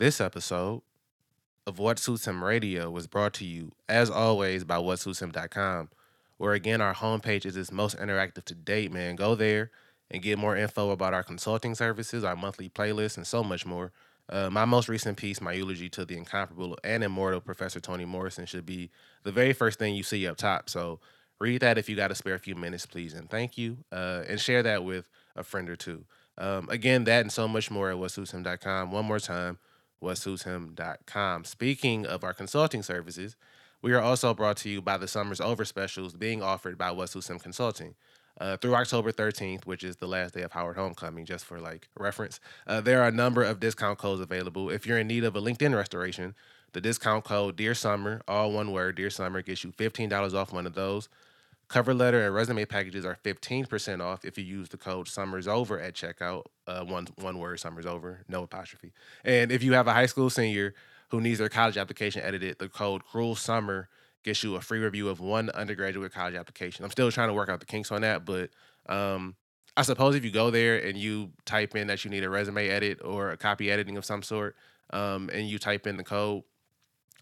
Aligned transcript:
This 0.00 0.18
episode 0.18 0.80
of 1.66 1.78
What 1.78 1.98
Suits 1.98 2.26
Him 2.26 2.42
Radio 2.42 2.90
was 2.90 3.06
brought 3.06 3.34
to 3.34 3.44
you, 3.44 3.72
as 3.86 4.08
always, 4.08 4.64
by 4.64 4.76
WhatSuitsHim.com, 4.76 5.90
where 6.38 6.54
again 6.54 6.80
our 6.80 6.94
homepage 6.94 7.44
is 7.44 7.54
its 7.54 7.70
most 7.70 7.98
interactive 7.98 8.44
to 8.46 8.54
date, 8.54 8.90
man. 8.90 9.14
Go 9.14 9.34
there 9.34 9.70
and 10.10 10.22
get 10.22 10.38
more 10.38 10.56
info 10.56 10.88
about 10.88 11.12
our 11.12 11.22
consulting 11.22 11.74
services, 11.74 12.24
our 12.24 12.34
monthly 12.34 12.70
playlists, 12.70 13.18
and 13.18 13.26
so 13.26 13.44
much 13.44 13.66
more. 13.66 13.92
Uh, 14.30 14.48
my 14.48 14.64
most 14.64 14.88
recent 14.88 15.18
piece, 15.18 15.38
my 15.42 15.52
eulogy 15.52 15.90
to 15.90 16.06
the 16.06 16.16
incomparable 16.16 16.78
and 16.82 17.04
immortal 17.04 17.42
Professor 17.42 17.78
Toni 17.78 18.06
Morrison, 18.06 18.46
should 18.46 18.64
be 18.64 18.88
the 19.24 19.32
very 19.32 19.52
first 19.52 19.78
thing 19.78 19.94
you 19.94 20.02
see 20.02 20.26
up 20.26 20.38
top. 20.38 20.70
So 20.70 20.98
read 21.38 21.60
that 21.60 21.76
if 21.76 21.90
you 21.90 21.96
got 21.96 22.10
a 22.10 22.14
spare 22.14 22.38
few 22.38 22.54
minutes, 22.54 22.86
please, 22.86 23.12
and 23.12 23.28
thank 23.28 23.58
you. 23.58 23.76
Uh, 23.92 24.22
and 24.26 24.40
share 24.40 24.62
that 24.62 24.82
with 24.82 25.10
a 25.36 25.44
friend 25.44 25.68
or 25.68 25.76
two. 25.76 26.06
Um, 26.38 26.70
again, 26.70 27.04
that 27.04 27.20
and 27.20 27.30
so 27.30 27.46
much 27.46 27.70
more 27.70 27.90
at 27.90 27.98
whatsuitshim.com. 27.98 28.92
One 28.92 29.04
more 29.04 29.20
time, 29.20 29.58
whatsuitshim.com. 30.02 31.44
Speaking 31.44 32.06
of 32.06 32.24
our 32.24 32.32
consulting 32.32 32.82
services, 32.82 33.36
we 33.82 33.92
are 33.92 34.00
also 34.00 34.34
brought 34.34 34.58
to 34.58 34.68
you 34.68 34.82
by 34.82 34.98
the 34.98 35.08
Summer's 35.08 35.40
Over 35.40 35.64
specials 35.64 36.14
being 36.14 36.42
offered 36.42 36.76
by 36.76 36.90
What 36.90 37.08
Suits 37.08 37.30
Him 37.30 37.38
Consulting. 37.38 37.94
Uh, 38.40 38.56
through 38.56 38.74
October 38.74 39.12
13th, 39.12 39.66
which 39.66 39.84
is 39.84 39.96
the 39.96 40.06
last 40.06 40.34
day 40.34 40.42
of 40.42 40.52
Howard 40.52 40.76
Homecoming, 40.76 41.26
just 41.26 41.44
for 41.44 41.60
like 41.60 41.88
reference, 41.98 42.40
uh, 42.66 42.80
there 42.80 43.02
are 43.02 43.08
a 43.08 43.12
number 43.12 43.42
of 43.42 43.60
discount 43.60 43.98
codes 43.98 44.20
available. 44.20 44.70
If 44.70 44.86
you're 44.86 44.98
in 44.98 45.08
need 45.08 45.24
of 45.24 45.36
a 45.36 45.42
LinkedIn 45.42 45.74
restoration, 45.74 46.34
the 46.72 46.80
discount 46.80 47.24
code 47.24 47.56
Dear 47.56 47.74
Summer, 47.74 48.22
all 48.28 48.52
one 48.52 48.72
word, 48.72 48.96
Dear 48.96 49.10
Summer, 49.10 49.42
gets 49.42 49.64
you 49.64 49.72
$15 49.72 50.34
off 50.34 50.52
one 50.52 50.66
of 50.66 50.74
those. 50.74 51.08
Cover 51.70 51.94
letter 51.94 52.26
and 52.26 52.34
resume 52.34 52.66
packages 52.66 53.04
are 53.04 53.16
15% 53.24 54.00
off 54.00 54.24
if 54.24 54.36
you 54.36 54.42
use 54.42 54.68
the 54.70 54.76
code 54.76 55.06
Summers 55.06 55.46
Over 55.46 55.78
at 55.78 55.94
checkout. 55.94 56.46
Uh, 56.66 56.82
one 56.82 57.06
one 57.14 57.38
word, 57.38 57.60
Summers 57.60 57.86
Over, 57.86 58.24
no 58.28 58.42
apostrophe. 58.42 58.92
And 59.24 59.52
if 59.52 59.62
you 59.62 59.74
have 59.74 59.86
a 59.86 59.92
high 59.92 60.06
school 60.06 60.30
senior 60.30 60.74
who 61.10 61.20
needs 61.20 61.38
their 61.38 61.48
college 61.48 61.76
application 61.76 62.22
edited, 62.22 62.58
the 62.58 62.68
code 62.68 63.04
Cruel 63.04 63.36
Summer 63.36 63.88
gets 64.24 64.42
you 64.42 64.56
a 64.56 64.60
free 64.60 64.80
review 64.80 65.08
of 65.08 65.20
one 65.20 65.48
undergraduate 65.50 66.12
college 66.12 66.34
application. 66.34 66.84
I'm 66.84 66.90
still 66.90 67.12
trying 67.12 67.28
to 67.28 67.34
work 67.34 67.48
out 67.48 67.60
the 67.60 67.66
kinks 67.66 67.92
on 67.92 68.00
that, 68.00 68.24
but 68.24 68.50
um, 68.86 69.36
I 69.76 69.82
suppose 69.82 70.16
if 70.16 70.24
you 70.24 70.32
go 70.32 70.50
there 70.50 70.76
and 70.76 70.98
you 70.98 71.30
type 71.44 71.76
in 71.76 71.86
that 71.86 72.04
you 72.04 72.10
need 72.10 72.24
a 72.24 72.28
resume 72.28 72.68
edit 72.68 72.98
or 73.04 73.30
a 73.30 73.36
copy 73.36 73.70
editing 73.70 73.96
of 73.96 74.04
some 74.04 74.24
sort, 74.24 74.56
um, 74.92 75.30
and 75.32 75.48
you 75.48 75.60
type 75.60 75.86
in 75.86 75.96
the 75.96 76.02
code, 76.02 76.42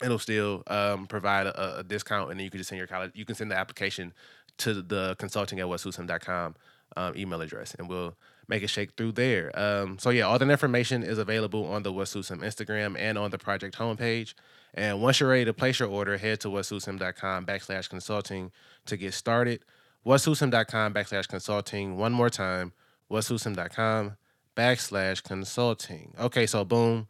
it'll 0.02 0.18
still 0.18 0.62
um, 0.68 1.06
provide 1.06 1.46
a, 1.46 1.78
a, 1.78 1.84
discount, 1.84 2.30
and 2.30 2.38
then 2.38 2.44
you 2.44 2.50
can 2.50 2.58
just 2.58 2.68
send 2.68 2.78
your 2.78 2.86
college. 2.86 3.12
You 3.14 3.24
can 3.24 3.34
send 3.34 3.50
the 3.50 3.56
application 3.58 4.12
to 4.58 4.82
the 4.82 5.16
consulting 5.18 5.60
at 5.60 5.66
whatsuitshim.com 5.66 6.54
um, 6.96 7.16
email 7.16 7.40
address, 7.40 7.74
and 7.78 7.88
we'll 7.88 8.16
make 8.48 8.62
a 8.62 8.66
shake 8.66 8.92
through 8.96 9.12
there. 9.12 9.56
Um, 9.58 9.98
so 9.98 10.10
yeah, 10.10 10.24
all 10.24 10.38
that 10.38 10.50
information 10.50 11.02
is 11.02 11.18
available 11.18 11.66
on 11.66 11.82
the 11.82 11.92
What 11.92 12.06
Instagram 12.06 12.98
and 12.98 13.18
on 13.18 13.30
the 13.30 13.38
project 13.38 13.76
homepage. 13.76 14.34
And 14.74 15.02
once 15.02 15.20
you're 15.20 15.28
ready 15.28 15.44
to 15.44 15.52
place 15.52 15.80
your 15.80 15.88
order, 15.88 16.16
head 16.16 16.40
to 16.40 16.48
whatsuitshim.com 16.48 17.46
backslash 17.46 17.88
consulting 17.88 18.50
to 18.86 18.96
get 18.96 19.14
started. 19.14 19.64
Whatsuitshim.com 20.06 20.94
backslash 20.94 21.28
consulting. 21.28 21.96
One 21.96 22.12
more 22.12 22.30
time, 22.30 22.72
whatsuitshim.com 23.10 24.16
backslash 24.56 25.22
consulting. 25.22 26.14
Okay, 26.18 26.46
so 26.46 26.64
boom. 26.64 27.08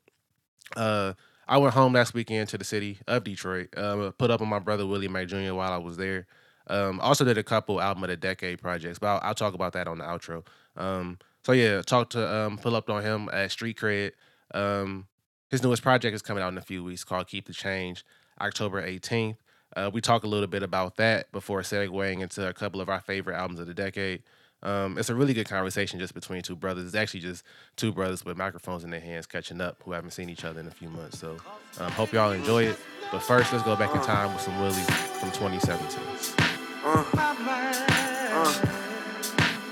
Uh, 0.77 1.15
I 1.47 1.57
went 1.57 1.75
home 1.75 1.95
last 1.95 2.13
weekend 2.15 2.49
to 2.51 2.59
the 2.59 2.65
city 2.65 2.99
of 3.07 3.25
Detroit. 3.25 3.69
Um, 3.77 4.13
put 4.19 4.31
up 4.31 4.43
on 4.43 4.49
my 4.49 4.59
brother 4.59 4.87
Willie 4.87 5.09
Mack 5.09 5.29
Jr. 5.29 5.55
while 5.55 5.73
I 5.73 5.79
was 5.79 5.97
there. 5.97 6.27
Um, 6.69 7.01
also 7.01 7.25
did 7.25 7.39
a 7.39 7.43
couple 7.43 7.81
album 7.81 8.05
of 8.05 8.11
the 8.11 8.17
decade 8.17 8.61
projects, 8.61 8.99
but 8.99 9.07
I'll, 9.07 9.21
I'll 9.23 9.35
talk 9.35 9.55
about 9.55 9.73
that 9.73 9.89
on 9.89 9.99
the 9.99 10.05
outro. 10.05 10.47
Um, 10.77 11.19
so 11.45 11.53
yeah, 11.53 11.83
talk 11.83 12.11
to 12.11 12.35
um, 12.35 12.59
pull 12.59 12.77
up 12.77 12.91
on 12.91 13.03
him 13.03 13.29
at 13.33 13.51
Street 13.51 13.79
Cred. 13.79 14.13
Um, 14.53 15.07
his 15.51 15.63
newest 15.63 15.83
project 15.83 16.15
is 16.15 16.23
coming 16.23 16.43
out 16.43 16.53
in 16.53 16.59
a 16.59 16.63
few 16.63 16.85
weeks 16.85 17.05
called 17.05 17.27
Keep 17.27 17.47
the 17.47 17.55
Change, 17.55 18.05
October 18.41 18.87
18th. 18.87 19.37
Uh, 19.77 19.91
we 19.93 20.01
talk 20.01 20.25
a 20.25 20.27
little 20.27 20.47
bit 20.47 20.63
about 20.63 20.97
that 20.97 21.31
before 21.33 21.61
segueing 21.61 22.21
into 22.21 22.47
a 22.47 22.53
couple 22.53 22.81
of 22.81 22.89
our 22.89 23.01
favorite 23.01 23.37
albums 23.37 23.61
of 23.61 23.67
the 23.67 23.75
decade. 23.75 24.23
Um, 24.63 24.99
it's 24.99 25.09
a 25.09 25.15
really 25.15 25.35
good 25.35 25.49
conversation 25.49 26.01
just 26.01 26.15
between 26.15 26.43
two 26.43 26.57
brothers. 26.57 26.85
It's 26.87 26.95
actually 26.95 27.21
just 27.21 27.45
two 27.77 27.93
brothers 27.93 28.25
with 28.25 28.37
microphones 28.37 28.83
in 28.83 28.91
their 28.91 29.01
hands 29.01 29.27
catching 29.27 29.61
up 29.61 29.81
who 29.85 29.93
haven't 29.93 30.11
seen 30.11 30.29
each 30.29 30.45
other 30.45 30.59
in 30.59 30.67
a 30.67 30.71
few 30.71 30.89
months. 30.89 31.19
So 31.19 31.37
um, 31.79 31.93
hope 31.93 32.13
y'all 32.13 32.33
enjoy 32.33 32.65
it. 32.65 32.77
But 33.13 33.21
first, 33.21 33.53
let's 33.53 33.65
go 33.65 33.77
back 33.77 33.95
in 33.95 34.03
time 34.03 34.33
with 34.33 34.43
some 34.43 34.59
Willie 34.61 34.75
from 35.21 35.31
2017. 35.31 36.58
Uh, 36.85 37.05
uh, 37.15 38.67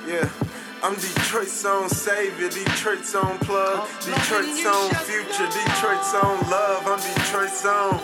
yeah. 0.07 0.29
I'm 0.83 0.95
Detroit's 0.95 1.65
own 1.65 1.89
savior, 1.89 2.49
Detroit's 2.49 3.15
own 3.15 3.39
plug, 3.39 3.89
Detroit's 4.05 4.65
own 4.67 4.91
future, 5.03 5.47
Detroit's 5.47 6.15
own 6.15 6.39
love. 6.51 6.87
I'm 6.87 7.01
Detroit's 7.01 7.65
own. 7.65 7.99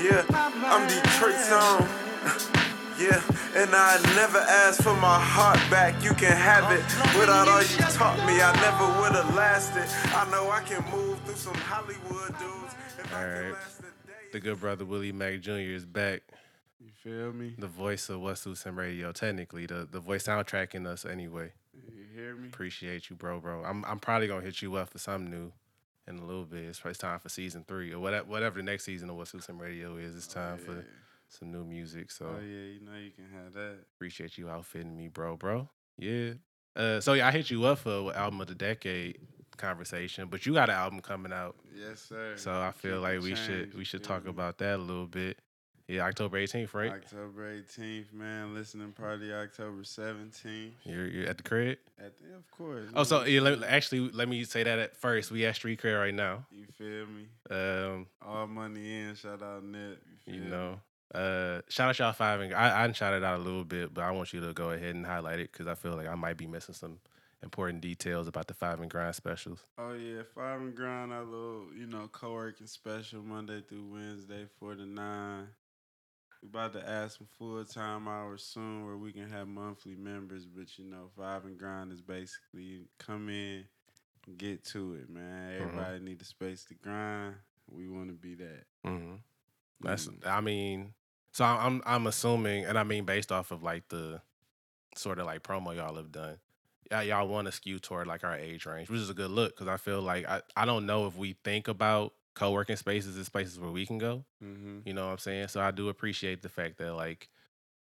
Yeah, 0.00 0.24
I'm 0.30 0.86
Detroit's 0.86 1.50
own. 1.62 1.88
Yeah, 2.98 3.20
and 3.56 3.74
I 3.74 4.00
never 4.14 4.38
asked 4.38 4.82
for 4.82 4.94
my 4.94 5.18
heart 5.18 5.58
back. 5.70 6.00
You 6.04 6.14
can 6.14 6.36
have 6.36 6.70
it 6.70 6.84
without 7.18 7.48
all 7.48 7.62
you 7.62 7.78
taught 7.92 8.18
me. 8.26 8.40
I 8.40 8.52
never 8.60 9.00
would 9.00 9.12
have 9.12 9.34
lasted. 9.34 9.88
I 10.14 10.30
know 10.30 10.50
I 10.50 10.60
can 10.60 10.84
move 10.92 11.18
through 11.22 11.34
some 11.34 11.54
Hollywood 11.54 12.38
dudes. 12.38 12.74
All 13.14 13.26
right. 13.26 13.54
The 14.32 14.40
good 14.40 14.60
brother 14.60 14.84
Willie 14.84 15.12
Mack 15.12 15.40
Jr. 15.40 15.74
is 15.74 15.86
back. 15.86 16.22
You 16.84 16.90
feel 16.92 17.32
me? 17.32 17.54
The 17.56 17.66
voice 17.66 18.10
of 18.10 18.20
What 18.20 18.36
Suits 18.36 18.64
Him 18.64 18.78
Radio, 18.78 19.10
technically, 19.10 19.64
the, 19.64 19.88
the 19.90 20.00
voice 20.00 20.24
soundtracking 20.24 20.86
us 20.86 21.06
anyway. 21.06 21.52
You 21.72 22.04
hear 22.14 22.36
me? 22.36 22.48
Appreciate 22.48 23.08
you, 23.08 23.16
bro, 23.16 23.40
bro. 23.40 23.64
I'm 23.64 23.84
I'm 23.86 23.98
probably 23.98 24.28
gonna 24.28 24.44
hit 24.44 24.60
you 24.60 24.74
up 24.74 24.90
for 24.90 24.98
something 24.98 25.30
new 25.30 25.52
in 26.06 26.18
a 26.18 26.24
little 26.24 26.44
bit. 26.44 26.64
It's 26.64 26.80
probably 26.80 26.96
time 26.96 27.18
for 27.20 27.30
season 27.30 27.64
three 27.66 27.92
or 27.92 28.00
whatever 28.00 28.26
whatever 28.26 28.56
the 28.58 28.62
next 28.62 28.84
season 28.84 29.08
of 29.08 29.16
What 29.16 29.28
Suits 29.28 29.46
Him 29.46 29.58
Radio 29.58 29.96
is. 29.96 30.14
It's 30.14 30.28
oh, 30.30 30.40
time 30.40 30.58
oh, 30.60 30.72
yeah. 30.72 30.80
for 30.80 30.86
some 31.28 31.50
new 31.50 31.64
music. 31.64 32.10
So 32.10 32.26
Oh 32.26 32.40
yeah, 32.40 32.72
you 32.74 32.80
know 32.80 32.98
you 33.02 33.10
can 33.10 33.28
have 33.32 33.54
that. 33.54 33.78
Appreciate 33.96 34.36
you 34.36 34.50
outfitting 34.50 34.96
me, 34.96 35.08
bro, 35.08 35.36
bro. 35.36 35.68
Yeah. 35.98 36.34
Uh, 36.76 37.00
so 37.00 37.14
yeah, 37.14 37.28
I 37.28 37.30
hit 37.30 37.50
you 37.50 37.64
up 37.64 37.78
for 37.78 38.14
album 38.14 38.40
of 38.40 38.48
the 38.48 38.54
decade 38.54 39.18
conversation, 39.56 40.28
but 40.28 40.44
you 40.44 40.52
got 40.52 40.68
an 40.68 40.74
album 40.74 41.00
coming 41.00 41.32
out. 41.32 41.56
Yes, 41.74 42.00
sir. 42.00 42.34
So 42.36 42.52
I 42.52 42.72
feel 42.72 42.96
Keep 42.96 43.02
like 43.02 43.20
we 43.22 43.34
should 43.34 43.74
we 43.74 43.84
should 43.84 44.04
talk 44.04 44.26
about 44.26 44.58
that 44.58 44.76
a 44.76 44.82
little 44.82 45.06
bit. 45.06 45.38
Yeah, 45.86 46.06
October 46.06 46.38
18th, 46.38 46.72
right? 46.72 46.92
October 46.92 47.56
18th, 47.56 48.12
man. 48.14 48.54
Listening 48.54 48.92
party 48.92 49.32
October 49.32 49.82
17th. 49.82 50.70
You're, 50.84 51.06
you're 51.06 51.28
at 51.28 51.36
the 51.36 51.42
crib? 51.42 51.78
At 51.98 52.16
the, 52.18 52.36
of 52.36 52.50
course. 52.50 52.88
Oh, 52.94 53.02
so 53.02 53.24
yeah, 53.24 53.40
let, 53.40 53.62
actually, 53.62 54.10
let 54.10 54.28
me 54.28 54.44
say 54.44 54.62
that 54.62 54.78
at 54.78 54.96
first. 54.96 55.30
We 55.30 55.44
at 55.44 55.56
Street 55.56 55.82
Cred 55.82 55.98
right 55.98 56.14
now. 56.14 56.46
You 56.50 56.64
feel 56.78 57.06
me? 57.06 57.26
Um, 57.50 58.06
All 58.26 58.46
money 58.46 59.00
in. 59.00 59.14
Shout 59.14 59.42
out 59.42 59.62
Net. 59.62 59.98
You, 60.26 60.34
you 60.34 60.40
know. 60.40 60.80
Uh, 61.14 61.60
shout 61.68 61.90
out 61.90 61.98
y'all 62.00 62.12
five 62.12 62.40
and 62.40 62.52
I 62.52 62.82
I 62.82 62.92
shout 62.92 63.14
it 63.14 63.22
out 63.22 63.38
a 63.38 63.42
little 63.42 63.62
bit, 63.62 63.94
but 63.94 64.02
I 64.02 64.10
want 64.10 64.32
you 64.32 64.40
to 64.40 64.52
go 64.52 64.70
ahead 64.70 64.96
and 64.96 65.06
highlight 65.06 65.38
it 65.38 65.52
because 65.52 65.68
I 65.68 65.74
feel 65.74 65.92
like 65.94 66.08
I 66.08 66.16
might 66.16 66.36
be 66.36 66.48
missing 66.48 66.74
some 66.74 66.98
important 67.40 67.82
details 67.82 68.26
about 68.26 68.48
the 68.48 68.54
five 68.54 68.80
and 68.80 68.90
grind 68.90 69.14
specials. 69.14 69.64
Oh 69.78 69.92
yeah, 69.92 70.22
five 70.34 70.60
and 70.60 70.74
grind 70.74 71.12
our 71.12 71.22
little 71.22 71.66
you 71.78 71.86
know 71.86 72.08
co-working 72.10 72.66
special 72.66 73.22
Monday 73.22 73.62
through 73.68 73.84
Wednesday 73.92 74.46
four 74.58 74.74
to 74.74 74.84
nine. 74.84 75.46
We 76.44 76.50
about 76.50 76.74
to 76.74 76.86
add 76.86 77.10
some 77.10 77.26
full 77.38 77.64
time 77.64 78.06
hours 78.06 78.42
soon 78.42 78.84
where 78.84 78.98
we 78.98 79.12
can 79.12 79.30
have 79.30 79.48
monthly 79.48 79.96
members, 79.96 80.44
but 80.44 80.78
you 80.78 80.84
know, 80.84 81.08
five 81.16 81.46
and 81.46 81.58
grind 81.58 81.90
is 81.90 82.02
basically 82.02 82.82
come 82.98 83.30
in, 83.30 83.64
get 84.36 84.62
to 84.66 84.94
it, 84.94 85.08
man. 85.08 85.22
Mm-hmm. 85.22 85.62
Everybody 85.62 85.96
mm-hmm. 85.96 86.04
need 86.04 86.18
the 86.18 86.26
space 86.26 86.64
to 86.66 86.74
grind. 86.74 87.36
We 87.70 87.88
want 87.88 88.08
to 88.08 88.12
be 88.12 88.34
that. 88.34 88.64
Mm-hmm. 88.86 89.14
That's. 89.80 90.10
I 90.26 90.42
mean, 90.42 90.92
so 91.32 91.46
I'm 91.46 91.80
I'm 91.86 92.06
assuming, 92.06 92.66
and 92.66 92.78
I 92.78 92.84
mean 92.84 93.04
based 93.04 93.32
off 93.32 93.50
of 93.50 93.62
like 93.62 93.88
the 93.88 94.20
sort 94.96 95.18
of 95.18 95.24
like 95.24 95.42
promo 95.42 95.74
y'all 95.74 95.96
have 95.96 96.12
done, 96.12 96.36
y'all, 96.90 97.02
y'all 97.04 97.26
want 97.26 97.46
to 97.46 97.52
skew 97.52 97.78
toward 97.78 98.06
like 98.06 98.22
our 98.22 98.36
age 98.36 98.66
range, 98.66 98.90
which 98.90 99.00
is 99.00 99.08
a 99.08 99.14
good 99.14 99.30
look 99.30 99.56
because 99.56 99.68
I 99.68 99.78
feel 99.78 100.02
like 100.02 100.28
I 100.28 100.42
I 100.54 100.66
don't 100.66 100.84
know 100.84 101.06
if 101.06 101.16
we 101.16 101.36
think 101.42 101.68
about 101.68 102.12
co-working 102.34 102.76
spaces 102.76 103.16
is 103.16 103.28
places 103.28 103.58
where 103.58 103.70
we 103.70 103.86
can 103.86 103.98
go. 103.98 104.24
Mm-hmm. 104.42 104.80
You 104.84 104.94
know 104.94 105.06
what 105.06 105.12
I'm 105.12 105.18
saying? 105.18 105.48
So 105.48 105.60
I 105.60 105.70
do 105.70 105.88
appreciate 105.88 106.42
the 106.42 106.48
fact 106.48 106.78
that 106.78 106.94
like 106.94 107.28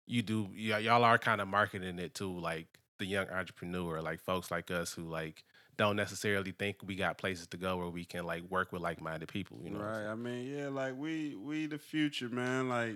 you 0.06 0.22
do 0.22 0.50
y- 0.52 0.80
y'all 0.80 1.04
are 1.04 1.18
kind 1.18 1.42
of 1.42 1.48
marketing 1.48 2.00
it 2.00 2.16
to 2.16 2.40
like 2.40 2.68
the 3.00 3.06
young 3.06 3.30
entrepreneur, 3.30 4.02
like 4.02 4.20
folks 4.20 4.52
like 4.52 4.72
us 4.72 4.94
who 4.94 5.04
like 5.04 5.44
don't 5.76 5.96
necessarily 5.96 6.52
think 6.52 6.78
we 6.86 6.96
got 6.96 7.18
places 7.18 7.48
to 7.48 7.58
go 7.58 7.78
where 7.78 7.88
we 7.88 8.06
can 8.06 8.26
like 8.26 8.44
work 8.44 8.72
with 8.72 8.82
like-minded 8.82 9.28
people, 9.28 9.60
you 9.64 9.72
know. 9.72 9.80
Right. 9.80 10.06
I 10.06 10.16
mean, 10.16 10.56
yeah, 10.56 10.68
like 10.68 10.96
we 10.96 11.36
we 11.36 11.66
the 11.66 11.80
future, 11.80 12.30
man. 12.30 12.70
Like 12.70 12.96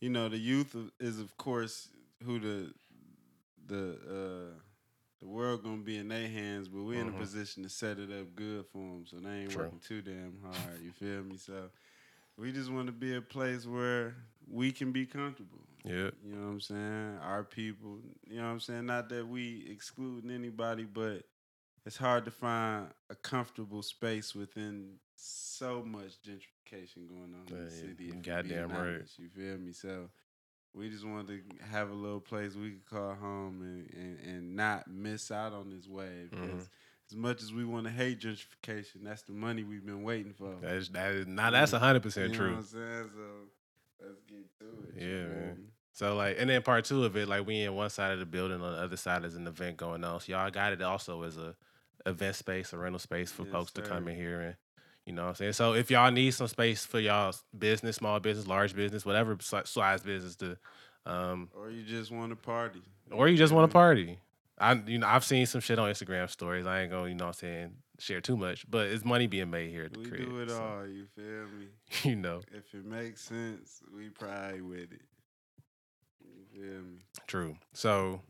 you 0.00 0.10
know, 0.10 0.28
the 0.28 0.38
youth 0.38 0.76
is 0.98 1.18
of 1.18 1.36
course 1.36 1.88
who 2.24 2.38
the 2.38 2.74
the 3.66 4.52
uh 4.54 4.58
the 5.20 5.28
world 5.28 5.62
gonna 5.62 5.82
be 5.82 5.98
in 5.98 6.08
their 6.08 6.28
hands, 6.28 6.68
but 6.68 6.82
we're 6.82 6.92
mm-hmm. 6.94 7.00
in 7.00 7.08
a 7.08 7.10
mm-hmm. 7.10 7.20
position 7.20 7.62
to 7.62 7.68
set 7.68 7.98
it 7.98 8.10
up 8.10 8.34
good 8.34 8.64
for 8.72 8.78
them, 8.78 9.04
so 9.06 9.16
they 9.16 9.30
ain't 9.30 9.50
True. 9.50 9.64
working 9.64 9.80
too 9.86 10.02
damn 10.02 10.38
hard. 10.42 10.80
You 10.82 10.92
feel 10.92 11.22
me? 11.22 11.36
So 11.36 11.70
we 12.38 12.52
just 12.52 12.70
want 12.70 12.86
to 12.86 12.92
be 12.92 13.14
a 13.14 13.20
place 13.20 13.66
where 13.66 14.14
we 14.48 14.72
can 14.72 14.92
be 14.92 15.06
comfortable. 15.06 15.58
Yeah, 15.84 16.10
you 16.24 16.34
know 16.34 16.46
what 16.46 16.52
I'm 16.52 16.60
saying. 16.60 17.18
Our 17.22 17.44
people, 17.44 17.98
you 18.28 18.38
know 18.38 18.44
what 18.44 18.50
I'm 18.50 18.60
saying. 18.60 18.86
Not 18.86 19.08
that 19.10 19.26
we 19.26 19.66
excluding 19.70 20.30
anybody, 20.30 20.84
but 20.84 21.24
it's 21.86 21.96
hard 21.96 22.24
to 22.26 22.30
find 22.30 22.88
a 23.08 23.14
comfortable 23.14 23.82
space 23.82 24.34
within 24.34 24.96
so 25.16 25.82
much 25.82 26.18
gentrification 26.26 27.08
going 27.08 27.34
on 27.34 27.46
in 27.48 27.56
Yeah, 27.56 27.64
the 27.64 27.70
city. 27.70 28.12
goddamn 28.22 28.70
right. 28.70 28.78
honest, 28.78 29.18
You 29.18 29.28
feel 29.28 29.58
me? 29.58 29.72
So 29.72 30.10
we 30.74 30.88
just 30.88 31.04
wanted 31.04 31.28
to 31.28 31.64
have 31.66 31.90
a 31.90 31.94
little 31.94 32.20
place 32.20 32.54
we 32.54 32.70
could 32.70 32.86
call 32.86 33.14
home 33.14 33.60
and, 33.62 33.90
and, 33.92 34.18
and 34.26 34.56
not 34.56 34.88
miss 34.88 35.30
out 35.30 35.52
on 35.52 35.70
this 35.70 35.88
wave. 35.88 36.30
Mhm. 36.32 36.66
as 37.10 37.16
much 37.16 37.42
as 37.42 37.52
we 37.52 37.64
want 37.64 37.86
to 37.86 37.92
hate 37.92 38.20
gentrification, 38.20 39.02
that's 39.02 39.22
the 39.22 39.32
money 39.32 39.64
we've 39.64 39.84
been 39.84 40.04
waiting 40.04 40.32
for. 40.32 40.54
That 40.60 40.74
is 40.74 40.88
that 40.90 41.12
is 41.12 41.26
now 41.26 41.50
that's 41.50 41.72
hundred 41.72 42.02
percent 42.02 42.32
you 42.32 42.38
know 42.38 42.44
true. 42.44 42.50
what 42.50 42.58
I'm 42.58 42.64
saying? 42.64 43.10
So 43.14 44.06
let's 44.06 44.20
get 44.28 44.58
to 44.60 44.64
it. 44.64 44.94
Yeah, 44.94 45.24
feel 45.24 45.28
man. 45.28 45.66
So 45.92 46.14
like, 46.14 46.36
and 46.38 46.48
then 46.48 46.62
part 46.62 46.84
two 46.84 47.04
of 47.04 47.16
it, 47.16 47.28
like 47.28 47.46
we 47.46 47.62
in 47.62 47.74
one 47.74 47.90
side 47.90 48.12
of 48.12 48.20
the 48.20 48.26
building, 48.26 48.62
on 48.62 48.72
the 48.72 48.78
other 48.78 48.96
side 48.96 49.24
is 49.24 49.34
an 49.34 49.46
event 49.46 49.76
going 49.76 50.04
on. 50.04 50.20
So 50.20 50.32
y'all 50.32 50.50
got 50.50 50.72
it 50.72 50.80
also 50.82 51.22
as 51.24 51.36
a 51.36 51.56
event 52.06 52.36
space, 52.36 52.72
a 52.72 52.78
rental 52.78 52.98
space 52.98 53.30
for 53.32 53.42
Yes, 53.42 53.52
folks 53.52 53.72
to 53.72 53.82
come 53.82 54.08
in 54.08 54.16
here 54.16 54.40
and, 54.40 54.56
you 55.06 55.12
know, 55.12 55.22
what 55.22 55.28
I'm 55.30 55.34
saying. 55.36 55.52
So 55.54 55.72
if 55.74 55.90
y'all 55.90 56.10
need 56.10 56.32
some 56.32 56.48
space 56.48 56.84
for 56.84 57.00
y'all's 57.00 57.42
business, 57.58 57.96
small 57.96 58.20
business, 58.20 58.46
large 58.46 58.74
business, 58.74 59.04
whatever 59.04 59.36
size 59.40 60.02
business 60.02 60.36
to, 60.36 60.56
um, 61.06 61.48
Or 61.56 61.70
you 61.70 61.82
just 61.82 62.10
want 62.10 62.30
to 62.30 62.36
party. 62.36 62.82
or 63.10 63.28
you 63.28 63.36
just 63.36 63.52
want 63.52 63.70
to 63.70 63.72
party. 63.72 64.18
I, 64.58 64.74
you 64.86 64.98
know, 64.98 65.06
I've 65.06 65.24
seen 65.24 65.46
some 65.46 65.62
shit 65.62 65.78
on 65.78 65.90
Instagram 65.90 66.28
stories. 66.28 66.66
I 66.66 66.82
ain't 66.82 66.90
gonna, 66.90 67.08
you 67.08 67.14
know, 67.14 67.24
what 67.26 67.36
I'm 67.42 67.48
saying 67.48 67.72
share 67.98 68.20
too 68.20 68.36
much, 68.36 68.64
but 68.70 68.86
it's 68.88 69.04
money 69.04 69.26
being 69.26 69.50
made 69.50 69.70
here 69.70 69.84
at 69.84 69.92
the 69.92 70.00
We 70.00 70.06
crib. 70.06 70.28
do 70.28 70.38
it 70.40 70.50
so, 70.50 70.62
all, 70.62 70.86
you 70.86 71.06
feel 71.16 71.46
me? 71.58 71.66
You 72.10 72.16
know, 72.16 72.40
If 72.52 72.74
it 72.74 72.84
makes 72.84 73.22
sense, 73.22 73.80
we 73.94 74.08
probably 74.10 74.60
with 74.62 74.92
it. 74.92 75.02
You 76.22 76.44
feel 76.52 76.82
me? 76.82 76.98
true. 77.26 77.56
So, 77.72 78.20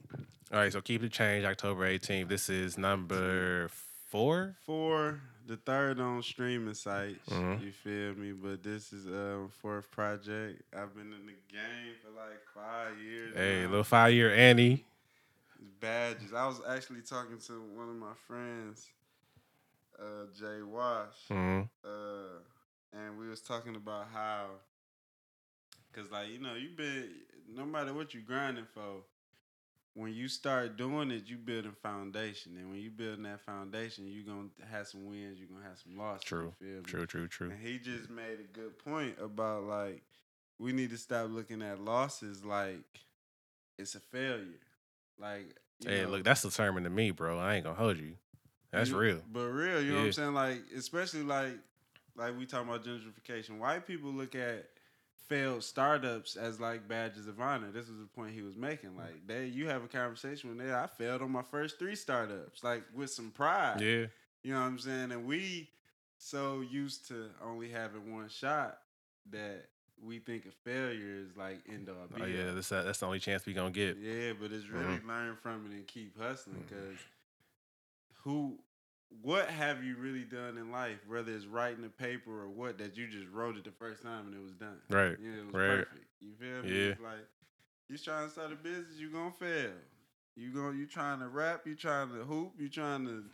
all 0.52 0.58
right. 0.58 0.72
So 0.72 0.80
keep 0.80 1.02
it 1.02 1.12
change. 1.12 1.44
October 1.44 1.88
18th. 1.88 2.28
This 2.28 2.48
is 2.48 2.78
number 2.78 3.68
four. 4.10 4.56
Four, 4.66 5.20
the 5.46 5.56
third 5.56 6.00
on 6.00 6.22
streaming 6.22 6.74
sites. 6.74 7.28
Mhm. 7.28 7.62
You 7.62 7.72
feel 7.72 8.14
me? 8.14 8.32
But 8.32 8.62
this 8.62 8.92
is 8.92 9.06
um 9.06 9.50
fourth 9.60 9.90
project. 9.90 10.62
I've 10.76 10.94
been 10.94 11.12
in 11.12 11.26
the 11.26 11.36
game 11.48 11.94
for 12.02 12.10
like 12.10 12.40
five 12.54 12.98
years. 13.00 13.34
Hey, 13.34 13.62
now. 13.62 13.68
little 13.70 13.84
five 13.84 14.12
year 14.12 14.34
Annie. 14.34 14.84
Badges. 15.80 16.32
I 16.32 16.46
was 16.46 16.60
actually 16.68 17.02
talking 17.02 17.38
to 17.46 17.52
one 17.74 17.88
of 17.88 17.94
my 17.96 18.14
friends, 18.26 18.86
uh, 19.98 20.26
Jay 20.38 20.62
Wash. 20.62 21.28
hmm 21.28 21.62
uh, 21.84 22.40
and 22.92 23.16
we 23.18 23.28
was 23.28 23.40
talking 23.40 23.76
about 23.76 24.06
how, 24.12 24.46
cause 25.94 26.10
like 26.10 26.28
you 26.28 26.38
know 26.38 26.54
you 26.54 26.68
been 26.76 27.08
no 27.48 27.64
matter 27.64 27.94
what 27.94 28.12
you 28.14 28.20
grinding 28.20 28.66
for, 28.74 29.02
when 30.00 30.14
you 30.14 30.28
start 30.28 30.78
doing 30.78 31.10
it, 31.10 31.24
you 31.26 31.36
building 31.36 31.76
foundation, 31.82 32.56
and 32.56 32.70
when 32.70 32.80
you 32.80 32.90
building 32.90 33.24
that 33.24 33.40
foundation, 33.42 34.06
you 34.06 34.22
gonna 34.22 34.48
have 34.70 34.88
some 34.88 35.04
wins, 35.06 35.38
you 35.38 35.44
are 35.44 35.48
gonna 35.48 35.68
have 35.68 35.78
some 35.78 35.98
losses. 35.98 36.24
True, 36.24 36.54
you 36.58 36.66
feel 36.66 36.76
me? 36.78 36.82
True, 36.84 37.06
true, 37.06 37.28
true. 37.28 37.50
And 37.50 37.60
he 37.60 37.78
just 37.78 38.08
made 38.08 38.38
a 38.40 38.58
good 38.58 38.78
point 38.78 39.16
about 39.20 39.64
like 39.64 40.02
we 40.58 40.72
need 40.72 40.88
to 40.90 40.96
stop 40.96 41.30
looking 41.30 41.60
at 41.60 41.82
losses 41.84 42.42
like 42.44 42.80
it's 43.78 43.94
a 43.94 44.00
failure. 44.00 44.60
Like 45.18 45.54
Hey, 45.84 46.02
know, 46.02 46.08
look, 46.08 46.24
that's 46.24 46.40
the 46.40 46.50
sermon 46.50 46.84
to 46.84 46.90
me, 46.90 47.10
bro. 47.10 47.38
I 47.38 47.56
ain't 47.56 47.64
gonna 47.64 47.76
hold 47.76 47.98
you. 47.98 48.14
That's 48.72 48.88
you- 48.88 48.98
real. 48.98 49.20
But 49.30 49.48
real, 49.48 49.82
you 49.82 49.92
know 49.92 49.98
what 49.98 50.04
I'm 50.06 50.12
saying? 50.14 50.34
Like, 50.34 50.62
especially 50.74 51.24
like 51.24 51.58
like 52.16 52.38
we 52.38 52.46
talking 52.46 52.70
about 52.70 52.84
gentrification. 52.86 53.58
White 53.58 53.86
people 53.86 54.10
look 54.10 54.34
at 54.34 54.66
failed 55.30 55.62
startups 55.62 56.34
as 56.34 56.58
like 56.58 56.88
badges 56.88 57.28
of 57.28 57.40
honor. 57.40 57.70
This 57.70 57.88
is 57.88 57.98
the 57.98 58.08
point 58.16 58.34
he 58.34 58.42
was 58.42 58.56
making. 58.56 58.90
Mm. 58.90 58.98
Like 58.98 59.26
they 59.26 59.46
you 59.46 59.68
have 59.68 59.84
a 59.84 59.88
conversation 59.88 60.50
with 60.50 60.58
them, 60.58 60.74
I 60.74 60.88
failed 60.88 61.22
on 61.22 61.30
my 61.30 61.42
first 61.42 61.78
three 61.78 61.94
startups, 61.94 62.64
like 62.64 62.82
with 62.92 63.10
some 63.10 63.30
pride. 63.30 63.80
Yeah, 63.80 64.06
You 64.42 64.54
know 64.54 64.60
what 64.60 64.66
I'm 64.66 64.78
saying? 64.80 65.12
And 65.12 65.24
we 65.24 65.70
so 66.18 66.62
used 66.68 67.06
to 67.08 67.30
only 67.42 67.70
having 67.70 68.12
one 68.12 68.28
shot 68.28 68.78
that 69.30 69.66
we 70.04 70.18
think 70.18 70.46
a 70.46 70.68
failure 70.68 71.14
is 71.22 71.36
like 71.36 71.60
end 71.68 71.88
all 71.88 72.08
oh 72.20 72.26
yeah. 72.26 72.50
That's 72.52 72.72
uh, 72.72 72.82
that's 72.82 72.98
the 72.98 73.06
only 73.06 73.20
chance 73.20 73.46
we 73.46 73.52
gonna 73.52 73.70
get. 73.70 73.98
Yeah, 73.98 74.32
but 74.38 74.50
it's 74.50 74.66
really 74.66 74.98
Mhm. 74.98 75.06
learn 75.06 75.36
from 75.36 75.66
it 75.66 75.72
and 75.72 75.86
keep 75.86 76.18
hustling 76.20 76.56
mm-hmm. 76.56 76.68
because 76.68 76.98
who, 78.24 78.58
what 79.22 79.48
have 79.48 79.82
you 79.84 79.96
really 79.96 80.24
done 80.24 80.56
in 80.56 80.70
life? 80.70 80.98
Whether 81.06 81.32
it's 81.32 81.46
writing 81.46 81.84
a 81.84 81.88
paper 81.88 82.42
or 82.42 82.48
what 82.48 82.78
that 82.78 82.96
you 82.96 83.08
just 83.08 83.28
wrote 83.32 83.56
it 83.56 83.64
the 83.64 83.72
first 83.72 84.02
time 84.02 84.26
and 84.26 84.34
it 84.34 84.42
was 84.42 84.52
done. 84.52 84.78
Right, 84.88 85.16
Yeah, 85.20 85.40
it 85.40 85.46
was 85.46 85.54
right. 85.54 85.68
perfect. 85.78 86.04
You 86.20 86.32
feel 86.38 86.62
me? 86.62 86.68
Yeah. 86.70 86.90
It's 86.92 87.00
like 87.00 87.26
you 87.88 87.98
trying 87.98 88.26
to 88.26 88.32
start 88.32 88.52
a 88.52 88.56
business, 88.56 88.98
you 88.98 89.10
gonna 89.10 89.32
fail. 89.32 89.72
You 90.36 90.50
going 90.52 90.78
you 90.78 90.86
trying 90.86 91.18
to 91.20 91.28
rap, 91.28 91.66
you 91.66 91.74
trying 91.74 92.08
to 92.10 92.24
hoop, 92.24 92.52
you 92.58 92.68
trying 92.68 93.04
to 93.06 93.24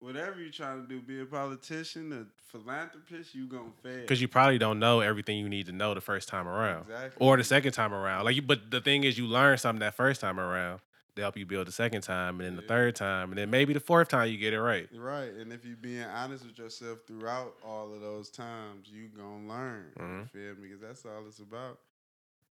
whatever 0.00 0.40
you 0.40 0.50
trying 0.50 0.82
to 0.82 0.88
do, 0.88 1.00
be 1.00 1.20
a 1.20 1.26
politician, 1.26 2.12
a 2.12 2.26
philanthropist, 2.50 3.34
you 3.34 3.46
gonna 3.46 3.70
fail. 3.82 4.00
Because 4.00 4.20
you 4.20 4.28
probably 4.28 4.58
don't 4.58 4.78
know 4.78 5.00
everything 5.00 5.38
you 5.38 5.48
need 5.48 5.66
to 5.66 5.72
know 5.72 5.94
the 5.94 6.00
first 6.00 6.28
time 6.28 6.48
around, 6.48 6.82
exactly. 6.82 7.26
or 7.26 7.36
the 7.36 7.44
second 7.44 7.72
time 7.72 7.92
around. 7.92 8.24
Like, 8.24 8.36
you, 8.36 8.42
but 8.42 8.70
the 8.70 8.80
thing 8.80 9.04
is, 9.04 9.18
you 9.18 9.26
learn 9.26 9.58
something 9.58 9.80
that 9.80 9.94
first 9.94 10.20
time 10.20 10.40
around 10.40 10.80
to 11.16 11.22
help 11.22 11.36
you 11.36 11.46
build 11.46 11.66
the 11.66 11.72
second 11.72 12.02
time, 12.02 12.40
and 12.40 12.46
then 12.46 12.56
the 12.56 12.62
Yeah. 12.62 12.68
third 12.68 12.94
time, 12.96 13.30
and 13.30 13.38
then 13.38 13.50
maybe 13.50 13.72
the 13.72 13.80
fourth 13.80 14.08
time 14.08 14.28
you 14.30 14.36
get 14.36 14.52
it 14.52 14.60
right. 14.60 14.88
Right, 14.92 15.32
and 15.32 15.52
if 15.52 15.64
you're 15.64 15.76
being 15.76 16.04
honest 16.04 16.46
with 16.46 16.58
yourself 16.58 17.00
throughout 17.06 17.56
all 17.64 17.92
of 17.92 18.00
those 18.00 18.30
times, 18.30 18.88
you 18.88 19.08
gonna 19.08 19.48
learn. 19.48 19.92
You 19.96 20.04
Mhm. 20.04 20.30
feel 20.30 20.54
me? 20.56 20.68
Because 20.68 20.80
that's 20.80 21.04
all 21.04 21.26
it's 21.26 21.38
about. 21.40 21.80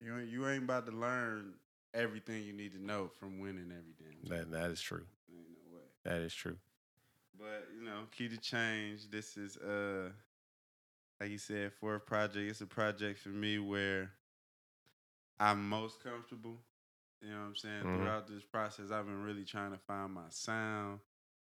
You 0.02 0.18
ain't, 0.18 0.30
you 0.30 0.48
ain't 0.48 0.64
about 0.64 0.86
to 0.88 0.92
learn 0.92 1.60
everything 1.94 2.44
you 2.44 2.54
need 2.54 2.74
to 2.74 2.80
know 2.84 3.08
from 3.08 3.40
winning 3.40 3.72
every 3.72 3.94
damn. 3.94 4.30
That 4.30 4.52
that 4.52 4.72
is 4.72 4.82
true. 4.82 5.08
Ain't 5.30 5.50
no 5.50 5.76
way. 5.78 5.84
That 6.04 6.22
is 6.22 6.34
true. 6.34 6.58
But 7.38 7.68
you 7.74 7.84
know, 7.84 8.08
keep 8.12 8.32
the 8.32 8.38
change. 8.38 9.10
This 9.10 9.38
is 9.38 9.58
uh, 9.58 10.12
like 11.20 11.30
you 11.30 11.38
said, 11.38 11.72
fourth 11.74 12.06
project. 12.06 12.50
It's 12.50 12.62
a 12.62 12.66
project 12.66 13.20
for 13.20 13.30
me 13.30 13.60
where 13.60 14.12
I'm 15.40 15.68
most 15.70 16.02
comfortable. 16.04 16.58
You 17.22 17.30
know 17.32 17.40
what 17.40 17.46
I'm 17.48 17.56
saying? 17.56 17.84
Mhm. 17.84 17.98
Throughout 17.98 18.28
this 18.28 18.44
process, 18.44 18.92
I've 18.92 19.06
been 19.06 19.24
really 19.24 19.46
trying 19.46 19.72
to 19.72 19.78
find 19.80 20.14
my 20.14 20.30
sound. 20.30 21.00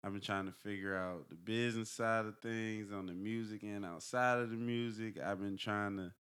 I've 0.03 0.11
been 0.11 0.21
trying 0.21 0.45
to 0.45 0.51
figure 0.51 0.95
out 0.95 1.29
the 1.29 1.35
business 1.35 1.89
side 1.89 2.25
of 2.25 2.39
things 2.39 2.91
on 2.91 3.07
the 3.07 3.13
music 3.13 3.63
and 3.63 3.83
outside 3.83 4.39
of 4.39 4.51
the 4.51 4.55
music. 4.55 5.19
I've 5.19 5.39
been 5.39 5.57
trying 5.57 5.97
to 5.97 6.13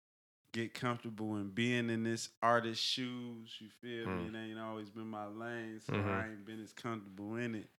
get 0.52 0.72
comfortable 0.74 1.36
in 1.36 1.50
being 1.50 1.90
in 1.90 2.04
this 2.04 2.28
artist's 2.42 2.84
shoes. 2.84 3.56
You 3.58 3.68
feel 3.70 4.08
me? 4.08 4.28
Mm. 4.28 4.34
It 4.34 4.38
ain't 4.50 4.58
always 4.60 4.90
been 4.90 5.08
my 5.08 5.26
lane, 5.26 5.80
so 5.80 5.94
Mhm. 5.94 6.06
I 6.06 6.28
ain't 6.28 6.44
been 6.44 6.60
as 6.62 6.72
comfortable 6.72 7.36
in 7.36 7.54
it. 7.54 7.70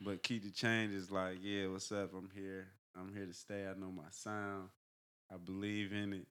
But 0.00 0.22
keep 0.22 0.42
the 0.44 0.50
change 0.50 0.94
is 0.94 1.10
like, 1.10 1.38
yeah, 1.42 1.66
what's 1.66 1.92
up? 1.92 2.14
I'm 2.14 2.30
here. 2.30 2.72
I'm 2.94 3.12
here 3.14 3.26
to 3.26 3.34
stay. 3.34 3.66
I 3.68 3.74
know 3.74 3.92
my 3.92 4.08
sound. 4.10 4.70
I 5.28 5.36
believe 5.36 5.92
in 5.92 6.12
it. 6.14 6.28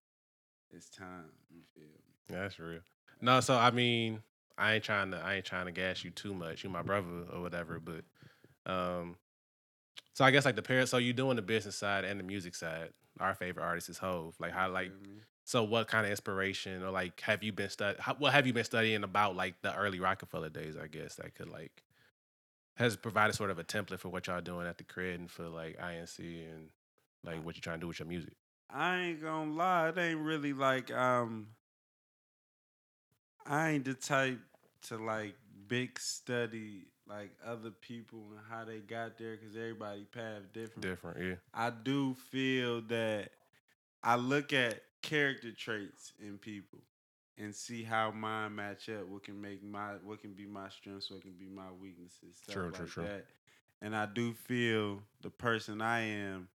It's 0.72 0.90
time. 0.90 1.32
You 1.50 1.62
feel 1.76 1.84
me? 1.84 2.16
That's 2.28 2.58
real. 2.60 2.82
No, 3.22 3.40
so 3.42 3.56
I 3.58 3.72
mean, 3.72 4.24
I 4.60 4.76
ain't 4.76 4.84
trying 4.84 5.12
to 5.12 5.18
I 5.18 5.36
ain't 5.36 5.46
trying 5.46 5.66
to 5.66 5.72
gas 5.72 6.04
you 6.04 6.12
too 6.12 6.34
much. 6.34 6.64
You 6.64 6.70
my 6.70 6.82
brother 6.82 7.08
or 7.34 7.42
whatever, 7.42 7.80
but 7.80 8.04
um 8.72 9.16
so 10.14 10.26
I 10.26 10.32
guess 10.32 10.46
like 10.46 10.56
the 10.58 10.62
parents 10.62 10.92
so 10.92 10.98
you 10.98 11.14
doing 11.14 11.38
the 11.38 11.42
business 11.42 11.78
side 11.78 12.04
and 12.04 12.20
the 12.20 12.24
music 12.24 12.56
side. 12.56 12.90
Our 13.20 13.34
favorite 13.34 13.64
artist 13.64 13.90
is 13.90 13.98
Hove. 13.98 14.36
Like 14.40 14.52
how 14.52 14.70
like 14.70 14.92
me? 14.92 15.22
so 15.46 15.64
what 15.64 15.88
kind 15.88 16.06
of 16.06 16.12
inspiration 16.12 16.84
or 16.84 16.92
like 16.92 17.22
have 17.22 17.42
you 17.42 17.52
been 17.52 17.70
stud 17.70 17.96
how, 18.00 18.16
what 18.16 18.34
have 18.34 18.46
you 18.46 18.54
been 18.54 18.64
studying 18.64 19.04
about 19.04 19.36
like 19.36 19.56
the 19.62 19.76
early 19.76 20.00
Rockefeller 20.00 20.50
days, 20.50 20.76
I 20.82 20.88
guess, 20.88 21.16
that 21.16 21.36
could 21.36 21.50
like 21.50 21.84
has 22.76 22.96
provided 22.96 23.36
sort 23.36 23.50
of 23.50 23.60
a 23.60 23.64
template 23.64 24.00
for 24.00 24.10
what 24.10 24.28
y'all 24.28 24.42
doing 24.42 24.68
at 24.68 24.78
the 24.78 24.84
crib 24.84 25.20
and 25.20 25.32
for 25.32 25.50
like 25.50 25.78
INC 25.78 26.20
and 26.20 26.70
like 27.24 27.44
what 27.44 27.56
you're 27.56 27.62
trying 27.62 27.78
to 27.78 27.82
do 27.82 27.88
with 27.88 28.00
your 28.00 28.08
music. 28.08 28.34
I 28.70 29.00
ain't 29.00 29.22
gonna 29.22 29.52
lie, 29.54 29.90
it 29.90 29.98
ain't 29.98 30.20
really 30.20 30.54
like 30.54 30.92
um 30.92 31.48
I 33.46 33.72
ain't 33.72 33.86
the 33.86 33.94
type 33.94 34.40
to 34.88 34.98
like 34.98 35.36
big 35.68 36.00
study 36.00 36.86
like 37.08 37.32
other 37.46 37.72
people 37.72 38.20
and 38.32 38.40
how 38.50 38.64
they 38.64 38.80
got 38.80 39.18
there 39.18 39.36
because 39.36 39.56
everybody 39.56 40.04
path 40.04 40.44
different. 40.54 40.82
Different, 40.82 41.18
yeah. 41.20 41.36
I 41.54 41.72
do 41.72 42.16
feel 42.32 42.82
that 42.82 43.32
I 44.04 44.16
look 44.16 44.54
at 44.54 44.82
character 45.02 45.52
traits 45.52 46.14
in 46.20 46.38
people 46.38 46.80
and 47.38 47.56
see 47.56 47.84
how 47.84 48.12
mine 48.12 48.56
match 48.56 48.90
up. 48.90 49.08
What 49.08 49.24
can 49.24 49.42
make 49.42 49.64
my 49.64 49.94
what 50.04 50.22
can 50.22 50.34
be 50.34 50.46
my 50.46 50.70
strengths, 50.70 51.10
what 51.10 51.22
can 51.22 51.32
be 51.32 51.48
my 51.48 51.72
weaknesses, 51.82 52.38
stuff 52.44 52.54
True, 52.54 52.66
like 52.66 52.76
true, 52.76 52.88
true. 52.88 53.04
that. 53.06 53.26
And 53.82 53.96
I 53.96 54.06
do 54.06 54.34
feel 54.34 55.02
the 55.22 55.30
person 55.30 55.82
I 55.82 56.02
am, 56.02 56.50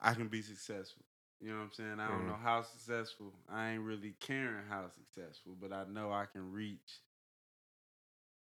I 0.00 0.14
can 0.14 0.28
be 0.28 0.42
successful. 0.42 1.04
You 1.42 1.50
know 1.50 1.56
what 1.58 1.64
I'm 1.64 1.72
saying? 1.72 2.00
I 2.00 2.08
don't 2.08 2.22
Mhm. 2.22 2.26
know 2.28 2.36
how 2.36 2.62
successful. 2.62 3.32
I 3.48 3.70
ain't 3.72 3.82
really 3.82 4.12
caring 4.20 4.64
how 4.68 4.88
successful, 4.88 5.56
but 5.60 5.72
I 5.72 5.84
know 5.84 6.12
I 6.12 6.26
can 6.26 6.52
reach. 6.52 7.00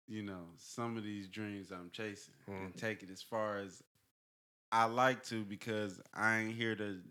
You 0.06 0.22
know, 0.22 0.49
some 0.56 0.99
of 0.99 1.04
these 1.04 1.28
dreams 1.28 1.70
I'm 1.72 1.90
chasing 1.90 2.34
and 2.46 2.75
Mhm. 2.75 2.76
take 2.76 3.02
it 3.02 3.08
as 3.11 3.22
far 3.22 3.56
as 3.58 3.82
I 4.70 4.84
like 4.84 5.22
to 5.25 5.44
because 5.44 6.00
I 6.12 6.38
ain't 6.40 6.54
here 6.54 6.75
to 6.76 7.02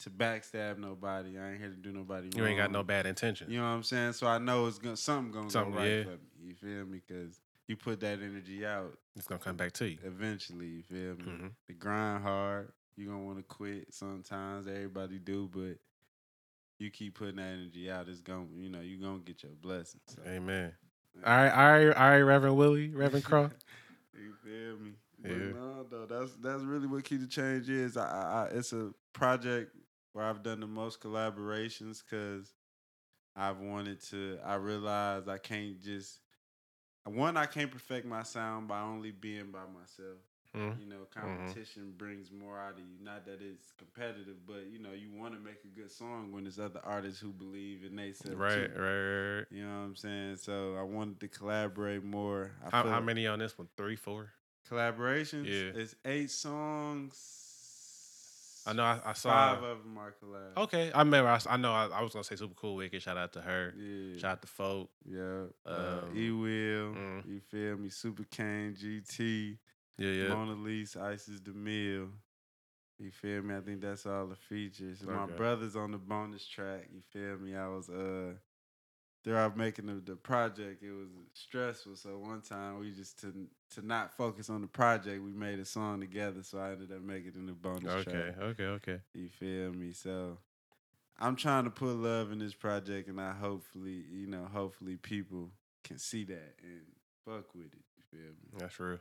to 0.00 0.10
backstab 0.10 0.76
nobody. 0.78 1.38
I 1.38 1.52
ain't 1.52 1.58
here 1.60 1.70
to 1.70 1.76
do 1.76 1.90
nobody 1.92 2.28
You 2.34 2.44
ain't 2.44 2.58
got 2.58 2.70
no 2.70 2.82
bad 2.82 3.06
intention. 3.06 3.50
You 3.50 3.58
know 3.60 3.64
what 3.64 3.76
I'm 3.76 3.82
saying? 3.82 4.12
So 4.14 4.26
I 4.26 4.38
know 4.38 4.66
it's 4.66 4.78
gonna 4.78 4.96
something 4.96 5.32
gonna 5.32 5.50
Something, 5.50 5.72
go 5.72 5.78
right 5.78 5.88
yeah. 5.88 6.02
for 6.04 6.10
me. 6.10 6.28
You 6.48 6.54
feel 6.54 6.84
me? 6.84 7.00
Because 7.06 7.40
you 7.66 7.76
put 7.76 8.00
that 8.00 8.20
energy 8.20 8.66
out 8.66 8.98
It's 9.14 9.26
gonna 9.26 9.38
come 9.38 9.56
back 9.56 9.72
to 9.72 9.88
you. 9.88 9.98
eventually. 10.02 10.66
You 10.66 10.82
feel 10.82 11.14
me? 11.16 11.24
Mhm. 11.32 11.54
The 11.68 11.72
grind 11.74 12.22
hard. 12.24 12.72
You 12.96 13.06
gonna 13.06 13.24
want 13.24 13.38
to 13.38 13.42
quit 13.42 13.92
sometimes. 13.92 14.66
Everybody 14.66 15.18
do, 15.18 15.48
but 15.52 15.78
you 16.78 16.90
keep 16.90 17.18
putting 17.18 17.36
that 17.36 17.42
energy 17.52 17.90
out. 17.90 18.08
It's 18.08 18.20
gonna, 18.20 18.46
you 18.56 18.70
know, 18.70 18.80
you're 18.80 19.00
gonna 19.00 19.20
get 19.20 19.42
your 19.42 19.52
blessings. 19.52 20.02
So, 20.06 20.22
Amen. 20.26 20.72
All 21.24 21.32
right, 21.34 21.50
all 21.50 21.72
right, 21.72 21.96
all 21.96 22.10
right, 22.10 22.20
Reverend 22.20 22.56
Willie, 22.56 22.88
Reverend 22.90 23.24
Crow. 23.24 23.50
you 24.14 24.32
feel 24.44 24.78
me? 24.78 24.92
But 25.22 25.30
Yeah. 25.30 25.52
no, 25.52 25.86
though, 25.90 26.06
that's 26.06 26.36
that's 26.36 26.62
really 26.62 26.86
what 26.86 27.04
Keep 27.04 27.20
the 27.20 27.26
Change 27.26 27.68
is. 27.70 27.96
I, 27.96 28.04
I, 28.06 28.42
I 28.42 28.44
it's 28.56 28.72
a 28.72 28.92
project 29.12 29.74
where 30.12 30.24
I've 30.24 30.42
done 30.42 30.60
the 30.60 30.66
most 30.66 31.00
collaborations 31.00 32.02
because 32.02 32.54
I've 33.34 33.60
wanted 33.60 34.02
to. 34.10 34.38
I 34.44 34.54
realized 34.54 35.28
I 35.28 35.38
can't 35.38 35.82
just 35.82 36.20
one. 37.04 37.36
I 37.36 37.46
can't 37.46 37.70
perfect 37.70 38.06
my 38.06 38.22
sound 38.22 38.68
by 38.68 38.80
only 38.80 39.10
being 39.10 39.50
by 39.50 39.64
myself. 39.66 40.18
Mhm. 40.56 40.80
You 40.80 40.86
know, 40.86 41.06
competition 41.14 41.92
brings 41.96 42.30
more 42.32 42.58
out 42.58 42.72
of 42.74 42.78
you. 42.80 42.96
Not 43.02 43.24
that 43.26 43.40
it's 43.42 43.72
competitive, 43.78 44.46
but 44.46 44.66
you 44.70 44.78
know, 44.78 44.92
you 44.92 45.10
want 45.12 45.34
to 45.34 45.40
make 45.40 45.64
a 45.64 45.68
good 45.68 45.90
song 45.90 46.32
when 46.32 46.44
there's 46.44 46.58
other 46.58 46.80
artists 46.82 47.20
who 47.20 47.32
believe 47.32 47.84
in 47.84 47.94
they 47.96 48.12
too. 48.12 48.34
right, 48.36 48.70
right, 48.76 49.36
right. 49.36 49.46
You 49.50 49.64
know 49.66 49.78
what 49.80 49.84
I'm 49.84 49.96
saying? 49.96 50.36
So 50.36 50.74
I 50.76 50.82
wanted 50.82 51.20
to 51.20 51.28
collaborate 51.28 52.02
more. 52.04 52.52
I 52.64 52.70
How, 52.70 52.88
how 52.88 53.00
many 53.00 53.26
on 53.26 53.38
this 53.38 53.56
one? 53.58 53.68
Three, 53.76 53.96
four? 53.96 54.32
collaborations? 54.68 55.46
Yeah. 55.46 55.80
It's 55.80 55.94
eight 56.04 56.30
songs. 56.30 57.42
I 58.68 58.72
know. 58.72 58.82
I, 58.82 58.98
I 59.06 59.12
saw. 59.12 59.30
Five 59.30 59.62
of 59.62 59.84
them 59.84 59.96
are 59.96 60.12
collab. 60.20 60.56
Okay, 60.64 60.90
I 60.90 60.98
remember. 60.98 61.38
I 61.48 61.56
know. 61.56 61.72
I, 61.72 61.86
I 61.86 62.02
was 62.02 62.12
gonna 62.12 62.24
say 62.24 62.34
super 62.34 62.54
cool 62.54 62.74
wicked. 62.74 63.00
Shout 63.00 63.16
out 63.16 63.32
to 63.34 63.40
her. 63.40 63.72
Yeah. 63.78 64.18
Shout 64.18 64.32
out 64.32 64.42
to 64.42 64.48
folk. 64.48 64.90
Yeah. 65.08 65.44
Uh, 65.64 66.00
Um, 66.02 66.16
E 66.16 66.30
Will. 66.32 66.94
mm. 66.94 67.26
You 67.28 67.40
feel 67.40 67.76
me? 67.76 67.90
Super 67.90 68.24
Kane, 68.24 68.74
GT, 68.74 69.58
Yeah, 69.98 70.10
yeah. 70.10 70.28
Mona 70.34 70.52
Lisa, 70.52 71.02
Isis 71.02 71.40
DeMille. 71.40 72.10
You 72.98 73.10
feel 73.10 73.42
me? 73.42 73.54
I 73.54 73.60
think 73.60 73.80
that's 73.82 74.06
all 74.06 74.26
the 74.26 74.36
features. 74.36 75.02
My 75.02 75.26
brother's 75.26 75.76
on 75.76 75.92
the 75.92 75.98
bonus 75.98 76.46
track. 76.46 76.88
You 76.92 77.02
feel 77.12 77.38
me? 77.38 77.54
I 77.54 77.68
was 77.68 77.88
uh 77.90 78.32
throughout 79.26 79.56
making 79.56 79.86
the, 79.86 79.94
the 79.94 80.14
project, 80.14 80.84
it 80.84 80.92
was 80.92 81.08
stressful. 81.34 81.96
So 81.96 82.16
one 82.16 82.42
time 82.42 82.78
we 82.78 82.92
just 82.92 83.20
to 83.20 83.34
to 83.74 83.84
not 83.84 84.16
focus 84.16 84.48
on 84.48 84.60
the 84.60 84.68
project, 84.68 85.22
we 85.22 85.32
made 85.32 85.58
a 85.58 85.64
song 85.64 86.00
together. 86.00 86.42
So 86.42 86.58
I 86.58 86.72
ended 86.72 86.92
up 86.92 87.02
making 87.02 87.28
it 87.30 87.34
in 87.34 87.46
the 87.46 87.52
bonus 87.52 87.92
Okay, 87.92 88.02
track. 88.04 88.14
Okay, 88.38 88.40
okay, 88.40 88.64
okay. 88.64 89.00
You 89.14 89.28
feel 89.28 89.72
me? 89.72 89.92
So 89.92 90.38
I'm 91.18 91.34
trying 91.34 91.64
to 91.64 91.70
put 91.70 91.96
love 91.96 92.30
in 92.30 92.38
this 92.38 92.54
project, 92.54 93.08
and 93.08 93.20
I 93.20 93.32
hopefully, 93.32 94.04
you 94.12 94.28
know, 94.28 94.46
hopefully 94.52 94.96
people 94.96 95.50
can 95.82 95.98
see 95.98 96.24
that 96.24 96.54
and 96.62 96.82
fuck 97.24 97.52
with 97.54 97.72
it. 97.72 97.84
You 97.96 98.02
feel 98.10 98.30
me? 98.30 98.58
That's 98.58 98.78
real. 98.78 98.98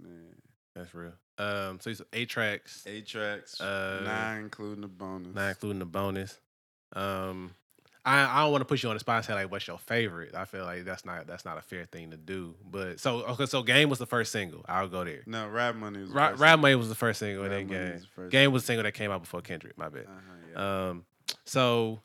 Man. 0.00 0.34
That's 0.74 0.94
real. 0.94 1.12
Um, 1.38 1.80
so 1.80 1.90
it's 1.90 2.02
eight 2.12 2.28
tracks, 2.28 2.84
Eight 2.86 3.06
tracks, 3.06 3.60
Uh, 3.60 4.00
nine 4.04 4.40
including 4.42 4.82
the 4.82 4.88
bonus. 4.88 5.34
Nine 5.34 5.50
including 5.50 5.78
the 5.78 5.84
bonus. 5.86 6.38
Um, 6.94 7.54
I 8.04 8.20
I 8.24 8.42
don't 8.42 8.52
want 8.52 8.60
to 8.62 8.66
put 8.66 8.82
you 8.82 8.88
on 8.90 8.94
the 8.96 9.00
spot 9.00 9.16
and 9.16 9.24
say 9.24 9.34
like 9.34 9.50
what's 9.50 9.66
your 9.66 9.78
favorite. 9.78 10.34
I 10.34 10.44
feel 10.44 10.64
like 10.64 10.84
that's 10.84 11.04
not 11.04 11.26
that's 11.26 11.44
not 11.44 11.58
a 11.58 11.62
fair 11.62 11.84
thing 11.86 12.10
to 12.12 12.16
do. 12.16 12.54
But 12.70 13.00
so 13.00 13.24
okay, 13.24 13.46
so 13.46 13.62
game 13.62 13.88
was 13.88 13.98
the 13.98 14.06
first 14.06 14.32
single. 14.32 14.64
I'll 14.68 14.88
go 14.88 15.02
there. 15.04 15.22
No, 15.26 15.48
Rap 15.48 15.74
Money 15.76 16.00
was. 16.00 16.10
the 16.10 16.14
Rap 16.14 16.30
first 16.32 16.42
Rap. 16.42 16.58
Money 16.60 16.74
was 16.76 16.88
the 16.88 16.94
first 16.94 17.18
single, 17.20 17.44
and 17.44 17.52
then 17.52 17.66
Money 17.66 17.78
game. 17.90 18.06
was 18.16 18.30
Game 18.30 18.52
was 18.52 18.62
the 18.62 18.66
single 18.66 18.84
that 18.84 18.92
came 18.92 19.10
out 19.10 19.22
before 19.22 19.40
Kendrick. 19.40 19.76
My 19.76 19.88
bad. 19.88 20.06
Uh-huh, 20.06 20.32
yeah. 20.52 20.88
Um, 20.90 21.04
so 21.44 22.00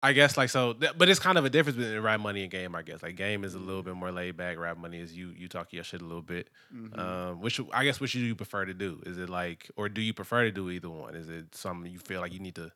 I 0.00 0.12
guess 0.12 0.36
like 0.36 0.48
so, 0.48 0.74
but 0.74 1.08
it's 1.08 1.18
kind 1.18 1.38
of 1.38 1.44
a 1.44 1.50
difference 1.50 1.76
between 1.76 1.98
rap 2.00 2.20
money 2.20 2.42
and 2.42 2.50
game. 2.50 2.76
I 2.76 2.82
guess 2.82 3.02
like 3.02 3.16
game 3.16 3.42
is 3.42 3.54
a 3.54 3.58
little 3.58 3.82
bit 3.82 3.94
more 3.94 4.12
laid 4.12 4.36
back. 4.36 4.56
Rap 4.56 4.78
money 4.78 5.00
is 5.00 5.16
you 5.16 5.30
you 5.36 5.48
talk 5.48 5.72
your 5.72 5.82
shit 5.82 6.00
a 6.02 6.04
little 6.04 6.22
bit. 6.22 6.50
Mhm. 6.72 6.96
Um, 6.98 7.40
which 7.40 7.60
I 7.72 7.84
guess 7.84 7.98
which 7.98 8.12
do 8.12 8.20
you 8.20 8.36
prefer 8.36 8.64
to 8.64 8.74
do? 8.74 9.02
Is 9.06 9.18
it 9.18 9.28
like, 9.28 9.70
or 9.76 9.88
do 9.88 10.00
you 10.00 10.14
prefer 10.14 10.44
to 10.44 10.52
do 10.52 10.70
either 10.70 10.88
one? 10.88 11.16
Is 11.16 11.28
it 11.28 11.54
something 11.54 11.90
you 11.90 11.98
feel 11.98 12.20
like 12.20 12.32
you 12.32 12.38
need 12.38 12.54
to 12.54 12.70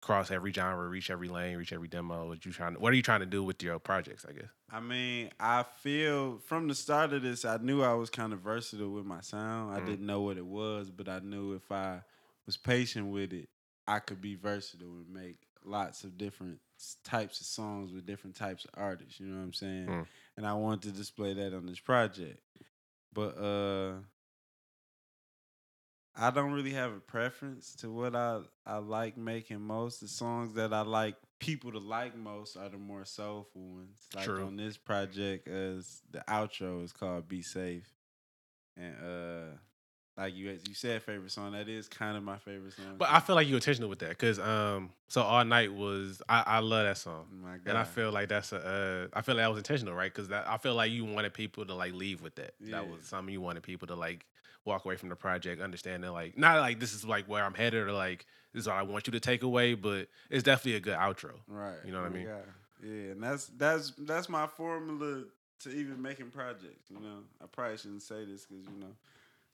cross 0.00 0.30
every 0.30 0.52
genre, 0.52 0.86
reach 0.88 1.10
every 1.10 1.28
lane, 1.28 1.56
reach 1.56 1.72
every 1.72 1.88
demo? 1.88 2.28
What 2.28 2.46
you 2.46 2.52
trying? 2.52 2.74
To, 2.74 2.80
what 2.80 2.92
are 2.92 2.96
you 2.96 3.02
trying 3.02 3.20
to 3.20 3.26
do 3.26 3.42
with 3.42 3.60
your 3.60 3.80
projects? 3.80 4.24
I 4.28 4.32
guess. 4.32 4.50
I 4.70 4.78
mean, 4.78 5.30
I 5.40 5.64
feel 5.64 6.38
from 6.38 6.68
the 6.68 6.76
start 6.76 7.12
of 7.12 7.22
this, 7.22 7.44
I 7.44 7.56
knew 7.56 7.82
I 7.82 7.94
was 7.94 8.08
kind 8.08 8.32
of 8.32 8.38
versatile 8.38 8.90
with 8.92 9.04
my 9.04 9.20
sound. 9.20 9.74
I 9.76 9.80
Mhm. 9.80 9.86
didn't 9.86 10.06
know 10.06 10.20
what 10.20 10.36
it 10.36 10.46
was, 10.46 10.92
but 10.92 11.08
I 11.08 11.18
knew 11.18 11.54
if 11.54 11.72
I 11.72 12.02
was 12.46 12.56
patient 12.56 13.08
with 13.08 13.32
it, 13.32 13.48
I 13.88 13.98
could 13.98 14.20
be 14.20 14.36
versatile 14.36 14.98
and 14.98 15.08
make 15.08 15.38
lots 15.66 16.04
of 16.04 16.16
different 16.16 16.58
types 17.04 17.40
of 17.40 17.46
songs 17.46 17.92
with 17.92 18.06
different 18.06 18.36
types 18.36 18.64
of 18.64 18.70
artists. 18.74 19.18
You 19.18 19.26
know 19.26 19.38
what 19.38 19.44
I'm 19.44 19.52
saying? 19.52 19.86
Mm. 19.86 20.06
And 20.36 20.46
I 20.46 20.54
wanted 20.54 20.82
to 20.82 20.98
display 20.98 21.34
that 21.34 21.54
on 21.54 21.66
this 21.66 21.80
project. 21.80 22.40
But 23.12 23.38
uh 23.38 23.92
I 26.18 26.30
don't 26.30 26.52
really 26.52 26.72
have 26.72 26.92
a 26.92 27.00
preference 27.00 27.74
to 27.76 27.90
what 27.90 28.16
I, 28.16 28.40
I 28.64 28.78
like 28.78 29.18
making 29.18 29.60
most. 29.60 30.00
The 30.00 30.08
songs 30.08 30.54
that 30.54 30.72
I 30.72 30.80
like 30.80 31.16
people 31.38 31.72
to 31.72 31.78
like 31.78 32.16
most 32.16 32.56
are 32.56 32.70
the 32.70 32.78
more 32.78 33.04
soulful 33.04 33.60
ones. 33.60 33.98
Like 34.14 34.24
True. 34.24 34.46
on 34.46 34.56
this 34.56 34.78
project, 34.78 35.46
as 35.46 36.00
the 36.10 36.24
outro 36.26 36.82
is 36.82 36.92
called 36.92 37.28
"Be 37.28 37.42
Safe," 37.42 37.86
and 38.78 38.94
uh, 38.94 39.56
like 40.16 40.34
you 40.34 40.58
you 40.66 40.74
said, 40.74 41.02
favorite 41.02 41.30
song. 41.30 41.52
That 41.52 41.68
is 41.68 41.88
kind 41.88 42.16
of 42.16 42.22
my 42.22 42.38
favorite 42.38 42.72
song. 42.72 42.96
But 42.96 43.08
I 43.10 43.20
feel 43.20 43.34
like 43.34 43.46
you 43.46 43.54
intentional 43.54 43.90
with 43.90 43.98
that 43.98 44.10
because 44.10 44.38
um, 44.38 44.90
so 45.08 45.22
all 45.22 45.44
night 45.44 45.72
was 45.72 46.22
I, 46.28 46.42
I 46.46 46.58
love 46.60 46.86
that 46.86 46.96
song. 46.96 47.26
And 47.66 47.76
I 47.76 47.84
feel 47.84 48.10
like 48.10 48.28
that's 48.28 48.52
a, 48.52 49.10
uh, 49.12 49.18
I 49.18 49.20
feel 49.22 49.34
like 49.34 49.44
that 49.44 49.48
was 49.48 49.58
intentional, 49.58 49.94
right? 49.94 50.12
Because 50.12 50.30
I 50.30 50.56
feel 50.58 50.74
like 50.74 50.90
you 50.90 51.04
wanted 51.04 51.34
people 51.34 51.66
to 51.66 51.74
like 51.74 51.92
leave 51.92 52.22
with 52.22 52.34
that. 52.36 52.54
Yeah. 52.60 52.76
That 52.76 52.88
was 52.88 53.04
something 53.04 53.32
you 53.32 53.42
wanted 53.42 53.62
people 53.62 53.88
to 53.88 53.94
like 53.94 54.24
walk 54.64 54.84
away 54.84 54.96
from 54.96 55.10
the 55.10 55.16
project, 55.16 55.60
understanding 55.60 56.10
like 56.12 56.38
not 56.38 56.60
like 56.60 56.80
this 56.80 56.94
is 56.94 57.04
like 57.04 57.26
where 57.26 57.44
I'm 57.44 57.54
headed 57.54 57.86
or 57.86 57.92
like 57.92 58.24
this 58.54 58.62
is 58.62 58.68
what 58.68 58.76
I 58.76 58.82
want 58.84 59.06
you 59.06 59.12
to 59.12 59.20
take 59.20 59.42
away, 59.42 59.74
but 59.74 60.08
it's 60.30 60.42
definitely 60.42 60.76
a 60.76 60.80
good 60.80 60.96
outro. 60.96 61.32
Right. 61.46 61.76
You 61.84 61.92
know 61.92 62.00
what 62.00 62.10
I 62.10 62.14
mean? 62.14 62.26
God. 62.26 62.42
Yeah, 62.82 63.12
and 63.12 63.22
that's 63.22 63.46
that's 63.56 63.92
that's 63.98 64.28
my 64.28 64.46
formula 64.46 65.24
to 65.60 65.70
even 65.70 66.00
making 66.00 66.30
projects. 66.30 66.90
You 66.90 67.00
know, 67.00 67.18
I 67.42 67.46
probably 67.46 67.76
shouldn't 67.76 68.02
say 68.02 68.24
this 68.24 68.46
because 68.46 68.64
you 68.64 68.80
know 68.80 68.92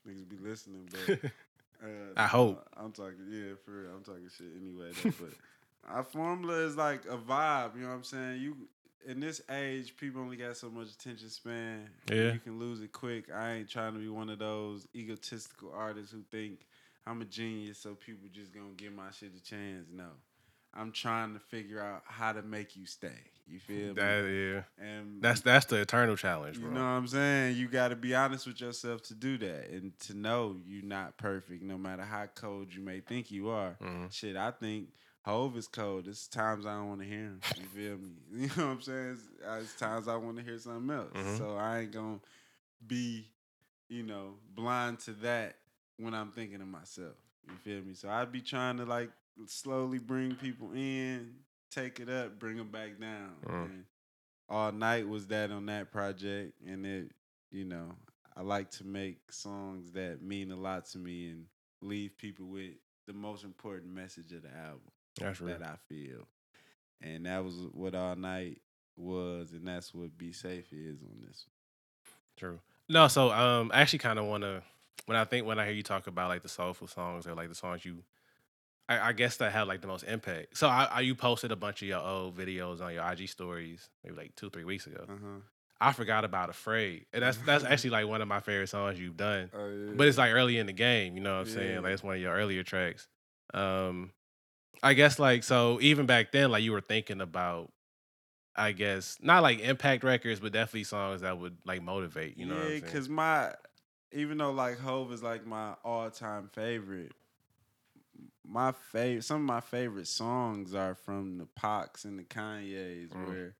niggas 0.06 0.28
be 0.28 0.36
listening, 0.36 0.88
but 0.90 1.24
uh, 1.84 2.12
I 2.16 2.26
hope. 2.26 2.66
I'm 2.76 2.92
talking. 2.92 3.26
Yeah, 3.30 3.54
for 3.64 3.82
real, 3.82 3.90
I'm 3.96 4.04
talking 4.04 4.28
shit 4.36 4.48
anyway. 4.60 4.92
Though, 5.02 5.12
but 5.20 5.94
our 5.94 6.04
formula 6.04 6.54
is 6.66 6.76
like 6.76 7.04
a 7.06 7.16
vibe. 7.16 7.76
You 7.76 7.82
know 7.82 7.88
what 7.88 7.94
I'm 7.94 8.04
saying? 8.04 8.40
You 8.40 8.56
in 9.06 9.20
this 9.20 9.42
age, 9.50 9.96
people 9.96 10.22
only 10.22 10.36
got 10.36 10.56
so 10.56 10.70
much 10.70 10.88
attention 10.88 11.28
span. 11.28 11.88
Yeah. 12.10 12.32
you 12.32 12.38
can 12.38 12.58
lose 12.58 12.80
it 12.80 12.92
quick. 12.92 13.30
I 13.34 13.52
ain't 13.52 13.68
trying 13.68 13.94
to 13.94 13.98
be 13.98 14.08
one 14.08 14.30
of 14.30 14.38
those 14.38 14.86
egotistical 14.94 15.72
artists 15.74 16.12
who 16.12 16.22
think 16.30 16.66
I'm 17.06 17.20
a 17.20 17.24
genius, 17.24 17.78
so 17.78 17.94
people 17.94 18.28
just 18.32 18.52
gonna 18.52 18.74
give 18.76 18.92
my 18.92 19.10
shit 19.10 19.32
a 19.36 19.42
chance. 19.42 19.86
No. 19.92 20.08
I'm 20.74 20.92
trying 20.92 21.34
to 21.34 21.40
figure 21.40 21.80
out 21.82 22.02
how 22.06 22.32
to 22.32 22.42
make 22.42 22.76
you 22.76 22.86
stay. 22.86 23.18
You 23.46 23.58
feel 23.58 23.92
that 23.94 24.24
me? 24.24 24.52
yeah, 24.52 24.62
And 24.78 25.20
that's 25.20 25.40
that's 25.40 25.66
the 25.66 25.76
eternal 25.80 26.16
challenge, 26.16 26.56
you 26.56 26.64
know 26.68 26.70
what 26.80 26.80
I'm 26.80 27.06
saying? 27.06 27.56
You 27.56 27.68
got 27.68 27.88
to 27.88 27.96
be 27.96 28.14
honest 28.14 28.46
with 28.46 28.60
yourself 28.60 29.02
to 29.04 29.14
do 29.14 29.36
that 29.38 29.68
and 29.70 29.98
to 30.00 30.14
know 30.14 30.56
you're 30.66 30.84
not 30.84 31.18
perfect, 31.18 31.62
no 31.62 31.76
matter 31.76 32.02
how 32.02 32.26
cold 32.34 32.72
you 32.72 32.80
may 32.80 33.00
think 33.00 33.30
you 33.30 33.48
are. 33.50 33.76
Mhm. 33.82 34.10
Shit, 34.12 34.36
I 34.36 34.50
think 34.52 34.88
Hove 35.24 35.56
is 35.56 35.68
cold. 35.68 36.06
There's 36.06 36.26
times 36.28 36.64
I 36.66 36.74
don't 36.76 36.88
want 36.88 37.00
to 37.02 37.06
hear 37.06 37.18
him. 37.18 37.40
You 37.58 37.64
feel 37.66 37.98
me? 37.98 38.12
You 38.32 38.46
know 38.56 38.68
what 38.68 38.72
I'm 38.72 38.80
saying? 38.82 39.10
It's, 39.12 39.44
uh, 39.46 39.58
it's 39.60 39.74
times 39.76 40.08
I 40.08 40.16
want 40.16 40.38
to 40.38 40.42
hear 40.42 40.58
something 40.58 40.96
else. 40.96 41.12
Mhm. 41.12 41.38
So 41.38 41.56
I 41.56 41.80
ain't 41.80 41.92
gonna 41.92 42.20
be, 42.86 43.28
you 43.88 44.02
know, 44.04 44.36
blind 44.54 45.00
to 45.00 45.12
that 45.14 45.56
when 45.98 46.14
I'm 46.14 46.30
thinking 46.32 46.60
of 46.62 46.68
myself. 46.68 47.16
You 47.48 47.54
feel 47.64 47.82
me? 47.82 47.94
So 47.94 48.08
I'd 48.08 48.32
be 48.32 48.40
trying 48.40 48.78
to 48.78 48.84
like 48.84 49.10
slowly 49.46 49.98
bring 49.98 50.34
people 50.34 50.72
in, 50.72 51.34
take 51.70 52.00
it 52.00 52.08
up, 52.08 52.38
bring 52.38 52.56
them 52.56 52.70
back 52.70 53.00
down. 53.00 53.32
Mm. 53.46 53.82
All 54.48 54.72
night 54.72 55.08
was 55.08 55.26
that 55.28 55.50
on 55.50 55.66
that 55.66 55.90
project, 55.90 56.54
and 56.66 56.84
it, 56.84 57.12
you 57.50 57.64
know, 57.64 57.92
I 58.36 58.42
like 58.42 58.70
to 58.72 58.84
make 58.84 59.18
songs 59.30 59.92
that 59.92 60.22
mean 60.22 60.50
a 60.50 60.56
lot 60.56 60.86
to 60.86 60.98
me 60.98 61.30
and 61.30 61.46
leave 61.80 62.16
people 62.16 62.46
with 62.46 62.72
the 63.06 63.12
most 63.12 63.44
important 63.44 63.92
message 63.92 64.32
of 64.32 64.42
the 64.42 64.54
album 64.54 64.80
That's 65.18 65.40
real. 65.40 65.58
that 65.58 65.66
I 65.66 65.76
feel. 65.88 66.26
And 67.00 67.26
that 67.26 67.42
was 67.42 67.54
what 67.72 67.94
all 67.94 68.14
night 68.14 68.60
was, 68.96 69.52
and 69.52 69.66
that's 69.66 69.92
what 69.92 70.16
Be 70.16 70.32
Safe 70.32 70.72
is 70.72 71.02
on 71.02 71.26
this. 71.26 71.46
True. 72.36 72.60
No, 72.88 73.08
so 73.08 73.30
um, 73.32 73.70
I 73.74 73.80
actually 73.80 74.00
kind 74.00 74.18
of 74.18 74.26
want 74.26 74.44
to 74.44 74.62
when 75.06 75.16
I 75.16 75.24
think 75.24 75.46
when 75.46 75.58
I 75.58 75.64
hear 75.66 75.74
you 75.74 75.82
talk 75.82 76.06
about 76.06 76.28
like 76.28 76.42
the 76.42 76.48
soulful 76.48 76.86
songs 76.86 77.26
or 77.26 77.34
like 77.34 77.48
the 77.48 77.54
songs 77.54 77.84
you, 77.84 78.04
I, 78.88 79.08
I 79.08 79.12
guess 79.12 79.36
that 79.38 79.52
have 79.52 79.68
like 79.68 79.80
the 79.80 79.86
most 79.88 80.04
impact. 80.04 80.56
So 80.56 80.68
I, 80.68 80.84
I 80.84 81.00
you 81.00 81.14
posted 81.14 81.52
a 81.52 81.56
bunch 81.56 81.82
of 81.82 81.88
your 81.88 82.00
old 82.00 82.36
videos 82.36 82.80
on 82.80 82.92
your 82.94 83.04
IG 83.10 83.28
stories 83.28 83.88
maybe 84.04 84.16
like 84.16 84.34
two 84.36 84.50
three 84.50 84.64
weeks 84.64 84.86
ago. 84.86 85.04
Uh 85.08 85.12
huh. 85.22 85.38
I 85.80 85.92
forgot 85.92 86.24
about 86.24 86.48
Afraid, 86.48 87.06
and 87.12 87.22
that's 87.22 87.38
that's 87.38 87.64
actually 87.68 87.90
like 87.90 88.06
one 88.06 88.22
of 88.22 88.28
my 88.28 88.40
favorite 88.40 88.68
songs 88.68 88.98
you've 89.00 89.16
done. 89.16 89.50
Oh 89.52 89.68
yeah. 89.68 89.92
But 89.94 90.06
it's 90.06 90.18
like 90.18 90.32
early 90.32 90.58
in 90.58 90.66
the 90.66 90.72
game, 90.72 91.16
you 91.16 91.22
know 91.22 91.32
what 91.34 91.40
I'm 91.40 91.46
Yeah. 91.46 91.54
saying? 91.54 91.82
Like 91.82 91.92
it's 91.94 92.02
one 92.02 92.14
of 92.14 92.20
your 92.20 92.34
earlier 92.34 92.62
tracks. 92.62 93.08
Um, 93.52 94.12
I 94.82 94.94
guess 94.94 95.18
like 95.18 95.42
so 95.42 95.78
even 95.80 96.06
back 96.06 96.30
then, 96.32 96.50
like 96.50 96.62
you 96.62 96.72
were 96.72 96.80
thinking 96.80 97.20
about 97.20 97.72
I 98.54 98.72
guess 98.72 99.18
not 99.22 99.42
like 99.42 99.60
impact 99.60 100.04
records, 100.04 100.38
but 100.38 100.52
definitely 100.52 100.84
songs 100.84 101.22
that 101.22 101.38
would 101.38 101.56
like 101.64 101.82
motivate. 101.82 102.36
You 102.36 102.46
know, 102.46 102.68
yeah, 102.68 102.74
because 102.80 103.08
my 103.08 103.52
even 104.12 104.38
though 104.38 104.52
like 104.52 104.78
Hove 104.78 105.12
is 105.12 105.22
like 105.22 105.46
my 105.46 105.74
all 105.84 106.10
time 106.10 106.48
favorite, 106.52 107.12
my 108.46 108.72
favorite 108.72 109.24
some 109.24 109.36
of 109.38 109.42
my 109.42 109.60
favorite 109.60 110.08
songs 110.08 110.74
are 110.74 110.94
from 110.94 111.38
the 111.38 111.46
Pacs 111.46 112.04
and 112.04 112.18
the 112.18 112.24
Kanyes, 112.24 113.10
Mhm. 113.10 113.26
where 113.26 113.56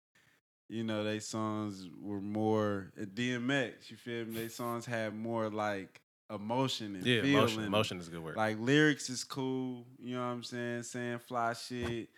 you 0.69 0.85
know 0.85 1.05
they 1.05 1.19
songs 1.19 1.89
were 2.01 2.21
more 2.21 2.93
DMX. 2.97 3.91
You 3.91 3.97
feel 3.97 4.25
me? 4.27 4.35
They 4.35 4.49
songs 4.49 4.87
had 4.87 5.15
more 5.15 5.51
like 5.51 6.01
emotion 6.31 6.97
and 6.97 7.07
yeah, 7.07 7.21
feel 7.23 7.39
emotion, 7.41 7.65
emotion 7.65 7.99
is 8.01 8.09
a 8.09 8.11
good 8.11 8.23
word. 8.23 8.37
Like 8.37 8.59
lyrics 8.59 9.11
is 9.11 9.25
cool, 9.25 9.87
you 9.99 10.15
know 10.17 10.21
what 10.27 10.33
I'm 10.33 10.43
saying? 10.43 10.85
Saying 10.85 11.19
fly 11.19 11.53
shit, 11.53 12.09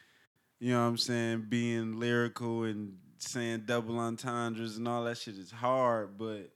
you 0.60 0.70
know 0.72 0.82
what 0.82 0.88
I'm 0.88 0.98
saying? 0.98 1.46
Being 1.48 1.98
lyrical 1.98 2.64
and 2.64 2.98
saying 3.18 3.64
double 3.66 3.98
entendres 3.98 4.76
and 4.76 4.86
all 4.86 5.04
that 5.04 5.18
shit 5.18 5.36
is 5.36 5.50
hard, 5.50 6.16
but 6.18 6.53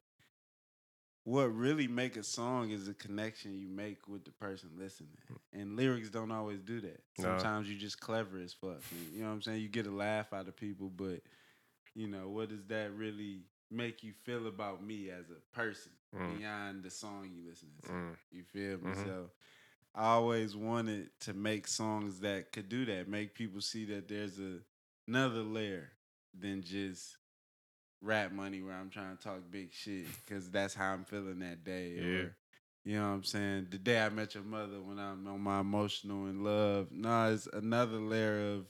what 1.29 1.55
really 1.55 1.87
make 1.87 2.17
a 2.17 2.23
song 2.23 2.71
is 2.71 2.87
the 2.87 2.95
connection 2.95 3.59
you 3.59 3.69
make 3.69 4.09
with 4.09 4.25
the 4.25 4.31
person 4.31 4.71
listening. 4.79 5.11
And 5.53 5.77
lyrics 5.77 6.09
don't 6.09 6.31
always 6.31 6.61
do 6.61 6.81
that. 6.81 7.03
No. 7.19 7.25
Sometimes 7.25 7.69
you 7.69 7.77
just 7.77 8.01
clever 8.01 8.39
as 8.39 8.55
fuck. 8.55 8.81
You 9.15 9.21
know 9.21 9.27
what 9.29 9.35
I'm 9.35 9.43
saying? 9.43 9.61
You 9.61 9.69
get 9.69 9.87
a 9.87 9.91
laugh 9.91 10.33
out 10.33 10.49
of 10.49 10.57
people, 10.57 10.89
but 10.89 11.21
you 11.95 12.07
know, 12.09 12.31
what 12.31 12.49
does 12.49 12.65
that 12.69 12.93
really 12.95 13.43
make 13.71 14.03
you 14.03 14.15
feel 14.25 14.47
about 14.47 14.83
me 14.83 15.11
as 15.11 15.27
a 15.31 15.55
person 15.55 15.93
Mm. 16.17 16.39
beyond 16.39 16.83
the 16.83 16.91
song 16.91 17.31
you 17.31 17.47
listening 17.47 17.75
to? 17.83 17.89
Mm. 17.91 18.17
You 18.31 18.43
feel 18.45 18.79
me? 18.79 18.93
Mhm. 18.93 19.05
So 19.05 19.31
I 19.95 20.05
always 20.13 20.57
wanted 20.57 21.11
to 21.21 21.35
make 21.35 21.67
songs 21.67 22.21
that 22.21 22.53
could 22.53 22.71
do 22.71 22.87
that, 22.87 23.07
make 23.07 23.35
people 23.35 23.61
see 23.61 23.85
that 23.87 24.09
there's 24.09 24.39
a, 24.39 24.61
another 25.07 25.43
layer 25.43 25.93
than 26.33 26.63
just 26.63 27.19
rap 28.01 28.33
money 28.33 28.63
where 28.63 28.75
I'm 28.75 28.91
trying 28.91 29.17
to 29.17 29.23
talk 29.23 29.41
big 29.51 29.73
shit 29.73 30.07
because 30.25 30.51
that's 30.51 30.75
how 30.75 30.93
I'm 30.93 31.05
feeling 31.05 31.39
that 31.41 31.65
day. 31.65 31.95
Yeah. 31.97 32.03
Or, 32.03 32.37
you 32.85 32.97
know 32.99 33.09
what 33.09 33.15
I'm 33.15 33.25
saying? 33.25 33.67
The 33.71 33.79
day 33.79 34.01
I 34.01 34.09
met 34.09 34.35
your 34.35 34.45
mother 34.45 34.81
when 34.83 34.99
I'm 34.99 35.27
on 35.27 35.41
my 35.41 35.61
emotional 35.61 36.27
and 36.27 36.43
love. 36.45 36.89
No, 36.91 37.33
it's 37.33 37.47
another 37.53 37.99
layer 37.99 38.55
of 38.55 38.67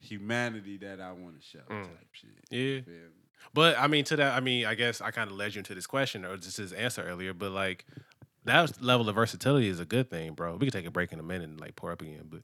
humanity 0.00 0.78
that 0.78 1.00
I 1.00 1.12
want 1.12 1.40
to 1.40 1.46
show 1.46 1.60
Mm. 1.70 1.84
type 1.84 2.08
shit. 2.12 2.30
Yeah. 2.50 2.58
You 2.58 2.82
feel 2.82 2.92
me? 2.94 3.08
But 3.54 3.78
I 3.78 3.86
mean, 3.88 4.04
to 4.06 4.16
that, 4.16 4.34
I 4.36 4.40
mean, 4.40 4.66
I 4.66 4.74
guess 4.74 5.00
I 5.00 5.10
kind 5.10 5.30
of 5.30 5.36
led 5.36 5.54
you 5.54 5.58
into 5.60 5.74
this 5.74 5.86
question 5.86 6.24
or 6.24 6.36
just 6.36 6.56
his 6.56 6.72
answer 6.72 7.02
earlier. 7.02 7.34
But 7.34 7.52
like, 7.52 7.84
that 8.44 8.82
level 8.82 9.08
of 9.08 9.14
versatility 9.14 9.68
is 9.68 9.80
a 9.80 9.84
good 9.84 10.10
thing, 10.10 10.34
bro. 10.34 10.56
We 10.56 10.66
can 10.66 10.72
take 10.72 10.86
a 10.86 10.90
break 10.90 11.12
in 11.12 11.18
a 11.20 11.22
minute 11.22 11.48
and 11.48 11.60
like 11.60 11.76
pour 11.76 11.92
up 11.92 12.02
again. 12.02 12.28
But 12.28 12.42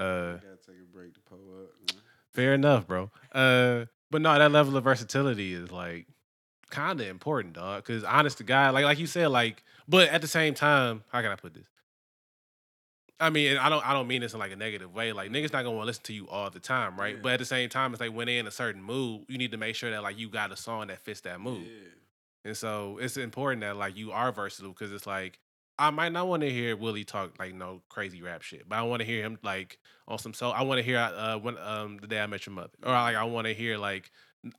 uh, 0.00 0.34
gotta 0.34 0.56
take 0.66 0.76
a 0.82 0.92
break 0.92 1.14
to 1.14 1.20
pull 1.20 1.38
up. 1.64 1.70
Man. 1.94 2.02
fair 2.32 2.54
enough, 2.54 2.86
bro. 2.86 3.10
Uh, 3.32 3.86
but 4.10 4.22
no, 4.22 4.38
that 4.38 4.52
level 4.52 4.76
of 4.76 4.84
versatility 4.84 5.54
is 5.54 5.70
like 5.70 6.06
kind 6.70 7.00
of 7.00 7.06
important, 7.06 7.54
dog. 7.54 7.84
Because 7.84 8.04
honest 8.04 8.38
to 8.38 8.44
God, 8.44 8.74
like 8.74 8.84
like 8.84 8.98
you 8.98 9.06
said, 9.06 9.28
like, 9.28 9.62
but 9.88 10.08
at 10.08 10.20
the 10.20 10.28
same 10.28 10.54
time, 10.54 11.04
how 11.08 11.20
can 11.20 11.30
I 11.30 11.36
put 11.36 11.54
this? 11.54 11.66
I 13.20 13.28
mean, 13.28 13.58
I 13.58 13.68
don't 13.68 13.86
I 13.86 13.92
don't 13.92 14.08
mean 14.08 14.22
this 14.22 14.32
in 14.32 14.38
like 14.38 14.52
a 14.52 14.56
negative 14.56 14.94
way. 14.94 15.12
Like 15.12 15.30
niggas 15.30 15.52
not 15.52 15.62
gonna 15.62 15.72
want 15.72 15.82
to 15.82 15.88
listen 15.88 16.04
to 16.04 16.12
you 16.14 16.28
all 16.28 16.48
the 16.50 16.60
time, 16.60 16.96
right? 16.96 17.16
Yeah. 17.16 17.20
But 17.22 17.32
at 17.32 17.38
the 17.38 17.44
same 17.44 17.68
time, 17.68 17.92
it's 17.92 18.00
like 18.00 18.12
when 18.12 18.26
they're 18.26 18.40
in 18.40 18.46
a 18.46 18.52
certain 18.52 18.82
mood, 18.82 19.26
you 19.28 19.36
need 19.36 19.50
to 19.50 19.58
make 19.58 19.74
sure 19.76 19.90
that 19.90 20.02
like 20.02 20.18
you 20.18 20.30
got 20.30 20.50
a 20.52 20.56
song 20.56 20.86
that 20.86 21.00
fits 21.00 21.20
that 21.22 21.40
mood. 21.40 21.66
Yeah. 21.66 21.88
And 22.46 22.56
so 22.56 22.98
it's 22.98 23.18
important 23.18 23.60
that 23.60 23.76
like 23.76 23.96
you 23.96 24.12
are 24.12 24.32
versatile 24.32 24.70
because 24.70 24.92
it's 24.92 25.06
like 25.06 25.38
I 25.80 25.88
might 25.88 26.12
not 26.12 26.28
want 26.28 26.42
to 26.42 26.50
hear 26.50 26.76
Willie 26.76 27.04
talk 27.04 27.38
like 27.38 27.54
no 27.54 27.80
crazy 27.88 28.20
rap 28.20 28.42
shit, 28.42 28.68
but 28.68 28.76
I 28.76 28.82
want 28.82 29.00
to 29.00 29.06
hear 29.06 29.22
him 29.22 29.38
like 29.42 29.78
on 30.06 30.18
some 30.18 30.34
so 30.34 30.50
I 30.50 30.60
want 30.62 30.76
to 30.76 30.82
hear 30.82 30.98
uh 30.98 31.38
when 31.38 31.56
um 31.56 31.96
the 31.96 32.06
day 32.06 32.20
I 32.20 32.26
met 32.26 32.44
your 32.44 32.54
mother, 32.54 32.68
or 32.84 32.92
like 32.92 33.16
I 33.16 33.24
want 33.24 33.46
to 33.46 33.54
hear 33.54 33.78
like 33.78 34.10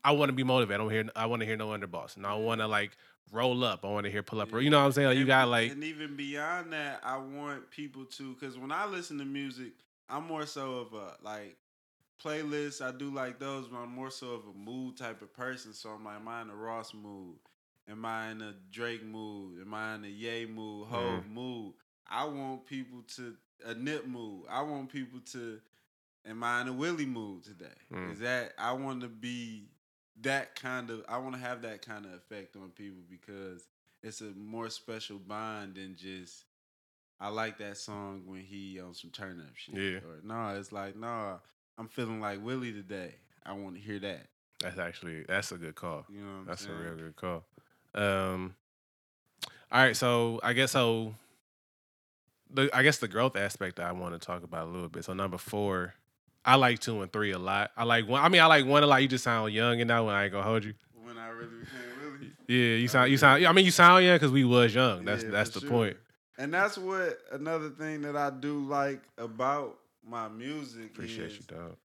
I 0.03 0.13
want 0.13 0.29
to 0.29 0.33
be 0.33 0.43
motivated. 0.43 0.81
I 0.81 0.83
don't 0.83 0.91
hear 0.91 1.05
I 1.15 1.27
want 1.27 1.41
to 1.41 1.45
hear 1.45 1.55
no 1.55 1.67
underboss, 1.67 2.17
and 2.17 2.25
I 2.25 2.33
want 2.33 2.59
to 2.61 2.67
like 2.67 2.97
roll 3.31 3.63
up. 3.63 3.85
I 3.85 3.89
want 3.89 4.05
to 4.05 4.11
hear 4.11 4.23
pull 4.23 4.41
up. 4.41 4.51
Yeah. 4.51 4.59
You 4.59 4.71
know 4.71 4.79
what 4.79 4.85
I'm 4.87 4.91
saying? 4.93 5.09
Like, 5.09 5.17
you 5.19 5.25
got 5.25 5.47
like 5.47 5.71
and 5.71 5.83
even 5.83 6.15
beyond 6.15 6.73
that, 6.73 7.01
I 7.03 7.17
want 7.17 7.69
people 7.69 8.05
to 8.05 8.33
because 8.33 8.57
when 8.57 8.71
I 8.71 8.87
listen 8.87 9.19
to 9.19 9.25
music, 9.25 9.73
I'm 10.09 10.25
more 10.25 10.47
so 10.47 10.79
of 10.79 10.93
a 10.93 11.17
like 11.23 11.55
playlists. 12.23 12.81
I 12.81 12.97
do 12.97 13.13
like 13.13 13.37
those, 13.37 13.67
but 13.67 13.77
I'm 13.77 13.93
more 13.93 14.09
so 14.09 14.31
of 14.31 14.41
a 14.47 14.57
mood 14.57 14.97
type 14.97 15.21
of 15.21 15.31
person. 15.33 15.71
So 15.73 15.89
I'm 15.89 16.03
like, 16.03 16.15
am 16.15 16.27
I 16.27 16.41
in 16.41 16.49
a 16.49 16.55
Ross 16.55 16.95
mood? 16.95 17.35
Am 17.91 18.05
I 18.05 18.31
in 18.31 18.41
a 18.41 18.53
Drake 18.71 19.05
mood? 19.05 19.61
Am 19.61 19.73
I 19.73 19.95
in 19.95 20.05
a 20.05 20.07
Yay 20.07 20.45
mood? 20.45 20.87
Hove 20.87 21.27
mood? 21.27 21.73
I 22.09 22.25
want 22.25 22.65
people 22.65 23.01
to 23.15 23.35
a 23.65 23.73
Nip 23.73 24.07
mood. 24.07 24.45
I 24.49 24.61
want 24.61 24.91
people 24.91 25.19
to. 25.33 25.59
Am 26.25 26.43
I 26.43 26.61
in 26.61 26.67
a 26.67 26.73
Willie 26.73 27.05
mood 27.05 27.43
today? 27.43 27.65
Mm. 27.91 28.13
Is 28.13 28.19
that 28.19 28.53
I 28.57 28.73
want 28.73 29.01
to 29.01 29.07
be 29.07 29.65
that 30.21 30.55
kind 30.55 30.89
of? 30.89 31.03
I 31.09 31.17
want 31.17 31.35
to 31.35 31.41
have 31.41 31.63
that 31.63 31.85
kind 31.85 32.05
of 32.05 32.13
effect 32.13 32.55
on 32.55 32.69
people 32.69 33.01
because 33.09 33.67
it's 34.03 34.21
a 34.21 34.31
more 34.35 34.69
special 34.69 35.17
bond 35.17 35.75
than 35.75 35.95
just 35.95 36.45
I 37.19 37.29
like 37.29 37.57
that 37.59 37.77
song 37.77 38.23
when 38.25 38.41
he 38.41 38.79
on 38.79 38.93
some 38.93 39.11
turn 39.11 39.39
up 39.39 39.55
shit. 39.55 39.75
Yeah. 39.75 39.97
Or 39.97 40.21
no, 40.23 40.57
it's 40.57 40.71
like 40.71 40.95
no, 40.95 41.39
I'm 41.77 41.87
feeling 41.87 42.21
like 42.21 42.43
Willie 42.43 42.73
today. 42.73 43.15
I 43.45 43.53
want 43.53 43.75
to 43.75 43.81
hear 43.81 43.99
that. 43.99 44.27
that's 44.61 44.79
actually 44.79 45.23
that's 45.27 45.51
a 45.51 45.57
good 45.57 45.75
call. 45.75 46.05
You 46.09 46.19
know 46.19 46.25
what 46.25 46.39
I'm 46.39 46.45
That's 46.45 46.65
a 46.65 46.73
real 46.73 46.95
good 46.95 47.15
call. 47.15 47.43
Um, 47.95 48.55
all 49.71 49.81
right, 49.81 49.95
so 49.95 50.39
I 50.43 50.53
guess 50.53 50.71
so. 50.71 51.15
The 52.53 52.69
I 52.73 52.83
guess 52.83 52.97
the 52.97 53.07
growth 53.07 53.35
aspect 53.37 53.77
that 53.77 53.85
I 53.87 53.91
want 53.93 54.13
to 54.13 54.19
talk 54.19 54.43
about 54.43 54.67
a 54.67 54.69
little 54.69 54.89
bit. 54.89 55.05
So 55.05 55.13
number 55.13 55.37
four, 55.37 55.93
I 56.43 56.55
like 56.55 56.79
two 56.79 57.01
and 57.01 57.11
three 57.11 57.31
a 57.31 57.39
lot. 57.39 57.71
I 57.77 57.85
like 57.85 58.07
one. 58.07 58.21
I 58.21 58.27
mean, 58.29 58.41
I 58.41 58.45
like 58.47 58.65
one 58.65 58.83
a 58.83 58.87
lot. 58.87 59.01
You 59.01 59.07
just 59.07 59.23
sound 59.23 59.53
young 59.53 59.79
and 59.79 59.89
that 59.89 59.99
when 60.05 60.13
I 60.13 60.23
ain't 60.25 60.33
gonna 60.33 60.43
hold 60.43 60.65
you. 60.65 60.73
When 61.03 61.17
I 61.17 61.29
really 61.29 61.47
became 61.59 61.79
really. 62.01 62.31
Yeah, 62.47 62.75
you 62.77 62.87
sound 62.89 63.09
you 63.11 63.17
sound. 63.17 63.45
I 63.45 63.51
mean, 63.53 63.63
you 63.65 63.71
sound 63.71 64.03
young 64.03 64.15
because 64.15 64.31
we 64.31 64.43
was 64.43 64.75
young. 64.75 65.05
That's 65.05 65.23
Yeah, 65.23 65.29
that's 65.29 65.51
the 65.51 65.61
sure. 65.61 65.69
point. 65.69 65.97
And 66.37 66.53
that's 66.53 66.77
what 66.77 67.19
another 67.31 67.69
thing 67.69 68.01
that 68.01 68.17
I 68.17 68.29
do 68.31 68.59
like 68.65 69.01
about 69.17 69.77
my 70.03 70.27
music 70.27 70.87
Appreciate 70.87 71.27
is, 71.31 71.37
you, 71.37 71.43
dog. 71.55 71.77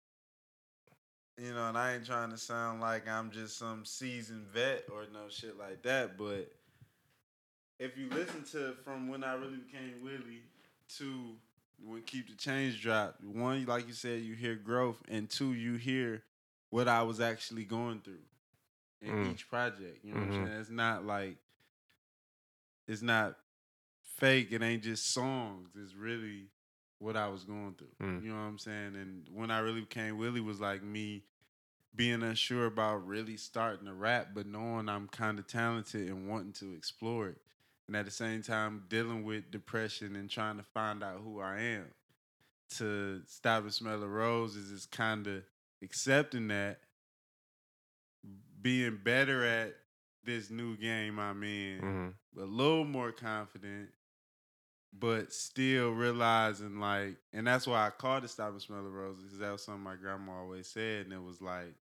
You 1.39 1.53
know, 1.53 1.69
and 1.69 1.77
I 1.77 1.95
ain't 1.95 2.07
trying 2.07 2.31
to 2.31 2.39
sound 2.39 2.81
like 2.81 3.09
I'm 3.09 3.31
just 3.31 3.59
some 3.59 3.85
seasoned 3.85 4.47
vet 4.47 4.85
or 4.93 5.05
no 5.13 5.29
shit 5.29 5.59
like 5.59 5.83
that, 5.83 6.17
but 6.17 6.51
if 7.79 7.97
you 7.99 8.09
listen 8.11 8.43
to 8.53 8.75
from 8.85 9.09
when 9.09 9.23
I 9.23 9.35
really 9.35 9.59
became 9.59 9.95
Willie 10.03 10.43
to 10.97 11.35
when 11.85 12.03
Keep 12.03 12.31
the 12.31 12.37
Change 12.37 12.81
dropped, 12.81 13.23
one, 13.23 13.67
like 13.67 13.87
you 13.87 13.93
said, 13.93 14.23
you 14.23 14.35
hear 14.35 14.55
growth, 14.55 15.03
and 15.09 15.29
two, 15.29 15.53
you 15.53 15.75
hear 15.75 16.23
what 16.71 16.89
I 16.89 17.03
was 17.03 17.21
actually 17.21 17.65
going 17.65 18.01
through 18.01 18.25
in 19.03 19.13
Mm. 19.15 19.33
each 19.33 19.49
project. 19.49 20.03
You 20.03 20.15
know 20.15 20.21
what 20.21 20.29
Mhm. 20.31 20.41
I'm 20.41 20.47
saying? 20.47 20.61
It's 20.61 20.71
not 20.71 21.05
like 21.05 21.37
it's 22.89 23.03
not 23.03 23.37
fake. 24.03 24.53
It 24.53 24.63
ain't 24.63 24.83
just 24.83 25.13
songs. 25.13 25.71
It's 25.77 25.95
really 25.95 26.49
what 26.99 27.17
I 27.17 27.29
was 27.29 27.45
going 27.45 27.75
through. 27.77 28.07
Mm. 28.07 28.23
You 28.23 28.31
know 28.31 28.37
what 28.37 28.43
I'm 28.43 28.59
saying? 28.59 28.95
And 28.97 29.27
when 29.33 29.51
I 29.51 29.59
really 29.59 29.81
became 29.81 30.19
Willie 30.19 30.41
was 30.41 30.61
like 30.61 30.83
me 30.83 31.23
being 31.95 32.23
unsure 32.23 32.67
about 32.67 33.07
really 33.07 33.37
starting 33.37 33.87
to 33.87 33.95
rap, 33.95 34.29
but 34.35 34.47
knowing 34.47 34.89
I'm 34.89 35.09
kind 35.09 35.39
of 35.39 35.47
talented 35.47 36.09
and 36.09 36.29
wanting 36.29 36.53
to 36.55 36.75
explore 36.75 37.29
it. 37.29 37.39
And 37.87 37.97
at 37.97 38.05
the 38.05 38.11
same 38.11 38.43
time, 38.43 38.85
dealing 38.89 39.25
with 39.25 39.51
depression 39.51 40.17
and 40.17 40.29
trying 40.29 40.57
to 40.57 40.63
find 40.63 41.03
out 41.03 41.21
who 41.23 41.41
I 41.41 41.61
am. 41.61 41.87
To 42.79 43.23
stop 43.27 43.63
and 43.63 43.73
smell 43.73 44.01
the 44.01 44.09
roses 44.09 44.71
is 44.71 44.87
kind 44.87 45.27
of 45.29 45.45
accepting 45.83 46.49
that, 46.49 46.81
being 48.61 48.99
better 49.05 49.45
at 49.45 49.77
this 50.25 50.51
new 50.51 50.77
game 50.77 51.21
I'm 51.21 51.45
in, 51.45 51.79
hmm 51.79 52.09
a 52.39 52.45
little 52.45 52.85
more 52.85 53.13
confident, 53.13 53.89
but 54.99 55.33
still 55.33 55.91
realizing 55.91 56.79
like, 56.81 57.17
and 57.33 57.47
that's 57.47 57.67
why 57.67 57.87
I 57.87 57.91
called 57.91 58.25
it 58.25 58.29
"Stop 58.31 58.51
and 58.53 58.63
Smell 58.63 58.83
the 58.83 58.89
Roses" 58.91 59.25
because 59.25 59.39
that 59.39 59.53
was 59.53 59.63
something 59.63 59.83
my 59.83 59.97
grandma 59.97 60.33
always 60.41 60.67
said, 60.67 61.05
and 61.07 61.13
it 61.13 61.23
was 61.23 61.41
like, 61.43 61.75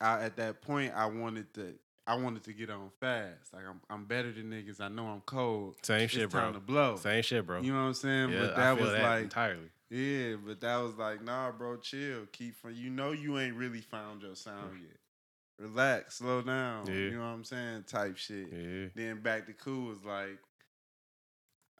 I, 0.00 0.24
at 0.24 0.36
that 0.36 0.62
point, 0.62 0.92
I 0.94 1.06
wanted 1.06 1.52
to, 1.54 1.74
I 2.06 2.14
wanted 2.16 2.44
to 2.44 2.52
get 2.52 2.70
on 2.70 2.90
fast. 3.00 3.52
Like 3.52 3.64
I'm, 3.68 3.80
I'm 3.90 4.04
better 4.04 4.30
than 4.32 4.50
niggas. 4.50 4.80
I 4.80 4.88
know 4.88 5.06
I'm 5.06 5.22
cold. 5.22 5.76
Same 5.82 6.02
It's 6.02 6.12
shit, 6.12 6.30
bro. 6.30 6.40
time 6.40 6.54
to 6.54 6.60
blow. 6.60 6.96
Same 6.96 7.22
shit, 7.22 7.46
bro. 7.46 7.60
You 7.60 7.72
know 7.72 7.80
what 7.80 7.86
I'm 7.88 7.94
saying? 7.94 8.30
yeah, 8.30 8.40
but 8.40 8.50
I 8.52 8.56
that 8.60 8.76
feel 8.76 8.84
was 8.84 8.92
that 8.94 9.02
like, 9.02 9.22
entirely. 9.24 9.70
yeah, 9.90 10.36
but 10.44 10.60
that 10.60 10.76
was 10.76 10.94
like, 10.96 11.22
nah, 11.24 11.50
bro, 11.50 11.76
chill. 11.78 12.26
Keep 12.32 12.56
from 12.56 12.74
you 12.74 12.90
know 12.90 13.12
you 13.12 13.38
ain't 13.38 13.56
really 13.56 13.80
found 13.80 14.22
your 14.22 14.34
sound 14.36 14.80
yet. 14.80 14.96
Relax, 15.58 16.16
slow 16.16 16.42
down. 16.42 16.86
Yeah. 16.86 16.94
You 16.94 17.10
know 17.12 17.20
what 17.20 17.26
I'm 17.26 17.44
saying? 17.44 17.84
Type 17.86 18.16
shit. 18.16 18.48
Yeah. 18.52 18.86
Then 18.94 19.20
back 19.20 19.46
to 19.46 19.52
cool 19.52 19.88
was 19.88 20.02
like, 20.04 20.38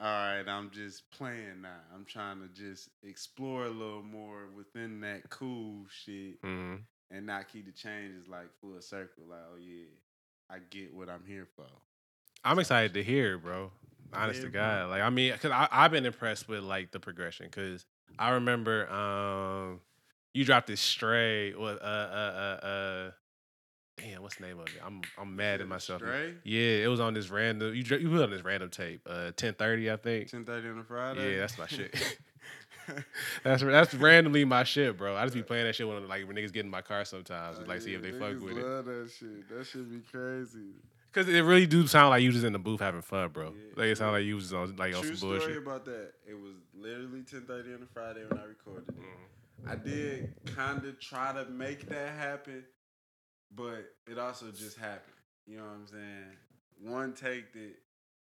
all 0.01 0.07
right, 0.07 0.45
I'm 0.49 0.71
just 0.71 1.11
playing 1.11 1.63
now. 1.63 1.81
I'm 1.95 2.05
trying 2.05 2.41
to 2.41 2.49
just 2.49 2.89
explore 3.03 3.67
a 3.67 3.71
little 3.71 4.03
more 4.03 4.49
within 4.57 5.01
that 5.01 5.29
cool 5.31 5.85
shit 5.91 6.41
hmm 6.43 6.77
and 7.11 7.27
not 7.27 7.53
keep 7.53 7.67
the 7.67 7.73
changes 7.73 8.27
like 8.27 8.47
full 8.61 8.81
circle. 8.81 9.25
Like, 9.29 9.41
oh 9.53 9.59
yeah, 9.61 9.85
I 10.51 10.59
get 10.71 10.95
what 10.95 11.09
I'm 11.11 11.25
here 11.27 11.47
for. 11.57 11.67
I'm 12.45 12.59
excited 12.59 12.95
to 12.95 13.03
hear, 13.03 13.35
it, 13.35 13.43
bro. 13.43 13.71
Honest 14.15 14.41
Yeah, 14.41 14.47
to 14.47 14.51
bro. 14.51 14.61
God, 14.61 14.91
like 14.91 15.03
I 15.03 15.11
mean, 15.11 15.33
cause 15.39 15.51
I 15.51 15.69
I've 15.71 15.91
been 15.91 16.07
impressed 16.07 16.49
with 16.49 16.63
like 16.65 16.91
the 16.91 17.01
progression. 17.01 17.51
Cause 17.51 17.85
I 18.19 18.31
remember, 18.31 18.89
um, 18.91 19.81
You 20.35 20.45
dropped 20.45 20.67
this 20.67 20.81
stray. 20.81 21.53
What? 21.55 21.81
Uh, 21.83 21.85
uh, 21.85 22.59
uh, 22.63 22.67
uh. 22.67 23.11
Damn, 23.99 24.23
what's 24.23 24.37
the 24.37 24.47
name 24.47 24.59
of 24.59 24.67
it? 24.67 24.81
I'm 24.85 25.03
I'm 25.19 25.37
mad 25.37 25.61
at 25.61 25.69
myself. 25.69 26.01
Stray? 26.01 26.35
Yeah, 26.45 26.85
it 26.85 26.89
was 26.89 27.01
on 27.01 27.15
this 27.15 27.31
random. 27.31 27.75
You 27.75 27.83
you 27.83 28.09
put 28.09 28.23
on 28.23 28.31
this 28.31 28.43
random 28.43 28.71
tape. 28.71 29.07
Uh, 29.09 29.33
ten 29.37 29.55
thirty, 29.55 29.91
I 29.91 29.97
think. 29.97 30.31
Ten 30.31 30.45
thirty 30.45 30.69
on 30.69 30.79
a 30.79 30.85
Friday. 30.85 31.35
Yeah, 31.35 31.41
that's 31.41 31.59
my 31.59 31.67
shit. 31.67 32.19
That's 33.45 33.63
that's 33.63 33.95
randomly 33.95 34.45
my 34.45 34.65
shit, 34.65 34.97
bro. 34.97 35.17
I 35.17 35.23
just 35.23 35.35
be 35.35 35.43
playing 35.43 35.67
that 35.67 35.75
shit 35.75 35.87
when 35.87 36.07
like 36.09 36.27
when 36.27 36.37
niggas 36.37 36.53
get 36.53 36.65
in 36.65 36.71
my 36.71 36.83
car 36.83 37.05
sometimes, 37.05 37.57
just, 37.57 37.69
like 37.69 37.81
see 37.81 37.95
if 37.95 38.03
they 38.03 38.13
fuck 38.13 38.41
with 38.41 38.59
it. 38.59 38.65
love 38.65 38.85
that 38.87 39.11
shit. 39.17 39.49
That 39.49 39.65
should 39.67 39.91
be 39.91 40.01
crazy. 40.11 40.71
Cause 41.13 41.29
it 41.29 41.43
really 41.43 41.67
do 41.67 41.87
sound 41.87 42.09
like 42.11 42.23
you 42.23 42.33
just 42.33 42.45
in 42.45 42.55
the 42.55 42.59
booth 42.59 42.81
having 42.81 43.03
fun, 43.03 43.29
bro. 43.29 43.53
Yeah. 43.55 43.75
Like 43.77 43.87
it 43.89 43.99
sound 43.99 44.13
like 44.13 44.25
you 44.25 44.37
was 44.37 44.53
on 44.53 44.77
like 44.77 44.95
on 44.95 45.03
True 45.03 45.11
some 45.11 45.17
story 45.17 45.39
bullshit. 45.39 45.57
about 45.59 45.85
that. 45.85 46.13
It 46.27 46.35
was 46.35 46.55
literally 46.75 47.23
ten 47.23 47.43
thirty 47.43 47.75
on 47.75 47.83
a 47.83 47.87
Friday 47.87 48.25
when 48.29 48.39
I 48.41 48.45
recorded 48.45 48.89
it. 48.89 48.99
Mm-hmm. 48.99 49.71
I 49.71 49.77
did 49.77 50.33
kind 50.57 50.85
of 50.85 50.99
try 50.99 51.33
to 51.33 51.45
make 51.51 51.89
that 51.89 52.15
happen, 52.17 52.65
but 53.55 53.93
it 54.11 54.19
also 54.19 54.47
just 54.51 54.77
happened. 54.77 55.17
You 55.47 55.59
know 55.59 55.65
what 55.65 55.73
I'm 55.73 55.87
saying? 55.87 56.93
One 56.93 57.13
taked 57.13 57.57
it 57.57 57.77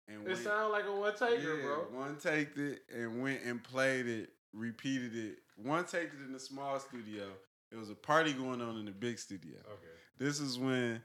and 0.08 0.24
It 0.24 0.28
went, 0.28 0.40
sound 0.40 0.72
like 0.72 0.86
a 0.86 0.92
one 0.92 1.14
yeah, 1.20 1.38
bro. 1.62 1.88
One 1.92 2.18
taked 2.18 2.58
it 2.58 2.84
and 2.94 3.22
went 3.22 3.42
and 3.44 3.64
played 3.64 4.08
it, 4.08 4.30
repeated 4.54 5.16
it. 5.16 5.40
One 5.56 5.84
taked 5.84 6.14
it 6.14 6.26
in 6.26 6.32
the 6.32 6.40
small 6.40 6.80
studio. 6.80 7.26
It 7.72 7.78
was 7.78 7.90
a 7.90 7.96
party 7.96 8.34
going 8.34 8.62
on 8.62 8.78
in 8.78 8.86
the 8.86 8.92
big 8.92 9.20
studio. 9.20 9.58
Okay. 9.58 9.98
This 10.18 10.40
is 10.40 10.58
when 10.58 11.02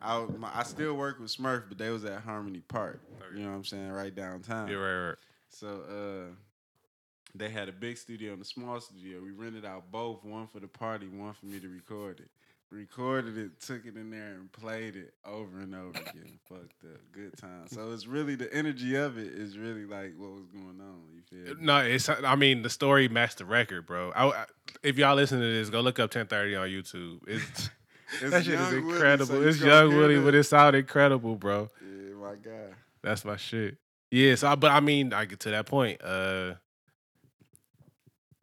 I 0.00 0.26
my, 0.36 0.50
I 0.52 0.64
still 0.64 0.94
work 0.94 1.18
with 1.18 1.34
Smurf, 1.34 1.64
but 1.68 1.78
they 1.78 1.88
was 1.90 2.04
at 2.04 2.26
Harmonie 2.26 2.62
Park. 2.68 3.00
Okay. 3.16 3.38
You 3.38 3.44
know 3.44 3.50
what 3.50 3.56
I'm 3.56 3.64
saying? 3.64 3.90
Right 3.90 4.14
downtown. 4.14 4.68
Yeah, 4.68 4.76
right, 4.76 5.08
right. 5.08 5.18
So 5.48 5.68
uh, 5.68 6.34
they 7.34 7.48
had 7.48 7.68
a 7.68 7.72
big 7.72 7.96
studio 7.96 8.34
and 8.34 8.42
a 8.42 8.44
small 8.44 8.80
studio. 8.80 9.20
We 9.22 9.30
rented 9.30 9.64
out 9.64 9.90
both, 9.90 10.24
one 10.24 10.46
for 10.46 10.60
the 10.60 10.68
party, 10.68 11.08
one 11.08 11.32
for 11.32 11.46
me 11.46 11.60
to 11.60 11.68
record 11.68 12.20
it. 12.20 12.30
Recorded 12.72 13.36
it, 13.36 13.60
took 13.60 13.84
it 13.84 13.96
in 13.96 14.08
there, 14.10 14.32
and 14.32 14.50
played 14.50 14.96
it 14.96 15.12
over 15.26 15.58
and 15.60 15.74
over 15.74 15.90
again. 15.90 16.38
Fucked 16.48 16.84
up, 16.84 17.00
good 17.12 17.36
time. 17.36 17.66
So 17.66 17.92
it's 17.92 18.06
really 18.06 18.34
the 18.34 18.52
energy 18.52 18.94
of 18.96 19.18
it 19.18 19.26
is 19.26 19.58
really 19.58 19.84
like 19.84 20.14
what 20.16 20.30
was 20.32 20.46
going 20.46 20.80
on. 20.80 21.02
You 21.14 21.20
feel? 21.44 21.54
me? 21.56 21.62
No, 21.64 21.78
it's. 21.80 22.08
I 22.08 22.34
mean, 22.34 22.62
the 22.62 22.70
story 22.70 23.08
matched 23.08 23.38
the 23.38 23.44
record, 23.44 23.84
bro. 23.86 24.10
I, 24.16 24.26
I- 24.28 24.46
if 24.82 24.96
y'all 24.96 25.14
listen 25.14 25.38
to 25.38 25.44
this, 25.46 25.68
go 25.68 25.82
look 25.82 25.98
up 25.98 26.14
1030 26.14 26.56
on 26.56 26.68
YouTube. 26.68 27.18
It's, 27.26 27.68
It's 28.22 28.30
that 28.30 28.44
shit 28.44 28.54
is 28.54 28.60
Young 28.60 28.84
Woody, 28.84 28.94
incredible. 28.94 29.26
so 29.26 29.42
it's 29.42 29.60
Young 29.60 29.94
Woody, 29.96 30.14
that. 30.16 30.24
but 30.24 30.34
it 30.34 30.44
sounded 30.44 30.78
incredible, 30.80 31.34
bro. 31.36 31.68
yeah, 31.82 32.14
my 32.14 32.34
God. 32.36 32.74
That's 33.02 33.24
my 33.24 33.36
shit. 33.36 33.76
Yeah, 34.10 34.34
so 34.34 34.54
but 34.56 34.70
I 34.70 34.80
mean, 34.80 35.12
I 35.12 35.24
get 35.26 35.40
to 35.40 35.50
that 35.50 35.66
point. 35.66 36.00
Uh 36.02 36.54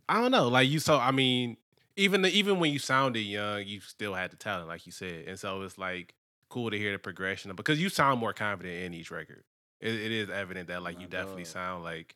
I 0.08 0.22
don't 0.22 0.32
know. 0.32 0.48
Like 0.48 0.68
you 0.70 0.80
so 0.80 0.98
I 0.98 1.12
mean, 1.12 1.58
even 1.95 2.21
the, 2.21 2.30
even 2.30 2.60
when 2.60 2.71
you 2.71 2.80
sounded 2.80 3.21
young, 3.21 3.65
you 3.65 3.82
still 3.82 4.13
had 4.13 4.32
the 4.32 4.38
talent, 4.38 4.67
like 4.67 4.86
you 4.86 4.91
said. 4.91 5.25
And 5.28 5.39
so 5.39 5.62
it's 5.62 5.78
like 5.78 6.13
cool 6.49 6.71
to 6.71 6.78
hear 6.78 6.91
the 6.91 6.99
progression 6.99 7.54
because 7.56 7.82
you 7.82 7.89
sound 7.89 8.19
more 8.19 8.34
confident 8.34 8.84
in 8.84 8.93
each 8.93 9.12
record. 9.12 9.43
It, 9.80 9.93
it 9.93 10.12
is 10.12 10.30
evident 10.30 10.67
that 10.67 10.84
like 10.84 10.95
My 10.95 11.04
you 11.04 11.08
definitely 11.08 11.45
sound 11.45 11.84
like 11.84 12.15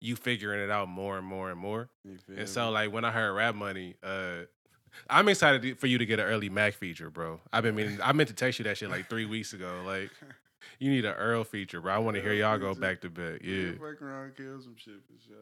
you 0.00 0.16
figuring 0.16 0.60
it 0.60 0.70
out 0.70 0.88
more 0.88 1.18
and 1.18 1.26
more 1.26 1.50
and 1.50 1.58
more. 1.58 1.88
And 2.36 2.48
so 2.48 2.70
like 2.70 2.92
when 2.92 3.04
I 3.04 3.10
heard 3.10 3.32
Rap 3.32 3.54
Money, 3.54 3.96
uh 4.02 4.44
I'm 5.08 5.28
excited 5.28 5.78
for 5.78 5.86
you 5.86 5.98
to 5.98 6.06
get 6.06 6.18
an 6.18 6.26
Earlly 6.26 6.50
Mac 6.50 6.74
feature, 6.74 7.08
bro. 7.08 7.40
I've 7.52 7.62
been 7.62 7.74
meaning 7.74 7.98
I 8.02 8.12
meant 8.12 8.28
to 8.28 8.34
text 8.34 8.58
you 8.58 8.64
that 8.64 8.76
shit 8.76 8.90
like 8.90 9.08
three 9.08 9.24
weeks 9.24 9.52
ago. 9.52 9.82
Like 9.86 10.10
you 10.78 10.90
need 10.90 11.04
an 11.04 11.14
Earl 11.14 11.44
feature, 11.44 11.80
bro. 11.80 11.94
I 11.94 11.98
want 11.98 12.16
to 12.16 12.22
hear 12.22 12.32
y'all 12.32 12.58
go 12.58 12.74
back 12.74 13.00
to 13.02 13.10
back. 13.10 13.40
Yeah. 13.42 13.72
fuck 13.72 14.02
around, 14.02 14.36
kill 14.36 14.60
some 14.60 14.76
shit 14.76 15.00
for 15.06 15.20
sure. 15.26 15.36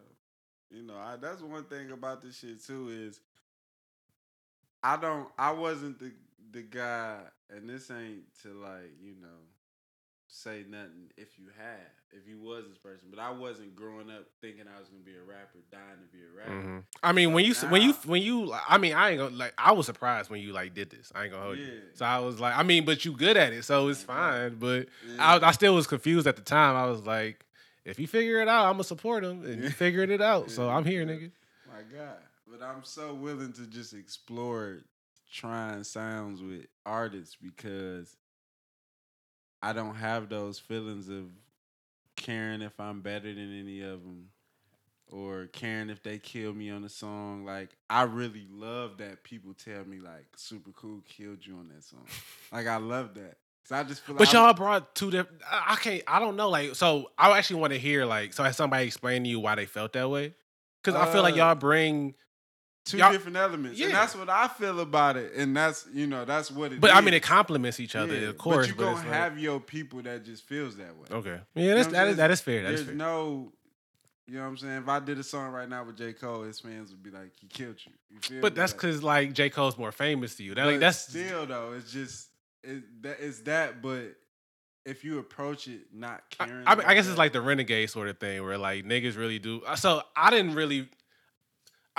You 0.71 0.85
know, 0.85 0.95
I, 0.95 1.17
that's 1.17 1.43
one 1.43 1.65
thing 1.65 1.91
about 1.91 2.23
this 2.23 2.39
shit 2.39 2.65
too 2.65 2.89
is 2.91 3.21
I 4.83 4.97
don't, 4.97 5.29
I 5.39 5.53
wasn't 5.53 5.99
the 5.99 6.13
the 6.53 6.63
guy, 6.63 7.19
and 7.49 7.69
this 7.69 7.91
ain't 7.91 8.23
to 8.43 8.49
like 8.61 8.93
you 9.03 9.15
know 9.21 9.29
say 10.33 10.65
nothing 10.69 11.11
if 11.17 11.39
you 11.39 11.47
had, 11.59 11.87
if 12.13 12.27
you 12.29 12.39
was 12.39 12.65
this 12.69 12.79
person, 12.79 13.09
but 13.11 13.19
I 13.19 13.31
wasn't 13.31 13.75
growing 13.75 14.11
up 14.11 14.27
thinking 14.41 14.63
I 14.75 14.79
was 14.79 14.89
gonna 14.89 15.03
be 15.03 15.17
a 15.17 15.23
rapper, 15.23 15.59
dying 15.73 15.99
to 16.01 16.17
be 16.17 16.23
a 16.23 16.37
rapper. 16.39 16.51
hmm 16.63 16.79
I 17.03 17.13
mean, 17.13 17.33
when 17.33 17.45
you 17.45 17.53
s- 17.53 17.65
when 17.65 17.83
you 17.83 17.93
when 18.05 18.23
you, 18.23 18.53
I 18.69 18.79
mean, 18.79 18.95
I 18.95 19.11
ain't 19.11 19.19
gonna 19.19 19.37
like. 19.37 19.55
I 19.59 19.73
was 19.73 19.87
surprised 19.87 20.31
when 20.31 20.41
you 20.41 20.53
like 20.53 20.75
did 20.75 20.91
this. 20.91 21.11
I 21.15 21.25
ain't 21.25 21.33
gonna 21.33 21.45
hold 21.45 21.59
you. 21.59 21.83
So 21.95 22.05
I 22.05 22.19
was 22.21 22.41
like, 22.41 22.57
I 22.57 22.63
mean, 22.63 22.85
but 22.85 23.05
you 23.05 23.13
good 23.13 23.37
at 23.37 23.53
it, 23.53 23.65
so 23.65 23.89
it's 23.89 24.03
fine. 24.03 24.57
But 24.57 24.89
Yeah. 25.07 25.39
I, 25.43 25.49
I 25.49 25.51
still 25.53 25.75
was 25.75 25.87
confused 25.87 26.27
at 26.27 26.37
the 26.37 26.43
time. 26.43 26.77
I 26.77 26.87
was 26.87 27.03
like, 27.03 27.45
if 27.85 27.99
you 27.99 28.07
figure 28.07 28.41
it 28.41 28.49
out, 28.49 28.67
I'm 28.67 28.75
gonna 28.75 28.85
support 28.85 29.25
him, 29.25 29.45
and 29.45 29.57
you 29.57 29.65
Yeah. 29.65 29.71
figured 29.85 30.11
it 30.11 30.21
out. 30.23 30.51
So 30.51 30.69
I'm 30.69 30.85
here, 30.85 31.05
nigga. 31.05 31.31
My 31.67 31.83
God. 31.97 32.19
But 32.51 32.63
I'm 32.65 32.83
so 32.85 33.15
willing 33.15 33.53
to 33.55 33.67
just 33.67 33.95
explore 33.95 34.79
trying 35.33 35.85
sounds 35.85 36.43
with 36.43 36.67
artists 36.85 37.37
because 37.41 38.17
I 39.63 39.73
don't 39.73 39.95
have 39.95 40.29
those 40.29 40.59
feelings 40.59 41.09
of 41.09 41.27
caring 42.17 42.63
if 42.63 42.79
I'm 42.81 43.01
better 43.03 43.33
than 43.33 43.59
any 43.59 43.83
of 43.83 44.03
them 44.03 44.31
or 45.13 45.47
caring 45.53 45.91
if 45.91 46.03
they 46.03 46.19
kill 46.19 46.53
me 46.53 46.71
on 46.71 46.83
a 46.85 46.89
song. 46.89 47.45
Like, 47.45 47.71
I 47.89 48.03
really 48.03 48.47
love 48.51 48.99
that 48.99 49.23
people 49.23 49.55
tell 49.55 49.85
me, 49.85 49.99
like, 50.01 50.27
super 50.37 50.71
cool 50.73 51.03
killed 51.09 51.47
you 51.47 51.55
on 51.55 51.69
that 51.75 51.85
song. 51.85 52.07
like, 52.53 52.67
I 52.67 52.77
love 52.79 53.15
that. 53.15 53.37
So 53.65 53.77
I 53.77 53.85
just 53.85 54.03
feel 54.03 54.17
But 54.17 54.27
like. 54.27 54.33
y'all 54.33 54.55
brought 54.55 54.95
two 54.97 55.11
different. 55.13 55.43
I 55.49 55.77
can't. 55.77 56.03
I 56.09 56.19
don't 56.19 56.35
know. 56.37 56.49
Like, 56.49 56.75
so 56.75 57.11
I 57.17 57.37
actually 57.39 57.61
want 57.61 57.73
to 57.75 57.79
hear 57.79 58.05
like. 58.05 58.33
So 58.33 58.43
has 58.43 58.57
somebody 58.57 58.87
explained 58.87 59.27
to 59.27 59.29
you 59.31 59.39
why 59.39 59.55
they 59.55 59.67
felt 59.67 59.93
that 59.93 60.11
way? 60.11 60.35
Because 60.83 60.99
I 61.01 61.13
feel 61.13 61.23
like 61.23 61.35
Uh, 61.35 61.39
y'all 61.39 61.55
bring. 61.55 62.15
Two 62.85 62.97
y'all- 62.99 63.13
different 63.13 63.37
elements. 63.37 63.79
Yeah. 63.79 63.87
And 63.87 63.95
that's 63.95 64.15
what 64.17 64.29
I 64.29 64.49
feel 64.49 64.81
about 64.81 65.17
it. 65.17 65.35
And 65.35 65.57
that's, 65.57 65.87
you 65.93 66.07
know, 66.07 66.25
that's 66.25 66.51
what 66.51 66.73
it 66.73 66.81
But 66.81 66.95
I 66.95 67.01
mean, 67.01 67.15
it 67.15 67.23
complements 67.23 67.79
each 67.81 67.95
other, 67.97 68.15
Yeah, 68.15 68.29
of 68.29 68.39
course. 68.39 68.67
But 68.67 68.73
you 68.73 68.75
gonna 68.79 68.91
it's 68.97 69.01
like- 69.05 69.13
have 69.13 69.39
your 69.39 69.61
people 69.61 70.03
that 70.03 70.25
just 70.25 70.47
feels 70.47 70.77
that 70.77 70.97
way. 70.97 71.07
Okay. 71.11 71.41
Yeah, 71.55 71.75
that's, 71.75 71.89
that 71.89 72.09
is 72.09 72.17
that 72.17 72.31
is 72.31 72.41
fair. 72.41 72.63
That 72.63 72.73
is 72.75 72.81
There's 72.81 72.89
fair. 72.89 72.97
no, 72.97 73.53
you 74.27 74.37
know 74.37 74.43
what 74.43 74.49
I'm 74.49 74.57
saying. 74.59 74.83
If 74.83 74.89
I 74.89 75.01
did 75.01 75.19
a 75.19 75.23
song 75.25 75.53
right 75.53 75.69
now 75.69 75.85
with 75.85 75.97
J 75.99 76.13
Cole, 76.13 76.43
his 76.43 76.61
fans 76.61 76.91
would 76.91 77.03
be 77.03 77.11
like, 77.11 77.33
"He 77.41 77.47
killed 77.49 77.77
you." 77.85 77.93
you 78.11 78.19
feel 78.21 78.41
But 78.41 78.53
me? 78.53 78.57
that's 78.61 78.73
because 78.73 79.03
like 79.03 79.33
J 79.33 79.51
Cole's 79.51 79.77
more 79.77 79.93
famous 79.93 80.37
to 80.37 80.45
you. 80.45 80.55
That, 80.55 80.67
like 80.67 80.81
that's 80.81 80.99
still 81.09 81.47
though. 81.47 81.73
It's 81.77 81.91
just 81.93 82.29
it, 82.63 83.03
that 83.03 83.17
it's 83.21 83.41
that. 83.41 83.83
But 83.83 84.15
if 84.87 85.05
you 85.05 85.19
approach 85.19 85.67
it 85.69 85.81
not 85.93 86.23
caring, 86.31 86.53
I, 86.53 86.55
mean, 86.57 86.67
I 86.67 86.73
about 86.85 86.95
guess 86.95 87.09
it's 87.09 87.19
like 87.19 87.33
the 87.33 87.41
renegade 87.41 87.91
sort 87.91 88.09
of 88.09 88.19
thing 88.19 88.43
where 88.45 88.57
like 88.57 88.85
niggas 88.85 89.17
really 89.17 89.39
do. 89.41 89.63
uh, 89.67 89.75
So 89.77 90.03
I 90.17 90.31
didn't 90.31 90.55
really. 90.55 90.89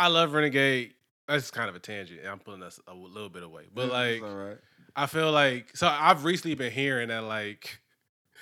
I 0.02 0.08
love 0.08 0.34
renegade. 0.34 0.94
That's 1.28 1.52
kind 1.52 1.70
of 1.70 1.76
a 1.76 1.80
tangent. 1.80 2.20
I'm 2.28 2.40
pulling 2.40 2.64
us 2.64 2.80
a 2.88 2.94
little 2.94 3.30
bit 3.30 3.44
away, 3.44 3.66
but 3.74 3.90
like 3.90 4.22
right. 4.22 4.58
I 4.96 5.06
feel 5.06 5.32
like 5.32 5.76
so 5.78 5.88
I've 5.88 6.26
recently 6.26 6.56
been 6.56 6.72
hearing 6.72 7.08
that 7.10 7.24
like, 7.24 7.80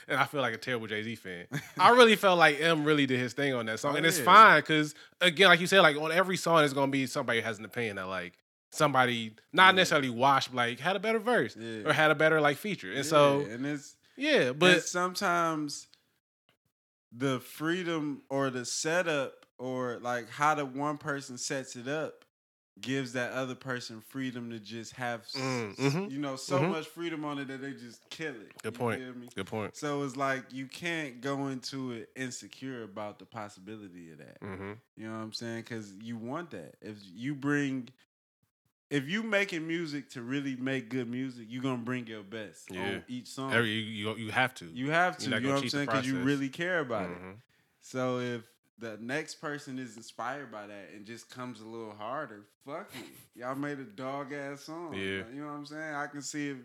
and 0.08 0.17
I 0.19 0.26
feel 0.26 0.41
like 0.41 0.54
a 0.54 0.58
terrible 0.58 0.88
Jay 0.88 1.04
Z 1.04 1.15
fan. 1.15 1.45
I 1.78 1.89
really 2.00 2.15
felt 2.15 2.39
like 2.39 2.60
Em 2.62 2.84
really 2.86 3.06
did 3.06 3.19
his 3.19 3.34
thing 3.34 3.54
on 3.54 3.65
that 3.67 3.80
song, 3.80 3.93
Oh, 3.93 3.98
and 3.98 4.06
it's 4.06 4.17
yeah. 4.19 4.26
fine 4.26 4.62
because 4.62 4.95
again, 5.22 5.50
like 5.50 5.60
you 5.60 5.67
said, 5.67 5.82
like 5.82 5.98
on 5.98 6.12
every 6.12 6.38
song, 6.38 6.63
it's 6.63 6.74
gonna 6.74 6.91
be 6.91 7.06
somebody 7.06 7.39
who 7.41 7.45
has 7.45 7.60
an 7.60 7.65
opinion 7.65 7.98
that 7.98 8.08
like 8.08 8.34
somebody 8.72 9.34
not 9.54 9.74
Yeah. 9.74 9.78
necessarily 9.78 10.10
washed, 10.10 10.54
like 10.54 10.80
had 10.80 10.95
a 10.95 11.00
better 11.00 11.19
verse 11.19 11.56
Yeah. 11.56 11.82
or 11.89 11.93
had 11.93 12.10
a 12.10 12.15
better 12.15 12.39
like 12.41 12.58
feature, 12.58 12.91
and 12.93 13.06
so 13.06 13.41
and 13.41 13.65
it's 13.65 13.95
yeah, 14.17 14.52
but 14.54 14.84
sometimes 14.84 15.88
the 17.12 17.39
freedom 17.39 18.22
or 18.30 18.50
the 18.50 18.65
setup 18.65 19.38
or 19.60 20.00
like 20.02 20.30
how 20.30 20.56
the 20.56 20.65
one 20.65 20.98
person 20.98 21.38
sets 21.38 21.76
it 21.76 21.88
up 21.88 22.26
gives 22.82 23.12
that 23.13 23.34
other 23.34 23.56
person 23.56 24.00
freedom 24.00 24.50
to 24.52 24.58
just 24.60 24.93
have 24.93 25.22
s- 25.22 25.36
mm-hmm. 25.36 26.10
you 26.10 26.17
know 26.17 26.38
so 26.38 26.60
mhm. 26.60 26.69
much 26.69 26.88
freedom 26.88 27.26
on 27.26 27.38
it 27.38 27.50
that 27.50 27.62
they 27.62 27.72
just 27.74 28.10
kill 28.10 28.34
it. 28.34 28.54
Good 28.63 28.74
You 28.74 28.80
point. 28.80 29.36
good 29.36 29.45
point. 29.48 29.76
So 29.76 30.02
it's 30.04 30.15
like 30.15 30.45
you 30.52 30.65
can't 30.65 31.19
go 31.19 31.48
into 31.48 31.91
it 31.91 32.10
insecure 32.15 32.84
about 32.84 33.19
the 33.19 33.26
possibility 33.26 34.12
of 34.12 34.19
that. 34.19 34.41
Mm-hmm. 34.41 34.72
You 34.95 35.08
know 35.10 35.17
what 35.17 35.24
I'm 35.24 35.34
saying? 35.34 35.62
Because 35.63 35.91
you 36.02 36.15
want 36.17 36.52
that. 36.52 36.76
If 36.82 36.95
you 37.13 37.36
bring, 37.36 37.89
if 38.89 39.10
you 39.10 39.24
making 39.24 39.67
music 39.67 40.10
to 40.12 40.22
really 40.22 40.56
make 40.56 40.89
good 40.89 41.10
music, 41.10 41.48
you're 41.50 41.63
gonna 41.63 41.78
bring 41.78 42.08
your 42.08 42.24
best 42.24 42.72
Yeah. 42.72 42.82
on 42.82 43.04
each 43.10 43.28
song. 43.28 43.52
Every 43.54 43.72
you, 43.72 44.12
you 44.12 44.15
you 44.26 44.32
have 44.32 44.54
to. 44.56 44.65
You 44.65 44.91
have 44.91 45.17
to. 45.17 45.30
You're 45.30 45.39
You 45.39 45.48
know 45.48 45.54
what 45.56 45.63
I'm 45.63 45.69
saying? 45.69 45.86
Because 45.88 46.08
you 46.08 46.19
really 46.19 46.50
care 46.50 46.80
about 46.80 47.10
it. 47.10 47.17
Mhm. 47.22 47.36
So 47.82 48.19
if 48.19 48.43
the 48.80 48.98
next 49.02 49.36
person 49.36 49.78
is 49.78 49.98
inspired 49.98 50.52
by 50.52 50.68
that 50.68 50.89
and 50.96 51.06
just 51.06 51.30
comes 51.30 51.62
a 51.62 51.65
little 51.65 51.94
harder, 51.98 52.46
fuck 52.65 52.89
it. 52.96 53.06
Y'all 53.39 53.56
made 53.56 53.80
a 53.80 53.84
dog 53.84 54.34
ass 54.34 54.62
song. 54.62 54.94
Yeah. 54.94 55.24
You 55.34 55.42
know 55.42 55.48
what 55.48 55.54
I'm 55.54 55.65
saying? 55.65 55.96
I 55.96 56.08
can 56.08 56.22
see 56.22 56.50
if 56.50 56.58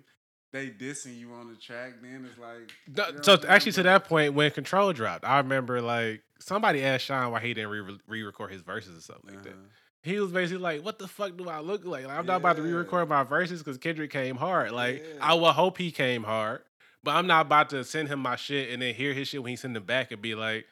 they 0.53 0.69
dissing 0.69 1.19
you 1.19 1.33
on 1.33 1.49
the 1.49 1.57
track, 1.57 1.95
then 2.01 2.27
it's 2.31 2.39
like. 2.39 2.73
You 2.87 2.95
know 2.95 3.05
so 3.23 3.33
what 3.33 3.41
I'm 3.41 3.43
saying? 3.43 3.55
actually, 3.55 3.73
to 3.73 3.83
that 3.85 4.05
point, 4.05 4.35
when 4.35 4.51
Control 4.53 4.93
dropped, 4.93 5.25
I 5.25 5.39
remember 5.39 5.81
like 5.81 6.23
somebody 6.39 6.85
asked 6.85 7.07
Sean 7.07 7.33
why 7.33 7.41
he 7.41 7.55
didn't 7.55 7.71
re- 7.71 7.99
re-record 8.07 8.53
his 8.53 8.63
verses 8.63 8.99
or 8.99 9.01
something 9.01 9.35
like 9.35 9.43
that. 9.45 9.51
Uh-huh. 9.51 9.69
He 10.03 10.21
was 10.21 10.31
basically 10.31 10.63
like, 10.63 10.85
"What 10.85 10.99
the 10.99 11.09
fuck 11.09 11.37
do 11.37 11.49
I 11.49 11.61
look 11.61 11.85
like? 11.85 12.07
Like, 12.07 12.17
I'm 12.19 12.27
not 12.27 12.37
about 12.37 12.57
to 12.57 12.63
re-record 12.63 13.09
my 13.09 13.25
verses 13.25 13.61
because 13.61 13.79
Kendrick 13.79 14.11
came 14.11 14.37
hard. 14.37 14.71
Like, 14.71 14.99
Yeah. 15.03 15.19
I 15.21 15.35
will 15.35 15.53
hope 15.53 15.79
he 15.79 15.91
came 15.91 16.23
hard, 16.25 16.61
but 17.03 17.13
I'm 17.17 17.27
not 17.27 17.47
about 17.47 17.71
to 17.71 17.83
send 17.85 18.09
him 18.09 18.21
my 18.21 18.37
shit 18.37 18.71
and 18.71 18.83
then 18.83 18.95
hear 18.95 19.15
his 19.15 19.29
shit 19.29 19.43
when 19.43 19.51
he 19.51 19.57
send 19.57 19.77
it 19.77 19.87
back 19.87 20.13
and 20.13 20.21
be 20.21 20.35
like, 20.35 20.67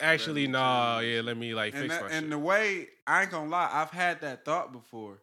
actually, 0.00 0.46
me 0.46 0.52
nah, 0.52 0.98
yeah, 1.00 1.20
let 1.22 1.36
me 1.36 1.54
like 1.54 1.74
and, 1.74 1.82
fix 1.82 1.94
that, 1.94 2.02
my 2.02 2.10
and 2.10 2.22
shit. 2.24 2.30
the 2.30 2.38
way 2.38 2.88
I 3.06 3.22
ain't 3.22 3.30
gonna 3.30 3.50
lie, 3.50 3.70
I've 3.72 3.90
had 3.90 4.20
that 4.22 4.44
thought 4.44 4.72
before. 4.72 5.18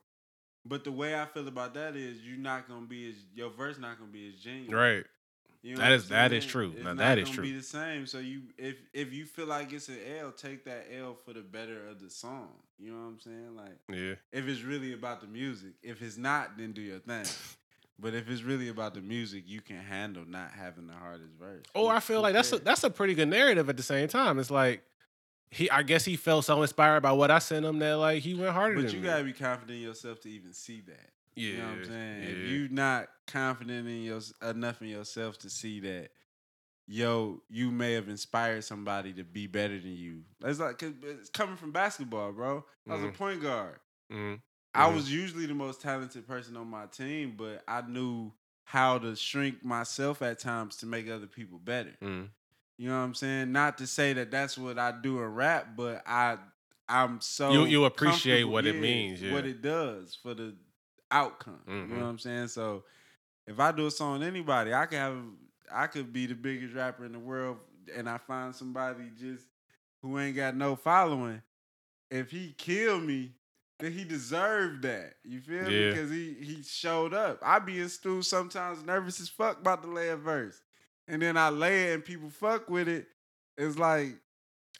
But 0.66 0.84
the 0.84 0.92
way 0.92 1.20
I 1.20 1.26
feel 1.26 1.48
about 1.48 1.74
that 1.74 1.96
is 1.96 2.22
you're 2.22 2.38
not 2.38 2.68
gonna 2.68 2.86
be 2.86 3.10
as 3.10 3.16
your 3.34 3.50
verse 3.50 3.78
not 3.80 3.98
gonna 4.00 4.12
be 4.12 4.30
as 4.30 4.36
genuine. 4.36 4.76
Right. 4.76 5.06
You 5.64 5.76
That 5.78 5.84
what 5.84 5.92
is- 5.92 6.10
that 6.10 6.34
is 6.34 6.46
true. 6.46 6.74
It's 6.76 6.84
Now, 6.84 6.94
that 6.96 7.18
is 7.20 7.30
true. 7.30 7.44
Be 7.44 7.54
the 7.56 7.62
same. 7.64 8.06
So 8.08 8.20
you 8.20 8.44
if 8.58 8.78
if 8.94 9.14
you 9.14 9.26
feel 9.26 9.46
like 9.48 9.72
it's 9.74 9.90
an 9.90 10.00
L, 10.20 10.32
take 10.32 10.66
that 10.66 10.88
L 10.92 11.16
for 11.26 11.34
the 11.34 11.42
better 11.42 11.88
of 11.88 12.00
the 12.00 12.10
song. 12.10 12.50
You 12.80 12.92
know 12.92 12.98
what 13.00 13.06
I'm 13.08 13.20
saying? 13.20 13.56
Like 13.56 13.78
Yeah. 13.90 14.16
if 14.32 14.48
it's 14.48 14.62
really 14.62 14.94
about 14.94 15.22
the 15.22 15.28
music. 15.28 15.74
If 15.84 16.02
it's 16.02 16.18
not, 16.18 16.58
then 16.58 16.72
do 16.74 16.82
your 16.82 17.00
thing. 17.00 17.26
But 18.02 18.14
if 18.16 18.30
it's 18.30 18.42
really 18.42 18.70
about 18.70 18.94
the 18.96 19.02
music, 19.02 19.44
you 19.46 19.62
can 19.62 19.78
handle 19.78 20.24
not 20.26 20.52
having 20.52 20.88
the 20.88 20.94
hardest 20.94 21.34
verse. 21.40 21.64
Or 21.76 21.92
Who- 21.92 21.96
I 21.98 22.00
feel 22.00 22.22
like 22.22 22.34
that's 22.34 22.52
a, 22.52 22.58
that's 22.60 22.84
a 22.84 22.90
pretty 22.90 23.14
good 23.14 23.28
narrative 23.30 23.70
at 23.70 23.78
the 23.78 23.84
same 23.84 24.08
time. 24.08 24.40
It's 24.40 24.50
like 24.52 24.84
he 25.52 25.70
I 25.70 25.84
guess 25.84 26.04
he 26.06 26.16
felt 26.16 26.46
so 26.46 26.62
inspired 26.62 27.02
by 27.02 27.12
what 27.12 27.30
I 27.30 27.40
sent 27.40 27.66
him 27.66 27.78
that 27.80 27.94
like 27.98 28.24
he 28.24 28.34
went 28.34 28.54
harder 28.54 28.82
But 28.82 28.92
you 28.94 29.00
me. 29.00 29.06
gotta 29.06 29.24
be 29.24 29.34
confident 29.34 29.78
in 29.78 29.84
yourself 29.84 30.20
to 30.22 30.30
even 30.30 30.54
see 30.54 30.82
that. 30.88 31.10
yeah, 31.36 31.50
You 31.50 31.58
know 31.58 31.64
what 31.68 31.78
I'm 31.78 31.86
saying? 31.86 32.22
yeah. 32.24 32.30
If 32.30 32.38
you're 32.52 32.70
not 32.70 33.08
confident 33.28 33.88
in 33.88 34.04
your 34.04 34.20
enough 34.42 34.82
in 34.82 34.88
yourself 34.88 35.38
to 35.40 35.50
see 35.50 35.80
that, 35.82 36.10
yo, 36.88 37.42
you 37.50 37.70
may 37.72 37.94
have 37.94 38.10
inspired 38.10 38.64
somebody 38.64 39.14
to 39.14 39.24
be 39.24 39.46
better 39.48 39.80
than 39.80 39.96
you. 39.96 40.24
It's 40.44 40.60
like 40.60 40.78
'cause 40.80 40.94
it's 41.04 41.30
coming 41.30 41.56
from 41.58 41.72
basketball, 41.72 42.32
bro. 42.32 42.66
I 42.90 42.94
was 42.96 43.04
a 43.04 43.08
Mhm. 43.08 43.14
point 43.14 43.42
guard. 43.42 43.80
Mhm. 44.12 44.42
I 44.74 44.88
was 44.88 45.12
usually 45.12 45.46
the 45.46 45.54
most 45.54 45.82
talented 45.82 46.28
person 46.28 46.56
on 46.58 46.68
my 46.68 46.86
team, 46.86 47.36
but 47.38 47.64
I 47.68 47.82
knew 47.82 48.32
how 48.64 48.98
to 49.00 49.16
shrink 49.16 49.64
myself 49.66 50.22
at 50.22 50.40
times 50.40 50.78
to 50.78 50.86
make 50.86 51.10
other 51.10 51.28
people 51.28 51.60
better. 51.60 51.94
Mhm. 52.02 52.30
You 52.78 52.90
know 52.90 52.98
what 52.98 53.04
I'm 53.06 53.14
saying? 53.14 53.52
Not 53.52 53.78
to 53.80 53.88
say 53.88 54.14
that 54.14 54.32
that's 54.32 54.58
what 54.58 54.80
I 54.80 54.92
do 54.92 55.20
in 55.22 55.26
rap, 55.34 55.76
but 55.76 56.04
I 56.08 56.38
I'm 56.90 57.22
so 57.22 57.52
You- 57.54 57.66
you 57.68 57.86
appreciate 57.86 58.44
what 58.44 58.66
it 58.66 58.76
means, 58.76 59.22
what 59.32 59.46
it 59.46 59.62
does 59.62 60.14
for 60.16 60.34
the 60.34 60.58
outcome. 61.10 61.62
You 61.66 61.74
Mhm. 61.74 61.88
know 61.90 61.96
what 62.00 62.06
I'm 62.06 62.20
saying? 62.20 62.48
So 62.50 62.84
if 63.48 63.60
I 63.62 63.72
do 63.72 63.88
a 63.88 63.92
song 63.92 64.24
anybody, 64.24 64.74
I 64.74 64.86
could 64.88 64.98
have 64.98 65.24
I 65.74 65.88
could 65.88 66.12
be 66.12 66.26
the 66.26 66.36
biggest 66.36 66.74
rapper 66.76 67.06
in 67.06 67.14
the 67.14 67.20
world, 67.20 67.60
and 67.94 68.10
I 68.10 68.18
find 68.18 68.54
somebody 68.54 69.10
just 69.18 69.48
who 70.02 70.20
ain't 70.20 70.36
got 70.36 70.54
no 70.56 70.76
following. 70.76 71.42
If 72.10 72.30
he 72.32 72.52
kill 72.58 73.00
me, 73.00 73.34
then 73.82 73.92
he 73.92 74.04
deserved 74.04 74.84
that. 74.84 75.16
You 75.24 75.40
feel 75.40 75.64
me? 75.64 75.90
Because 75.90 76.10
he 76.10 76.36
he 76.42 76.64
showed 76.64 77.14
up. 77.14 77.40
I 77.42 77.60
be 77.60 77.80
in 77.80 77.90
stool 77.90 78.24
sometimes 78.24 78.84
nervous 78.84 79.20
as 79.20 79.30
fuck 79.30 79.60
about 79.60 79.84
to 79.84 79.90
lay 79.90 80.10
a 80.10 80.16
verse. 80.16 80.62
And 81.08 81.22
then 81.22 81.36
I 81.36 81.50
lay 81.50 81.90
it 81.90 81.96
and 81.96 82.06
people 82.06 82.30
fuck 82.30 82.70
with 82.70 82.88
it. 82.88 83.08
It's 83.58 83.78
like 83.78 84.16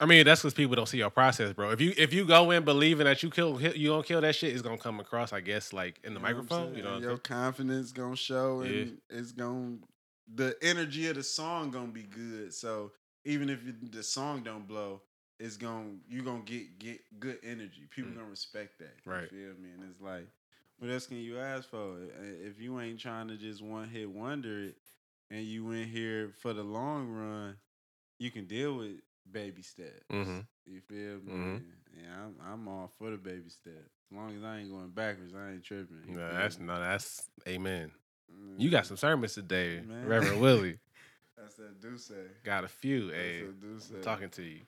I 0.00 0.06
mean, 0.06 0.24
that's 0.24 0.40
because 0.40 0.54
people 0.54 0.74
don't 0.74 0.88
see 0.88 0.98
your 0.98 1.10
process, 1.10 1.52
bro. 1.52 1.70
If 1.70 1.80
you 1.80 1.92
if 1.96 2.12
you 2.12 2.24
go 2.24 2.50
in 2.50 2.64
believing 2.64 3.04
that 3.04 3.22
you 3.22 3.30
kill 3.30 3.60
you 3.60 3.88
don't 3.88 4.06
kill 4.06 4.20
that 4.22 4.34
shit, 4.34 4.52
it's 4.52 4.62
gonna 4.62 4.78
come 4.78 5.00
across, 5.00 5.32
I 5.32 5.40
guess, 5.40 5.72
like 5.72 6.00
in 6.02 6.14
the 6.14 6.20
You 6.20 6.26
know 6.26 6.32
microphone. 6.32 6.74
You 6.74 6.82
know, 6.82 6.98
your 6.98 7.18
confidence 7.18 7.92
gonna 7.92 8.16
show, 8.16 8.62
Yeah. 8.62 8.70
and 8.70 8.98
it's 9.10 9.32
gonna 9.32 9.76
the 10.34 10.56
energy 10.62 11.08
of 11.08 11.16
the 11.16 11.22
song 11.22 11.70
gonna 11.70 11.88
be 11.88 12.04
good. 12.04 12.54
So 12.54 12.92
even 13.24 13.50
if 13.50 13.60
the 13.90 14.02
song 14.02 14.42
don't 14.42 14.66
blow, 14.66 15.02
it's 15.42 15.56
gonna 15.56 15.96
you 16.08 16.22
gonna 16.22 16.42
get 16.44 16.78
get 16.78 17.00
good 17.18 17.38
energy. 17.42 17.86
People 17.90 18.12
Mm. 18.12 18.16
gonna 18.16 18.28
respect 18.30 18.78
that. 18.78 18.94
You 19.04 19.12
Right. 19.12 19.28
feel 19.28 19.54
me? 19.54 19.70
And 19.70 19.82
it's 19.90 20.00
like, 20.00 20.28
what 20.78 20.88
else 20.90 21.06
can 21.06 21.16
you 21.18 21.38
ask 21.38 21.68
for? 21.68 21.98
If 22.20 22.60
you 22.60 22.78
ain't 22.80 23.00
trying 23.00 23.28
to 23.28 23.36
just 23.36 23.60
one 23.60 23.88
hit 23.88 24.08
wonder 24.08 24.60
it, 24.62 24.76
and 25.30 25.44
you 25.44 25.70
in 25.72 25.88
here 25.88 26.30
for 26.40 26.52
the 26.52 26.62
long 26.62 27.08
run, 27.10 27.56
you 28.18 28.30
can 28.30 28.46
deal 28.46 28.76
with 28.76 29.00
baby 29.30 29.62
steps. 29.62 30.06
Mhm. 30.10 30.46
You 30.66 30.80
feel 30.80 31.18
me? 31.20 31.32
Mhm. 31.32 31.64
Yeah, 31.94 32.24
I'm 32.24 32.36
I'm 32.40 32.68
all 32.68 32.86
for 32.88 33.10
the 33.10 33.16
baby 33.18 33.50
steps. 33.50 33.90
As 34.10 34.16
long 34.16 34.36
as 34.36 34.44
I 34.44 34.58
ain't 34.58 34.70
going 34.70 34.90
backwards, 34.90 35.34
I 35.34 35.52
ain't 35.52 35.64
tripping. 35.64 36.04
No, 36.14 36.34
that's 36.34 36.58
me? 36.58 36.66
no, 36.66 36.78
that's 36.78 37.28
amen. 37.48 37.90
Mm, 38.32 38.60
You 38.60 38.70
got 38.70 38.86
some 38.86 38.96
sermons 38.96 39.34
today, 39.34 39.80
Man. 39.80 40.06
Reverend 40.06 40.40
Willie. 40.40 40.78
That's 41.36 41.54
that 41.56 41.80
do 41.80 41.96
say. 41.98 42.28
Got 42.44 42.62
a 42.64 42.68
few. 42.68 43.06
That's 43.06 43.16
Hey, 43.18 43.40
that 43.42 43.60
do 43.60 43.78
say. 43.80 44.00
talking 44.02 44.30
to 44.30 44.42
you. 44.42 44.60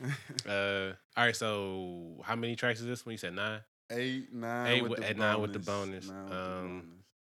Uh, 0.48 0.92
all 1.16 1.24
right. 1.26 1.36
So, 1.36 2.20
how 2.24 2.36
many 2.36 2.56
tracks 2.56 2.80
is 2.80 2.86
this 2.86 3.04
one? 3.04 3.12
You 3.12 3.18
said 3.18 3.34
nine. 3.34 3.60
eight, 3.90 4.32
nine, 4.32 4.66
Eight 4.66 4.82
with 4.82 4.90
with- 4.92 5.00
the 5.00 5.08
at 5.10 5.16
nine 5.16 5.40
with 5.40 5.52
the 5.52 5.58
bonus. 5.58 6.08
Nine 6.08 6.24
with 6.24 6.32
the 6.32 6.36
Um, 6.38 6.66
bonus. 6.80 6.84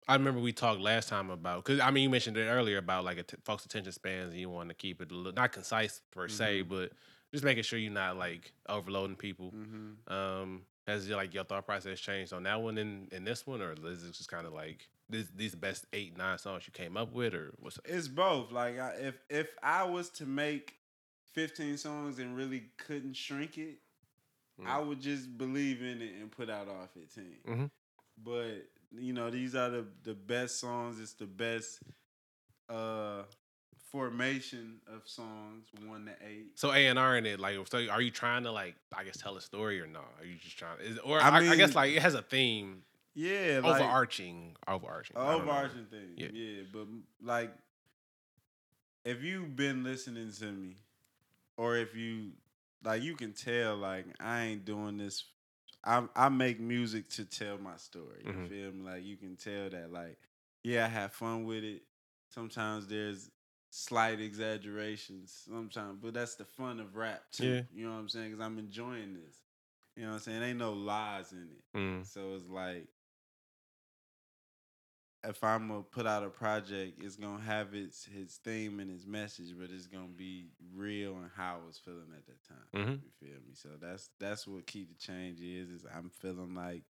I 0.08 0.14
remember 0.16 0.40
we 0.42 0.52
talked 0.54 0.82
last 0.82 1.08
time 1.10 1.30
about 1.30 1.64
because 1.64 1.80
I 1.80 1.92
mean 1.92 2.04
you 2.04 2.10
mentioned 2.10 2.36
it 2.38 2.46
earlier 2.48 2.78
about 2.80 3.04
like 3.06 3.24
folks' 3.46 3.66
attention 3.66 3.92
spans 3.92 4.32
and 4.32 4.40
you 4.40 4.50
want 4.50 4.70
to 4.70 4.76
keep 4.76 5.02
it 5.02 5.12
a 5.12 5.16
little, 5.16 5.34
not 5.34 5.52
concise 5.52 6.02
per 6.12 6.28
se, 6.28 6.64
Mhm. 6.64 6.70
but 6.70 6.92
just 7.32 7.44
making 7.44 7.62
sure 7.64 7.78
you're 7.78 7.92
not 7.92 8.18
like 8.18 8.52
overloading 8.68 9.16
people. 9.16 9.52
Mhm. 9.52 10.12
Um, 10.12 10.66
has 10.88 11.08
your 11.08 11.18
like 11.18 11.36
your 11.36 11.44
thought 11.44 11.66
process 11.68 12.00
changed 12.00 12.34
on 12.34 12.42
that 12.44 12.60
one 12.60 12.80
and 12.80 13.14
in 13.14 13.24
this 13.24 13.46
one, 13.46 13.62
or 13.62 13.74
is 13.86 14.04
it 14.04 14.14
just 14.14 14.30
kind 14.30 14.48
of 14.48 14.54
like 14.54 14.90
this, 15.10 15.28
these 15.36 15.54
best 15.54 15.86
eight 15.94 16.18
nine 16.18 16.40
songs 16.40 16.66
you 16.66 16.72
came 16.74 16.98
up 16.98 17.14
with, 17.14 17.36
or 17.36 17.54
what's 17.60 17.80
It's 17.86 18.08
both. 18.08 18.52
Like 18.52 18.80
I, 18.80 18.94
if 18.96 19.20
if 19.30 19.48
I 19.62 19.84
was 19.84 20.10
to 20.12 20.26
make 20.26 20.79
fifteen 21.34 21.78
songs 21.78 22.20
and 22.20 22.36
really 22.36 22.64
couldn't 22.78 23.14
shrink 23.16 23.58
it, 23.58 23.80
I 24.66 24.80
Mm. 24.80 24.88
would 24.88 25.00
just 25.02 25.38
believe 25.38 25.82
in 25.82 26.02
it 26.02 26.14
and 26.16 26.32
put 26.32 26.50
out 26.50 26.68
all 26.68 26.88
15 26.88 27.38
Mhm. 27.48 27.72
But 28.18 28.70
you 28.92 29.14
know, 29.14 29.30
these 29.30 29.56
are 29.56 29.70
the 29.70 29.86
the 30.04 30.14
best 30.16 30.60
songs. 30.60 31.00
It's 31.00 31.14
the 31.14 31.26
best 31.28 31.80
uh 32.70 33.24
formation 33.92 34.80
of 34.86 35.08
songs, 35.08 35.66
one 35.86 36.06
to 36.06 36.16
eight. 36.28 36.52
so 36.60 36.72
A 36.72 36.88
and 36.88 37.00
R 37.00 37.18
in 37.18 37.26
it? 37.26 37.40
Like, 37.40 37.56
so 37.68 37.88
are 37.90 38.02
you 38.02 38.12
trying 38.12 38.44
to 38.44 38.52
like 38.52 38.76
I 38.96 39.04
guess 39.04 39.18
tell 39.18 39.36
a 39.38 39.42
story 39.42 39.80
or 39.82 39.88
no? 39.88 40.02
Are 40.20 40.26
you 40.26 40.36
just 40.38 40.58
trying? 40.58 40.80
Is, 40.82 40.98
or 41.00 41.20
I 41.22 41.30
I, 41.30 41.38
I 41.52 41.56
guess 41.56 41.74
like 41.76 41.94
it 41.96 42.02
has 42.02 42.14
a 42.14 42.22
theme, 42.22 42.84
Yeah, 43.16 43.62
like, 43.64 43.82
overarching, 43.82 44.56
overarching, 44.68 45.16
don't 45.16 45.26
know. 45.26 45.36
overarching 45.42 45.86
thing. 45.86 46.14
Yeah. 46.18 46.30
Yeah. 46.32 46.64
but 46.72 46.88
like 47.22 47.52
if 49.06 49.24
you've 49.24 49.56
been 49.56 49.84
listening 49.84 50.32
to 50.34 50.46
me, 50.52 50.76
or 51.60 51.76
if 51.76 51.94
you 51.94 52.32
like, 52.84 53.04
you 53.04 53.16
can 53.16 53.34
tell 53.34 53.76
like 53.76 54.06
I 54.20 54.44
ain't 54.46 54.66
doing 54.66 54.98
this. 54.98 55.26
I 55.84 56.04
I 56.16 56.30
make 56.30 56.60
music 56.60 57.10
to 57.12 57.26
tell 57.26 57.58
my 57.58 57.76
story. 57.78 58.22
You 58.26 58.32
Mhm. 58.32 58.50
feel 58.50 58.72
me? 58.72 58.82
Like 58.84 59.04
you 59.04 59.18
can 59.18 59.36
tell 59.36 59.70
that 59.70 59.92
like 59.92 60.18
yeah, 60.64 60.86
I 60.86 60.88
have 60.90 61.14
fun 61.14 61.46
with 61.46 61.64
it. 61.64 61.84
Sometimes 62.30 62.88
there's 62.88 63.30
slight 63.70 64.20
exaggerations. 64.20 65.34
Sometimes, 65.48 66.00
but 66.02 66.14
that's 66.14 66.36
the 66.36 66.46
fun 66.46 66.80
of 66.80 66.96
rap 66.96 67.24
too. 67.32 67.46
Yeah. 67.46 67.62
You 67.74 67.86
know 67.86 67.94
what 67.94 68.00
I'm 68.00 68.10
saying? 68.10 68.32
Because 68.32 68.46
I'm 68.46 68.58
enjoying 68.58 69.14
this. 69.14 69.36
You 69.96 70.04
know 70.04 70.10
what 70.12 70.16
I'm 70.16 70.22
saying? 70.22 70.44
Ain't 70.44 70.60
no 70.60 70.74
lies 70.74 71.32
in 71.34 71.50
it. 71.58 71.78
Mm. 71.78 72.06
So 72.06 72.36
it's 72.36 72.48
like 72.48 72.88
if 75.28 75.44
I'm 75.44 75.68
gonna 75.68 75.84
put 75.84 76.06
out 76.06 76.24
a 76.24 76.30
project, 76.30 77.02
it's 77.04 77.16
gonna 77.16 77.42
have 77.42 77.74
its 77.74 78.06
his 78.06 78.36
theme 78.38 78.80
and 78.80 78.90
his 78.90 79.06
message, 79.06 79.54
but 79.60 79.70
it's 79.72 79.88
gonna 79.88 80.08
be 80.08 80.46
real 80.74 81.14
and 81.18 81.30
how 81.36 81.60
I 81.62 81.66
was 81.66 81.78
feeling 81.78 82.14
at 82.18 82.26
that 82.26 82.44
time. 82.48 82.68
Mhm. 82.74 83.02
You 83.04 83.10
feel 83.20 83.38
me? 83.48 83.54
So 83.54 83.70
that's 83.80 84.10
that's 84.20 84.48
what 84.48 84.66
keep 84.66 84.90
the 84.90 84.96
change 85.00 85.40
is. 85.42 85.70
Is 85.70 85.86
I'm 85.94 86.10
feeling 86.10 86.56
like 86.56 86.84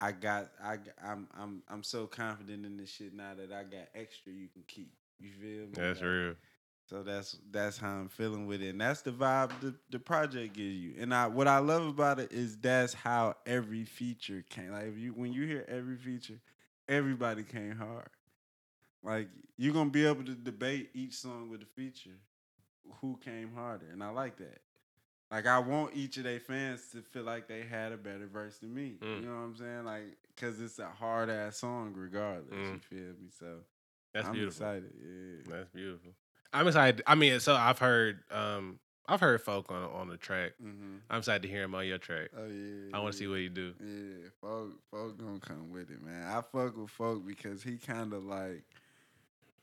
I 0.00 0.12
got 0.12 0.50
I 0.62 0.78
I'm 1.02 1.28
I'm 1.38 1.62
I'm 1.68 1.82
so 1.82 2.06
confident 2.06 2.66
in 2.66 2.76
this 2.76 2.90
shit 2.90 3.14
now 3.14 3.34
that 3.34 3.52
I 3.52 3.62
got 3.64 3.88
extra 3.94 4.32
you 4.32 4.48
can 4.48 4.62
keep. 4.66 4.92
You 5.18 5.30
feel 5.30 5.66
me? 5.66 5.72
That's 5.72 6.00
Like, 6.00 6.08
real. 6.10 6.34
so 6.90 7.02
that's 7.02 7.38
that's 7.50 7.78
how 7.78 7.90
I'm 7.90 8.08
feeling 8.08 8.46
with 8.46 8.60
it, 8.62 8.70
and 8.70 8.80
that's 8.80 9.02
the 9.02 9.12
vibe 9.12 9.50
the, 9.60 9.74
the 9.90 9.98
project 9.98 10.54
gives 10.54 10.76
you. 10.76 10.94
And 10.98 11.14
I 11.14 11.28
what 11.28 11.48
I 11.48 11.58
love 11.58 11.86
about 11.86 12.18
it 12.18 12.32
is 12.32 12.56
that's 12.58 12.92
how 12.92 13.36
every 13.46 13.84
feature 13.84 14.44
came. 14.50 14.72
Like 14.72 14.86
if 14.88 14.98
you 14.98 15.12
when 15.12 15.32
you 15.32 15.46
hear 15.46 15.64
every 15.68 15.96
feature, 15.96 16.40
everybody 16.88 17.42
came 17.42 17.76
hard. 17.76 18.08
Like 19.02 19.28
you're 19.56 19.74
gonna 19.74 19.90
be 19.90 20.06
able 20.06 20.24
to 20.24 20.34
debate 20.34 20.90
each 20.94 21.14
song 21.14 21.50
with 21.50 21.60
the 21.60 21.66
feature, 21.66 22.18
who 23.00 23.18
came 23.24 23.52
harder, 23.54 23.86
and 23.92 24.02
I 24.02 24.10
like 24.10 24.36
that. 24.38 24.60
Like 25.30 25.46
I 25.46 25.58
want 25.58 25.94
each 25.96 26.16
of 26.18 26.24
their 26.24 26.40
fans 26.40 26.82
to 26.92 27.02
feel 27.02 27.24
like 27.24 27.48
they 27.48 27.62
had 27.62 27.92
a 27.92 27.96
better 27.96 28.26
verse 28.26 28.58
than 28.58 28.74
me. 28.74 28.94
Mm. 29.02 29.20
You 29.22 29.26
know 29.28 29.34
what 29.34 29.40
I'm 29.42 29.56
saying? 29.56 29.84
Like 29.84 30.16
because 30.34 30.60
it's 30.60 30.78
a 30.78 30.88
hard 30.88 31.30
ass 31.30 31.58
song 31.58 31.92
regardless. 31.96 32.52
You 32.52 32.58
Mm. 32.76 32.82
feel 32.82 32.98
me? 33.20 33.30
So 33.38 33.58
That's 34.14 34.28
I'm 34.28 34.34
beautiful. 34.34 34.66
excited. 34.66 34.92
Yeah. 34.98 35.52
That's 35.56 35.70
beautiful. 35.70 36.12
I'm 36.52 36.66
excited. 36.68 37.02
I 37.06 37.14
mean, 37.16 37.38
so 37.40 37.54
I've 37.54 37.78
heard, 37.78 38.20
um, 38.30 38.78
I've 39.08 39.20
heard 39.20 39.40
folk 39.40 39.70
on 39.70 39.82
on 39.84 40.08
the 40.08 40.16
track. 40.16 40.52
Mm-hmm. 40.62 40.96
I'm 41.10 41.18
excited 41.18 41.42
to 41.42 41.48
hear 41.48 41.62
him 41.62 41.74
on 41.74 41.86
your 41.86 41.98
track. 41.98 42.30
Oh 42.36 42.46
yeah. 42.46 42.96
I 42.96 43.00
want 43.00 43.14
to 43.14 43.18
yeah. 43.18 43.26
see 43.26 43.28
what 43.28 43.38
he 43.40 43.48
do. 43.48 43.74
Yeah, 43.80 44.28
folk, 44.40 44.72
folk 44.90 45.18
gonna 45.18 45.38
come 45.40 45.70
with 45.70 45.90
it, 45.90 46.02
man. 46.02 46.26
I 46.26 46.40
fuck 46.42 46.76
with 46.76 46.90
folk 46.90 47.26
because 47.26 47.62
he 47.62 47.76
kind 47.76 48.12
of 48.12 48.24
like 48.24 48.64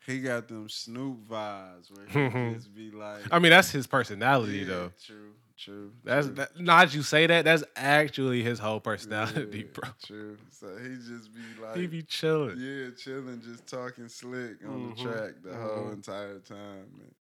he 0.06 0.19
got 0.21 0.47
them 0.47 0.67
Snoop 0.69 1.27
vibes 1.29 1.89
where 1.91 2.06
he 2.08 2.53
just 2.56 2.73
be 2.75 2.91
like. 2.91 3.21
I 3.32 3.39
mean, 3.39 3.51
that's 3.51 3.71
his 3.71 3.88
personality, 3.88 4.60
yeah, 4.60 4.65
though. 4.65 4.91
True, 5.06 5.32
true. 5.58 5.91
That's 6.03 6.25
true. 6.27 6.36
that. 6.36 6.60
Not 6.60 6.93
you 6.93 7.03
say 7.03 7.25
that. 7.27 7.45
That's 7.45 7.63
actually 7.75 8.43
his 8.43 8.60
whole 8.60 8.82
personality, 8.82 9.60
Yeah, 9.60 9.63
bro. 9.73 9.89
True. 10.06 10.38
So 10.51 10.75
he 10.77 10.89
just 10.95 11.34
be 11.34 11.41
like, 11.62 11.77
He 11.77 11.88
be 11.88 12.01
chilling. 12.01 12.58
yeah, 12.60 12.89
chilling, 12.97 13.41
just 13.41 13.65
talking 13.67 14.10
slick 14.10 14.58
on 14.67 14.93
Mhm, 14.93 14.97
the 14.97 15.01
track 15.03 15.32
the 15.41 15.56
whole 15.56 15.86
mhm. 15.86 15.93
entire 15.93 16.39
time, 16.39 16.88
man. 16.97 17.13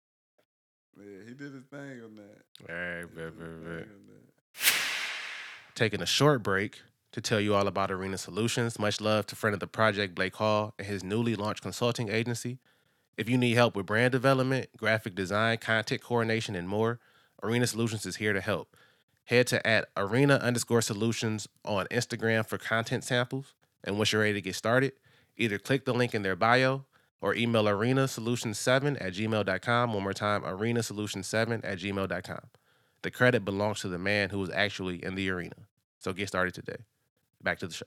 Yeah, 0.99 1.05
he 1.29 1.35
did 1.35 1.53
his 1.55 1.65
thing 1.71 2.03
on 2.05 2.17
that. 2.17 2.69
All 2.69 2.75
right, 2.77 3.01
He 3.01 3.07
did 3.07 3.15
bet, 3.17 3.39
bet, 3.39 3.65
bet. 3.65 3.73
on 3.73 4.07
that. 4.09 4.65
Taking 5.75 6.03
a 6.03 6.07
short 6.07 6.43
break. 6.43 6.81
to 7.13 7.21
tell 7.21 7.41
you 7.41 7.55
all 7.57 7.67
about 7.67 7.91
Arena 7.91 8.17
Solutions. 8.17 8.79
Much 8.79 9.01
love 9.01 9.27
to 9.27 9.35
friend 9.35 9.53
of 9.55 9.59
the 9.61 9.67
project, 9.67 10.15
Blake 10.15 10.37
Hall, 10.37 10.75
and 10.79 10.87
his 10.87 11.03
newly 11.03 11.35
launched 11.35 11.61
consulting 11.63 12.09
agency. 12.09 12.59
If 13.17 13.29
you 13.29 13.37
need 13.37 13.55
help 13.55 13.75
with 13.75 13.87
brand 13.87 14.13
development, 14.13 14.69
graphic 14.77 15.17
design, 15.17 15.59
content 15.59 16.03
coordination, 16.03 16.55
and 16.55 16.69
more, 16.69 17.01
Arena 17.43 17.67
Solutions 17.67 18.07
is 18.07 18.17
here 18.17 18.33
to 18.33 18.41
help. 18.41 18.77
Head 19.25 19.49
to 19.49 19.67
at 19.67 19.89
arena 19.97 20.37
underscore 20.37 20.83
solutions 20.83 21.49
on 21.65 21.87
Instagram 21.91 22.47
for 22.47 22.59
content 22.59 23.03
samples. 23.05 23.55
And 23.83 23.97
once 23.99 24.13
you're 24.13 24.21
ready 24.23 24.35
to 24.35 24.41
get 24.41 24.55
started, 24.55 24.93
either 25.37 25.59
click 25.59 25.85
the 25.87 25.95
link 25.95 26.15
in 26.15 26.23
their 26.23 26.37
bio 26.37 26.85
or 27.21 27.35
email 27.35 27.65
arenasolutions7 27.65 28.97
at 29.01 29.13
gmail.com. 29.13 29.93
One 29.93 30.03
more 30.03 30.13
time, 30.13 30.43
arenasolutions7 30.43 31.61
at 31.65 31.79
gmail.com. 31.79 32.41
The 33.03 33.11
credit 33.11 33.45
belongs 33.45 33.81
to 33.81 33.89
the 33.89 33.99
man 33.99 34.31
who 34.31 34.39
was 34.39 34.51
actually 34.51 35.05
in 35.05 35.15
the 35.15 35.31
arena. 35.31 35.55
So 35.99 36.13
get 36.13 36.29
started 36.29 36.55
today. 36.55 36.77
Back 37.43 37.59
to 37.61 37.67
the 37.67 37.75
show. 37.75 37.87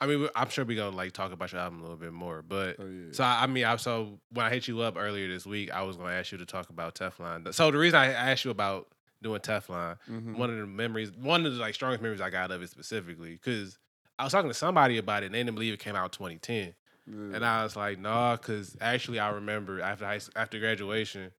I 0.00 0.06
mean, 0.06 0.28
I'm 0.34 0.48
sure 0.48 0.64
we're 0.64 0.76
gonna 0.76 0.96
like 0.96 1.12
talk 1.12 1.30
about 1.32 1.52
your 1.52 1.60
album 1.60 1.78
a 1.78 1.82
little 1.82 1.96
bit 1.96 2.12
more, 2.12 2.42
but 2.42 2.76
Oh 2.80 2.86
yeah. 2.86 3.12
so 3.12 3.22
I 3.22 3.44
I 3.44 3.46
mean, 3.46 3.64
I 3.64 3.76
so 3.76 4.18
when 4.32 4.44
I 4.44 4.50
hit 4.50 4.66
you 4.66 4.80
up 4.80 4.96
earlier 4.98 5.28
this 5.28 5.46
week, 5.46 5.70
I 5.70 5.82
was 5.82 5.96
gonna 5.96 6.12
ask 6.12 6.32
you 6.32 6.38
to 6.38 6.46
talk 6.46 6.70
about 6.70 6.96
Teflon. 6.96 7.54
So 7.54 7.70
the 7.70 7.78
reason 7.78 8.00
I 8.00 8.06
asked 8.12 8.44
you 8.44 8.50
about 8.50 8.88
doing 9.22 9.38
Teflon, 9.40 9.98
Mhm. 10.10 10.36
one 10.36 10.50
of 10.50 10.56
the 10.56 10.66
memories, 10.66 11.12
one 11.12 11.46
of 11.46 11.54
the 11.54 11.60
like 11.60 11.74
strongest 11.74 12.02
memories 12.02 12.20
I 12.20 12.30
got 12.30 12.50
of 12.50 12.60
it 12.62 12.70
specifically, 12.70 13.32
because 13.34 13.78
I 14.18 14.24
was 14.24 14.32
talking 14.32 14.50
to 14.50 14.54
somebody 14.54 14.98
about 14.98 15.22
it, 15.22 15.26
and 15.26 15.34
they 15.36 15.38
didn't 15.38 15.54
believe 15.54 15.72
it 15.72 15.78
came 15.78 15.94
out 15.94 16.10
2010, 16.12 16.74
Yeah. 17.06 17.34
and 17.36 17.44
I 17.44 17.64
was 17.64 17.74
like, 17.76 17.98
nah, 17.98 18.36
because 18.36 18.76
actually 18.80 19.18
I 19.18 19.30
remember 19.30 19.80
after 19.80 20.04
high, 20.06 20.20
after 20.36 20.58
graduation. 20.58 21.32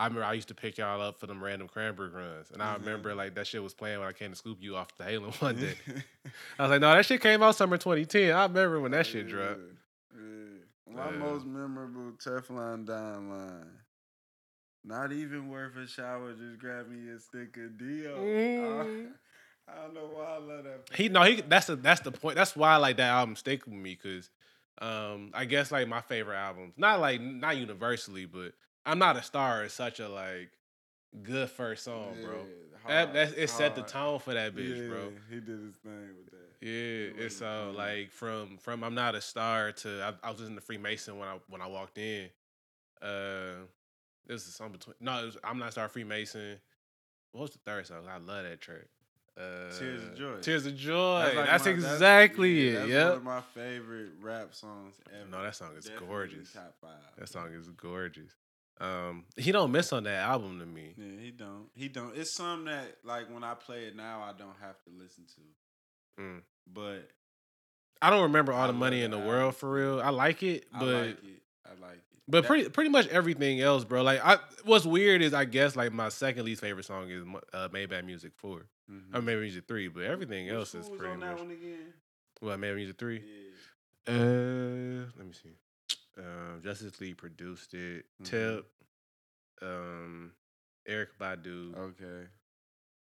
I 0.00 0.04
remember 0.04 0.26
I 0.26 0.34
used 0.34 0.46
to 0.46 0.54
pick 0.54 0.78
y'all 0.78 1.02
up 1.02 1.18
for 1.18 1.26
them 1.26 1.42
random 1.42 1.66
cranberry 1.66 2.10
runs, 2.10 2.52
and 2.52 2.62
I 2.62 2.72
Mhm. 2.76 2.80
remember 2.84 3.14
like 3.16 3.34
that 3.34 3.48
shit 3.48 3.60
was 3.60 3.74
playing 3.74 3.98
when 3.98 4.06
I 4.06 4.12
came 4.12 4.30
to 4.30 4.36
scoop 4.36 4.58
you 4.60 4.76
off 4.76 4.96
the 4.96 5.02
Halo 5.02 5.30
one 5.40 5.56
day. 5.56 5.74
I 6.56 6.62
was 6.62 6.70
like, 6.70 6.80
no, 6.80 6.94
that 6.94 7.04
shit 7.04 7.20
came 7.20 7.42
out 7.42 7.56
summer 7.56 7.76
2010. 7.78 8.32
I 8.32 8.44
remember 8.44 8.78
when 8.80 8.92
that 8.92 9.06
shit 9.06 9.26
dropped. 9.28 9.58
Yeah, 10.14 10.20
yeah. 10.20 10.94
My 10.94 11.10
Yeah. 11.10 11.16
most 11.16 11.46
memorable 11.46 12.12
Teflon 12.12 12.86
Don 12.86 13.28
line. 13.28 13.78
Not 14.84 15.12
even 15.12 15.48
worth 15.48 15.76
a 15.76 15.86
shower, 15.88 16.32
just 16.32 16.58
grab 16.60 16.88
me 16.88 17.10
a 17.10 17.18
stick 17.18 17.56
of 17.56 17.76
Dio. 17.76 18.16
Mm. 18.18 19.08
I, 19.68 19.72
I 19.72 19.82
don't 19.82 19.94
know 19.94 20.10
why 20.14 20.24
I 20.26 20.38
love 20.38 20.64
that. 20.64 20.96
He 20.96 21.08
no, 21.08 21.22
he 21.24 21.40
that's 21.42 21.66
the 21.66 21.74
that's 21.76 22.00
the 22.02 22.12
point. 22.12 22.36
That's 22.36 22.54
why 22.54 22.74
I 22.74 22.76
like 22.76 22.96
that 22.98 23.10
album 23.10 23.34
stick 23.36 23.66
with 23.66 23.74
me 23.74 23.98
because 24.00 24.30
um 24.80 25.30
I 25.34 25.44
guess 25.44 25.70
like 25.72 25.88
my 25.88 26.00
favorite 26.00 26.36
albums, 26.36 26.74
not 26.76 27.00
like 27.00 27.20
not 27.20 27.56
universally, 27.56 28.26
but 28.26 28.52
I'm 28.86 28.98
not 28.98 29.16
a 29.16 29.22
star 29.22 29.64
is 29.64 29.72
such 29.72 30.00
a 30.00 30.08
like 30.08 30.50
good 31.22 31.50
first 31.50 31.84
song, 31.84 32.14
bro. 32.22 32.46
That, 32.86 33.12
that's 33.12 33.32
it 33.32 33.50
set 33.50 33.74
the 33.74 33.82
tone 33.82 34.18
for 34.18 34.32
that 34.34 34.54
bitch, 34.54 34.80
yeah, 34.82 34.88
bro. 34.88 35.12
He 35.28 35.36
did 35.40 35.48
his 35.60 35.76
thing 35.76 36.08
with 36.16 36.30
that. 36.30 36.66
Yeah, 36.66 36.70
It 36.70 37.14
it's 37.18 37.36
so 37.36 37.66
fun. 37.66 37.74
like 37.76 38.12
from 38.12 38.56
from 38.58 38.82
I'm 38.82 38.94
not 38.94 39.14
a 39.14 39.20
star 39.20 39.72
to 39.72 40.14
I, 40.22 40.28
I 40.28 40.30
was 40.30 40.40
in 40.42 40.54
the 40.54 40.60
Freemason 40.60 41.18
when 41.18 41.28
I 41.28 41.38
when 41.48 41.60
I 41.60 41.66
walked 41.66 41.98
in. 41.98 42.28
Uh, 43.02 43.64
this 44.26 44.46
is 44.46 44.54
something 44.54 44.78
between. 44.78 44.94
No, 45.00 45.22
it 45.22 45.26
was, 45.26 45.36
I'm 45.44 45.58
not 45.58 45.68
a 45.68 45.72
star 45.72 45.88
Freemason. 45.88 46.58
What 47.32 47.42
was 47.42 47.50
the 47.50 47.58
third 47.58 47.86
song? 47.86 48.06
I 48.08 48.18
love 48.18 48.44
that 48.44 48.60
track. 48.60 48.86
Uh, 49.38 49.70
Tears 49.78 50.02
of 50.02 50.16
Joy. 50.16 50.36
Tears 50.40 50.66
of 50.66 50.76
Joy. 50.76 51.32
That's, 51.34 51.64
like 51.66 51.76
my- 51.76 51.90
exactly 51.92 52.60
yeah, 52.60 52.70
it. 52.70 52.74
That's 52.74 52.88
Yeah. 52.90 53.04
one 53.10 53.16
of 53.18 53.24
my 53.24 53.40
favorite 53.40 54.10
rap 54.20 54.54
songs 54.54 54.94
ever. 55.14 55.30
No, 55.30 55.42
that 55.42 55.54
song 55.54 55.70
is 55.76 55.84
Definitely 55.84 56.08
gorgeous. 56.08 56.52
Top 56.52 56.74
five. 56.80 56.90
That 57.18 57.28
song 57.28 57.52
is 57.52 57.68
gorgeous. 57.68 58.32
Um, 58.80 59.24
he 59.36 59.52
don't 59.52 59.72
miss 59.72 59.92
on 59.92 60.04
that 60.04 60.22
album 60.24 60.58
to 60.60 60.66
me. 60.66 60.94
Yeah, 60.96 61.20
he 61.20 61.30
don't. 61.30 61.66
He 61.74 61.88
don't. 61.88 62.16
It's 62.16 62.30
something 62.32 62.66
that 62.66 62.96
like 63.04 63.32
when 63.32 63.44
I 63.44 63.54
play 63.54 63.84
it 63.84 63.96
now, 63.96 64.22
I 64.22 64.32
don't 64.38 64.56
have 64.60 64.82
to 64.84 64.90
listen 64.96 65.24
to. 65.34 66.22
Mm. 66.22 66.42
But 66.72 67.08
I 68.00 68.10
don't 68.10 68.22
remember 68.22 68.52
all 68.52 68.64
I 68.64 68.66
the 68.68 68.72
money 68.72 69.02
in 69.02 69.10
the 69.10 69.16
album 69.18 69.28
world 69.28 69.56
for 69.56 69.70
real. 69.70 70.00
I 70.00 70.10
like 70.10 70.42
it, 70.42 70.66
I 70.72 70.78
but 70.78 70.86
like 70.86 71.24
it. 71.24 71.42
I 71.66 71.80
like 71.80 71.98
it. 71.98 72.07
But 72.30 72.42
That- 72.42 72.46
pretty 72.48 72.68
pretty 72.68 72.90
much 72.90 73.06
everything 73.08 73.60
else, 73.60 73.84
bro. 73.84 74.02
Like, 74.02 74.20
I 74.22 74.38
what's 74.64 74.84
weird 74.84 75.22
is 75.22 75.32
I 75.32 75.44
guess 75.46 75.74
like 75.76 75.92
my 75.92 76.10
second 76.10 76.44
least 76.44 76.60
favorite 76.60 76.84
song 76.84 77.08
is 77.10 77.24
uh, 77.54 77.68
Maybach 77.70 78.04
Music 78.04 78.32
Four 78.36 78.66
Mhm. 78.90 79.14
or 79.14 79.20
Maybach 79.22 79.40
Music 79.40 79.64
Three, 79.66 79.88
but 79.88 80.02
everything 80.04 80.46
Which 80.46 80.54
else 80.54 80.74
is 80.74 80.88
pretty 80.90 81.16
much. 81.16 81.38
one 81.38 81.50
again. 81.50 81.94
What 82.40 82.58
Maybach 82.60 82.76
Music 82.76 82.98
Three? 82.98 83.20
Yeah. 84.06 84.12
Uh, 84.14 85.06
let 85.16 85.26
me 85.26 85.32
see. 85.32 85.56
Um, 86.18 86.60
Justice 86.62 87.00
League 87.00 87.16
produced 87.16 87.72
it. 87.74 88.04
Mhm. 88.20 88.24
Tip, 88.24 88.66
um, 89.62 90.32
Erykah 90.88 91.16
Badu. 91.18 91.74
Okay. 91.76 92.28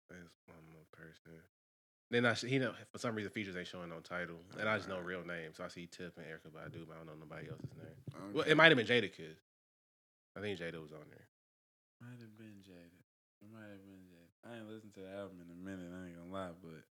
There's 0.10 0.30
one 0.45 0.63
more 0.71 0.86
person. 0.91 1.41
Then 2.09 2.25
I 2.25 2.33
he 2.33 2.57
know 2.57 2.73
for 2.91 2.99
some 2.99 3.15
reason 3.15 3.31
features 3.31 3.55
ain't 3.57 3.67
showing 3.67 3.89
no 3.89 3.99
title, 3.99 4.37
and 4.59 4.69
I 4.69 4.77
just 4.77 4.87
know 4.87 4.99
real 4.99 5.25
names. 5.25 5.57
So 5.57 5.65
I 5.65 5.67
see 5.67 5.87
Tip 5.87 6.15
and 6.17 6.25
Erykah 6.25 6.55
Badu, 6.55 6.87
but 6.87 6.95
I 6.95 6.97
don't 6.97 7.07
know 7.07 7.19
nobody 7.19 7.49
else's 7.49 7.75
name. 7.75 8.33
Well, 8.33 8.45
it 8.47 8.55
might 8.55 8.71
have 8.71 8.77
been 8.77 8.87
Jada 8.87 9.11
Kiss. 9.11 9.37
I 10.37 10.39
think 10.39 10.57
Jada 10.57 10.81
was 10.81 10.93
on 10.93 11.03
there. 11.09 11.27
Might 11.99 12.21
have 12.21 12.37
been 12.37 12.63
Jada. 12.63 13.01
It 13.41 13.51
might 13.51 13.67
have 13.67 13.83
been 13.83 14.07
Jada. 14.07 14.49
I 14.49 14.57
ain't 14.57 14.69
listened 14.69 14.93
to 14.93 15.01
the 15.01 15.09
album 15.09 15.43
in 15.43 15.51
a 15.51 15.69
minute. 15.69 15.91
I 15.91 16.07
ain't 16.07 16.17
gonna 16.17 16.31
lie, 16.31 16.55
but 16.61 16.83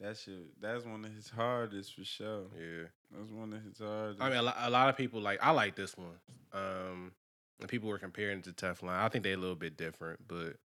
that 0.00 0.18
shit. 0.18 0.60
That's 0.60 0.84
one 0.84 1.04
of 1.04 1.14
his 1.14 1.30
hardest 1.30 1.94
for 1.94 2.04
sure. 2.04 2.44
Yeah. 2.54 2.88
That's 3.16 3.30
one 3.30 3.52
of 3.54 3.62
his 3.62 3.78
hardest. 3.78 4.20
I 4.20 4.28
mean, 4.28 4.38
a 4.38 4.42
lot, 4.42 4.56
a 4.58 4.70
lot 4.70 4.88
of 4.90 4.96
people 4.96 5.20
like. 5.20 5.38
I 5.42 5.52
like 5.52 5.74
this 5.74 5.96
one. 5.96 6.20
Um, 6.52 7.12
and 7.60 7.68
people 7.68 7.88
were 7.88 7.98
comparing 7.98 8.40
it 8.40 8.44
to 8.44 8.52
Teflon. 8.52 8.90
I 8.90 9.08
think 9.08 9.24
they're 9.24 9.34
a 9.34 9.38
little 9.38 9.56
bit 9.56 9.76
different, 9.76 10.20
but 10.28 10.56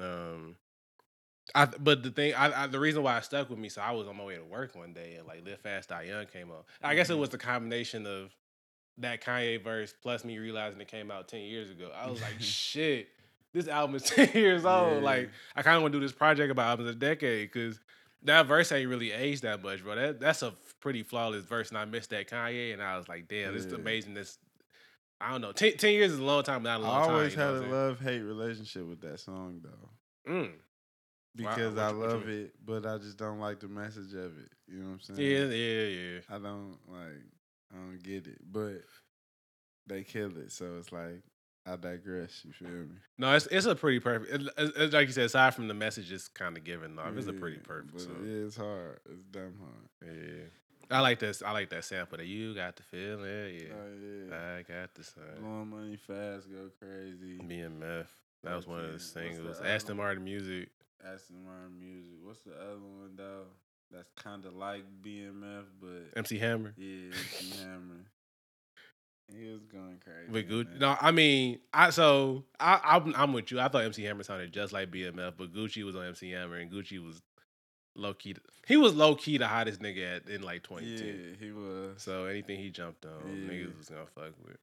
um, 0.00 0.56
I. 1.54 1.66
But 1.66 2.02
the 2.02 2.10
thing, 2.10 2.34
I, 2.34 2.64
I 2.64 2.66
the 2.66 2.80
reason 2.80 3.02
why 3.02 3.18
it 3.18 3.24
stuck 3.24 3.48
with 3.50 3.58
me, 3.58 3.68
so 3.68 3.80
I 3.80 3.92
was 3.92 4.08
on 4.08 4.16
my 4.16 4.24
way 4.24 4.36
to 4.36 4.44
work 4.44 4.74
one 4.74 4.92
day 4.92 5.14
and 5.18 5.26
like 5.26 5.44
"Live 5.44 5.60
Fast, 5.60 5.88
Die 5.90 6.02
Young" 6.02 6.26
came 6.26 6.50
on. 6.50 6.58
I 6.82 6.94
guess 6.94 7.08
it 7.10 7.14
Mhm. 7.14 7.18
was 7.20 7.28
the 7.30 7.38
combination 7.38 8.06
of 8.06 8.30
that 8.98 9.22
Kanye 9.22 9.62
verse 9.62 9.94
plus 10.02 10.24
me 10.24 10.38
realizing 10.38 10.80
it 10.80 10.88
came 10.88 11.10
out 11.10 11.28
ten 11.28 11.40
years 11.42 11.70
ago. 11.70 11.90
I 11.94 12.10
was 12.10 12.20
like, 12.22 12.34
shit. 12.40 13.08
This 13.52 13.68
album 13.68 13.96
is 13.96 14.02
ten 14.10 14.28
years 14.34 14.64
old. 14.66 14.94
Yeah. 14.94 15.00
Like, 15.00 15.30
I 15.54 15.62
kind 15.62 15.76
of 15.76 15.82
want 15.82 15.92
to 15.92 15.98
do 16.00 16.04
this 16.04 16.12
project 16.12 16.50
about 16.50 16.66
albums 16.68 16.90
a 16.90 16.94
decade 16.94 17.50
because 17.52 17.78
that 18.22 18.46
verse 18.46 18.72
ain't 18.72 18.88
really 18.90 19.12
aged 19.12 19.42
that 19.44 19.62
much, 19.62 19.82
bro. 19.82 19.94
That 19.94 20.20
that's 20.20 20.42
a 20.42 20.52
pretty 20.80 21.02
flawless 21.02 21.44
verse, 21.44 21.68
and 21.70 21.78
I 21.78 21.84
missed 21.84 22.10
that 22.10 22.28
Kanye, 22.28 22.72
and 22.72 22.82
I 22.82 22.96
was 22.98 23.08
like, 23.08 23.28
damn, 23.28 23.54
this 23.54 23.64
is 23.64 23.72
amazing. 23.72 24.14
This 24.14 24.38
I 25.18 25.30
don't 25.30 25.40
know, 25.40 25.52
10, 25.52 25.78
10 25.78 25.92
years 25.94 26.12
is 26.12 26.18
a 26.18 26.24
long 26.24 26.42
time, 26.42 26.62
but 26.62 26.76
not 26.76 26.80
a 26.82 26.84
I 26.84 26.88
long 26.88 27.06
time. 27.06 27.14
always 27.16 27.32
you 27.32 27.38
know 27.38 27.54
had 27.54 27.64
a 27.64 27.66
love 27.74 28.00
hate 28.00 28.20
relationship 28.20 28.84
with 28.86 29.00
that 29.00 29.18
song 29.20 29.62
though? 29.62 30.30
Mm. 30.32 30.50
Because 31.36 31.74
what 31.74 31.82
I 31.84 31.90
you- 31.90 31.98
what 31.98 32.08
you 32.10 32.14
love 32.16 32.28
it, 32.28 32.54
but 32.64 32.86
I 32.86 32.98
just 32.98 33.16
don't 33.18 33.38
like 33.40 33.60
the 33.60 33.68
message 33.68 34.12
of 34.14 34.38
it. 34.38 34.50
You 34.68 34.78
know 34.80 34.86
what 34.86 34.92
I'm 34.94 35.00
saying? 35.16 35.20
Yeah, 35.20 35.44
yeah, 35.54 35.86
yeah. 36.14 36.20
I 36.28 36.38
don't 36.38 36.76
like. 36.88 37.22
I 37.72 37.76
don't 37.76 38.02
get 38.02 38.26
it, 38.26 38.38
but 38.50 38.82
they 39.86 40.02
kill 40.02 40.36
it, 40.38 40.52
so 40.52 40.76
it's 40.78 40.92
like 40.92 41.22
I 41.66 41.76
digress. 41.76 42.42
You 42.44 42.52
feel 42.52 42.68
me? 42.68 42.94
No, 43.18 43.32
it's 43.34 43.46
it's 43.46 43.66
a 43.66 43.74
pretty 43.74 44.00
perfect. 44.00 44.32
It, 44.32 44.40
it's- 44.42 44.72
it's 44.76 44.94
like 44.94 45.06
you 45.08 45.12
said, 45.12 45.24
aside 45.26 45.54
from 45.54 45.68
the 45.68 45.74
message, 45.74 46.10
it's 46.12 46.28
kind 46.28 46.56
of 46.56 46.64
given 46.64 46.98
off. 46.98 47.16
It's 47.16 47.26
a 47.26 47.32
pretty 47.32 47.58
perfect 47.58 48.00
song. 48.00 48.24
Yeah, 48.24 48.46
it's 48.46 48.56
hard. 48.56 49.00
It's 49.10 49.22
damn 49.30 49.54
hard. 49.58 50.14
Yeah. 50.16 50.44
I 50.88 51.00
like 51.00 51.18
this. 51.18 51.42
I 51.42 51.50
like 51.50 51.70
that 51.70 51.84
sample 51.84 52.18
that 52.18 52.26
you 52.28 52.54
got 52.54 52.76
the 52.76 52.84
feeling. 52.84 53.54
Yeah. 53.56 53.74
Oh 53.74 54.28
yeah. 54.30 54.56
I 54.58 54.62
got 54.62 54.94
the 54.94 55.02
sun. 55.02 55.24
Blowing 55.40 55.68
money 55.70 55.96
fast, 55.96 56.48
go 56.48 56.70
crazy. 56.80 57.38
BMF. 57.38 58.06
That 58.44 58.54
was 58.54 58.68
one 58.68 58.78
of 58.78 58.84
the 58.84 58.88
Okay, 58.90 58.92
what's 58.94 59.12
the 59.12 59.20
singles. 59.34 59.60
Aston? 59.60 59.96
Martin 59.96 60.22
music. 60.22 60.68
Aston 61.04 61.44
Martin 61.44 61.78
music. 61.78 62.18
What's 62.22 62.40
the 62.40 62.52
other 62.52 62.78
one 62.80 63.16
though? 63.16 63.44
That's 63.92 64.10
kind 64.16 64.44
of 64.44 64.54
like 64.54 64.84
BMF, 65.02 65.64
but 65.80 66.16
MC 66.18 66.38
Hammer. 66.38 66.74
yeah, 66.76 67.12
MC 67.14 67.58
Hammer. 67.62 68.04
He 69.32 69.48
was 69.50 69.64
going 69.64 69.98
crazy. 70.04 70.30
With 70.30 70.44
on 70.46 70.50
Gucci. 70.50 70.72
that. 70.72 70.80
No, 70.80 70.96
I 71.00 71.10
mean, 71.10 71.58
I 71.72 71.90
so 71.90 72.44
I 72.60 72.80
I'm, 72.82 73.14
I'm 73.16 73.32
with 73.32 73.50
you. 73.50 73.60
I 73.60 73.68
thought 73.68 73.84
MC 73.84 74.02
Hammer 74.04 74.22
sounded 74.22 74.52
just 74.52 74.72
like 74.72 74.90
BMF, 74.90 75.34
but 75.36 75.52
Gucci 75.52 75.84
was 75.84 75.96
on 75.96 76.04
MC 76.06 76.30
Hammer, 76.30 76.56
and 76.56 76.70
Gucci 76.70 77.04
was 77.04 77.22
low 77.96 78.14
key. 78.14 78.36
He 78.66 78.76
was 78.76 78.94
low 78.94 79.14
key 79.14 79.38
the 79.38 79.46
hottest 79.46 79.80
nigga 79.80 80.16
at, 80.16 80.28
in 80.28 80.42
like 80.42 80.62
2010. 80.64 81.06
Yeah, 81.06 81.46
he 81.46 81.52
was. 81.52 82.02
So 82.02 82.24
anything 82.26 82.58
he 82.58 82.70
jumped 82.70 83.04
on, 83.04 83.12
Yeah. 83.26 83.50
niggas 83.50 83.76
was 83.78 83.88
gonna 83.88 84.06
fuck 84.14 84.32
with. 84.44 84.56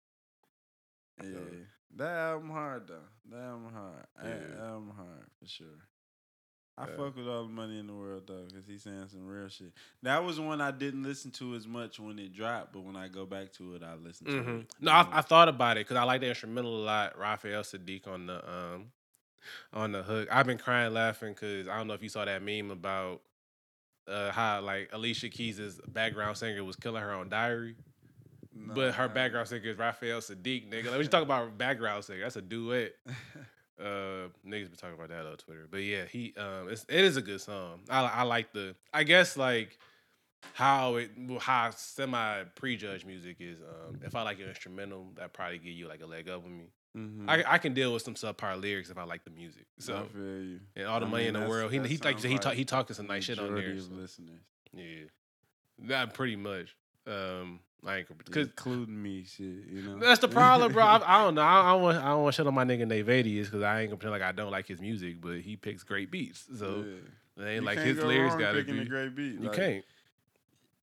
Yeah, 1.23 1.39
that 1.97 2.17
album 2.17 2.49
hard 2.49 2.88
though. 2.88 2.99
That 3.31 3.41
album 3.41 3.71
hard. 3.73 4.05
That 4.21 4.41
Yeah. 4.57 4.65
album 4.65 4.93
hard 4.95 5.25
for 5.39 5.47
sure. 5.47 5.67
I 6.78 6.86
Yeah. 6.88 6.95
fuck 6.97 7.15
with 7.15 7.28
all 7.28 7.43
the 7.43 7.53
money 7.53 7.78
in 7.80 7.86
the 7.88 7.93
world 7.93 8.24
though, 8.28 8.45
cause 8.51 8.63
he's 8.67 8.82
saying 8.84 9.07
some 9.09 9.28
real 9.28 9.47
shit. 9.47 9.74
That 10.01 10.24
was 10.24 10.39
one 10.39 10.59
I 10.59 10.71
didn't 10.71 11.03
listen 11.03 11.30
to 11.32 11.53
as 11.53 11.67
much 11.67 11.99
when 11.99 12.17
it 12.17 12.34
dropped, 12.34 12.74
but 12.74 12.82
when 12.82 12.95
I 12.95 13.07
go 13.09 13.26
back 13.26 13.51
to 13.53 13.76
it, 13.76 13.84
I 13.84 13.93
listen 13.95 14.28
to 14.28 14.38
hmm 14.38 14.57
it. 14.59 14.71
No, 14.82 14.91
I, 14.91 15.07
I 15.11 15.21
thought 15.21 15.49
about 15.49 15.78
it 15.78 15.82
because 15.82 15.97
I 15.97 16.03
like 16.03 16.21
the 16.21 16.30
instrumental 16.30 16.76
a 16.76 16.84
lot. 16.84 17.17
Raphael 17.17 17.61
Saadiq 17.61 18.07
on 18.07 18.26
the 18.26 18.49
um 18.49 18.86
on 19.71 19.91
the 19.91 20.01
hook. 20.01 20.28
I've 20.32 20.47
been 20.47 20.57
crying 20.57 20.93
laughing 20.93 21.34
because 21.34 21.67
I 21.67 21.78
don't 21.78 21.88
know 21.88 21.93
if 21.93 22.01
you 22.01 22.09
saw 22.09 22.26
that 22.26 22.41
meme 22.41 22.71
about 22.71 23.21
uh 24.07 24.32
how 24.32 24.61
like 24.61 24.89
Alicia 24.93 25.30
Keys' 25.30 25.80
background 25.88 26.38
singer 26.38 26.63
was 26.63 26.76
killing 26.76 27.03
her 27.03 27.11
on 27.13 27.30
Diary, 27.30 27.76
No, 28.55 28.74
but 28.74 28.95
her 28.95 29.07
background 29.07 29.47
singer 29.47 29.69
is 29.69 29.78
Raphael 29.78 30.21
Saadiq, 30.21 30.69
nigga. 30.71 30.89
Like, 30.89 30.99
we 30.99 31.07
talk 31.07 31.21
about 31.30 31.55
background 31.57 32.03
singer. 32.03 32.21
That's 32.21 32.36
a 32.36 32.41
duet. 32.41 32.93
Uh, 33.84 34.29
niggas 34.47 34.69
been 34.69 34.77
talking 34.77 34.95
about 34.95 35.09
that 35.09 35.25
on 35.25 35.36
Twitter, 35.38 35.67
but 35.69 35.77
yeah, 35.84 36.05
he 36.05 36.34
um, 36.38 36.69
it's, 36.69 36.86
it 36.88 37.03
is 37.03 37.17
a 37.17 37.21
good 37.21 37.41
song. 37.41 37.81
I 37.89 38.01
I 38.05 38.21
like 38.23 38.53
the 38.53 38.75
I 38.93 39.03
guess 39.03 39.36
like 39.36 39.77
how 40.53 40.95
it 40.95 41.11
how 41.39 41.69
semi 41.71 42.43
prejudged 42.55 43.05
music 43.05 43.38
is. 43.39 43.59
Um, 43.61 43.99
if 44.03 44.15
I 44.15 44.21
like 44.23 44.39
an 44.39 44.47
instrumental, 44.47 45.07
that 45.15 45.34
probably 45.34 45.57
give 45.57 45.73
you 45.73 45.88
like 45.88 46.01
a 46.01 46.05
leg 46.05 46.29
up 46.29 46.43
with 46.43 46.51
me. 46.51 46.65
Mhm. 46.97 47.25
I 47.27 47.43
I 47.53 47.57
can 47.57 47.73
deal 47.73 47.91
with 47.93 48.03
some 48.03 48.13
subpar 48.15 48.61
lyrics 48.61 48.89
if 48.89 48.97
I 48.97 49.03
like 49.03 49.23
the 49.23 49.31
music. 49.31 49.65
I 49.79 49.84
So 49.84 50.07
feel 50.13 50.21
you. 50.43 50.59
and 50.75 50.86
all 50.88 50.99
the 50.99 51.05
I 51.05 51.09
money 51.09 51.25
mean, 51.25 51.36
in 51.36 51.41
the 51.41 51.49
world, 51.49 51.71
he 51.71 51.79
he 51.79 51.97
like 51.97 52.19
said, 52.19 52.29
he 52.31 52.38
talk, 52.38 52.53
he 52.53 52.65
talking 52.65 52.95
some 52.95 53.07
nice 53.07 53.23
shit 53.23 53.39
on 53.39 53.55
there. 53.55 53.79
so, 53.79 53.89
listeners, 53.93 54.41
yeah, 54.73 55.05
that 55.88 56.13
pretty 56.13 56.36
much. 56.36 56.75
Um, 57.08 57.60
like 57.82 58.08
because 58.18 58.47
including 58.47 59.01
me, 59.01 59.26
shit. 59.26 59.45
You 59.70 59.82
know, 59.82 59.99
That's 59.99 60.22
the 60.22 60.28
problem, 60.30 60.72
bro. 60.72 60.84
I, 60.84 61.01
I 61.20 61.24
don't 61.24 61.36
know. 61.36 61.41
I, 61.41 61.62
I 61.70 61.72
don't 61.74 61.82
want. 61.82 61.97
I 61.97 62.08
don't 62.10 62.24
want 62.24 62.36
to 62.36 62.41
shit 62.41 62.47
on 62.47 62.54
my 62.54 62.64
nigga 62.64 62.88
Nate 62.88 63.06
Vadius 63.06 63.45
because 63.45 63.62
I 63.62 63.82
ain't 63.82 63.89
gonna 63.89 63.97
pretend 63.97 64.12
like 64.12 64.22
I 64.22 64.32
don't 64.32 64.51
like 64.51 64.68
his 64.68 64.80
music, 64.80 65.20
but 65.22 65.39
he 65.41 65.58
picks 65.58 65.84
great 65.84 66.10
beats. 66.10 66.45
So 66.58 66.86
Yeah. 67.38 67.43
it 67.43 67.47
ain't 67.47 67.56
You 67.56 67.62
like 67.62 67.80
his 67.80 67.99
go 67.99 68.08
lyrics 68.08 68.36
gotta 68.36 68.64
be. 68.64 68.80
a 68.80 68.86
great 68.86 69.16
beat. 69.16 69.34
you 69.34 69.47
Like, 69.47 69.54
can't. 69.54 69.86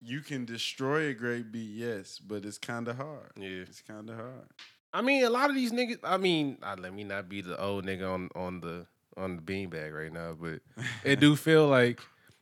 You 0.03 0.21
can 0.21 0.45
destroy 0.45 1.09
a 1.09 1.13
great 1.13 1.51
beat, 1.51 1.75
yes, 1.75 2.17
but 2.19 2.43
it's 2.43 2.57
kind 2.57 2.87
of 2.87 2.97
hard. 2.97 3.31
Yeah. 3.37 3.49
It's 3.69 3.81
kind 3.81 4.09
of 4.09 4.15
hard. 4.15 4.47
I 4.93 5.01
mean, 5.01 5.23
a 5.23 5.29
lot 5.29 5.49
of 5.49 5.55
these 5.55 5.71
niggas. 5.71 5.99
I 6.03 6.17
mean, 6.17 6.57
uh, 6.63 6.75
let 6.77 6.93
me 6.93 7.03
not 7.05 7.29
be 7.29 7.41
the 7.41 7.57
old 7.61 7.85
nigga 7.85 8.11
on 8.11 8.29
on 8.35 8.59
the 8.59 8.87
on 9.15 9.37
the 9.37 9.41
beanbag 9.41 9.93
right 9.95 10.11
now, 10.11 10.33
but 10.39 10.59
it 11.05 11.19
do 11.21 11.35
feel 11.37 11.67
like 11.67 12.01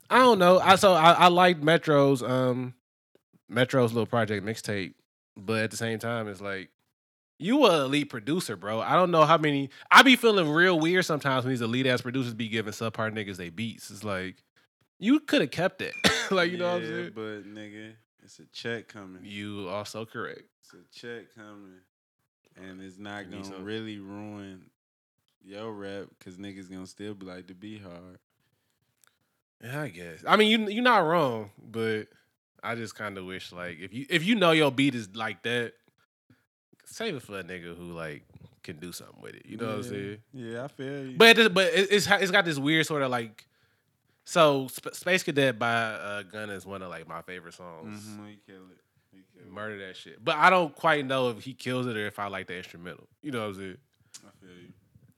I 0.10 0.18
don't 0.18 0.40
know. 0.40 0.58
I 0.60 0.76
so 0.76 0.94
I, 0.94 1.12
I 1.12 1.28
like 1.28 1.62
Metro's 1.62 2.24
um 2.24 2.74
Metro's 3.50 3.93
little 3.93 4.06
project 4.06 4.45
mixtape, 4.45 4.93
but 5.36 5.58
at 5.64 5.72
the 5.72 5.78
same 5.78 6.00
time, 6.00 6.28
it's 6.28 6.41
like 6.41 6.70
you 7.38 7.66
a 7.66 7.86
elite 7.86 8.10
producer, 8.10 8.56
bro. 8.56 8.82
I 8.82 8.93
don't 8.93 9.12
know 9.12 9.26
how 9.26 9.38
many. 9.38 9.70
I 9.89 10.04
be 10.04 10.16
feeling 10.16 10.50
real 10.50 10.80
weird 10.80 11.06
sometimes 11.06 11.45
when 11.45 11.52
these 11.54 11.62
elite 11.62 11.88
ass 11.88 12.02
producers 12.02 12.34
be 12.34 12.50
giving 12.50 12.74
subpar 12.74 13.12
niggas 13.14 13.38
they 13.38 13.50
beats. 13.50 13.89
It's 13.91 14.04
like 14.04 14.43
you 15.00 15.20
could 15.22 15.41
have 15.41 15.52
kept 15.52 15.82
it, 15.82 15.93
like 16.32 16.52
you 16.52 16.58
know 16.58 16.68
what 16.74 16.76
I'm 16.78 16.82
Yeah, 16.84 16.88
saying. 16.89 17.12
But 17.16 17.45
nigga, 17.45 17.93
it's 18.24 18.39
a 18.39 18.45
check 18.47 18.88
coming. 18.89 19.22
You 19.24 19.68
also 19.70 20.06
correct. 20.06 20.43
It's 20.62 20.74
a 20.74 20.84
check 21.00 21.34
coming, 21.36 21.80
and 22.58 22.82
it's 22.82 22.97
not 22.97 23.26
You 23.26 23.32
gonna 23.32 23.43
some- 23.45 23.64
really 23.64 24.00
ruin 24.00 24.70
your 25.41 25.72
rap 25.72 26.08
because 26.20 26.36
niggas 26.38 26.70
gonna 26.70 26.86
still 26.86 27.14
be 27.16 27.26
like 27.26 27.47
to 27.47 27.56
be 27.56 27.78
hard. 27.80 28.20
Yeah, 29.64 29.82
I 29.82 29.88
guess. 29.89 30.24
I 30.28 30.36
mean, 30.36 30.52
you 30.52 30.70
you're 30.76 30.84
not 30.84 31.00
wrong, 31.00 31.52
but 31.62 32.08
I 32.64 32.76
just 32.76 32.95
kind 32.95 33.18
of 33.18 33.26
wish 33.26 33.51
like 33.51 33.78
if 33.80 33.93
you 33.93 34.05
if 34.10 34.24
you 34.26 34.36
know 34.36 34.51
your 34.51 34.72
beat 34.72 34.95
is 34.95 35.10
like 35.16 35.43
that, 35.43 35.74
save 36.86 37.16
it 37.16 37.22
for 37.24 37.39
a 37.39 37.43
nigga 37.43 37.76
who 37.76 37.91
like 37.93 38.24
can 38.64 38.78
do 38.78 38.91
something 38.91 39.22
with 39.22 39.36
it. 39.36 39.45
You 39.45 39.57
know 39.57 39.68
what 39.68 39.74
I'm 39.78 39.84
Yeah. 39.84 39.89
saying? 39.89 40.18
Yeah, 40.34 40.64
I 40.64 40.68
feel 40.68 41.05
you. 41.07 41.18
But 41.18 41.38
it, 41.39 41.53
but 41.53 41.72
it's 41.74 42.07
it's 42.10 42.32
got 42.32 42.45
this 42.45 42.57
weird 42.60 42.86
sort 42.86 43.01
of 43.01 43.12
like. 43.12 43.45
So 44.26 44.68
Sp- 44.70 44.93
Space 44.93 45.24
Cadet 45.24 45.57
by 45.57 45.74
uh, 45.74 46.24
Gunna 46.24 46.53
is 46.53 46.66
one 46.66 46.82
of 46.84 46.89
like 46.89 47.07
my 47.07 47.22
favorite 47.24 47.55
songs. 47.55 47.99
Mhm, 48.05 48.28
he 48.30 48.39
kill 48.45 48.62
it. 48.70 48.78
He 49.12 49.22
kill 49.34 49.47
it. 49.47 49.51
Murder 49.51 49.88
that 49.88 49.97
shit, 49.97 50.24
but 50.24 50.36
I 50.36 50.49
don't 50.51 50.76
quite 50.76 51.05
know 51.05 51.30
if 51.30 51.43
he 51.43 51.53
kills 51.53 51.88
it 51.88 51.97
or 51.97 52.05
if 52.05 52.20
I 52.20 52.28
like 52.28 52.45
the 52.47 52.57
instrumental. 52.57 53.07
You 53.24 53.32
know 53.32 53.39
what 53.41 53.47
I'm 53.47 53.55
saying? 53.55 53.78
I 54.28 54.45
feel 54.45 54.55
you. 54.55 54.74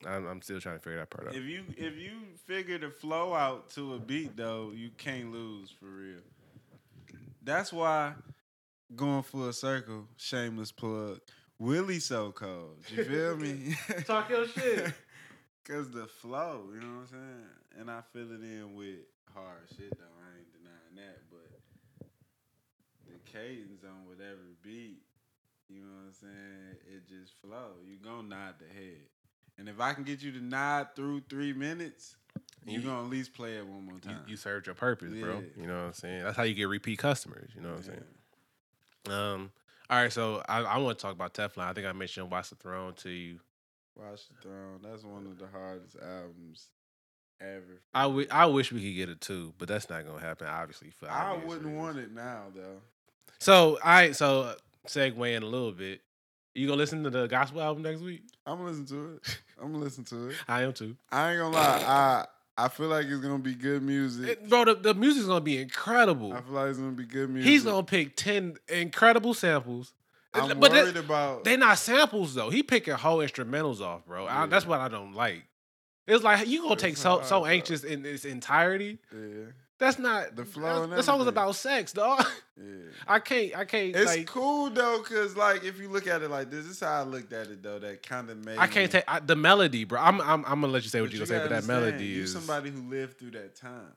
I'm, 0.08 0.26
I'm 0.28 0.42
still 0.42 0.60
trying 0.62 0.78
to 0.78 0.80
figure 0.82 0.98
that 1.00 1.10
part 1.10 1.28
out. 1.28 1.36
If 1.36 1.44
you 1.44 1.64
if 1.78 1.98
you 1.98 2.12
figure 2.46 2.78
the 2.78 2.90
flow 2.90 3.34
out 3.34 3.70
to 3.72 3.96
a 3.96 4.00
beat 4.00 4.38
though, 4.38 4.72
you 4.74 4.92
can't 4.98 5.32
lose 5.34 5.70
for 5.78 5.88
real. 5.88 6.22
That's 7.44 7.74
why 7.74 8.14
going 8.96 9.24
full 9.24 9.52
circle, 9.54 10.08
shameless 10.18 10.72
plug. 10.72 11.20
Willie 11.58 12.00
so 12.00 12.32
cold. 12.32 12.78
You 12.96 13.04
feel 13.04 13.38
me? 13.38 13.76
Talk 14.06 14.30
your 14.30 14.48
shit. 14.48 14.94
Cause 15.64 15.92
the 15.92 16.08
flow, 16.08 16.70
you 16.74 16.82
know 16.82 16.88
what 16.88 17.02
I'm 17.02 17.08
saying? 17.08 17.80
And 17.80 17.92
I 17.92 18.02
fill 18.12 18.32
it 18.32 18.42
in 18.42 18.76
with 18.76 19.06
hard 19.34 19.62
shit 19.78 19.92
though. 19.92 20.06
I 20.06 20.40
ain't 20.40 20.52
denying 20.52 21.08
that. 21.08 21.20
But 21.30 22.08
the 23.08 23.32
cadence 23.32 23.84
on 23.84 24.08
whatever 24.08 24.40
beat, 24.64 25.04
you 25.70 25.82
know 25.82 25.88
what 25.88 26.08
I'm 26.08 26.14
saying? 26.14 26.78
It 26.96 27.08
just 27.08 27.34
flow. 27.42 27.78
You 27.88 27.98
gonna 28.04 28.28
nod 28.28 28.56
the 28.60 28.74
head. 28.74 29.06
And 29.58 29.70
if 29.70 29.80
I 29.80 29.94
can 29.94 30.04
get 30.04 30.24
you 30.24 30.32
to 30.32 30.44
nod 30.44 30.90
through 30.96 31.22
three 31.30 31.54
minutes, 31.54 32.16
you 32.66 32.80
You- 32.80 32.86
gonna 32.86 33.04
at 33.04 33.10
least 33.10 33.34
play 33.34 33.58
it 33.58 33.66
one 33.66 33.86
more 33.86 34.00
time. 34.00 34.24
you 34.28 34.38
served 34.38 34.66
your 34.68 34.76
purpose, 34.76 35.14
bro. 35.14 35.44
You 35.58 35.68
know 35.68 35.78
what 35.80 35.86
I'm 35.88 35.94
saying? 35.94 36.24
That's 36.24 36.38
how 36.38 36.44
you 36.44 36.54
get 36.54 36.66
repeat 36.68 37.00
customers. 37.00 37.52
You 37.56 37.62
know 37.62 37.70
what 37.70 37.78
I'm 37.80 37.84
saying? 37.84 38.04
Um. 39.10 39.52
All 39.90 39.98
right, 40.02 40.14
so 40.14 40.42
I, 40.48 40.60
I 40.62 40.78
want 40.78 40.98
to 40.98 41.02
talk 41.02 41.14
about 41.14 41.34
Teflon. 41.34 41.64
I 41.66 41.74
think 41.74 41.86
I 41.86 41.92
mentioned 41.92 42.32
Watch 42.32 42.50
the 42.50 42.56
Throne 42.56 42.94
to 42.96 43.10
you. 43.10 43.40
Watch 43.96 44.22
the 44.30 44.36
Throne. 44.42 44.80
That's 44.82 45.04
one 45.04 45.26
of 45.26 45.38
the 45.38 45.48
hardest 45.48 45.98
albums 46.02 46.68
ever. 47.42 47.82
I 47.94 48.06
I 48.32 48.46
wish 48.46 48.72
we 48.72 48.80
could 48.82 48.96
get 48.96 49.10
it 49.10 49.20
too, 49.20 49.54
but 49.58 49.68
that's 49.68 49.90
not 49.90 50.06
gonna 50.06 50.22
happen. 50.22 50.48
Obviously, 50.48 50.92
for 50.92 51.10
I 51.10 51.34
wouldn't 51.34 51.66
reasons. 51.66 51.78
want 51.78 51.98
it 51.98 52.12
now 52.14 52.44
though. 52.56 52.82
So 53.40 53.80
I 53.84 54.12
so 54.12 54.56
segue 54.88 55.36
in 55.36 55.44
a 55.44 55.48
little 55.48 55.72
bit. 55.74 56.02
You 56.54 56.68
gonna 56.68 56.78
listen 56.78 57.04
to 57.04 57.10
the 57.10 57.28
gospel 57.28 57.62
album 57.62 57.84
next 57.84 58.02
week? 58.02 58.22
I'm 58.46 58.58
gonna 58.60 58.70
listen 58.70 58.86
to 58.88 59.16
it. 59.16 59.40
I'm 59.62 59.72
gonna 59.74 59.84
listen 59.84 60.04
to 60.06 60.30
it. 60.30 60.36
I 60.48 60.62
am 60.64 60.72
too. 60.74 60.96
I 61.12 61.32
ain't 61.32 61.40
gonna 61.42 61.56
lie. 61.56 61.84
I 61.86 62.26
I 62.58 62.68
feel 62.68 62.88
like 62.88 63.06
it's 63.08 63.22
gonna 63.22 63.40
be 63.40 63.56
good 63.56 63.82
music. 63.82 64.28
It- 64.30 64.50
bro, 64.50 64.66
the, 64.66 64.76
the 64.76 64.94
music's 64.94 65.26
gonna 65.28 65.42
be 65.42 65.58
incredible. 65.58 66.34
I 66.34 66.42
feel 66.42 66.54
like 66.54 66.70
it's 66.70 66.80
gonna 66.80 66.92
be 66.92 67.06
good 67.06 67.30
music. 67.30 67.50
He's 67.50 67.64
gonna 67.64 67.84
pick 67.84 68.16
ten 68.16 68.56
incredible 68.68 69.34
samples. 69.34 69.94
I'm 70.34 70.60
but 70.60 70.72
worried 70.72 70.96
about. 70.98 71.44
They're 71.44 71.58
not 71.58 71.78
samples 71.78 72.34
though. 72.36 72.50
He 72.50 72.64
picking 72.64 72.94
whole 72.94 73.18
instrumentals 73.20 73.82
off, 73.82 74.06
bro. 74.06 74.28
I, 74.28 74.46
that's 74.46 74.66
what 74.66 74.80
I 74.80 74.88
don't 74.88 75.14
like. 75.14 75.44
It's 76.08 76.24
like 76.24 76.48
you 76.48 76.62
gonna 76.62 76.74
It's 76.74 76.82
take 76.84 76.98
so 76.98 77.10
hard, 77.12 77.26
so 77.26 77.40
bro. 77.42 77.50
anxious 77.50 77.84
in 77.84 78.06
its 78.06 78.26
entirety. 78.26 78.98
yeah, 79.14 79.46
That's 79.82 79.98
not 80.00 80.36
The 80.36 80.46
flow 80.46 80.82
that's- 80.82 80.98
The 80.98 81.04
song 81.04 81.16
everything. 81.22 81.28
about 81.30 81.56
sex, 81.56 81.92
dog. 81.92 82.24
yeah. 82.56 82.64
I 83.08 83.18
can't. 83.20 83.58
I 83.58 83.66
can't. 83.66 83.96
It's 83.96 84.16
like, 84.16 84.28
cool 84.28 84.70
though, 84.70 85.02
cause 85.02 85.36
like 85.36 85.64
if 85.64 85.80
you 85.80 85.90
look 85.90 86.06
at 86.06 86.22
it 86.22 86.30
like 86.30 86.52
this, 86.52 86.66
this 86.68 86.76
is 86.76 86.80
how 86.82 87.00
I 87.00 87.02
looked 87.04 87.34
at 87.34 87.48
it 87.48 87.64
though. 87.64 87.80
That 87.80 88.04
kind 88.04 88.30
of 88.30 88.46
made. 88.46 88.60
I 88.60 88.68
can't 88.68 88.92
take 88.92 89.04
the 89.26 89.36
melody, 89.36 89.84
bro. 89.86 90.00
I'm, 90.00 90.22
I'm. 90.22 90.46
I'm 90.46 90.62
gonna 90.62 90.68
let 90.68 90.84
you 90.84 90.90
say 90.90 91.02
what 91.02 91.08
But 91.08 91.14
you 91.16 91.20
you 91.22 91.26
gonna 91.26 91.40
say, 91.42 91.48
but 91.50 91.62
that 91.62 91.66
melody 91.66 92.06
you 92.06 92.24
is. 92.24 92.32
somebody 92.32 92.70
who 92.70 92.82
lived 92.90 93.18
through 93.18 93.32
that 93.32 93.56
time. 93.56 93.92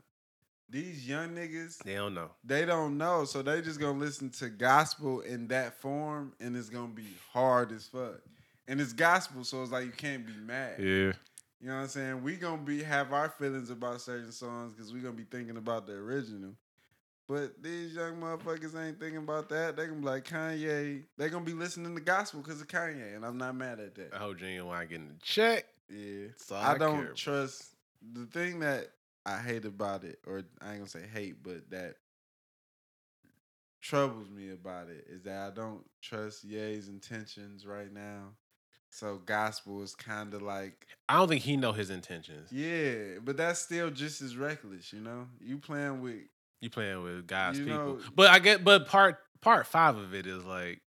These 0.70 1.06
young 1.06 1.36
niggas, 1.36 1.78
They 1.84 1.94
don't 1.94 2.14
know. 2.14 2.30
they 2.42 2.64
don't 2.64 2.96
know, 2.98 3.26
so 3.26 3.42
they 3.42 3.60
just 3.60 3.78
gonna 3.78 3.98
listen 3.98 4.30
to 4.30 4.48
gospel 4.48 5.20
in 5.20 5.46
that 5.48 5.78
form, 5.80 6.32
and 6.40 6.56
it's 6.56 6.70
gonna 6.70 6.88
be 6.88 7.06
hard 7.32 7.70
as 7.72 7.86
fuck. 7.86 8.20
And 8.66 8.80
it's 8.80 8.94
gospel, 8.94 9.44
so 9.44 9.62
it's 9.62 9.70
like 9.70 9.84
you 9.84 9.92
can't 9.92 10.26
be 10.26 10.32
mad. 10.32 10.80
Yeah. 10.80 11.12
You 11.64 11.70
know 11.70 11.76
what 11.76 11.82
I'm 11.84 11.88
saying? 11.88 12.22
We 12.22 12.36
gonna 12.36 12.60
be 12.60 12.82
have 12.82 13.14
our 13.14 13.30
feelings 13.30 13.70
about 13.70 14.02
certain 14.02 14.32
songs 14.32 14.74
because 14.74 14.92
we 14.92 15.00
gonna 15.00 15.14
be 15.14 15.24
thinking 15.24 15.56
about 15.56 15.86
the 15.86 15.94
original. 15.94 16.50
But 17.26 17.62
these 17.62 17.94
young 17.94 18.20
motherfuckers 18.20 18.78
ain't 18.78 19.00
thinking 19.00 19.16
about 19.16 19.48
that. 19.48 19.74
They 19.74 19.86
gonna 19.86 20.00
be 20.00 20.04
like 20.04 20.28
Kanye. 20.28 21.04
They 21.16 21.28
gonna 21.30 21.42
be 21.42 21.54
listening 21.54 21.94
to 21.94 22.02
gospel 22.02 22.42
because 22.42 22.60
of 22.60 22.68
Kanye, 22.68 23.16
and 23.16 23.24
I'm 23.24 23.38
not 23.38 23.56
mad 23.56 23.80
at 23.80 23.94
that. 23.94 24.12
I 24.12 24.18
hope 24.18 24.40
Ginuwine 24.40 24.90
getting 24.90 25.08
the 25.08 25.14
check. 25.22 25.64
Yeah, 25.88 26.26
all 26.50 26.58
I 26.58 26.72
I 26.72 26.76
don't 26.76 27.16
trust 27.16 27.74
the 28.12 28.26
thing 28.26 28.60
that 28.60 28.90
I 29.24 29.38
hate 29.38 29.64
about 29.64 30.04
it, 30.04 30.18
or 30.26 30.42
I 30.60 30.72
ain't 30.72 30.80
gonna 30.80 30.86
say 30.86 31.06
hate, 31.10 31.42
but 31.42 31.70
that 31.70 31.94
troubles 33.80 34.28
me 34.28 34.50
about 34.50 34.90
it 34.90 35.06
is 35.08 35.22
that 35.22 35.46
I 35.46 35.54
don't 35.54 35.82
trust 36.02 36.44
Ye's 36.44 36.88
intentions 36.88 37.64
right 37.64 37.90
now. 37.90 38.34
So 38.94 39.20
gospel 39.26 39.82
is 39.82 39.92
kind 39.96 40.32
of 40.34 40.42
like 40.42 40.86
I 41.08 41.16
don't 41.16 41.28
think 41.28 41.42
he 41.42 41.56
know 41.56 41.72
his 41.72 41.90
intentions. 41.90 42.52
yeah, 42.52 43.18
but 43.24 43.36
that's 43.36 43.58
still 43.58 43.90
just 43.90 44.22
as 44.22 44.36
reckless, 44.36 44.92
you 44.92 45.00
know. 45.00 45.26
You 45.40 45.58
playing 45.58 46.00
with 46.00 46.20
You 46.60 46.70
playing 46.70 47.02
with 47.02 47.26
God's 47.26 47.58
people, 47.58 47.74
know- 47.74 47.98
but 48.14 48.30
I 48.30 48.38
get. 48.38 48.62
But 48.62 48.86
part 48.86 49.18
part 49.40 49.66
five 49.66 49.96
of 49.96 50.14
it 50.14 50.28
is 50.28 50.44
like, 50.44 50.80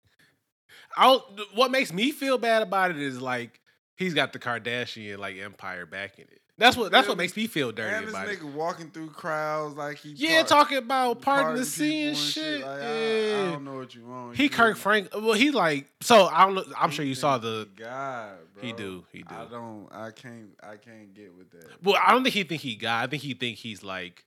I 0.95 1.03
don't, 1.03 1.41
what 1.53 1.69
makes 1.69 1.91
me 1.91 2.11
feel 2.11 2.37
bad 2.37 2.61
about 2.61 2.91
it 2.91 2.97
is 2.97 3.21
like 3.21 3.59
he's 3.97 4.13
got 4.13 4.31
the 4.31 4.39
Kardashian 4.39 5.17
like 5.17 5.35
empire 5.37 5.85
backing 5.85 6.27
it. 6.31 6.41
That's 6.59 6.75
what 6.75 6.91
that's 6.91 7.07
what 7.07 7.17
makes 7.17 7.35
me 7.37 7.45
feel 7.45 7.71
dirty 7.71 7.95
and 7.95 8.07
this 8.07 8.13
about 8.13 8.27
it. 8.29 8.39
nigga 8.39 8.51
walking 8.51 8.89
through 8.89 9.09
crowds 9.11 9.75
like 9.75 9.97
he 9.97 10.09
Yeah, 10.13 10.41
talking 10.41 10.77
about 10.79 11.21
parting 11.21 11.55
the 11.55 11.63
sea 11.65 12.07
and 12.07 12.17
shit. 12.17 12.61
Like, 12.61 12.69
I- 12.69 12.81
I, 12.81 12.99
yeah. 12.99 13.51
don't 13.51 13.63
know 13.65 13.75
what 13.77 13.93
you 13.93 14.05
want. 14.05 14.35
he 14.35 14.43
you 14.43 14.49
Kirk 14.49 14.75
me? 14.75 14.79
Frank. 14.81 15.09
Well, 15.13 15.33
he 15.33 15.51
like 15.51 15.87
so. 16.01 16.25
I 16.25 16.47
don't. 16.47 16.67
I'm 16.75 16.89
He 16.89 16.95
sure 16.95 17.05
you 17.05 17.13
saw 17.15 17.37
the. 17.37 17.67
he 17.77 17.83
God, 17.83 18.37
bro. 18.55 18.63
He 18.63 18.73
do, 18.73 19.05
he 19.11 19.19
do. 19.19 19.35
I 19.35 19.45
don't. 19.45 19.87
I 19.91 20.09
can't. 20.11 20.49
I 20.63 20.77
can't 20.77 21.13
get 21.13 21.37
with 21.37 21.51
that. 21.51 21.83
Well, 21.83 22.01
I 22.03 22.11
don't 22.11 22.23
think 22.23 22.33
he 22.33 22.43
think 22.43 22.61
he 22.61 22.75
got. 22.75 23.03
I 23.03 23.07
think 23.07 23.21
he 23.21 23.35
think 23.35 23.57
he's 23.57 23.83
like 23.83 24.25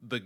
the 0.00 0.20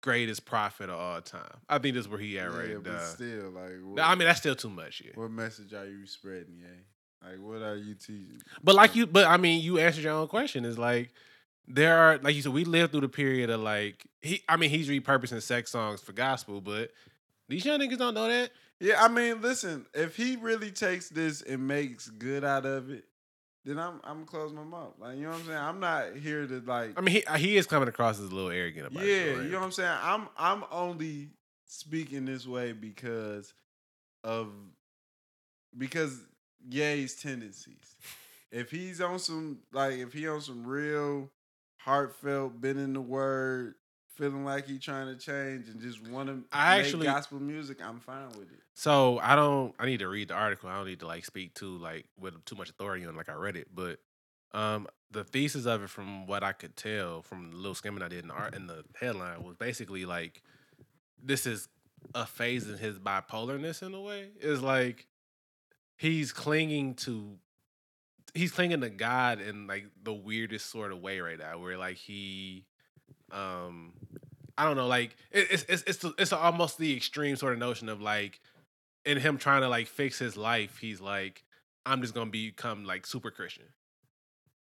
greatest 0.00 0.46
prophet 0.46 0.88
of 0.88 0.98
all 0.98 1.20
time. 1.20 1.58
I 1.68 1.78
think 1.78 1.94
that's 1.94 2.08
where 2.08 2.18
he 2.18 2.38
at 2.38 2.50
yeah, 2.50 2.56
right 2.58 2.82
but 2.82 2.92
now. 2.92 2.98
still, 3.04 3.50
like, 3.50 3.72
what, 3.84 4.02
I 4.02 4.14
mean, 4.14 4.26
that's 4.26 4.40
still 4.40 4.56
too 4.56 4.70
much. 4.70 5.00
Yeah. 5.04 5.12
what 5.14 5.30
message 5.30 5.72
are 5.74 5.86
you 5.86 6.06
spreading, 6.06 6.58
yeah? 6.60 6.68
Like, 7.24 7.40
what 7.40 7.62
are 7.62 7.76
you 7.76 7.94
teaching? 7.94 8.42
But 8.62 8.74
like 8.74 8.96
you, 8.96 9.06
but 9.06 9.26
I 9.26 9.36
mean, 9.36 9.62
you 9.62 9.78
answered 9.78 10.04
your 10.04 10.14
own 10.14 10.28
question. 10.28 10.64
Is 10.64 10.78
like 10.78 11.10
there 11.68 11.96
are 11.96 12.18
like 12.18 12.34
you 12.34 12.42
said, 12.42 12.52
we 12.52 12.64
live 12.64 12.90
through 12.90 13.02
the 13.02 13.08
period 13.08 13.50
of 13.50 13.60
like 13.60 14.06
he. 14.20 14.42
I 14.48 14.56
mean, 14.56 14.70
he's 14.70 14.88
repurposing 14.88 15.42
sex 15.42 15.70
songs 15.70 16.00
for 16.00 16.12
gospel, 16.12 16.60
but 16.60 16.90
these 17.48 17.64
young 17.64 17.80
niggas 17.80 17.98
don't 17.98 18.14
know 18.14 18.28
that. 18.28 18.50
Yeah, 18.80 19.02
I 19.02 19.08
mean, 19.08 19.40
listen. 19.40 19.86
If 19.94 20.16
he 20.16 20.36
really 20.36 20.72
takes 20.72 21.08
this 21.08 21.42
and 21.42 21.68
makes 21.68 22.08
good 22.08 22.44
out 22.44 22.66
of 22.66 22.90
it, 22.90 23.04
then 23.64 23.78
I'm 23.78 24.00
I'm 24.02 24.24
close 24.24 24.52
my 24.52 24.64
mouth. 24.64 24.94
Like 24.98 25.16
you 25.16 25.22
know 25.22 25.30
what 25.30 25.40
I'm 25.40 25.46
saying. 25.46 25.58
I'm 25.58 25.80
not 25.80 26.16
here 26.16 26.46
to 26.46 26.60
like. 26.66 26.98
I 26.98 27.00
mean, 27.00 27.14
he 27.14 27.24
uh, 27.24 27.36
he 27.36 27.56
is 27.56 27.66
coming 27.66 27.88
across 27.88 28.18
as 28.18 28.30
a 28.30 28.34
little 28.34 28.50
arrogant 28.50 28.88
about 28.88 29.04
it. 29.04 29.08
yeah, 29.08 29.42
you 29.42 29.50
know 29.50 29.60
what 29.60 29.66
I'm 29.66 29.72
saying. 29.72 29.98
I'm 30.02 30.28
I'm 30.36 30.64
only 30.72 31.28
speaking 31.66 32.24
this 32.24 32.46
way 32.46 32.72
because 32.72 33.54
of 34.24 34.48
because 35.78 36.18
Ye's 36.68 37.14
tendencies. 37.14 37.96
If 38.50 38.70
he's 38.70 39.00
on 39.00 39.18
some 39.18 39.58
like 39.72 39.94
if 39.94 40.12
he 40.12 40.28
on 40.28 40.40
some 40.40 40.66
real 40.66 41.30
heartfelt, 41.78 42.60
been 42.60 42.78
in 42.78 42.92
the 42.92 43.00
word, 43.00 43.74
feeling 44.14 44.44
like 44.44 44.66
he 44.66 44.78
trying 44.78 45.06
to 45.06 45.16
change 45.16 45.68
and 45.68 45.80
just 45.80 46.06
want 46.06 46.28
to 46.28 46.42
I 46.52 46.76
make 46.78 46.86
actually- 46.86 47.06
gospel 47.06 47.40
music, 47.40 47.78
I'm 47.84 47.98
fine 48.00 48.28
with 48.30 48.52
it. 48.52 48.58
So 48.74 49.18
I 49.18 49.36
don't. 49.36 49.74
I 49.78 49.86
need 49.86 49.98
to 49.98 50.08
read 50.08 50.28
the 50.28 50.34
article. 50.34 50.68
I 50.70 50.76
don't 50.76 50.86
need 50.86 51.00
to 51.00 51.06
like 51.06 51.24
speak 51.26 51.54
to 51.56 51.76
like 51.78 52.06
with 52.18 52.42
too 52.44 52.56
much 52.56 52.70
authority 52.70 53.04
on. 53.04 53.14
Like 53.16 53.28
I 53.28 53.34
read 53.34 53.56
it, 53.56 53.68
but 53.74 53.98
um, 54.52 54.86
the 55.10 55.24
thesis 55.24 55.66
of 55.66 55.82
it, 55.82 55.90
from 55.90 56.26
what 56.26 56.42
I 56.42 56.52
could 56.52 56.74
tell 56.76 57.20
from 57.22 57.50
the 57.50 57.56
little 57.56 57.74
skimming 57.74 58.02
I 58.02 58.08
did 58.08 58.20
in 58.22 58.28
the 58.28 58.34
art 58.34 58.54
in 58.54 58.66
the 58.66 58.84
headline, 58.98 59.42
was 59.42 59.56
basically 59.56 60.04
like 60.06 60.42
this 61.22 61.46
is 61.46 61.68
a 62.14 62.24
phase 62.26 62.66
in 62.68 62.78
his 62.78 62.98
bipolarness 62.98 63.82
in 63.82 63.92
a 63.94 64.00
way. 64.00 64.28
Is 64.40 64.62
like 64.62 65.06
he's 66.02 66.32
clinging 66.32 66.94
to 66.94 67.36
he's 68.34 68.50
clinging 68.50 68.80
to 68.80 68.90
God 68.90 69.40
in 69.40 69.66
like 69.66 69.86
the 70.02 70.12
weirdest 70.12 70.70
sort 70.70 70.90
of 70.92 71.00
way 71.00 71.20
right 71.20 71.38
now, 71.38 71.58
where 71.58 71.78
like 71.78 71.96
he 71.96 72.66
um 73.30 73.92
I 74.58 74.64
don't 74.64 74.76
know, 74.76 74.86
like 74.88 75.16
it, 75.30 75.46
it's 75.50 75.64
it's 75.68 75.82
it's 75.86 75.98
the- 75.98 76.14
it's 76.18 76.32
almost 76.32 76.76
the 76.78 76.94
extreme 76.96 77.36
sort 77.36 77.52
of 77.52 77.58
notion 77.58 77.88
of 77.88 78.00
like 78.02 78.40
in 79.04 79.18
him 79.18 79.38
trying 79.38 79.62
to 79.62 79.68
like 79.68 79.86
fix 79.86 80.18
his 80.18 80.36
life, 80.36 80.78
he's 80.78 81.00
like, 81.00 81.44
I'm 81.86 82.02
just 82.02 82.14
gonna 82.14 82.30
become 82.30 82.84
like 82.84 83.06
super 83.06 83.30
Christian. 83.30 83.64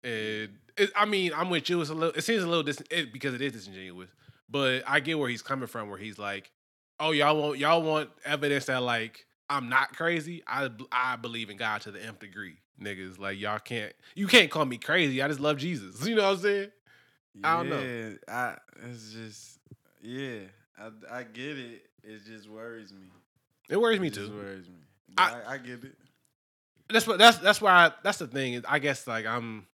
And 0.04 0.50
it, 0.76 0.90
I 0.96 1.04
mean, 1.04 1.32
I'm 1.34 1.50
with 1.50 1.68
you. 1.68 1.80
It's 1.80 1.90
a 1.90 1.94
little. 1.94 2.14
It 2.14 2.22
seems 2.22 2.42
a 2.42 2.46
little 2.48 2.62
dis 2.62 2.82
it, 2.90 3.12
because 3.12 3.34
it 3.34 3.42
is 3.42 3.52
disingenuous, 3.52 4.08
but 4.48 4.82
I 4.86 5.00
get 5.00 5.18
where 5.18 5.28
he's 5.28 5.42
coming 5.42 5.66
from. 5.66 5.90
Where 5.90 5.98
he's 5.98 6.18
like, 6.18 6.52
"Oh, 7.00 7.10
y'all 7.10 7.36
want 7.40 7.58
y'all 7.58 7.82
want 7.82 8.10
evidence 8.24 8.66
that 8.66 8.82
like 8.82 9.26
I'm 9.50 9.68
not 9.68 9.96
crazy. 9.96 10.42
I 10.46 10.70
I 10.92 11.16
believe 11.16 11.50
in 11.50 11.56
God 11.56 11.80
to 11.82 11.90
the 11.90 12.02
nth 12.04 12.18
degree, 12.20 12.56
niggas. 12.80 13.18
Like 13.18 13.38
y'all 13.38 13.58
can't 13.58 13.92
you 14.14 14.26
can't 14.26 14.50
call 14.50 14.64
me 14.64 14.78
crazy. 14.78 15.22
I 15.22 15.28
just 15.28 15.40
love 15.40 15.56
Jesus. 15.58 16.04
You 16.06 16.14
know 16.16 16.24
what 16.24 16.36
I'm 16.36 16.38
saying? 16.38 16.70
I 17.44 17.56
don't 17.56 17.68
know. 17.70 17.80
Yeah, 17.82 18.10
I 18.28 18.56
it's 18.90 19.12
just 19.12 19.58
yeah, 20.02 20.40
I 20.78 20.90
I 21.10 21.22
get 21.22 21.58
it. 21.58 21.82
It 22.02 22.24
just 22.24 22.48
worries 22.48 22.92
me. 22.92 23.06
It 23.68 23.80
worries 23.80 24.00
me 24.00 24.08
It 24.08 24.14
just 24.14 24.30
too. 24.30 24.36
worries 24.36 24.68
me. 24.68 24.74
I- 25.16 25.40
I, 25.46 25.52
I 25.54 25.58
get 25.58 25.84
it. 25.84 25.94
That's 26.90 27.06
what 27.06 27.18
that's 27.18 27.38
that's 27.38 27.60
why 27.60 27.72
I, 27.86 27.92
that's 28.02 28.18
the 28.18 28.26
thing. 28.26 28.54
Is 28.54 28.64
I 28.66 28.78
guess 28.78 29.06
like 29.06 29.26
I'm 29.26 29.66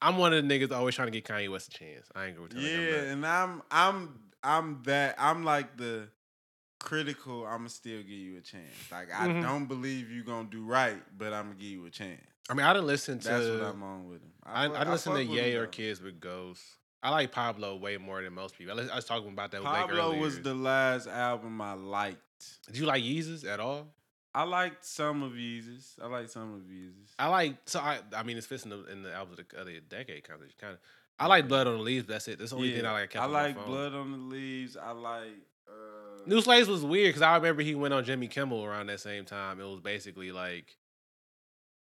I'm 0.00 0.16
one 0.18 0.32
of 0.32 0.46
the 0.46 0.48
niggas 0.58 0.72
always 0.72 0.94
trying 0.94 1.08
to 1.08 1.12
get 1.12 1.24
Kanye 1.24 1.50
West 1.50 1.74
a 1.74 1.78
chance. 1.78 2.06
I 2.14 2.26
ain't 2.26 2.36
gonna 2.36 2.48
tell 2.48 2.60
you. 2.62 2.68
Yeah, 2.68 2.80
you. 3.02 3.08
and 3.08 3.26
I'm 3.26 3.62
I'm 3.70 4.18
I'm 4.42 4.82
that 4.84 5.16
I'm 5.18 5.44
like 5.44 5.76
the 5.76 6.08
critical. 6.80 7.46
I'ma 7.46 7.68
still 7.68 8.00
give 8.00 8.10
you 8.10 8.38
a 8.38 8.40
chance. 8.40 8.90
Like 8.90 9.08
I 9.14 9.28
Mhm. 9.28 9.42
don't 9.42 9.66
believe 9.66 10.10
you 10.10 10.24
gonna 10.24 10.48
do 10.48 10.64
right, 10.64 11.00
but 11.16 11.32
I'm 11.32 11.44
gonna 11.50 11.54
give 11.54 11.70
you 11.70 11.86
a 11.86 11.90
chance. 11.90 12.20
I 12.48 12.54
mean, 12.54 12.66
I 12.66 12.72
didn't 12.72 12.88
listen 12.88 13.20
to. 13.20 13.28
That's 13.28 13.46
what 13.48 13.62
I'm 13.62 13.82
on 13.82 14.08
with 14.08 14.22
him. 14.22 14.32
I, 14.42 14.64
I, 14.64 14.68
fuck- 14.68 14.78
didn't 14.78 14.90
listen 14.92 15.14
to 15.14 15.24
Ye 15.24 15.54
or. 15.54 15.66
Kids 15.68 16.00
with 16.00 16.20
Ghosts. 16.20 16.64
I 17.02 17.10
like 17.10 17.30
Pablo 17.32 17.76
way 17.76 17.96
more 17.96 18.22
than 18.22 18.34
most 18.34 18.58
people. 18.58 18.78
I 18.78 18.94
was, 18.94 19.04
talking 19.04 19.30
about 19.30 19.52
that 19.52 19.60
with 19.62 19.66
Pablo 19.66 20.16
was 20.18 20.40
the 20.42 20.52
last 20.54 21.06
album 21.06 21.60
I 21.60 21.72
liked. 21.74 22.18
Did 22.66 22.76
you 22.78 22.86
like 22.86 23.02
Yeezus 23.02 23.46
at 23.46 23.60
all? 23.60 23.94
I 24.34 24.42
liked 24.44 24.84
some 24.84 25.22
of 25.22 25.32
Yeezus. 25.32 26.00
I 26.00 26.06
liked 26.06 26.30
some 26.30 26.54
of 26.54 26.60
Yeezus. 26.62 27.14
I 27.18 27.26
like 27.28 27.56
so 27.66 27.80
I 27.80 28.00
I 28.14 28.22
mean 28.22 28.36
it's 28.36 28.46
fits 28.46 28.64
in 28.64 28.70
the 28.70 28.84
in 28.84 29.02
the 29.02 29.12
albums 29.12 29.38
of 29.38 29.48
the 29.48 29.60
other 29.60 29.80
decade 29.80 30.24
kind 30.24 30.40
of 30.42 30.48
kind 30.58 30.74
of. 30.74 30.78
I 31.18 31.26
like 31.26 31.48
Blood 31.48 31.66
on 31.66 31.74
the 31.78 31.82
Leaves. 31.82 32.06
That's 32.06 32.28
it. 32.28 32.38
That's 32.38 32.50
the 32.52 32.56
only 32.56 32.74
thing 32.74 32.86
I 32.86 32.92
like. 32.92 33.14
I, 33.16 33.24
I 33.24 33.26
like. 33.26 33.66
Blood 33.66 33.92
on 33.94 34.12
the 34.12 34.18
Leaves. 34.18 34.76
I 34.76 34.92
like. 34.92 35.34
New 36.26 36.40
Slaves 36.40 36.68
was 36.68 36.84
weird 36.84 37.08
because 37.08 37.22
I 37.22 37.36
remember 37.36 37.62
he 37.62 37.74
went 37.74 37.94
on 37.94 38.04
Jimmy 38.04 38.28
Kimmel 38.28 38.64
around 38.64 38.86
that 38.88 39.00
same 39.00 39.24
time. 39.24 39.60
It 39.60 39.64
was 39.64 39.80
basically 39.80 40.32
like 40.32 40.76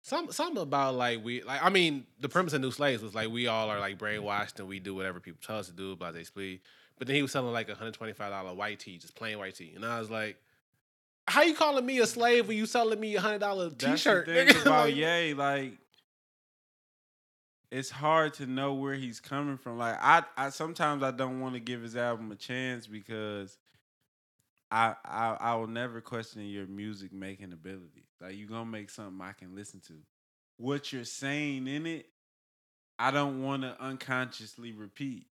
some 0.03 0.33
something 0.33 0.61
about 0.61 0.95
like 0.95 1.25
we 1.25 1.43
like 1.43 1.63
I 1.63 1.71
mean 1.71 2.07
the 2.21 2.29
premise 2.29 2.53
of 2.53 2.61
New 2.61 2.71
Slaves 2.71 3.03
was 3.03 3.15
like 3.15 3.31
we 3.31 3.47
all 3.47 3.71
are 3.71 3.79
like 3.79 3.99
brainwashed 3.99 4.59
and 4.59 4.69
we 4.69 4.81
do 4.81 4.95
whatever 4.95 5.21
people 5.21 5.41
tell 5.45 5.59
us 5.59 5.67
to 5.67 5.73
do, 5.73 5.97
blah 5.97 6.13
they 6.13 6.25
split. 6.25 6.61
But 6.99 7.07
then 7.07 7.17
he 7.17 7.23
was 7.23 7.33
selling 7.33 7.53
like 7.53 7.69
a 7.69 7.75
hundred 7.75 7.95
twenty 7.95 8.13
five 8.13 8.31
dollar 8.31 8.55
white 8.55 8.81
tee, 8.81 8.99
just 8.99 9.15
plain 9.15 9.39
white 9.39 9.55
tee, 9.55 9.73
and 9.75 9.85
I 9.85 9.99
was 9.99 10.11
like, 10.11 10.37
"How 11.27 11.43
you 11.43 11.55
calling 11.55 11.87
me 11.87 11.99
a 12.01 12.07
slave 12.07 12.49
when 12.49 12.57
you 12.57 12.67
selling 12.67 13.01
me 13.01 13.17
a 13.17 13.21
hundred 13.21 13.41
dollar 13.41 13.71
t 13.71 13.97
shirt?" 13.97 14.29
about 14.63 14.95
Ye, 14.95 15.35
like 15.35 15.79
it's 17.71 17.91
hard 17.91 18.35
to 18.35 18.47
know 18.47 18.75
where 18.75 18.95
he's 18.95 19.19
coming 19.19 19.57
from. 19.57 19.79
Like 19.79 19.97
I, 20.01 20.25
I 20.37 20.51
sometimes 20.51 21.03
I 21.03 21.11
don't 21.11 21.41
want 21.41 21.55
to 21.55 21.61
give 21.61 21.81
his 21.81 21.97
album 21.97 22.31
a 22.31 22.37
chance 22.37 22.87
because 22.87 23.57
I, 24.73 24.95
I 25.05 25.37
I 25.39 25.55
will 25.57 25.67
never 25.67 26.01
question 26.01 26.43
your 26.47 26.67
music 26.67 27.13
making 27.13 27.53
ability. 27.53 28.07
Like 28.21 28.37
you 28.37 28.47
gonna 28.47 28.65
make 28.65 28.89
something 28.91 29.21
I 29.21 29.33
can 29.33 29.55
listen 29.55 29.81
to. 29.89 29.95
What 30.57 30.93
you're 30.93 31.05
saying 31.05 31.69
in 31.69 31.87
it, 31.87 32.07
I 32.99 33.11
don't 33.11 33.43
want 33.43 33.63
to 33.63 33.77
unconsciously 33.81 34.73
repeat 34.73 35.27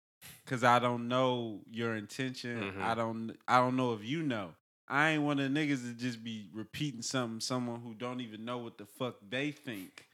because 0.45 0.65
I 0.65 0.79
don't 0.79 1.09
know 1.09 1.61
your 1.71 1.95
intention. 1.97 2.73
Mhm. 2.77 2.83
I 2.83 2.95
don't 2.95 3.37
I 3.47 3.59
don't 3.59 3.77
know 3.77 3.93
if 3.93 4.03
you 4.05 4.23
know. 4.23 4.55
I 4.89 5.11
ain't 5.11 5.23
one 5.25 5.39
of 5.41 5.53
the 5.53 5.61
niggas 5.61 5.83
to 5.83 5.93
just 5.95 6.23
be 6.25 6.49
repeating 6.55 7.03
something 7.03 7.41
someone 7.41 7.81
who 7.83 7.93
don't 7.95 8.21
even 8.21 8.45
know 8.45 8.59
what 8.59 8.79
the 8.79 8.87
fuck 8.87 9.17
they 9.29 9.51
think. 9.51 10.07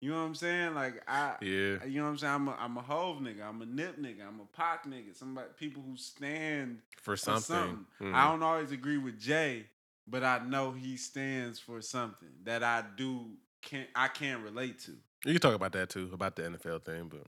You 0.00 0.10
know 0.12 0.20
what 0.20 0.26
I'm 0.26 0.34
saying? 0.34 0.74
Like 0.74 1.02
I 1.06 1.34
yeah, 1.42 1.84
you 1.84 1.98
know 2.00 2.04
what 2.04 2.10
I'm 2.10 2.18
saying? 2.18 2.32
I'm 2.34 2.48
a 2.48 2.56
I'm 2.58 2.76
a 2.78 2.80
Hov 2.82 3.18
nigga, 3.18 3.46
I'm 3.46 3.60
a 3.60 3.66
nip 3.66 3.98
nigga, 4.00 4.26
I'm 4.26 4.40
a 4.40 4.56
pop 4.56 4.86
nigga. 4.86 5.14
Somebody 5.14 5.48
people 5.58 5.82
who 5.86 5.96
stand 5.96 6.78
for 6.96 7.12
for 7.12 7.16
something. 7.18 7.42
something. 7.42 7.86
Mhm. 8.00 8.14
I 8.14 8.30
don't 8.30 8.42
always 8.42 8.72
agree 8.72 8.96
with 8.96 9.20
Jay, 9.20 9.66
but 10.06 10.24
I 10.24 10.38
know 10.46 10.72
he 10.72 10.96
stands 10.96 11.58
for 11.58 11.82
something 11.82 12.30
that 12.44 12.62
I 12.62 12.82
do 12.96 13.26
can 13.60 13.86
I 13.94 14.08
can't 14.08 14.42
relate 14.42 14.78
to. 14.80 14.92
You 15.26 15.32
can 15.34 15.40
talk 15.40 15.54
about 15.54 15.72
that 15.72 15.90
too, 15.90 16.08
about 16.14 16.34
the 16.34 16.44
NFL 16.44 16.82
thing, 16.82 17.10
but 17.10 17.26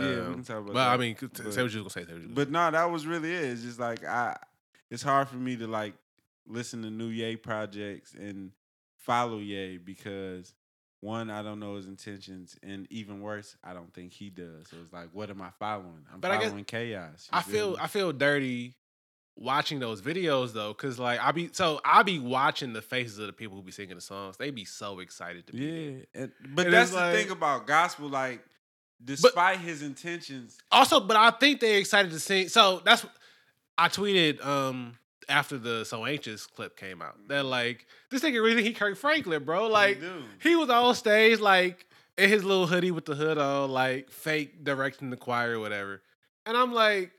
Yeah, 0.00 0.08
we 0.08 0.20
um, 0.20 0.34
can 0.34 0.44
talk 0.44 0.58
about 0.58 0.74
Well. 0.74 0.88
I 0.88 0.96
mean, 0.96 1.16
But- 1.20 1.36
say 1.52 1.62
what 1.62 1.72
you 1.72 1.82
was 1.82 1.92
gonna 1.94 2.04
say. 2.04 2.04
Say 2.04 2.12
what 2.12 2.22
you 2.22 2.28
But 2.28 2.48
no, 2.50 2.70
that 2.70 2.84
was 2.84 3.06
really 3.08 3.32
it. 3.34 3.42
It's 3.44 3.62
just 3.62 3.80
like 3.80 4.04
I 4.04 4.36
it's 4.88 5.02
hard 5.02 5.28
for 5.28 5.36
me 5.36 5.56
to 5.56 5.66
like 5.66 5.94
listen 6.46 6.82
to 6.82 6.90
new 6.90 7.08
Ye 7.08 7.34
projects 7.34 8.14
and 8.14 8.52
follow 8.98 9.38
Ye 9.38 9.78
because 9.78 10.54
one, 11.04 11.30
I 11.30 11.42
don't 11.42 11.60
know 11.60 11.76
his 11.76 11.86
intentions, 11.86 12.56
and 12.62 12.86
even 12.90 13.20
worse, 13.20 13.56
I 13.62 13.74
don't 13.74 13.92
think 13.92 14.12
he 14.12 14.30
does. 14.30 14.68
So 14.70 14.76
it's 14.82 14.92
like, 14.92 15.08
what 15.12 15.30
am 15.30 15.42
I 15.42 15.50
following? 15.58 16.04
I'm 16.12 16.20
But 16.20 16.30
I 16.30 16.36
guess- 16.36 16.46
following 16.46 16.64
chaos. 16.64 17.28
I 17.32 17.42
feel 17.42 17.72
me? 17.72 17.76
I 17.80 17.86
feel 17.86 18.12
dirty 18.12 18.74
watching 19.36 19.80
those 19.80 20.00
videos 20.00 20.52
though, 20.52 20.72
cause 20.74 20.98
like 20.98 21.18
I 21.20 21.32
be 21.32 21.50
so 21.52 21.80
I 21.84 22.02
be 22.04 22.18
watching 22.20 22.72
the 22.72 22.80
faces 22.82 23.18
of 23.18 23.26
the 23.26 23.32
people 23.32 23.56
who 23.56 23.62
be 23.62 23.72
singing 23.72 23.96
the 23.96 24.00
songs. 24.00 24.36
They 24.36 24.50
be 24.50 24.64
so 24.64 25.00
excited 25.00 25.46
to 25.48 25.52
be. 25.52 25.58
yeah, 25.64 26.22
and, 26.22 26.32
but 26.54 26.66
And 26.66 26.74
that's 26.74 26.90
the 26.90 26.96
like- 26.96 27.14
thing 27.16 27.30
about 27.30 27.66
gospel. 27.66 28.08
Like, 28.08 28.44
despite 29.04 29.58
his 29.58 29.82
intentions, 29.82 30.56
Also, 30.70 31.00
but 31.00 31.16
I 31.16 31.30
think 31.32 31.60
they're 31.60 31.78
excited 31.78 32.12
to 32.12 32.20
sing. 32.20 32.48
So 32.48 32.80
that's 32.84 33.04
I 33.76 33.88
tweeted 33.88 34.44
um 34.44 34.94
after 35.28 35.58
the 35.58 35.84
So 35.84 36.04
Anxious 36.04 36.46
clip 36.46 36.76
came 36.76 37.02
out 37.02 37.16
that 37.28 37.42
mm-hmm. 37.42 37.48
like 37.48 37.86
this 38.10 38.22
nigga 38.22 38.42
really 38.42 38.56
think 38.56 38.66
he 38.66 38.72
Kirk 38.74 38.96
Franklin, 38.96 39.44
bro. 39.44 39.68
Like 39.68 40.00
he 40.42 40.56
was 40.56 40.70
on 40.70 40.94
stage 40.94 41.40
like 41.40 41.86
in 42.16 42.28
his 42.28 42.44
little 42.44 42.66
hoodie 42.66 42.90
with 42.90 43.06
the 43.06 43.14
hood 43.14 43.38
on, 43.38 43.70
like 43.70 44.10
fake 44.10 44.64
directing 44.64 45.10
the 45.10 45.16
choir 45.16 45.56
or 45.56 45.60
whatever. 45.60 46.02
And 46.46 46.56
I'm 46.56 46.72
like, 46.72 47.12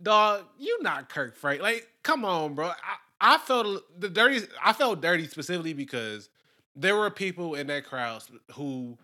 dog, 0.00 0.44
you 0.58 0.82
not 0.82 1.08
Kirk 1.08 1.36
Frank. 1.36 1.60
Like, 1.60 1.88
come 2.02 2.24
on, 2.24 2.54
bro. 2.54 2.68
I, 2.68 3.34
I 3.34 3.38
felt 3.38 3.82
the 3.98 4.08
dirty. 4.08 4.46
I 4.62 4.72
felt 4.72 5.00
dirty 5.00 5.26
specifically 5.26 5.72
because 5.72 6.28
there 6.76 6.96
were 6.96 7.10
people 7.10 7.54
in 7.54 7.66
that 7.68 7.84
crowd 7.84 8.22
who 8.52 8.98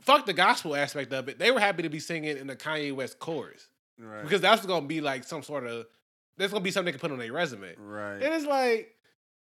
fuck 0.00 0.26
the 0.26 0.32
gospel 0.32 0.74
aspect 0.74 1.12
of 1.12 1.28
it. 1.28 1.38
They 1.38 1.50
were 1.50 1.60
happy 1.60 1.82
to 1.82 1.88
be 1.88 2.00
singing 2.00 2.36
in 2.36 2.46
the 2.46 2.56
Kanye 2.56 2.94
West 2.94 3.18
chorus 3.18 3.68
right, 3.98 4.22
because 4.22 4.40
that's 4.40 4.64
gonna 4.64 4.86
be 4.86 5.00
like 5.00 5.24
some 5.24 5.42
sort 5.42 5.66
of 5.66 5.86
that's 6.38 6.52
gonna 6.52 6.64
be 6.64 6.70
something 6.70 6.86
they 6.86 6.92
can 6.98 7.00
put 7.00 7.12
on 7.12 7.18
their 7.18 7.32
resume. 7.32 7.74
right, 7.76 8.22
And 8.22 8.34
it's 8.34 8.46
like 8.46 8.94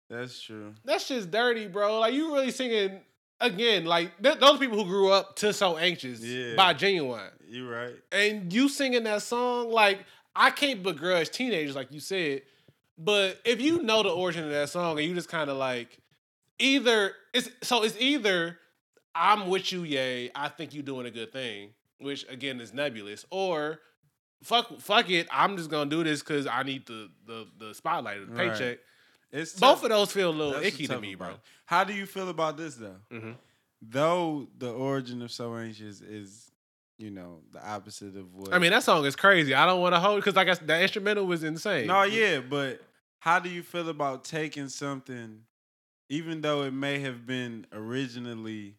that's 0.08 0.40
true. 0.40 0.74
that's 0.84 1.06
just 1.08 1.30
dirty, 1.30 1.66
bro. 1.68 2.00
Like 2.00 2.14
you 2.14 2.32
really 2.34 2.50
singing 2.50 3.00
again, 3.40 3.84
like 3.84 4.20
th- 4.22 4.38
those 4.38 4.58
people 4.58 4.76
who 4.82 4.84
grew 4.90 5.10
up 5.12 5.36
to 5.36 5.52
so 5.52 5.76
anxious 5.76 6.20
Yeah. 6.20 6.54
by 6.56 6.74
Ginuwine, 6.74 7.30
You 7.48 7.68
right. 7.68 7.94
and 8.12 8.52
you 8.52 8.68
singing 8.68 9.04
that 9.04 9.22
song, 9.22 9.70
like 9.70 10.04
I 10.34 10.50
can't 10.50 10.82
begrudge 10.82 11.30
teenagers, 11.30 11.74
like 11.76 11.92
you 11.92 12.00
said, 12.00 12.42
but 12.98 13.40
if 13.44 13.60
you 13.60 13.82
know 13.82 14.02
the 14.02 14.10
origin 14.10 14.44
of 14.44 14.50
that 14.50 14.68
song 14.68 14.98
and 14.98 15.06
you 15.08 15.14
just 15.14 15.28
kind 15.28 15.48
of 15.50 15.56
like 15.56 15.98
either 16.58 17.12
it's 17.32 17.48
so 17.62 17.82
it's 17.84 17.96
either 18.00 18.58
I'm 19.14 19.48
with 19.48 19.72
you, 19.72 19.82
yay, 19.82 20.30
I 20.34 20.48
think 20.48 20.72
you 20.74 20.82
doing 20.82 21.06
a 21.06 21.10
good 21.10 21.32
thing, 21.32 21.70
which 21.98 22.24
again 22.28 22.60
is 22.60 22.72
nebulous, 22.72 23.24
or 23.30 23.80
fuck 24.42 24.80
fuck 24.80 25.08
it, 25.10 25.28
I'm 25.30 25.56
just 25.56 25.70
gonna 25.70 25.90
do 25.90 26.02
this 26.04 26.20
because 26.20 26.46
I 26.46 26.62
need 26.62 26.86
the 26.86 27.10
the 27.26 27.46
the 27.58 27.74
spotlight 27.74 28.18
or 28.18 28.26
the 28.26 28.32
Right. 28.32 28.52
paycheck. 28.52 28.78
It's 29.32 29.52
Both 29.58 29.76
tough. 29.76 29.84
of 29.84 29.90
those 29.90 30.12
feel 30.12 30.30
a 30.30 30.32
little 30.32 30.52
That's 30.54 30.66
icky 30.66 30.86
to 30.88 30.94
tough 30.94 31.02
me, 31.02 31.14
bro. 31.14 31.34
How 31.66 31.84
do 31.84 31.92
you 31.94 32.06
feel 32.06 32.28
about 32.28 32.56
this 32.56 32.74
though? 32.74 32.96
Mhm. 33.12 33.36
though 33.82 34.46
the 34.58 34.70
origin 34.70 35.22
of 35.22 35.30
So 35.32 35.54
Anxious 35.56 36.00
is, 36.02 36.50
you 36.98 37.10
know, 37.10 37.40
the 37.52 37.66
opposite 37.66 38.14
of 38.16 38.34
what 38.34 38.52
I 38.52 38.58
mean, 38.58 38.72
that 38.72 38.82
song 38.82 39.06
is 39.06 39.16
crazy. 39.16 39.54
I 39.54 39.64
don't 39.66 39.80
want 39.80 39.94
to 39.94 40.00
hold 40.00 40.20
because 40.20 40.36
like 40.36 40.48
I 40.48 40.54
said, 40.54 40.66
the 40.66 40.80
instrumental 40.82 41.26
was 41.26 41.42
insane. 41.44 41.86
No, 41.86 42.02
yeah, 42.02 42.40
but 42.40 42.82
how 43.20 43.38
do 43.38 43.48
you 43.48 43.62
feel 43.62 43.88
about 43.88 44.24
taking 44.24 44.68
something, 44.68 45.44
even 46.10 46.40
though 46.42 46.62
it 46.64 46.72
may 46.72 46.98
have 46.98 47.24
been 47.26 47.66
originally 47.72 48.76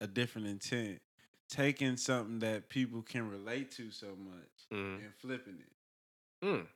a 0.00 0.06
different 0.06 0.46
intent, 0.48 1.00
taking 1.52 1.96
something 1.96 2.38
that 2.40 2.68
people 2.68 3.02
can 3.02 3.28
relate 3.30 3.70
to 3.72 3.90
so 3.90 4.08
much 4.16 4.66
Mhm. 4.72 4.96
and 5.04 5.14
flipping 5.20 5.58
it? 5.60 6.44
Mm. 6.46 6.66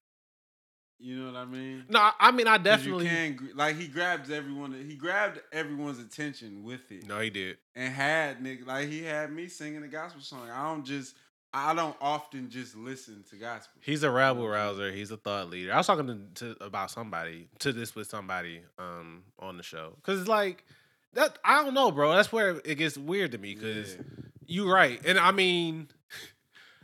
You 0.98 1.18
know 1.18 1.26
what 1.32 1.36
I 1.36 1.44
mean? 1.44 1.84
No, 1.90 2.10
I- 2.18 2.30
mean, 2.30 2.46
I 2.46 2.56
definitely. 2.56 3.04
you 3.04 3.10
can 3.10 3.50
like 3.54 3.76
he 3.76 3.86
grabs 3.86 4.30
everyone. 4.30 4.72
He 4.88 4.96
grabbed 4.96 5.40
everyone's 5.52 5.98
attention 5.98 6.62
with 6.62 6.90
it, 6.90 7.06
No, 7.06 7.20
he 7.20 7.28
did. 7.28 7.58
and 7.74 7.92
had 7.92 8.40
nigga 8.42 8.66
like 8.66 8.88
he 8.88 9.02
had 9.02 9.30
me 9.30 9.48
singing 9.48 9.82
a 9.82 9.88
gospel 9.88 10.22
song. 10.22 10.48
I 10.48 10.62
don't 10.72 10.84
just, 10.86 11.14
I 11.52 11.74
don't 11.74 11.96
often 12.00 12.48
just 12.48 12.76
listen 12.76 13.24
to 13.30 13.36
gospel. 13.36 13.80
He's 13.84 14.04
a 14.04 14.10
rabble 14.10 14.48
rouser. 14.48 14.90
He's 14.90 15.10
a 15.10 15.18
thought 15.18 15.50
leader. 15.50 15.72
I 15.74 15.76
was 15.76 15.86
talking 15.86 16.06
to, 16.36 16.54
to 16.54 16.64
about 16.64 16.90
somebody 16.90 17.48
to 17.58 17.72
this 17.74 17.94
with 17.94 18.08
somebody 18.08 18.62
um 18.78 19.24
on 19.38 19.58
the 19.58 19.62
show 19.62 19.92
because 19.96 20.18
it's 20.20 20.28
like 20.30 20.64
that. 21.12 21.38
I 21.44 21.62
don't 21.62 21.74
know, 21.74 21.90
bro. 21.92 22.14
That's 22.14 22.32
where 22.32 22.58
it 22.64 22.76
gets 22.76 22.96
weird 22.96 23.32
to 23.32 23.38
me 23.38 23.54
because 23.54 23.96
Yeah. 23.96 24.02
You 24.46 24.70
right, 24.70 25.00
and 25.04 25.18
I 25.18 25.32
mean, 25.32 25.88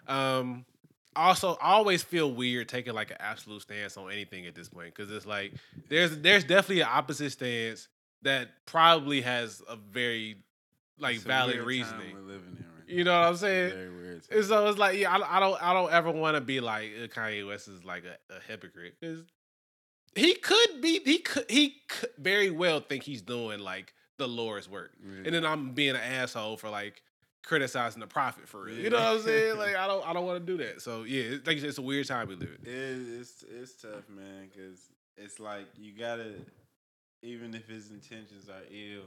um, 0.06 0.64
also 1.14 1.56
I 1.60 1.72
always 1.72 2.02
feel 2.02 2.32
weird 2.32 2.68
taking 2.68 2.94
like 2.94 3.10
an 3.10 3.18
absolute 3.20 3.62
stance 3.62 3.96
on 3.96 4.10
anything 4.10 4.46
at 4.46 4.54
this 4.54 4.68
point 4.68 4.94
because 4.94 5.10
it's 5.10 5.26
like 5.26 5.52
there's 5.88 6.18
there's 6.18 6.44
definitely 6.44 6.80
an 6.80 6.88
opposite 6.90 7.32
stance 7.32 7.88
that 8.22 8.48
probably 8.66 9.20
has 9.20 9.62
a 9.68 9.76
very 9.76 10.36
like 10.98 11.16
It's 11.16 11.24
valid 11.24 11.58
reasoning. 11.60 12.14
We're 12.14 12.20
living 12.20 12.56
in 12.58 12.64
right 12.64 12.88
You 12.88 13.04
know 13.04 13.18
what 13.20 13.28
I'm 13.28 13.36
saying? 13.36 13.70
Very 13.70 13.90
weird. 13.90 14.28
time. 14.28 14.38
And 14.38 14.46
so 14.46 14.68
it's 14.68 14.78
like, 14.78 14.98
yeah, 14.98 15.16
I, 15.16 15.36
I 15.36 15.40
don't, 15.40 15.62
I 15.62 15.72
don't 15.72 15.92
ever 15.92 16.10
want 16.10 16.36
to 16.36 16.40
be 16.40 16.60
like 16.60 16.90
uh, 17.02 17.06
Kanye 17.08 17.46
West 17.46 17.66
is 17.68 17.84
like 17.84 18.04
a, 18.04 18.34
a 18.34 18.38
hypocrite 18.46 18.94
because 19.00 19.24
he 20.14 20.34
could 20.34 20.80
be, 20.80 21.00
he 21.04 21.18
could, 21.18 21.50
he 21.50 21.76
could 21.88 22.10
very 22.18 22.50
well 22.50 22.80
think 22.80 23.02
he's 23.02 23.22
doing 23.22 23.58
like 23.58 23.92
the 24.18 24.28
Lord's 24.28 24.68
work, 24.68 24.92
and 25.24 25.34
then 25.34 25.44
I'm 25.44 25.72
being 25.72 25.96
an 25.96 25.96
asshole 25.96 26.56
for 26.58 26.68
like 26.70 27.02
criticizing 27.44 28.00
the 28.00 28.06
prophet 28.06 28.48
for 28.48 28.62
real. 28.62 28.76
You 28.76 28.90
know 28.90 28.98
what 28.98 29.16
I'm 29.16 29.20
saying? 29.22 29.56
Like 29.58 29.76
I 29.76 29.86
don't, 29.86 30.06
I 30.06 30.12
don't 30.12 30.26
want 30.26 30.44
to 30.44 30.56
do 30.56 30.62
that. 30.64 30.80
So 30.82 31.04
yeah, 31.04 31.22
it's, 31.22 31.46
like 31.46 31.56
you 31.56 31.60
said, 31.60 31.68
it's 31.70 31.78
a 31.78 31.82
weird 31.82 32.06
time 32.06 32.28
we 32.28 32.36
live 32.36 32.56
in. 32.64 32.70
It, 32.70 33.20
it's 33.20 33.44
it's 33.48 33.82
tough, 33.82 34.08
man, 34.08 34.48
because 34.50 34.78
it's 35.16 35.38
like 35.40 35.66
you 35.78 35.92
gotta, 35.92 36.32
even 37.22 37.54
if 37.54 37.68
his 37.68 37.90
intentions 37.90 38.48
are 38.48 38.62
ill, 38.70 39.04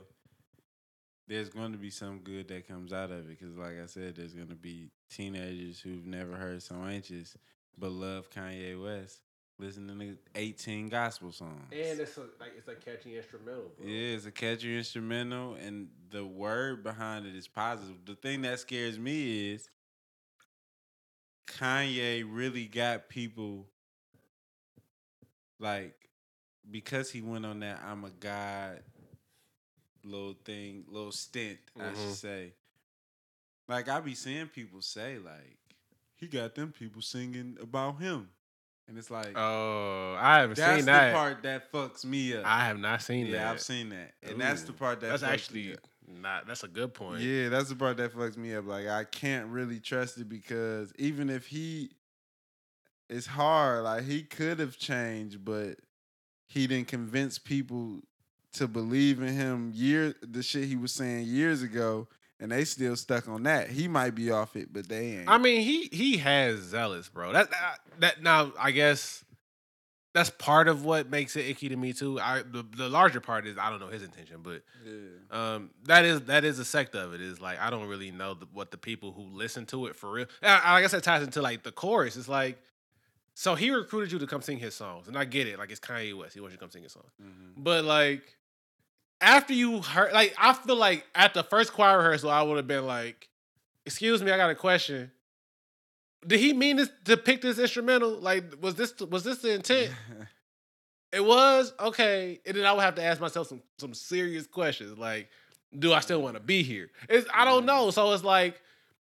there's 1.27 1.49
going 1.49 1.71
to 1.71 1.77
be 1.77 1.89
some 1.89 2.19
good 2.19 2.47
that 2.49 2.67
comes 2.67 2.93
out 2.93 3.11
of 3.11 3.29
it. 3.29 3.39
Because, 3.39 3.55
like 3.57 3.81
I 3.81 3.87
said, 3.87 4.15
there's 4.15 4.33
going 4.33 4.49
to 4.49 4.55
be 4.55 4.89
teenagers 5.09 5.79
who've 5.79 6.05
never 6.05 6.35
heard 6.35 6.61
So 6.61 6.75
Anxious 6.75 7.35
but 7.77 7.91
love 7.91 8.29
Kanye 8.29 8.81
West 8.81 9.19
listening 9.57 9.99
to 9.99 10.17
18 10.39 10.89
gospel 10.89 11.31
songs. 11.31 11.71
And 11.71 11.99
it's 11.99 12.17
a, 12.17 12.21
like 12.39 12.53
it's 12.57 12.67
a 12.67 12.75
catchy 12.75 13.17
instrumental. 13.17 13.71
Yeah, 13.79 14.15
it's 14.15 14.25
a 14.25 14.31
catchy 14.31 14.77
instrumental, 14.77 15.55
and 15.55 15.87
the 16.09 16.25
word 16.25 16.83
behind 16.83 17.25
it 17.25 17.35
is 17.35 17.47
positive. 17.47 17.95
The 18.05 18.15
thing 18.15 18.41
that 18.43 18.59
scares 18.59 18.99
me 18.99 19.51
is 19.53 19.69
Kanye 21.47 22.25
really 22.27 22.65
got 22.65 23.09
people 23.09 23.67
like 25.59 26.09
because 26.69 27.11
he 27.11 27.21
went 27.21 27.45
on 27.45 27.59
that 27.59 27.81
I'm 27.85 28.03
a 28.03 28.09
God 28.09 28.81
little 30.03 30.35
thing, 30.45 30.85
little 30.87 31.11
stint, 31.11 31.59
I 31.79 31.83
Mhm. 31.91 31.95
should 31.95 32.17
say. 32.17 32.53
Like 33.67 33.87
I 33.87 33.99
be 34.01 34.13
seeing 34.15 34.47
people 34.47 34.81
say 34.81 35.17
like 35.17 35.57
he 36.15 36.27
got 36.27 36.55
them 36.55 36.71
people 36.71 37.01
singing 37.01 37.57
about 37.61 37.99
him, 37.99 38.29
and 38.87 38.97
it's 38.97 39.09
like 39.09 39.33
Oh, 39.35 40.15
I 40.19 40.39
haven't 40.39 40.57
that's 40.57 40.77
seen 40.77 40.85
that. 40.85 41.11
That's 41.11 41.13
the 41.13 41.17
part 41.17 41.43
that 41.43 41.71
fucks 41.71 42.05
me 42.05 42.35
up. 42.35 42.45
I 42.45 42.65
have 42.65 42.79
not 42.79 43.01
seen 43.01 43.27
yeah, 43.27 43.31
that. 43.31 43.37
Yeah, 43.37 43.51
I've 43.51 43.61
seen 43.61 43.89
that, 43.89 44.11
and 44.23 44.39
that's 44.39 44.63
the 44.63 44.73
part 44.73 44.99
that 45.01 45.07
That's 45.07 45.23
fucks 45.23 45.27
me 45.27 45.33
actually 45.33 45.77
not. 46.07 46.47
That's 46.47 46.63
a 46.63 46.67
good 46.67 46.93
point. 46.93 47.21
Yeah, 47.21 47.49
that's 47.49 47.69
the 47.69 47.75
part 47.75 47.97
that 47.97 48.13
fucks 48.13 48.37
me 48.37 48.55
up. 48.55 48.67
Like 48.67 48.87
I 48.87 49.03
can't 49.03 49.47
really 49.47 49.79
trust 49.79 50.17
it 50.17 50.29
because 50.29 50.93
even 50.97 51.29
if 51.29 51.47
he, 51.47 51.91
it's 53.09 53.27
hard. 53.27 53.83
Like 53.83 54.03
he 54.03 54.23
could 54.23 54.59
have 54.59 54.77
changed, 54.77 55.43
but 55.43 55.77
he 56.47 56.67
didn't 56.67 56.87
convince 56.87 57.39
people 57.39 58.01
to 58.53 58.67
believe 58.67 59.21
in 59.21 59.29
him. 59.29 59.71
Year 59.73 60.13
the 60.21 60.43
shit 60.43 60.65
he 60.65 60.75
was 60.75 60.91
saying 60.91 61.25
years 61.27 61.61
ago, 61.61 62.07
and 62.39 62.51
they 62.51 62.65
still 62.65 62.95
stuck 62.95 63.27
on 63.27 63.43
that. 63.43 63.69
He 63.69 63.87
might 63.87 64.15
be 64.15 64.31
off 64.31 64.55
it, 64.55 64.71
but 64.71 64.87
they 64.89 65.17
ain't. 65.17 65.29
I 65.29 65.37
mean, 65.37 65.61
he 65.61 65.89
he 65.91 66.17
has 66.17 66.59
zealous, 66.59 67.09
bro. 67.09 67.31
That 67.31 67.51
that, 67.51 67.79
that 67.99 68.23
now 68.23 68.51
I 68.59 68.71
guess 68.71 69.23
that's 70.13 70.29
part 70.29 70.67
of 70.67 70.85
what 70.85 71.09
makes 71.09 71.35
it 71.35 71.45
icky 71.45 71.69
to 71.69 71.75
me 71.75 71.93
too. 71.93 72.19
I 72.19 72.41
the, 72.41 72.65
the 72.75 72.89
larger 72.89 73.19
part 73.19 73.45
is 73.45 73.57
I 73.57 73.69
don't 73.69 73.79
know 73.79 73.89
his 73.89 74.03
intention, 74.03 74.37
but 74.41 74.61
yeah. 74.85 75.55
um 75.55 75.71
that 75.85 76.05
is 76.05 76.21
that 76.21 76.43
is 76.43 76.59
a 76.59 76.65
sect 76.65 76.95
of 76.95 77.13
it. 77.13 77.21
Is 77.21 77.41
like 77.41 77.59
I 77.59 77.69
don't 77.69 77.87
really 77.87 78.11
know 78.11 78.33
the, 78.33 78.47
what 78.53 78.71
the 78.71 78.77
people 78.77 79.11
who 79.11 79.23
listen 79.23 79.65
to 79.67 79.87
it 79.87 79.95
for 79.95 80.11
real. 80.11 80.27
And 80.41 80.51
I, 80.51 80.75
I 80.75 80.81
guess 80.81 80.91
that 80.91 81.03
ties 81.03 81.23
into 81.23 81.41
like 81.41 81.63
the 81.63 81.71
chorus. 81.71 82.15
It's 82.15 82.29
like 82.29 82.57
so 83.33 83.55
he 83.55 83.69
recruited 83.69 84.13
you 84.13 84.19
to 84.19 84.27
come 84.27 84.41
sing 84.41 84.57
his 84.57 84.73
songs, 84.73 85.09
and 85.09 85.17
I 85.17 85.25
get 85.25 85.47
it. 85.47 85.59
Like 85.59 85.69
it's 85.69 85.81
Kanye 85.81 86.17
West. 86.17 86.33
He 86.33 86.39
wants 86.39 86.53
you 86.53 86.57
to 86.57 86.63
come 86.63 86.71
sing 86.71 86.83
his 86.83 86.93
songs. 86.93 87.11
Mhm. 87.21 87.53
But 87.57 87.83
like 87.83 88.23
after 89.21 89.53
you 89.53 89.81
heard, 89.81 90.13
like 90.13 90.33
I 90.37 90.53
feel 90.53 90.75
like 90.75 91.05
at 91.15 91.33
the 91.33 91.43
first 91.43 91.73
choir 91.73 91.97
rehearsal, 91.97 92.29
I 92.29 92.41
would 92.41 92.57
have 92.57 92.67
been 92.67 92.85
like, 92.85 93.29
"Excuse 93.85 94.21
me, 94.23 94.31
I 94.31 94.37
got 94.37 94.49
a 94.49 94.55
question. 94.55 95.11
Did 96.25 96.39
he 96.39 96.53
mean 96.53 96.77
this 96.77 96.89
to 97.05 97.17
pick 97.17 97.41
this 97.41 97.59
instrumental? 97.59 98.19
Like, 98.19 98.55
was 98.61 98.75
this 98.75 98.99
was 98.99 99.23
this 99.23 99.39
the 99.39 99.53
intent? 99.53 99.91
It 101.11 101.23
was 101.23 101.71
okay." 101.79 102.41
And 102.45 102.57
then 102.57 102.65
I 102.65 102.73
would 102.73 102.81
have 102.81 102.95
to 102.95 103.03
ask 103.03 103.21
myself 103.21 103.47
some 103.47 103.61
some 103.77 103.93
serious 103.93 104.47
questions, 104.47 104.97
like, 104.97 105.29
"Do 105.77 105.93
I 105.93 106.01
still 106.01 106.21
want 106.21 106.35
to 106.35 106.41
be 106.41 106.61
here?" 106.61 106.89
It's 107.07 107.27
I 107.33 107.45
don't 107.45 107.65
know. 107.65 107.91
So 107.91 108.11
it's 108.11 108.23
like. 108.23 108.61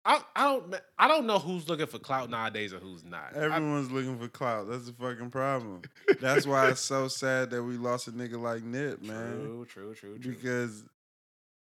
I, 0.08 0.22
I 0.38 0.44
don't 0.46 0.76
I 0.98 1.08
don't 1.10 1.28
know 1.28 1.38
who's 1.38 1.68
looking 1.68 1.86
for 1.86 2.00
clout 2.00 2.30
nowadays 2.30 2.74
or 2.74 2.80
who's 2.80 3.04
not. 3.04 3.36
I- 3.36 3.42
Everyone's 3.42 3.92
looking 3.92 4.18
for 4.18 4.30
clout. 4.30 4.70
That's 4.70 4.86
the 4.86 4.94
fucking 4.94 5.30
problem. 5.32 5.82
That's 6.22 6.48
why 6.48 6.70
it's 6.70 6.80
so 6.82 7.08
sad 7.10 7.50
that 7.52 7.62
we 7.62 7.76
lost 7.78 8.08
a 8.08 8.12
nigga 8.12 8.42
like 8.42 8.64
Nip, 8.64 9.02
man. 9.04 9.34
True, 9.42 9.66
true, 9.66 9.94
true, 9.94 10.18
true. 10.18 10.32
because 10.34 10.84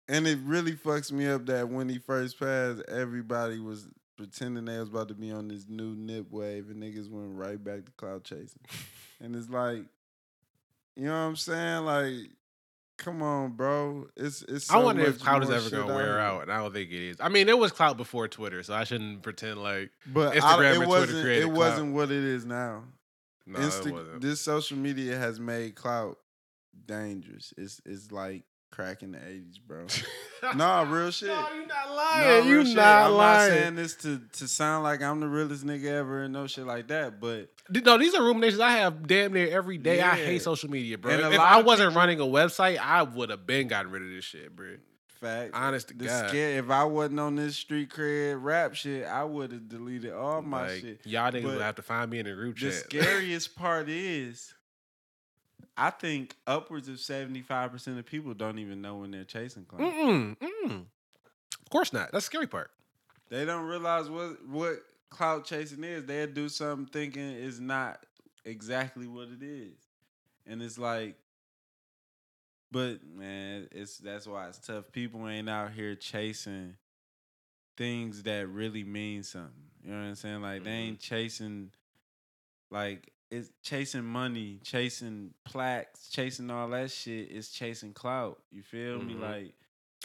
and 0.08 0.28
it 0.28 0.38
really 0.44 0.74
fucks 0.74 1.12
me 1.12 1.28
up 1.28 1.46
that 1.48 1.70
when 1.70 1.90
he 1.90 1.98
first 1.98 2.40
passed, 2.40 2.82
everybody 2.88 3.60
was 3.60 3.88
pretending 4.18 4.66
they 4.66 4.78
was 4.80 4.90
about 4.90 5.08
to 5.08 5.14
be 5.16 5.32
on 5.32 5.48
this 5.48 5.66
new 5.68 5.96
nip 5.96 6.32
wave, 6.32 6.70
and 6.70 6.82
niggas 6.84 7.10
went 7.10 7.36
right 7.36 7.64
back 7.64 7.86
to 7.86 7.92
cloud 7.94 8.24
chasing. 8.24 8.60
and 9.22 9.36
it's 9.36 9.50
like, 9.50 9.84
you 10.96 11.06
know 11.06 11.12
what 11.14 11.30
I'm 11.30 11.36
saying? 11.36 11.86
Like, 11.86 12.30
come 13.00 13.22
on, 13.24 13.54
bro. 13.54 14.08
It's 14.16 14.44
it's. 14.44 14.70
I 14.70 14.76
so 14.76 14.86
wonder 14.86 15.04
if 15.06 15.20
clout 15.20 15.42
is 15.44 15.50
ever 15.50 15.70
gonna 15.70 15.94
wear 15.96 16.20
out, 16.20 16.44
and 16.44 16.52
I 16.52 16.58
don't 16.60 16.74
think 16.74 16.92
it 16.92 17.02
is. 17.10 17.18
I 17.20 17.30
mean, 17.30 17.48
there 17.48 17.58
was 17.58 17.72
clout 17.72 17.98
before 17.98 18.28
Twitter, 18.28 18.62
so 18.62 18.74
I 18.76 18.84
shouldn't 18.84 19.24
pretend 19.24 19.62
like 19.64 19.90
But 20.06 20.36
Instagram 20.36 20.74
and 20.76 20.84
it 20.84 20.86
Twitter 20.86 20.88
wasn't. 20.88 21.22
created 21.24 21.42
It 21.44 21.46
clout. 21.48 21.58
wasn't 21.58 21.94
what 21.96 22.12
it 22.12 22.24
is 22.24 22.46
now. 22.46 22.84
no, 23.48 23.60
Insta- 23.60 23.88
it 23.88 23.94
wasn't. 23.94 24.22
this 24.22 24.42
social 24.42 24.78
media 24.78 25.18
has 25.18 25.40
made 25.40 25.74
clout 25.76 26.18
dangerous. 26.86 27.54
It's 27.58 27.82
it's 27.86 28.12
like 28.12 28.44
crack 28.80 29.04
in 29.04 29.12
the 29.12 29.18
'80s, 29.18 29.60
bro. 29.68 29.86
nah, 30.56 30.82
real 30.90 31.12
shit. 31.12 31.28
No, 31.28 31.48
you 31.54 31.68
not 31.68 31.92
lying. 31.96 32.28
real 32.28 32.46
you 32.62 32.66
shit. 32.66 32.76
not 32.78 33.12
lying. 33.12 33.42
I'm 33.42 33.50
not 33.50 33.58
saying 33.62 33.76
this 33.76 33.96
to, 33.98 34.22
to 34.34 34.48
sound 34.48 34.84
like 34.84 35.02
I'm 35.02 35.20
the 35.20 35.28
realest 35.28 35.66
nigga 35.66 35.86
ever 35.86 36.24
and 36.24 36.34
no 36.34 36.48
shit 36.48 36.66
like 36.66 36.88
that, 36.88 37.20
but 37.20 37.50
No, 37.70 37.98
these 37.98 38.16
are 38.16 38.24
ruminations 38.24 38.62
I 38.62 38.72
have 38.72 39.06
damn 39.06 39.34
near 39.34 39.50
every 39.50 39.78
day. 39.78 40.02
I 40.02 40.16
hate 40.16 40.42
social 40.42 40.70
media, 40.70 40.98
bro. 40.98 41.12
And 41.12 41.34
If 41.34 41.40
I 41.40 41.62
wasn't 41.62 41.90
people- 41.90 42.00
running 42.00 42.20
a 42.22 42.24
website, 42.24 42.78
I 42.78 43.04
would 43.04 43.30
have 43.32 43.46
been 43.46 43.68
gotten 43.68 43.92
rid 43.92 44.02
of 44.04 44.10
this 44.10 44.24
shit, 44.24 44.56
bro. 44.56 44.78
fact. 45.20 45.52
Honest 45.54 45.90
to 45.90 45.94
the 45.96 46.06
God. 46.06 46.30
scare, 46.30 46.58
if 46.60 46.70
I 46.70 46.86
wasn't 46.86 47.20
on 47.20 47.36
this 47.36 47.58
street 47.58 47.90
cred 47.90 48.38
rap 48.42 48.76
shit, 48.76 49.06
I 49.06 49.26
would 49.26 49.52
have 49.52 49.68
deleted 49.68 50.14
all 50.14 50.42
my 50.42 50.68
like, 50.68 50.80
shit. 50.82 51.00
Y'all 51.06 51.30
niggas 51.32 51.44
But 51.44 51.52
would 51.56 51.62
have 51.62 51.76
to 51.76 51.82
find 51.82 52.10
me 52.10 52.20
in 52.20 52.26
the 52.26 52.34
group 52.34 52.58
The 52.58 52.72
chat. 52.72 52.90
The 52.90 53.02
scariest 53.04 53.56
part 53.58 53.90
is, 53.90 54.54
I 55.80 55.92
think 55.92 56.36
upwards 56.46 56.90
of 56.90 57.00
seventy 57.00 57.42
five 57.42 57.72
percent 57.72 57.98
of 57.98 58.06
people 58.06 58.34
don't 58.34 58.60
even 58.60 58.82
know 58.82 58.98
when 58.98 59.12
they're 59.12 59.24
chasing 59.24 59.64
clout. 59.66 59.82
Mm-mm, 59.82 60.36
mm. 60.38 60.72
Of 60.72 61.70
course 61.70 61.94
not. 61.94 62.12
That's 62.12 62.26
the 62.26 62.32
scary 62.32 62.48
part. 62.48 62.72
They 63.30 63.46
don't 63.46 63.66
realize 63.66 64.10
what 64.10 64.46
what 64.48 64.82
clout 65.10 65.46
chasing 65.46 65.84
is. 65.84 66.06
They'll 66.06 66.28
do 66.28 66.50
something 66.50 66.88
thinking 66.88 67.22
it's 67.30 67.60
not 67.60 68.06
exactly 68.44 69.08
what 69.08 69.30
it 69.30 69.42
is, 69.44 69.78
and 70.46 70.62
it's 70.62 70.78
like, 70.78 71.16
but 72.72 73.04
man, 73.06 73.68
it's 73.72 73.98
that's 73.98 74.28
why 74.28 74.48
it's 74.48 74.60
tough. 74.60 74.92
People 74.92 75.28
ain't 75.28 75.50
out 75.50 75.72
here 75.72 75.96
chasing 75.96 76.76
things 77.78 78.24
that 78.24 78.48
really 78.50 78.84
mean 78.84 79.24
something. 79.24 79.54
You 79.84 79.92
know 79.92 79.98
what 80.00 80.08
I'm 80.08 80.16
saying? 80.16 80.42
Like 80.42 80.64
they 80.64 80.72
Mhm. 80.72 80.88
ain't 80.90 81.00
chasing 81.00 81.72
like 82.70 83.14
it's 83.32 83.50
chasing 83.62 84.04
money, 84.04 84.60
chasing 84.64 85.34
plaques, 85.46 86.10
chasing 86.10 86.50
all 86.50 86.68
that 86.70 86.92
shit. 86.92 87.30
It's 87.32 87.50
chasing 87.50 87.94
clout. 87.94 88.42
You 88.52 88.64
feel 88.64 89.02
me? 89.02 89.14
Mhm. 89.14 89.20
Like 89.22 89.54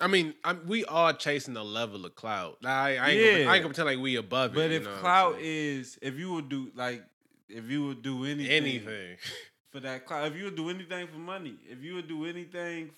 I 0.01 0.09
mean, 0.09 0.35
I'm, 0.43 0.66
we 0.66 0.85
all 0.85 1.12
chasing 1.14 1.55
the 1.55 1.64
level 1.64 2.05
of 2.05 2.14
clout. 2.16 2.59
I, 2.64 2.97
I 2.97 3.11
ain't, 3.11 3.20
Yeah. 3.20 3.33
gonna, 3.39 3.51
I 3.51 3.55
ain't 3.55 3.62
gonna 3.62 3.68
pretend 3.75 3.87
like 3.87 3.99
we 3.99 4.16
above 4.16 4.53
it. 4.53 4.55
But 4.57 4.70
you 4.70 4.77
if 4.79 4.85
know 4.85 4.97
clout 4.97 5.37
is, 5.41 5.99
if 6.03 6.14
you 6.18 6.33
would 6.33 6.49
do 6.49 6.70
like, 6.75 7.05
if 7.49 7.64
you 7.70 7.87
would 7.87 8.03
do 8.03 8.25
anything, 8.25 8.51
anything, 8.51 9.16
for 9.70 9.79
that 9.81 10.05
clout, 10.05 10.27
if 10.27 10.37
you 10.37 10.45
would 10.45 10.57
do 10.57 10.68
anything 10.68 11.07
for 11.07 11.18
money, 11.18 11.55
if 11.70 11.83
you 11.85 11.95
would 11.95 12.09
do 12.09 12.27
anything, 12.27 12.91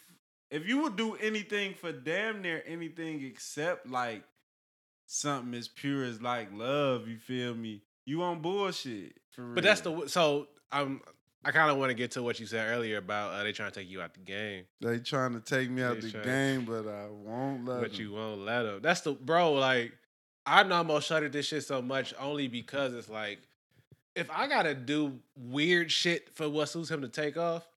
if 0.50 0.66
you 0.66 0.80
would 0.82 0.96
do 0.96 1.16
anything 1.16 1.74
for 1.74 1.92
damn 1.92 2.40
near 2.40 2.62
anything 2.66 3.22
except 3.24 3.86
like 3.86 4.22
something 5.06 5.54
as 5.54 5.68
pure 5.68 6.02
as 6.04 6.20
like 6.22 6.48
love, 6.52 7.06
you 7.08 7.18
feel 7.18 7.54
me? 7.54 7.82
You 8.06 8.22
on 8.22 8.40
bullshit 8.40 9.16
but 9.36 9.62
that's 9.62 9.82
the 9.82 10.06
so 10.08 10.48
I'm. 10.72 11.00
I 11.44 11.52
kind 11.52 11.70
of 11.70 11.76
want 11.76 11.90
to 11.90 11.94
get 11.94 12.10
to 12.12 12.22
what 12.24 12.40
you 12.40 12.46
said 12.46 12.66
earlier 12.70 12.96
about 12.96 13.32
uh, 13.32 13.44
they 13.44 13.52
trying 13.52 13.70
to 13.70 13.78
take 13.80 13.88
you 13.88 14.02
out 14.02 14.14
the 14.14 14.20
game, 14.20 14.64
they 14.80 14.98
trying 14.98 15.32
to 15.34 15.40
take 15.40 15.70
me 15.70 15.80
out 15.82 15.94
They 16.00 16.08
the 16.08 16.10
trying- 16.10 16.24
game, 16.24 16.64
but 16.64 16.88
I 16.88 17.06
won't 17.08 17.64
let 17.64 17.82
but 17.82 17.92
them. 17.92 18.00
you 18.00 18.12
won't 18.14 18.40
let 18.40 18.62
them. 18.62 18.80
That's 18.82 19.02
the 19.02 19.12
bro. 19.12 19.52
Like 19.52 19.92
I 20.44 20.62
almost 20.68 21.06
shuttered 21.06 21.32
this 21.32 21.46
shit 21.46 21.62
so 21.64 21.80
much 21.82 22.14
only 22.18 22.48
because 22.48 22.94
it's 22.94 23.08
like 23.08 23.38
if 24.16 24.28
I 24.30 24.48
gotta 24.48 24.74
do 24.74 25.20
weird 25.36 25.92
shit 25.92 26.34
for 26.34 26.48
what 26.48 26.68
suits 26.68 26.90
him 26.90 27.02
to 27.02 27.08
take 27.08 27.36
off, 27.36 27.68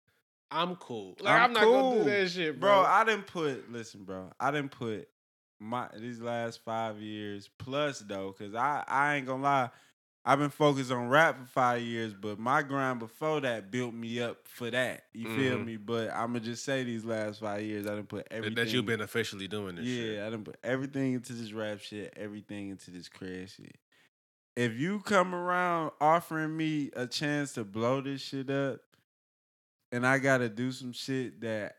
I'm 0.50 0.76
cool. 0.76 1.16
Like 1.20 1.34
I'm, 1.34 1.42
I'm 1.44 1.52
not 1.52 1.64
gonna 1.64 1.98
do 1.98 2.04
that 2.10 2.30
shit, 2.30 2.58
bro. 2.60 2.82
bro. 2.82 2.90
I 2.90 3.04
didn't 3.04 3.26
put. 3.26 3.70
Listen, 3.70 4.04
bro. 4.04 4.30
I 4.40 4.50
didn't 4.50 4.70
put 4.70 5.08
my 5.60 5.88
these 5.98 6.20
last 6.20 6.64
five 6.64 7.02
years 7.02 7.50
plus 7.58 7.98
though, 7.98 8.32
cause 8.32 8.54
I 8.54 8.82
I 8.86 9.16
ain't 9.16 9.26
gonna 9.26 9.42
lie. 9.42 9.70
I've 10.24 10.38
been 10.38 10.50
focused 10.50 10.90
on 10.90 11.08
rap 11.08 11.38
for 11.38 11.46
five 11.46 11.80
years, 11.82 12.12
but 12.12 12.38
my 12.38 12.62
grind 12.62 12.98
before 12.98 13.40
that 13.40 13.70
built 13.70 13.94
me 13.94 14.20
up 14.20 14.46
for 14.46 14.70
that. 14.70 15.04
You 15.14 15.26
feel 15.34 15.58
Mhm. 15.58 15.64
me? 15.64 15.76
But 15.76 16.10
I'ma 16.10 16.40
just 16.40 16.64
say 16.64 16.84
these 16.84 17.04
last 17.04 17.40
five 17.40 17.62
years, 17.62 17.86
I 17.86 17.94
didn't 17.94 18.08
put 18.10 18.26
everything. 18.30 18.56
that 18.56 18.68
you've 18.72 18.84
been 18.84 19.00
officially 19.00 19.48
doing 19.48 19.76
this 19.76 19.86
Yeah, 19.86 20.02
shit. 20.02 20.20
I 20.20 20.30
didn't 20.30 20.44
put 20.44 20.58
everything 20.62 21.14
into 21.14 21.32
this 21.32 21.52
rap 21.52 21.80
shit, 21.80 22.12
everything 22.16 22.68
into 22.68 22.90
this 22.90 23.08
crash 23.08 23.54
shit. 23.56 23.76
If 24.54 24.74
you 24.78 25.00
come 25.00 25.34
around 25.34 25.92
offering 26.00 26.54
me 26.56 26.90
a 26.94 27.06
chance 27.06 27.54
to 27.54 27.64
blow 27.64 28.00
this 28.02 28.20
shit 28.20 28.50
up, 28.50 28.80
and 29.92 30.06
I 30.06 30.18
gotta 30.18 30.48
do 30.50 30.72
some 30.72 30.92
shit 30.92 31.40
that 31.40 31.76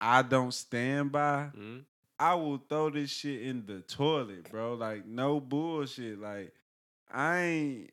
I 0.00 0.22
don't 0.22 0.52
stand 0.52 1.10
by, 1.10 1.50
Mhm. 1.56 1.84
I 2.20 2.34
will 2.34 2.58
throw 2.58 2.90
this 2.90 3.10
shit 3.10 3.42
in 3.42 3.66
the 3.66 3.80
toilet, 3.80 4.50
bro. 4.50 4.74
Like 4.74 5.06
no 5.06 5.40
bullshit. 5.40 6.20
Like 6.20 6.54
I 7.10 7.38
ain't 7.40 7.90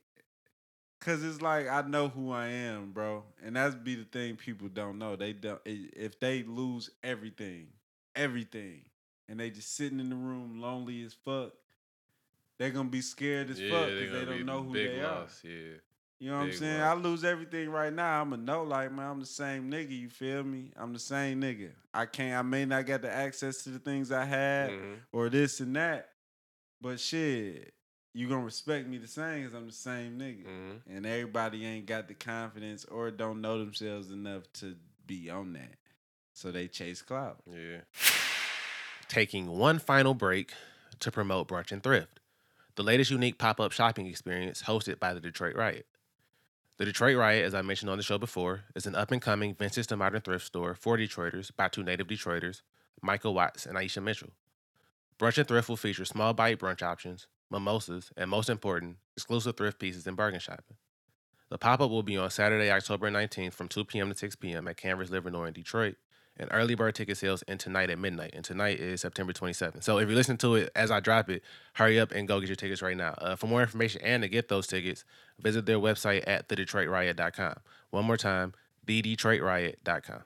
cause 0.99 1.23
it's 1.23 1.41
like 1.41 1.67
I 1.67 1.81
know 1.81 2.07
who 2.09 2.31
I 2.31 2.47
am, 2.47 2.91
bro. 2.91 3.23
And 3.43 3.55
that's 3.55 3.75
be 3.75 3.95
the 3.95 4.05
thing 4.05 4.35
people 4.35 4.67
don't 4.67 4.97
know. 4.97 5.15
They 5.15 5.33
don't 5.33 5.61
if 5.65 6.19
they 6.19 6.43
lose 6.43 6.89
everything, 7.03 7.67
everything, 8.15 8.85
and 9.29 9.39
they 9.39 9.49
just 9.49 9.75
sitting 9.75 9.99
in 9.99 10.09
the 10.09 10.15
room 10.15 10.59
lonely 10.61 11.03
as 11.03 11.13
fuck, 11.13 11.53
they're 12.57 12.71
gonna 12.71 12.89
be 12.89 13.01
scared 13.01 13.49
as 13.49 13.59
Yeah, 13.59 13.69
fuck 13.69 13.87
because 13.89 14.11
they 14.13 14.19
be 14.21 14.25
don't 14.37 14.45
know 14.45 14.63
who 14.63 14.73
big 14.73 14.91
they 14.91 15.01
loss. 15.03 15.41
Yeah. 15.43 15.51
are. 15.51 15.81
You 16.17 16.31
know 16.31 16.37
what 16.37 16.43
I'm 16.45 16.53
saying? 16.53 16.79
loss. 16.81 16.97
I 16.97 16.99
lose 16.99 17.23
everything 17.25 17.69
right 17.69 17.91
now. 17.93 18.21
I'ma 18.21 18.37
know 18.37 18.63
like 18.63 18.91
man, 18.91 19.09
I'm 19.11 19.19
the 19.19 19.25
same 19.25 19.69
nigga, 19.69 19.91
you 19.97 20.09
feel 20.09 20.43
me? 20.43 20.71
I'm 20.77 20.93
the 20.93 20.99
same 20.99 21.41
nigga. 21.41 21.71
I 21.93 22.05
can't 22.05 22.37
I 22.37 22.41
may 22.41 22.65
not 22.65 22.85
get 22.85 23.01
the 23.01 23.11
access 23.11 23.63
to 23.63 23.69
the 23.69 23.79
things 23.79 24.11
I 24.11 24.25
had 24.25 24.71
Mhm. 24.71 24.95
or 25.11 25.29
this 25.29 25.59
and 25.59 25.75
that. 25.75 26.09
But 26.81 26.99
shit, 26.99 27.73
you 28.15 28.29
gonna 28.29 28.45
respect 28.45 28.87
me 28.87 28.97
the 28.97 29.07
same 29.09 29.41
because 29.43 29.53
I'm 29.53 29.67
the 29.67 29.73
same 29.73 30.17
nigga. 30.17 30.45
Mhm. 30.45 30.79
And 30.89 31.05
everybody 31.05 31.65
ain't 31.65 31.85
got 31.85 32.07
the 32.07 32.13
confidence 32.13 32.85
or 32.85 33.11
don't 33.11 33.41
know 33.41 33.59
themselves 33.59 34.09
enough 34.09 34.43
to 34.53 34.77
be 35.05 35.29
on 35.29 35.51
that. 35.53 35.75
So 36.33 36.49
they 36.49 36.69
chase 36.69 37.01
clout. 37.01 37.43
Yeah. 37.45 37.81
Taking 39.09 39.47
one 39.57 39.79
final 39.79 40.13
break 40.13 40.53
to 40.99 41.11
promote 41.11 41.49
Brunch 41.49 41.73
and 41.73 41.83
Thrift, 41.83 42.21
the 42.75 42.83
latest 42.83 43.11
unique 43.11 43.37
pop 43.37 43.59
up 43.59 43.73
shopping 43.73 44.07
experience 44.07 44.63
hosted 44.63 44.97
by 44.97 45.13
the 45.13 45.19
Detroit 45.19 45.55
Riot. 45.55 45.85
The 46.77 46.85
Detroit 46.85 47.17
Riot, 47.17 47.45
as 47.45 47.53
I 47.53 47.61
mentioned 47.61 47.89
on 47.89 47.97
the 47.97 48.03
show 48.03 48.17
before, 48.17 48.63
is 48.75 48.85
an 48.85 48.95
up 48.95 49.11
and 49.11 49.21
coming 49.21 49.55
vintage 49.55 49.87
to 49.87 49.97
modern 49.97 50.21
thrift 50.21 50.45
store 50.45 50.73
for 50.73 50.97
Detroiters 50.97 51.51
by 51.55 51.67
two 51.67 51.83
native 51.83 52.07
Detroiters, 52.07 52.61
Michael 53.01 53.33
Watts 53.33 53.65
and 53.65 53.77
Aisha 53.77 54.01
Mitchell. 54.01 54.31
Brunch 55.19 55.37
and 55.37 55.47
Thrift 55.47 55.69
will 55.69 55.77
feature 55.77 56.03
small 56.05 56.33
bite 56.33 56.59
brunch 56.59 56.81
options, 56.81 57.27
mimosas, 57.49 58.11
and 58.17 58.29
most 58.29 58.49
important, 58.49 58.97
exclusive 59.15 59.57
thrift 59.57 59.79
pieces 59.79 60.07
and 60.07 60.17
bargain 60.17 60.39
shopping. 60.39 60.77
The 61.49 61.57
pop 61.57 61.79
up 61.79 61.91
will 61.91 62.03
be 62.03 62.17
on 62.17 62.29
Saturday, 62.31 62.71
October 62.71 63.09
19th 63.09 63.53
from 63.53 63.67
2 63.67 63.85
p.m. 63.85 64.09
to 64.09 64.17
6 64.17 64.35
p.m. 64.37 64.67
at 64.67 64.77
Canvas 64.77 65.09
Livermore 65.09 65.47
in 65.47 65.53
Detroit 65.53 65.95
and 66.37 66.49
early 66.51 66.75
bird 66.75 66.95
ticket 66.95 67.17
sales 67.17 67.43
end 67.47 67.59
tonight 67.59 67.89
at 67.89 67.99
midnight. 67.99 68.31
And 68.33 68.43
tonight 68.43 68.79
is 68.79 69.01
September 69.01 69.33
27th. 69.33 69.83
So 69.83 69.99
if 69.99 70.09
you 70.09 70.15
listen 70.15 70.37
to 70.37 70.55
it 70.55 70.71
as 70.75 70.91
I 70.91 70.99
drop 70.99 71.29
it, 71.29 71.43
hurry 71.73 71.99
up 71.99 72.11
and 72.11 72.27
go 72.27 72.39
get 72.39 72.49
your 72.49 72.55
tickets 72.55 72.81
right 72.81 72.97
now. 72.97 73.13
Uh, 73.17 73.35
for 73.35 73.47
more 73.47 73.61
information 73.61 74.01
and 74.03 74.23
to 74.23 74.29
get 74.29 74.49
those 74.49 74.67
tickets, 74.67 75.05
visit 75.39 75.65
their 75.65 75.79
website 75.79 76.23
at 76.27 76.49
thedetroitriot.com. 76.49 77.55
One 77.91 78.05
more 78.05 78.17
time, 78.17 78.53
thedetroitriot.com. 78.85 80.23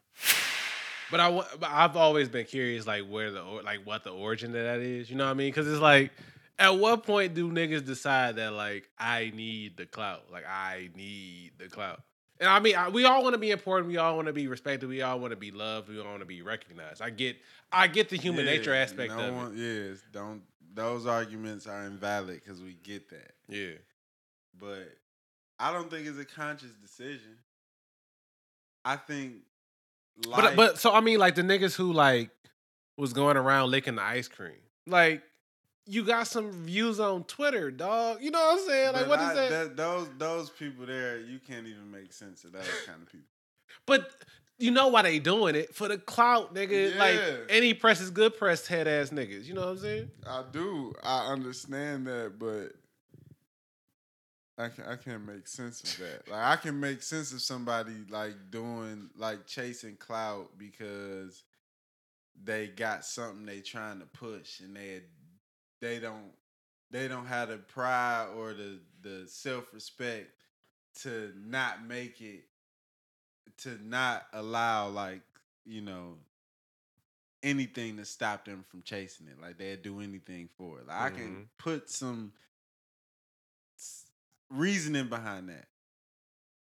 But 1.12 1.20
I, 1.20 1.32
but 1.32 1.70
I've 1.70 1.98
always 1.98 2.30
been 2.30 2.46
curious, 2.46 2.86
like 2.86 3.08
where 3.08 3.32
the 3.32 3.42
like 3.42 3.80
what 3.84 4.04
the 4.04 4.12
origin 4.12 4.56
of 4.56 4.64
that 4.64 4.80
is. 4.80 5.10
You 5.10 5.16
know 5.16 5.26
what 5.26 5.32
I 5.32 5.34
mean? 5.34 5.48
Because 5.48 5.68
it's 5.68 5.82
like, 5.82 6.12
at 6.60 6.78
what 6.78 7.06
point 7.06 7.34
do 7.34 7.50
niggas 7.52 7.86
decide 7.86 8.36
that 8.36 8.54
like 8.54 8.90
I 9.00 9.32
need 9.34 9.78
the 9.78 9.86
clout? 9.86 10.26
Like 10.32 10.46
I 10.48 10.90
need 10.96 11.54
the 11.58 11.70
clout. 11.70 12.02
And 12.40 12.48
I 12.48 12.60
mean, 12.60 12.76
I, 12.76 12.90
we 12.90 13.06
all 13.06 13.24
want 13.24 13.34
to 13.34 13.40
be 13.40 13.52
important. 13.52 13.88
We 13.88 13.98
all 13.98 14.16
want 14.16 14.28
to 14.28 14.34
be 14.34 14.48
respected. 14.48 14.88
We 14.88 15.02
all 15.02 15.20
want 15.20 15.32
to 15.32 15.38
be 15.38 15.52
loved. 15.52 15.90
We 15.90 16.00
all 16.00 16.06
want 16.06 16.20
to 16.20 16.26
be 16.26 16.42
recognized. 16.42 17.02
I 17.02 17.10
get, 17.10 17.36
I 17.72 17.88
get 17.88 18.10
the 18.10 18.16
human 18.16 18.46
Yeah, 18.46 18.52
nature 18.52 18.74
aspect 18.74 19.14
no 19.14 19.20
of 19.20 19.36
one, 19.36 19.54
Yes, 19.58 20.02
don't. 20.12 20.42
Those 20.74 21.06
arguments 21.06 21.68
are 21.68 21.86
invalid 21.86 22.42
because 22.44 22.62
we 22.62 22.78
get 22.84 23.10
that. 23.10 23.32
Yeah. 23.50 23.74
But 24.58 24.96
I 25.60 25.74
don't 25.74 25.90
think 25.90 26.08
it's 26.08 26.20
a 26.20 26.26
conscious 26.26 26.72
decision. 26.82 27.38
I 28.86 28.96
think. 28.96 29.34
But 30.30 30.56
but 30.56 30.80
so 30.80 30.94
I 30.94 31.02
mean, 31.02 31.20
like 31.20 31.36
the 31.36 31.42
niggas 31.42 31.76
who 31.76 31.92
like 31.92 32.30
was 32.98 33.12
going 33.14 33.36
around 33.38 33.72
licking 33.72 33.96
the 33.96 34.02
ice 34.04 34.28
cream, 34.28 34.54
like. 34.88 35.24
You 35.90 36.04
got 36.04 36.28
some 36.28 36.52
views 36.52 37.00
on 37.00 37.24
Twitter, 37.24 37.72
dog. 37.72 38.20
You 38.22 38.30
know 38.30 38.40
what 38.40 38.60
I'm 38.60 38.68
saying? 38.68 38.94
Like, 38.94 39.08
but 39.08 39.10
what 39.10 39.20
is 39.20 39.38
I- 39.38 39.50
that? 39.50 39.76
Those 39.76 40.08
those 40.18 40.50
people 40.52 40.86
there, 40.86 41.20
you 41.20 41.40
can't 41.40 41.66
even 41.66 41.90
make 41.90 42.14
sense 42.14 42.44
of 42.44 42.52
those 42.52 42.70
kind 42.86 43.02
of 43.02 43.12
people. 43.12 43.28
But 43.86 44.12
you 44.60 44.72
know 44.72 44.90
why 44.90 45.02
they 45.02 45.20
doing 45.20 45.56
it 45.56 45.74
for 45.74 45.88
the 45.88 45.98
clout, 45.98 46.54
nigga. 46.54 46.96
Like 46.96 47.20
any 47.50 47.74
press 47.74 48.02
is 48.02 48.12
good 48.12 48.38
press, 48.38 48.68
head 48.68 48.88
ass 48.88 49.10
niggas. 49.10 49.46
You 49.46 49.56
know 49.56 49.62
what 49.62 49.70
I'm 49.70 49.78
saying? 49.80 50.12
I 50.28 50.44
do. 50.52 50.94
I 51.02 51.32
understand 51.32 52.06
that, 52.06 52.34
but 52.38 52.74
I 54.64 54.70
can 54.70 54.84
I 54.86 54.96
can't 54.98 55.26
make 55.26 55.48
sense 55.48 55.82
of 55.82 55.98
that. 56.06 56.30
Like 56.30 56.44
I 56.44 56.56
can 56.58 56.80
make 56.80 57.02
sense 57.02 57.32
of 57.32 57.42
somebody 57.42 57.94
like 58.10 58.36
doing 58.52 59.10
like 59.18 59.48
chasing 59.48 59.96
clout 59.96 60.52
because 60.58 61.44
they 62.44 62.68
got 62.68 63.06
something 63.06 63.46
they 63.46 63.62
trying 63.62 64.00
to 64.00 64.06
push 64.06 64.60
and 64.60 64.76
they 64.76 65.02
they 65.82 66.00
don't 66.00 66.32
they 66.92 67.08
don't 67.08 67.26
have 67.26 67.50
the 67.50 67.58
pride 67.58 68.30
or 68.36 68.54
the 68.54 68.80
the 69.02 69.28
self 69.28 69.74
respect 69.74 70.30
to 71.02 71.32
not 71.38 71.86
make 71.86 72.22
it 72.22 72.44
to 73.58 73.78
not 73.84 74.26
allow 74.34 74.88
like 74.90 75.22
you 75.66 75.82
know 75.82 76.16
anything 77.44 77.98
to 77.98 78.06
stop 78.06 78.46
them 78.46 78.64
from 78.70 78.82
chasing 78.82 79.28
it. 79.28 79.42
Like 79.42 79.58
they'd 79.58 79.82
do 79.82 80.02
anything 80.02 80.50
for 80.58 80.80
it. 80.80 80.88
Like 80.88 80.98
I 80.98 81.10
can 81.10 81.36
Mhm. 81.44 81.48
put 81.58 81.90
some 81.90 82.34
reasoning 84.50 85.08
behind 85.08 85.50
that. 85.50 85.68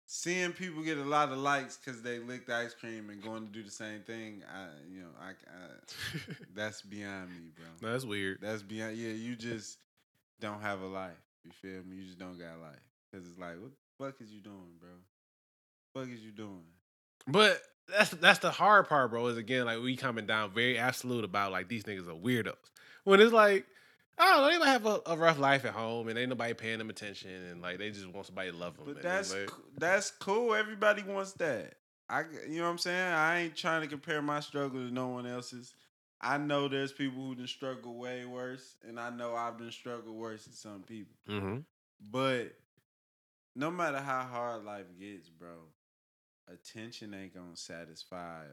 Seeing 0.10 0.54
people 0.54 0.84
get 0.84 0.98
a 0.98 1.04
lot 1.04 1.34
of 1.34 1.38
likes 1.38 1.78
because 1.78 2.02
they 2.02 2.20
licked 2.20 2.50
ice 2.50 2.74
cream 2.74 3.10
and 3.10 3.22
going 3.22 3.46
to 3.46 3.52
do 3.52 3.62
the 3.62 3.70
same 3.70 4.00
thing, 4.04 4.42
I 4.50 4.68
you 4.90 5.02
know 5.02 5.10
I, 5.20 5.32
I 5.32 6.34
that's 6.56 6.82
beyond 6.82 7.30
me, 7.30 7.50
bro. 7.54 7.66
No, 7.82 7.92
that's 7.92 8.06
weird. 8.06 8.40
That's 8.42 8.62
beyond. 8.62 8.96
Yeah, 8.96 9.10
you 9.10 9.36
just 9.36 9.80
don't 10.40 10.62
have 10.62 10.82
a 10.82 10.86
life. 10.88 11.12
You 11.44 11.52
feel 11.52 11.84
me? 11.84 11.98
You 11.98 12.06
just 12.06 12.20
don't 12.20 12.40
got 12.40 12.56
a 12.58 12.62
life 12.62 12.80
because 13.12 13.28
it's 13.28 13.38
like, 13.38 13.56
what 13.60 13.72
the 13.72 14.06
fuck 14.06 14.22
is 14.22 14.32
you 14.32 14.40
doing, 14.40 14.78
bro? 14.80 14.90
Fuck 15.94 16.10
is 16.14 16.22
you 16.22 16.32
doing? 16.32 16.64
But 17.28 17.62
that's 17.90 18.12
that's 18.12 18.40
the 18.40 18.52
hard 18.52 18.88
part, 18.88 19.12
bro. 19.12 19.28
Is 19.28 19.38
again 19.38 19.66
like 19.66 19.82
we 19.82 19.98
coming 19.98 20.26
down 20.26 20.52
very 20.52 20.78
absolute 20.78 21.26
about 21.26 21.52
like 21.52 21.68
these 21.68 21.84
niggas 21.84 22.08
are 22.08 22.14
weirdos. 22.14 22.56
When 23.04 23.20
it's 23.20 23.34
like, 23.34 23.66
I 24.18 24.26
don't 24.26 24.42
know, 24.42 24.52
they 24.52 24.58
might 24.58 24.70
have 24.70 24.86
a, 24.86 25.00
a 25.06 25.16
rough 25.16 25.38
life 25.38 25.64
at 25.66 25.74
home 25.74 26.08
and 26.08 26.18
ain't 26.18 26.30
nobody 26.30 26.54
paying 26.54 26.80
them 26.80 26.90
attention 26.90 27.30
and 27.30 27.62
like 27.62 27.78
they 27.78 27.92
just 27.92 28.08
want 28.08 28.26
somebody 28.26 28.52
to 28.52 28.58
love 28.58 28.76
them. 28.78 28.86
But 28.86 29.02
that's 29.04 29.34
like, 29.34 29.52
that's 29.78 30.12
cool. 30.12 30.56
Everybody 30.56 31.04
wants 31.04 31.34
that. 31.34 31.76
I, 32.10 32.24
you 32.50 32.58
know 32.60 32.64
what 32.64 32.70
I'm 32.70 32.78
saying. 32.78 33.14
I 33.14 33.42
ain't 33.42 33.56
trying 33.56 33.82
to 33.82 33.88
compare 33.88 34.22
my 34.22 34.40
struggle 34.40 34.80
to 34.80 34.92
no 34.94 35.10
one 35.10 35.28
else's. 35.28 35.74
I 36.20 36.38
know 36.40 36.68
there's 36.68 36.92
people 36.94 37.22
who 37.22 37.36
done 37.36 37.48
struggle 37.48 37.96
way 37.96 38.26
worse, 38.26 38.76
and 38.88 39.00
I 39.00 39.12
know 39.12 39.36
I've 39.36 39.58
been 39.58 39.72
struggle 39.72 40.16
worse 40.16 40.46
than 40.46 40.54
some 40.54 40.82
people. 40.82 41.14
Mhm. 41.30 41.64
But 42.12 42.56
no 43.56 43.70
matter 43.70 44.00
how 44.00 44.24
hard 44.24 44.64
life 44.64 44.86
gets, 45.00 45.30
bro, 45.30 45.58
attention 46.52 47.14
ain't 47.14 47.36
gonna 47.36 47.56
satisfy 47.58 48.46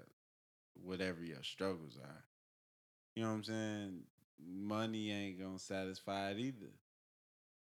whatever 0.74 1.22
your 1.24 1.42
struggles 1.42 1.96
are. 2.02 2.24
you 3.14 3.22
know 3.22 3.28
what 3.28 3.34
I'm 3.36 3.44
saying, 3.44 4.00
money 4.38 5.10
ain't 5.10 5.40
gonna 5.40 5.58
satisfy 5.58 6.30
it 6.30 6.38
either. 6.38 6.72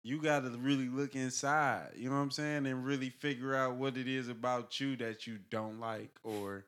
You 0.01 0.21
gotta 0.21 0.49
really 0.49 0.87
look 0.87 1.15
inside, 1.15 1.91
you 1.95 2.09
know 2.09 2.15
what 2.15 2.21
I'm 2.21 2.31
saying, 2.31 2.65
and 2.65 2.85
really 2.85 3.09
figure 3.09 3.55
out 3.55 3.75
what 3.75 3.97
it 3.97 4.07
is 4.07 4.29
about 4.29 4.79
you 4.79 4.95
that 4.97 5.27
you 5.27 5.39
don't 5.49 5.79
like, 5.79 6.17
or 6.23 6.65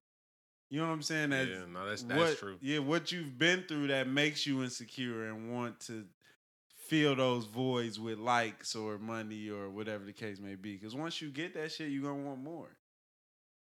you 0.70 0.80
know 0.80 0.88
what 0.88 0.94
I'm 0.94 1.02
saying. 1.02 1.30
That 1.32 1.48
yeah, 1.48 1.66
no, 1.72 1.88
that's 1.88 2.04
that's 2.04 2.20
what, 2.20 2.38
true. 2.38 2.58
Yeah, 2.62 2.80
what 2.80 3.12
you've 3.12 3.38
been 3.38 3.64
through 3.68 3.88
that 3.88 4.08
makes 4.08 4.46
you 4.46 4.64
insecure 4.64 5.28
and 5.28 5.54
want 5.54 5.80
to 5.82 6.06
fill 6.88 7.16
those 7.16 7.46
voids 7.46 8.00
with 8.00 8.20
likes 8.20 8.76
or 8.76 8.98
money 8.98 9.50
or 9.50 9.70
whatever 9.70 10.04
the 10.04 10.14
case 10.14 10.39
may 10.39 10.56
be. 10.56 10.76
Because 10.76 10.94
once 10.94 11.22
you 11.22 11.30
get 11.30 11.54
that 11.54 11.72
shit, 11.72 11.89
you're 11.89 12.04
gonna 12.04 12.24
want 12.24 12.44
more. 12.44 12.70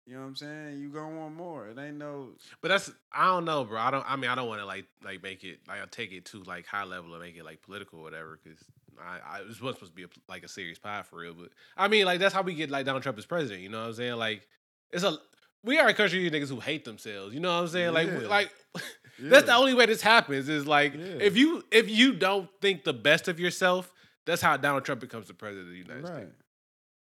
You 0.10 0.16
know 0.16 0.22
what 0.22 0.28
I'm 0.30 0.36
saying? 0.38 0.80
You 0.80 0.90
gonna 0.90 1.16
want 1.20 1.36
more. 1.36 1.68
It 1.68 1.78
ain't 1.78 1.98
no. 1.98 2.30
But 2.62 2.70
that's 2.70 2.92
I 3.14 3.28
don't 3.28 3.46
know, 3.46 3.64
bro. 3.64 3.80
I 3.80 3.92
don't. 3.92 4.04
I 4.10 4.16
mean, 4.16 4.32
I 4.32 4.34
don't 4.34 4.48
want 4.48 4.60
to 4.60 4.66
like 4.66 4.86
like 5.04 5.22
make 5.22 5.44
it 5.44 5.60
like 5.68 5.82
I 5.84 5.86
take 5.92 6.12
it 6.12 6.26
to 6.26 6.42
like 6.44 6.66
high 6.66 6.84
level 6.84 7.14
and 7.14 7.22
make 7.22 7.38
it 7.38 7.46
like 7.46 7.62
political 7.62 8.00
or 8.00 8.04
whatever. 8.04 8.40
Because 8.44 8.58
I, 9.00 9.20
I 9.38 9.40
it 9.42 9.48
was 9.48 9.58
supposed 9.58 9.80
to 9.82 9.92
be 9.92 10.04
a, 10.06 10.08
like 10.28 10.44
a 10.44 10.48
serious 10.48 10.80
pie 10.80 11.04
for 11.04 11.18
real. 11.20 11.36
But 11.36 11.50
I 11.78 11.88
mean, 11.90 12.06
like 12.06 12.20
that's 12.20 12.34
how 12.34 12.42
we 12.42 12.56
get 12.56 12.72
like 12.72 12.88
Donald 12.88 13.04
Trump 13.04 13.20
as 13.20 13.28
president. 13.28 13.62
You 13.62 13.70
know 13.70 13.82
what 13.82 13.88
I'm 13.90 13.94
saying? 13.94 14.16
Like 14.16 14.48
it's 14.92 15.04
a 15.04 15.16
we 15.64 15.78
are 15.78 15.88
a 15.90 15.94
country 15.94 16.26
of 16.26 16.34
niggas 16.34 16.50
who 16.50 16.60
hate 16.60 16.86
themselves. 16.86 17.34
You 17.36 17.40
know 17.42 17.54
what 17.56 17.62
I'm 17.62 17.68
saying? 17.68 17.94
Like 17.94 18.08
we- 18.08 18.24
Yeah. 18.24 18.28
like 18.30 18.52
that's 19.20 19.46
the 19.46 19.54
only 19.54 19.76
way 19.76 19.86
this 19.86 20.02
happens. 20.02 20.50
Is 20.50 20.66
like 20.66 20.96
Yeah. 20.96 21.04
if 21.22 21.38
you 21.38 21.64
if 21.70 21.88
you 21.88 22.14
don't 22.14 22.50
think 22.62 22.84
the 22.84 22.94
best 22.94 23.28
of 23.28 23.40
yourself, 23.40 23.94
that's 24.26 24.42
how 24.42 24.58
Donald 24.58 24.86
Trump 24.86 25.02
becomes 25.02 25.28
the 25.28 25.36
president 25.36 25.68
of 25.68 25.72
the 25.74 25.78
United 25.78 26.04
Right. 26.04 26.24
States. 26.24 26.36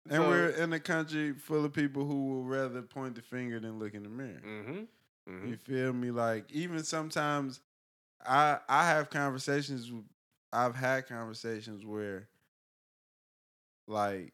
And 0.05 0.15
So- 0.15 0.27
we're 0.29 0.49
in 0.49 0.73
a 0.73 0.79
country 0.79 1.33
full 1.33 1.63
of 1.65 1.73
people 1.73 2.05
who 2.05 2.27
will 2.27 2.43
rather 2.43 2.81
point 2.81 3.15
the 3.15 3.21
finger 3.21 3.59
than 3.59 3.79
look 3.79 3.93
in 3.93 4.03
the 4.03 4.09
mirror. 4.09 4.41
Mm-hmm. 4.45 5.31
mm-hmm. 5.31 5.47
You 5.47 5.57
feel 5.57 5.93
me? 5.93 6.11
Like 6.11 6.51
even 6.51 6.83
sometimes 6.83 7.61
I 8.25 8.59
I 8.67 8.87
have 8.87 9.09
conversations 9.09 9.91
I've 10.51 10.75
had 10.75 11.07
conversations 11.07 11.85
where 11.85 12.27
like 13.87 14.33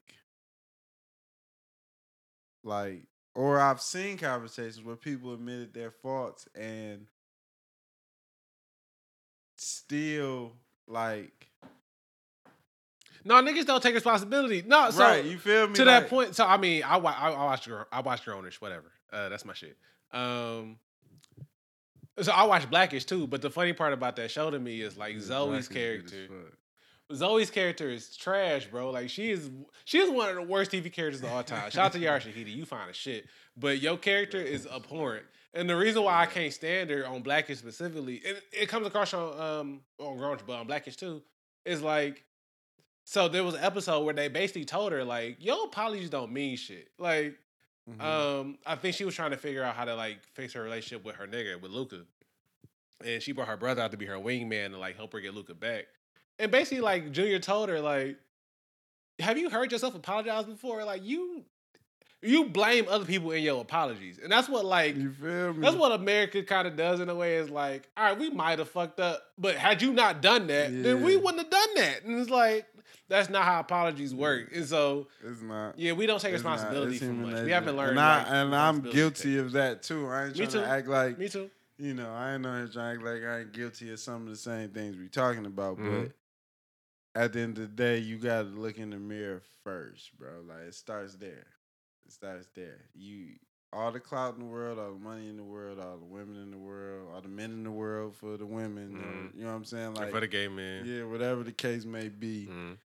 like 2.64 3.04
or 3.36 3.60
I've 3.60 3.82
seen 3.82 4.18
conversations 4.18 4.84
where 4.84 4.96
people 4.96 5.34
admitted 5.34 5.74
their 5.74 5.92
faults 5.92 6.48
and 6.56 7.06
still 9.56 10.54
like 10.88 11.49
No, 13.26 13.36
niggas 13.36 13.66
don't 13.66 13.82
take 13.82 13.96
responsibility. 13.96 14.64
No, 14.66 14.90
so 14.92 15.04
right, 15.04 15.24
you 15.24 15.38
feel 15.38 15.68
me? 15.68 15.76
to 15.76 15.86
that 15.86 16.10
point. 16.10 16.36
So 16.36 16.46
I 16.46 16.58
mean, 16.58 16.84
I 16.84 16.98
I, 16.98 17.32
I 17.32 17.46
watched 17.46 17.68
your 17.68 17.88
I 17.92 18.02
watched 18.02 18.26
Grownish, 18.26 18.56
whatever. 18.56 18.92
Uh, 19.12 19.30
that's 19.30 19.46
my 19.46 19.54
shit. 19.54 19.78
Um, 20.12 20.78
so 22.22 22.32
I 22.32 22.44
watched 22.44 22.70
Blackish 22.70 23.06
too. 23.06 23.28
But 23.28 23.42
the 23.42 23.50
funny 23.50 23.74
part 23.74 23.94
about 23.94 24.16
that 24.18 24.32
show 24.32 24.50
to 24.50 24.60
me 24.60 24.82
is 24.82 24.98
like 24.98 25.20
Zoe's 25.20 25.48
Black 25.48 25.60
is 25.60 25.68
good 25.68 26.06
as 26.06 26.12
character. 26.12 26.28
Zoe's 27.14 27.50
character 27.50 27.90
is 27.90 28.16
trash, 28.16 28.68
bro. 28.68 28.92
Like 28.92 29.10
she 29.10 29.32
is 29.32 29.50
she 29.86 30.00
is 30.00 30.10
one 30.10 30.30
of 30.30 30.36
the 30.36 30.44
worst 30.44 30.72
TV 30.72 30.92
characters 30.92 31.22
of 31.22 31.32
all 31.32 31.44
time. 31.44 31.72
Shout 31.72 31.88
out 31.88 31.94
to 31.94 32.00
Yara 32.00 32.20
Shahidi, 32.20 32.56
you 32.56 32.66
find 32.66 32.90
a 32.90 32.94
shit. 32.94 33.26
But 33.58 33.82
your 33.82 33.98
character 33.98 34.38
is 34.38 34.68
abhorrent. 34.68 35.26
And 35.54 35.68
the 35.68 35.76
reason 35.76 36.04
why 36.04 36.22
I 36.22 36.26
can't 36.28 36.54
stand 36.54 36.92
her 36.92 37.08
on 37.08 37.24
Blackish 37.24 37.58
specifically, 37.58 38.22
and 38.28 38.40
it 38.52 38.70
comes 38.70 38.86
across 38.86 39.14
on 39.14 39.40
um 39.40 39.82
on 39.98 40.18
Grownish, 40.18 40.42
but 40.46 40.60
on 40.60 40.68
Blackish 40.68 40.98
too, 40.98 41.24
is 41.66 41.82
like 41.82 42.24
so 43.12 43.28
there 43.28 43.44
was 43.44 43.56
an 43.56 43.64
episode 43.64 44.04
where 44.06 44.14
they 44.14 44.28
basically 44.28 44.66
told 44.66 44.92
her 44.92 45.04
like, 45.04 45.38
"Your 45.44 45.66
apologies 45.66 46.12
don't 46.12 46.32
mean 46.32 46.56
shit." 46.58 46.90
Like, 47.00 47.40
Mhm. 47.90 48.02
um, 48.02 48.60
I 48.68 48.76
think 48.76 48.96
she 48.96 49.04
was 49.04 49.16
trying 49.16 49.32
to 49.32 49.38
figure 49.38 49.64
out 49.64 49.76
how 49.76 49.86
to 49.86 49.96
like 49.96 50.24
fix 50.36 50.54
her 50.54 50.62
relationship 50.62 51.04
with 51.04 51.16
her 51.16 51.26
nigga 51.26 51.60
with 51.60 51.72
Luca, 51.72 52.06
and 53.04 53.24
she 53.24 53.32
brought 53.32 53.48
her 53.48 53.58
brother 53.58 53.82
out 53.82 53.90
to 53.92 53.98
be 53.98 54.06
her 54.06 54.18
wingman 54.18 54.68
and 54.68 54.80
like 54.80 54.96
help 54.96 55.14
her 55.14 55.20
get 55.22 55.34
Luca 55.34 55.56
back. 55.56 55.86
And 56.38 56.52
basically, 56.52 56.82
like 56.82 57.12
Junior 57.12 57.40
told 57.40 57.70
her 57.70 57.80
like, 57.82 58.18
"Have 59.18 59.40
you 59.40 59.50
heard 59.50 59.72
yourself 59.72 59.96
apologize 59.96 60.46
before? 60.46 60.84
Like 60.86 61.04
you, 61.04 61.46
you 62.22 62.46
blame 62.46 62.86
other 62.90 63.06
people 63.06 63.32
in 63.32 63.42
your 63.44 63.60
apologies, 63.60 64.20
and 64.20 64.32
that's 64.32 64.48
what 64.48 64.66
like." 64.66 64.96
you 64.96 65.12
feel 65.12 65.54
me? 65.56 65.62
That's 65.62 65.76
what 65.76 65.92
America 65.94 66.44
kind 66.44 66.68
of 66.68 66.76
does 66.76 67.00
in 67.00 67.10
a 67.10 67.16
way. 67.16 67.38
Is 67.38 67.50
like, 67.50 67.90
all 67.98 68.04
right, 68.06 68.20
we 68.20 68.30
might 68.30 68.60
have 68.60 68.70
fucked 68.70 69.00
up, 69.00 69.20
but 69.36 69.56
had 69.56 69.82
you 69.82 69.94
not 69.94 70.22
done 70.22 70.46
that, 70.48 70.72
then 70.84 71.02
we 71.02 71.18
wouldn't 71.18 71.40
have 71.40 71.50
done 71.50 71.74
that. 71.78 72.04
And 72.04 72.20
it's 72.20 72.30
like, 72.30 72.68
that's 73.08 73.30
not 73.30 73.44
how 73.46 73.60
apologies 73.60 74.14
work. 74.14 74.50
And 74.56 74.66
so, 74.66 75.08
it's 75.26 75.42
not. 75.42 75.78
yeah, 75.80 75.94
we 75.94 76.06
don't 76.06 76.20
take 76.22 76.34
It's 76.34 76.44
responsibility 76.44 76.98
for 76.98 77.06
much. 77.06 77.34
nature. 77.34 77.46
We 77.46 77.52
haven't 77.52 77.76
learned. 77.78 77.92
And, 77.92 78.00
I, 78.00 78.18
like, 78.20 78.28
and 78.32 78.56
I'm 78.56 78.82
guilty 78.82 79.38
of 79.40 79.52
that 79.54 79.84
too. 79.84 80.08
I 80.08 80.26
ain't 80.26 80.34
Me 80.34 80.46
trying 80.46 80.50
too. 80.52 80.60
to 80.60 80.68
act 80.68 80.88
like 80.88 81.18
Me 81.18 81.30
too. 81.30 81.50
you 81.78 81.94
know. 81.94 82.12
I 82.12 82.36
ain't 82.36 82.46
on 82.46 82.58
here 82.66 82.68
trying 82.74 83.00
to 83.00 83.06
act 83.10 83.16
like 83.16 83.24
I 83.30 83.40
ain't 83.40 83.52
guilty 83.54 83.92
of 83.92 84.00
some 84.00 84.24
of 84.24 84.30
the 84.30 84.36
same 84.36 84.70
things 84.70 84.96
we 84.98 85.08
talking 85.08 85.46
about. 85.46 85.78
Mhm. 85.78 86.12
But 87.14 87.22
at 87.22 87.34
the 87.34 87.40
end 87.42 87.58
of 87.58 87.64
the 87.64 87.76
day, 87.76 87.98
you 87.98 88.18
got 88.18 88.44
to 88.44 88.48
look 88.50 88.78
in 88.78 88.92
the 88.92 88.98
mirror 88.98 89.42
first, 89.64 90.18
bro. 90.18 90.42
Like 90.48 90.68
it 90.68 90.76
starts 90.76 91.16
there. 91.16 91.48
It 92.06 92.12
starts 92.12 92.48
there. 92.56 92.82
You 92.94 93.36
all 93.72 93.92
the 93.92 94.00
clout 94.00 94.34
in 94.36 94.40
the 94.42 94.46
world, 94.48 94.80
all 94.80 94.94
the 94.94 95.00
money 95.00 95.30
in 95.30 95.38
the 95.38 95.44
world, 95.44 95.80
all 95.80 95.98
the 95.98 96.06
women 96.06 96.36
in 96.42 96.52
the 96.52 96.58
world, 96.58 97.10
all 97.14 97.22
the 97.22 97.28
men 97.28 97.52
in 97.52 97.64
the 97.64 97.72
world 97.72 98.16
for 98.16 98.36
the 98.38 98.46
women. 98.46 98.92
Mhm. 99.34 99.38
you 99.38 99.44
know 99.44 99.52
what 99.52 99.58
I'm 99.58 99.66
saying? 99.66 99.94
Like, 99.94 100.12
for 100.12 100.20
the 100.20 100.28
gay 100.28 100.48
men. 100.48 100.86
yeah, 100.86 101.04
whatever 101.04 101.44
the 101.44 101.52
case 101.52 101.86
may 101.86 102.10
be 102.10 102.48
Mhm. 102.48 102.78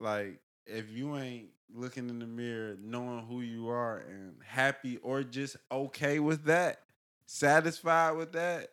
like 0.00 0.40
if 0.66 0.90
you 0.90 1.16
ain't 1.16 1.50
looking 1.74 2.08
in 2.10 2.18
the 2.18 2.26
mirror 2.26 2.76
knowing 2.80 3.24
who 3.26 3.40
you 3.40 3.68
are 3.68 3.98
and 3.98 4.42
happy 4.42 4.98
or 4.98 5.22
just 5.22 5.56
okay 5.70 6.18
with 6.18 6.44
that 6.44 6.82
satisfied 7.24 8.12
with 8.16 8.32
that 8.32 8.71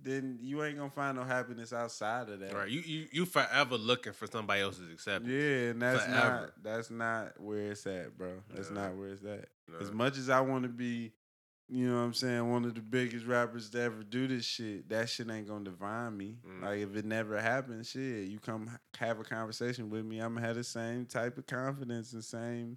then 0.00 0.38
you 0.42 0.62
ain't 0.62 0.76
gonna 0.76 0.90
find 0.90 1.16
no 1.16 1.24
happiness 1.24 1.72
outside 1.72 2.28
of 2.28 2.40
that 2.40 2.52
Right. 2.52 2.68
You, 2.70 2.80
you 2.80 3.06
you 3.12 3.24
forever 3.26 3.76
looking 3.78 4.12
for 4.12 4.26
somebody 4.26 4.60
else's 4.60 4.92
acceptance. 4.92 5.30
yeah 5.32 5.70
and 5.70 5.80
that's 5.82 6.04
Forever. 6.04 6.40
not 6.40 6.62
that's 6.62 6.90
not 6.90 7.40
where 7.40 7.70
it's 7.72 7.86
at 7.86 8.16
bro 8.16 8.32
that's 8.54 8.70
not 8.70 8.94
where 8.94 9.08
it's 9.08 9.24
at 9.24 9.48
No. 9.72 9.78
as 9.80 9.90
much 9.90 10.18
as 10.18 10.28
i 10.28 10.40
want 10.40 10.64
to 10.64 10.68
be 10.68 11.12
you 11.68 11.88
know 11.88 11.96
what 11.96 12.02
i'm 12.02 12.14
saying 12.14 12.48
one 12.50 12.64
of 12.64 12.74
the 12.74 12.80
biggest 12.82 13.26
rappers 13.26 13.70
to 13.70 13.80
ever 13.80 14.02
do 14.04 14.28
this 14.28 14.44
shit 14.44 14.88
that 14.90 15.08
shit 15.08 15.30
ain't 15.30 15.48
gonna 15.48 15.64
define 15.64 16.16
me 16.16 16.36
Mm. 16.46 16.62
like 16.62 16.78
if 16.80 16.94
it 16.94 17.04
never 17.06 17.40
happens 17.40 17.88
shit 17.90 18.28
you 18.28 18.38
come 18.38 18.70
have 18.98 19.18
a 19.18 19.24
conversation 19.24 19.88
with 19.90 20.04
me 20.04 20.18
i'm 20.20 20.34
gonna 20.34 20.46
have 20.46 20.56
the 20.56 20.62
same 20.64 21.06
type 21.06 21.38
of 21.38 21.46
confidence 21.46 22.12
and 22.12 22.22
same 22.22 22.76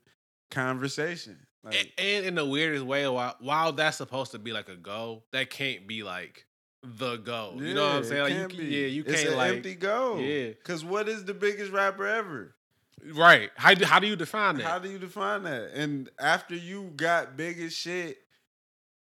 conversation 0.51 1.38
like 1.63 1.93
A- 1.97 2.01
and 2.17 2.26
in 2.26 2.36
the 2.36 2.45
weirdest 2.45 2.86
way, 2.86 3.05
while, 3.09 3.36
while 3.41 3.74
that's 3.74 3.97
supposed 3.97 4.32
to 4.32 4.39
be 4.39 4.53
like 4.53 4.70
a 4.70 4.78
goal, 4.78 5.26
that 5.34 5.49
can't 5.49 5.86
be 5.88 6.03
like 6.03 6.45
the 6.84 7.17
goal. 7.17 7.61
you 7.61 7.73
know 7.73 7.84
what 7.88 7.95
I'm 7.97 8.03
saying? 8.03 8.21
Like, 8.23 8.32
you, 8.34 8.38
can't 8.39 8.49
can- 8.51 8.59
be. 8.59 8.65
yeah, 8.65 8.88
you 8.88 9.03
it's 9.05 9.15
can't 9.21 9.30
an 9.32 9.38
like 9.38 9.55
empty 9.57 9.75
goal 9.75 10.19
Yeah. 10.19 10.47
because 10.49 10.84
what 10.86 11.09
is 11.09 11.25
the 11.25 11.34
biggest 11.34 11.71
rapper 11.71 12.07
ever 12.07 12.55
right. 13.13 13.49
How 13.55 13.73
do 13.73 13.86
how 13.86 13.99
do 13.99 14.07
you 14.07 14.15
define 14.17 14.57
that? 14.57 14.63
How 14.65 14.80
do 14.80 14.89
you 14.89 14.99
define 14.99 15.43
that? 15.43 15.71
And 15.73 16.09
after 16.19 16.55
you 16.55 16.91
got 16.95 17.38
big 17.38 17.59
as 17.59 17.73
shit, 17.73 18.17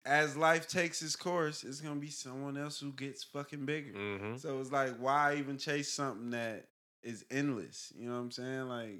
as 0.05 0.35
life 0.35 0.67
takes 0.67 1.01
its 1.01 1.15
course, 1.15 1.63
it's 1.63 1.79
gonna 1.79 1.99
be 1.99 2.09
someone 2.09 2.57
else 2.57 2.79
who 2.79 2.91
gets 2.91 3.23
fucking 3.23 3.65
bigger. 3.65 3.93
mm-hmm. 3.93 4.37
So 4.37 4.59
it's 4.59 4.71
like, 4.71 4.97
why 4.97 5.35
even 5.37 5.57
chase 5.57 5.91
something 5.93 6.31
that 6.31 6.65
is 7.03 7.23
endless? 7.31 7.93
You 7.95 8.07
know 8.09 8.15
what 8.15 8.21
I'm 8.21 8.31
saying? 8.31 8.67
Like, 8.67 8.99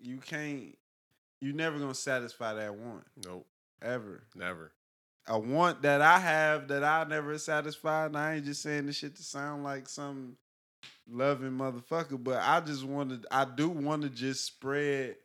you 0.00 0.18
can't. 0.18 0.76
You're 1.40 1.54
never 1.54 1.78
gonna 1.78 1.94
satisfy 1.94 2.54
that 2.54 2.74
want 2.76 3.04
Nope, 3.26 3.46
ever. 3.82 4.22
never. 4.36 4.70
A 5.26 5.38
want 5.38 5.82
that 5.82 6.00
I 6.02 6.18
have 6.18 6.68
that 6.68 6.82
I 6.82 7.04
never 7.04 7.38
satisfied. 7.38 8.06
And 8.06 8.18
I 8.18 8.34
ain't 8.34 8.44
just 8.44 8.62
saying 8.62 8.86
this 8.86 8.96
shit 8.96 9.14
to 9.16 9.22
sound 9.22 9.62
like 9.62 9.88
some 9.88 10.36
loving 11.10 11.52
motherfucker, 11.52 12.22
but 12.22 12.40
I 12.42 12.60
just 12.60 12.84
wanted. 12.84 13.26
I 13.30 13.44
do 13.44 13.68
want 13.68 14.02
to 14.02 14.08
just 14.08 14.44
spread 14.44 15.16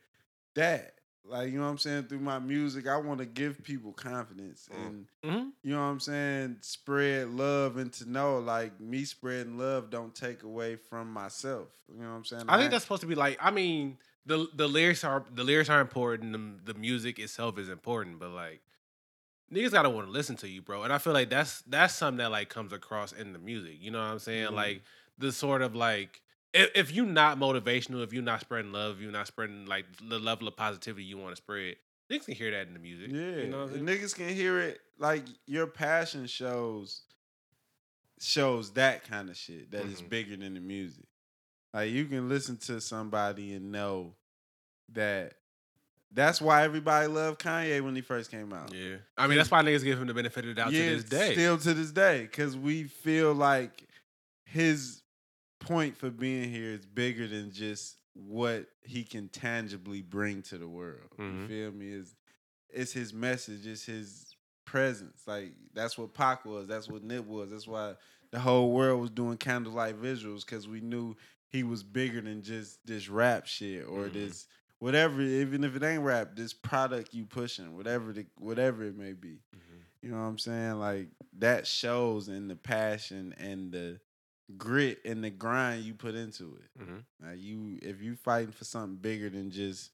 that. 0.55 0.93
Like, 1.29 1.51
you 1.51 1.57
know 1.57 1.65
what 1.65 1.71
I'm 1.71 1.77
saying? 1.77 2.03
Through 2.05 2.19
my 2.21 2.39
music, 2.39 2.87
I 2.87 2.95
want 2.95 3.19
to 3.19 3.25
give 3.25 3.61
people 3.61 3.91
confidence 3.91 4.69
Mm. 4.73 4.85
and 4.85 5.07
Mm-hmm. 5.25 5.49
you 5.61 5.73
know 5.73 5.81
what 5.81 5.87
I'm 5.87 5.99
saying? 5.99 6.57
Spread 6.61 7.29
love 7.31 7.75
and 7.77 7.91
to 7.93 8.09
know 8.09 8.39
like 8.39 8.79
me 8.79 9.03
spreading 9.03 9.57
love 9.57 9.89
don't 9.89 10.15
take 10.15 10.43
away 10.43 10.77
from 10.77 11.11
myself. 11.11 11.67
You 11.93 12.01
know 12.03 12.11
what 12.11 12.15
I'm 12.15 12.25
saying? 12.25 12.43
I 12.47 12.57
think 12.57 12.71
that's 12.71 12.83
supposed 12.85 13.01
to 13.01 13.07
be 13.07 13.15
like. 13.15 13.37
I 13.41 13.51
mean, 13.51 13.97
the 14.25 14.47
the 14.55 14.67
lyrics 14.67 15.03
are 15.03 15.25
the 15.33 15.43
lyrics 15.43 15.69
are 15.69 15.81
important. 15.81 16.31
The, 16.31 16.73
the 16.73 16.79
music 16.79 17.19
itself 17.19 17.57
is 17.57 17.67
important, 17.67 18.19
but 18.19 18.29
like 18.29 18.61
niggas 19.51 19.71
gotta 19.71 19.89
want 19.89 20.07
to 20.07 20.11
listen 20.11 20.35
to 20.37 20.47
you, 20.47 20.61
bro. 20.61 20.83
And 20.83 20.91
I 20.93 20.97
feel 20.97 21.13
like 21.13 21.29
that's 21.29 21.61
that's 21.63 21.93
something 21.95 22.17
that 22.17 22.31
like 22.31 22.49
comes 22.49 22.73
across 22.73 23.11
in 23.11 23.33
the 23.33 23.39
music. 23.39 23.77
You 23.79 23.91
know 23.91 23.99
what 23.99 24.05
I'm 24.11 24.19
saying? 24.19 24.49
Mhm. 24.51 24.55
Like 24.55 24.81
the 25.17 25.31
sort 25.31 25.61
of 25.61 25.75
like 25.75 26.21
if, 26.53 26.69
if 26.75 26.91
you're 26.91 27.05
not 27.05 27.37
motivational, 27.39 28.03
if 28.03 28.13
you're 28.13 28.23
not 28.23 28.41
spreading 28.41 28.71
love, 28.71 29.01
you're 29.01 29.11
not 29.11 29.27
spreading 29.27 29.65
like 29.65 29.85
the 30.07 30.19
level 30.19 30.47
of 30.47 30.55
positivity 30.55 31.03
you 31.03 31.17
want 31.17 31.35
to 31.35 31.41
spread, 31.41 31.75
niggas 32.09 32.25
can 32.25 32.35
hear 32.35 32.51
that 32.51 32.67
in 32.67 32.73
the 32.73 32.79
music. 32.79 33.09
Yeah, 33.11 33.43
you 33.43 33.49
know 33.49 33.65
what 33.65 33.73
I'm 33.73 33.85
niggas 33.85 34.15
can 34.15 34.29
hear 34.29 34.59
it. 34.59 34.79
Like 34.97 35.23
your 35.45 35.67
passion 35.67 36.25
shows 36.27 37.03
shows 38.19 38.71
that 38.71 39.03
kind 39.07 39.29
of 39.29 39.37
shit 39.37 39.71
that 39.71 39.85
is 39.85 40.01
Mhm. 40.01 40.09
bigger 40.09 40.35
than 40.37 40.55
the 40.55 40.59
music. 40.59 41.05
Like 41.73 41.91
you 41.91 42.05
can 42.05 42.27
listen 42.29 42.57
to 42.57 42.81
somebody 42.81 43.53
and 43.53 43.71
know 43.71 44.15
that 44.89 45.33
that's 46.11 46.41
why 46.41 46.63
everybody 46.63 47.07
loved 47.07 47.41
Kanye 47.41 47.81
when 47.81 47.95
he 47.95 48.01
first 48.01 48.31
came 48.31 48.53
out. 48.53 48.73
Yeah, 48.73 48.97
I 49.17 49.27
mean 49.27 49.37
that's 49.37 49.51
why 49.51 49.61
niggas 49.63 49.83
give 49.83 49.99
him 49.99 50.07
the 50.07 50.13
benefit 50.13 50.45
of 50.45 50.49
the 50.49 50.53
doubt 50.55 50.71
to 50.71 50.77
this 50.77 51.03
day. 51.03 51.33
Still 51.33 51.57
to 51.57 51.73
this 51.73 51.91
day, 51.91 52.21
because 52.21 52.55
we 52.57 52.83
feel 52.85 53.33
like 53.33 53.83
his 54.45 55.01
point 55.59 55.97
for 55.97 56.09
being 56.09 56.49
here 56.49 56.71
is 56.71 56.85
bigger 56.85 57.27
than 57.27 57.51
just 57.51 57.97
what 58.13 58.65
he 58.83 59.03
can 59.03 59.27
tangibly 59.29 60.01
bring 60.01 60.41
to 60.43 60.57
the 60.57 60.67
world. 60.67 61.09
Mhm. 61.19 61.41
You 61.41 61.47
feel 61.47 61.71
me? 61.71 61.91
Is 61.91 62.15
it's 62.69 62.91
his 62.93 63.13
message, 63.13 63.65
it's 63.65 63.85
his 63.85 64.35
presence. 64.65 65.21
Like 65.27 65.53
that's 65.73 65.97
what 65.97 66.13
Pac 66.13 66.45
was, 66.45 66.67
that's 66.67 66.87
what 66.87 67.03
Nip 67.03 67.25
was. 67.25 67.49
That's 67.51 67.67
why 67.67 67.95
the 68.31 68.39
whole 68.39 68.71
world 68.71 69.01
was 69.01 69.09
doing 69.09 69.37
candlelight 69.37 70.01
visuals 70.01 70.45
because 70.45 70.67
we 70.67 70.81
knew 70.81 71.15
he 71.49 71.63
was 71.63 71.81
bigger 71.83 72.19
than 72.21 72.41
just 72.41 72.85
this 72.85 73.07
rap 73.07 73.45
shit 73.47 73.85
or 73.85 74.05
Mhm. 74.09 74.13
this 74.13 74.47
whatever, 74.79 75.21
even 75.21 75.63
if 75.63 75.75
it 75.75 75.83
ain't 75.83 76.03
rap, 76.03 76.35
this 76.35 76.53
product 76.53 77.13
you 77.13 77.25
pushing, 77.25 77.75
whatever 77.75 78.13
the 78.13 78.25
whatever 78.37 78.83
it 78.83 78.97
may 78.97 79.13
be. 79.13 79.39
You 80.01 80.11
know 80.11 80.17
what 80.17 80.27
I'm 80.27 80.37
saying? 80.37 80.73
Like 80.79 81.07
that 81.39 81.65
shows 81.67 82.27
in 82.29 82.47
the 82.47 82.55
passion 82.55 83.33
and 83.39 83.71
the 83.71 83.99
grit 84.57 84.99
and 85.03 85.23
the 85.23 85.29
grind 85.29 85.83
you 85.83 85.93
put 85.93 86.15
into 86.15 86.55
it. 86.57 86.81
Mhm. 86.81 87.03
Like 87.21 87.39
you, 87.39 87.79
if 87.81 88.01
you 88.01 88.15
fighting 88.15 88.51
for 88.53 88.63
something 88.63 88.97
bigger 88.97 89.29
than 89.29 89.49
just 89.51 89.91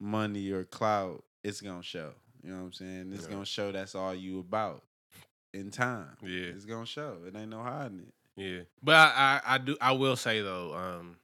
money 0.00 0.50
or 0.50 0.64
clout, 0.64 1.24
it's 1.42 1.60
gonna 1.60 1.82
show. 1.82 2.12
You 2.42 2.50
know 2.50 2.58
what 2.58 2.64
I'm 2.66 2.72
saying? 2.72 3.12
It's 3.12 3.24
Yeah. 3.24 3.30
gonna 3.30 3.46
show 3.46 3.72
that's 3.72 3.94
all 3.94 4.14
you 4.14 4.40
about. 4.40 4.84
In 5.52 5.70
time, 5.70 6.16
Yeah. 6.20 6.46
it's 6.46 6.64
gonna 6.64 6.84
show. 6.84 7.22
It 7.26 7.36
ain't 7.36 7.50
no 7.50 7.62
hiding 7.62 8.00
it. 8.00 8.14
Yeah, 8.36 8.62
but 8.82 8.96
I, 8.96 9.40
I, 9.44 9.54
I 9.54 9.58
do 9.58 9.76
I 9.80 9.92
will 9.92 10.16
say 10.16 10.40
though, 10.42 10.74
um, 10.74 11.16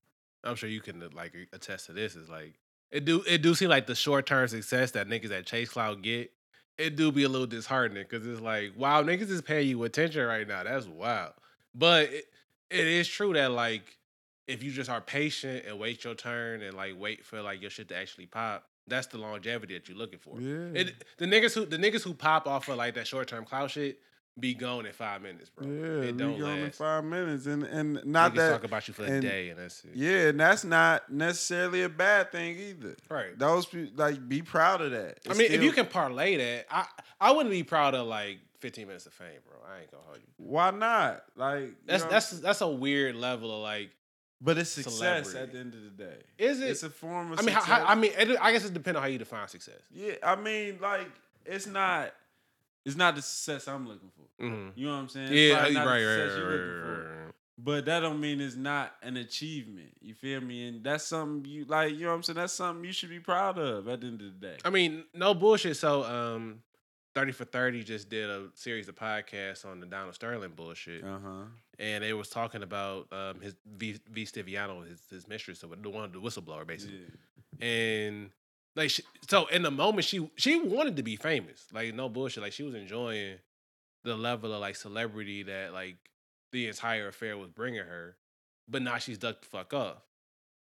I'm 0.45 0.55
sure 0.55 0.68
you 0.68 0.81
can 0.81 1.01
like 1.11 1.35
attest 1.53 1.87
to 1.87 1.93
this. 1.93 2.14
Is 2.14 2.28
like 2.28 2.55
it 2.91 3.05
do 3.05 3.22
it 3.26 3.43
do 3.43 3.55
seem 3.55 3.68
like 3.68 3.86
the 3.86 3.95
short 3.95 4.26
term 4.26 4.49
success 4.49 4.93
that 4.93 5.09
niggas 5.09 5.30
at 5.30 5.47
Chase 5.47 5.70
Cloud 5.70 6.03
get. 6.03 6.32
It 6.78 6.97
do 6.97 7.12
be 7.12 7.24
a 7.24 7.28
little 7.28 7.47
disheartening 7.47 8.05
because 8.09 8.26
it's 8.26 8.41
like 8.41 8.72
wow 8.76 9.03
niggas 9.03 9.30
is 9.30 9.43
paying 9.43 9.68
you 9.68 9.82
attention 9.84 10.24
right 10.26 10.47
now. 10.47 10.64
That's 10.64 10.86
wild. 10.86 11.32
But 11.74 12.11
it, 12.11 12.24
it 12.70 12.86
is 12.86 13.07
true 13.07 13.32
that 13.34 13.51
like 13.51 13.99
if 14.49 14.62
you 14.62 14.70
just 14.70 14.91
are 14.91 15.01
patient 15.01 15.64
and 15.66 15.78
wait 15.78 16.03
your 16.05 16.14
turn 16.14 16.62
and 16.62 16.74
like 16.74 16.95
wait 16.99 17.24
for 17.24 17.41
like 17.43 17.61
your 17.61 17.70
shit 17.70 17.88
to 17.88 17.97
actually 17.97 18.26
pop, 18.26 18.64
that's 18.86 19.07
the 19.07 19.18
longevity 19.18 19.74
that 19.74 19.88
you're 19.88 19.99
looking 19.99 20.18
for. 20.18 20.41
Yeah, 20.41 20.80
It, 20.80 21.05
the 21.18 21.26
niggas 21.26 21.55
who 21.55 21.66
the 21.66 21.76
niggas 21.76 22.03
who 22.03 22.14
pop 22.14 22.49
off 22.49 22.68
of 22.68 22.76
like 22.76 22.95
that 22.95 23.07
short 23.07 23.28
term 23.28 23.45
cloud 23.45 23.70
shit 23.70 24.01
be 24.39 24.55
gone 24.55 24.87
in 24.87 24.93
five 24.93 25.20
minutes, 25.22 25.51
bro. 25.51 25.66
yeah. 25.66 26.09
it 26.09 26.16
don't 26.16 26.39
going 26.39 26.59
in 26.59 26.64
last. 26.64 26.78
five 26.78 27.05
minutes, 27.05 27.47
and 27.47 27.62
and 27.64 28.01
not 28.05 28.35
that. 28.35 28.51
talk 28.53 28.64
about 28.64 28.87
you 28.89 28.95
for 28.95 29.05
a 29.05 29.20
day, 29.20 29.51
and 29.51 29.59
that's 29.59 29.85
it. 29.85 29.91
Yeah, 29.95 30.28
and 30.28 30.41
that's 30.41 30.64
not 30.64 31.11
necessarily 31.12 31.83
a 31.83 31.89
bad 31.89 32.33
thing 32.33 32.57
either. 32.59 32.97
Right. 33.09 33.39
Those 33.39 33.66
people 33.66 33.93
like 33.97 34.28
be 34.28 34.41
proud 34.43 34.81
of 34.81 34.93
that. 34.93 35.18
I 35.26 35.31
It's 35.31 35.39
mean, 35.39 35.51
if 35.53 35.62
you 35.62 35.72
can 35.72 35.87
parlay 35.87 36.37
that, 36.37 36.66
I 36.70 36.87
I 37.20 37.33
wouldn't 37.33 37.51
be 37.51 37.62
proud 37.64 37.95
of 37.95 38.07
like 38.07 38.39
15 38.61 38.87
minutes 38.87 39.07
of 39.07 39.12
fame, 39.12 39.28
bro. 39.47 39.59
I 39.68 39.81
ain't 39.81 39.91
gonna 39.91 40.03
hold 40.07 40.18
you. 40.18 40.24
why 40.39 40.70
not? 40.70 41.24
Like 41.37 41.74
That's 41.87 42.05
know, 42.05 42.11
that's 42.11 42.31
that's 42.41 42.61
a 42.61 42.68
weird 42.68 43.16
level 43.16 43.55
of 43.55 43.62
like. 43.62 43.91
But 44.43 44.57
it's 44.57 44.70
success 44.70 45.28
Celebrity. 45.28 45.39
at 45.39 45.53
the 45.53 45.59
end 45.59 45.74
of 45.74 45.83
the 45.83 46.05
day. 46.05 46.16
Is 46.39 46.62
it? 46.62 46.70
It's 46.70 46.83
a 46.83 46.89
form 46.89 47.33
of 47.33 47.41
I 47.41 47.43
mean, 47.43 47.55
how, 47.55 47.61
success. 47.61 47.78
how, 47.81 47.85
I 47.85 47.95
mean, 47.95 48.12
it, 48.18 48.39
I 48.41 48.53
guess 48.53 48.64
it 48.64 48.72
depends 48.72 48.97
on 48.97 49.03
how 49.03 49.09
you 49.09 49.18
define 49.18 49.47
success. 49.49 49.81
yeah, 49.93 50.14
I 50.22 50.35
mean, 50.37 50.78
like 50.81 51.09
it's 51.45 51.66
not, 51.66 52.14
it's 52.85 52.97
not 52.97 53.14
the 53.14 53.22
success 53.22 53.68
I'm 53.68 53.87
looking 53.87 54.11
for. 54.16 54.45
Mm-hmm. 54.45 54.78
You 54.78 54.87
know 54.87 54.93
what 54.93 55.01
I'm 55.01 55.09
saying? 55.09 55.33
Yeah, 55.33 55.55
right, 55.55 55.74
right, 55.74 55.85
right, 55.85 56.05
right, 56.05 56.31
for. 56.31 56.47
right, 56.47 57.24
right. 57.24 57.35
But 57.62 57.85
that 57.87 58.01
don't 58.01 58.20
mean 58.20 58.41
it's 58.41 58.57
not 58.57 58.95
an 59.03 59.18
achievement. 59.18 59.91
You 60.01 60.14
feel 60.14 60.41
me? 60.41 60.68
And 60.68 60.83
that's 60.83 61.05
something 61.05 61.51
you 61.51 61.66
like. 61.66 61.93
You 61.93 62.05
know 62.05 62.09
what 62.09 62.14
I'm 62.14 62.22
saying? 62.22 62.37
That's 62.37 62.55
something 62.55 62.85
you 62.85 62.93
should 62.93 63.11
be 63.11 63.20
proud 63.20 63.59
of 63.59 63.87
at 63.87 64.01
the 64.01 64.07
end 64.07 64.22
of 64.22 64.41
the 64.41 64.47
day. 64.47 64.57
I 64.64 64.70
mean, 64.70 65.05
no 65.14 65.35
bullshit. 65.35 65.76
So, 65.76 66.05
um, 66.05 66.62
30 67.14 67.33
for 67.33 67.45
30 67.45 67.83
just 67.83 68.09
did 68.09 68.31
a 68.31 68.47
series 68.55 68.89
of 68.89 68.95
podcasts 68.95 69.66
on 69.66 69.81
the 69.81 69.87
Donald 69.87 70.14
Sterling 70.14 70.53
bullshit. 70.57 71.05
Uh 71.05 71.18
huh. 71.22 71.45
And 71.78 72.05
they 72.05 72.12
was 72.12 72.28
talking 72.28 72.62
about 72.62 73.09
um, 73.12 73.41
his 73.41 73.55
V, 73.76 73.99
v. 74.11 74.24
Stiviano, 74.24 74.89
his, 74.89 75.01
his 75.11 75.28
mistress, 75.28 75.59
so 75.59 75.68
the 75.68 75.91
one, 75.91 76.12
the 76.12 76.20
whistleblower, 76.20 76.66
basically. 76.66 77.01
Yeah. 77.59 77.66
and 77.66 78.31
like 78.77 78.91
she, 78.91 79.03
so 79.29 79.47
in 79.47 79.62
the 79.62 79.71
moment 79.71 80.05
she 80.05 80.31
she 80.37 80.61
wanted 80.61 80.97
to 80.97 81.03
be 81.03 81.16
famous. 81.16 81.66
Like 81.73 81.95
no 81.95 82.09
bullshit. 82.09 82.43
Like 82.43 82.53
she 82.53 82.62
was 82.62 82.75
enjoying 82.75 83.37
the 84.05 84.16
level 84.16 84.53
of 84.53 84.61
like 84.61 84.77
celebrity 84.77 85.43
that 85.45 85.73
like 85.73 85.97
the 86.53 86.68
entire 86.68 87.09
affair 87.09 87.37
was 87.37 87.51
bringing 87.51 87.85
her 87.85 88.16
but 88.68 88.83
now 88.83 88.99
she's 88.99 89.18
ducked 89.18 89.43
the 89.43 89.49
fuck 89.49 89.75
off. 89.75 90.03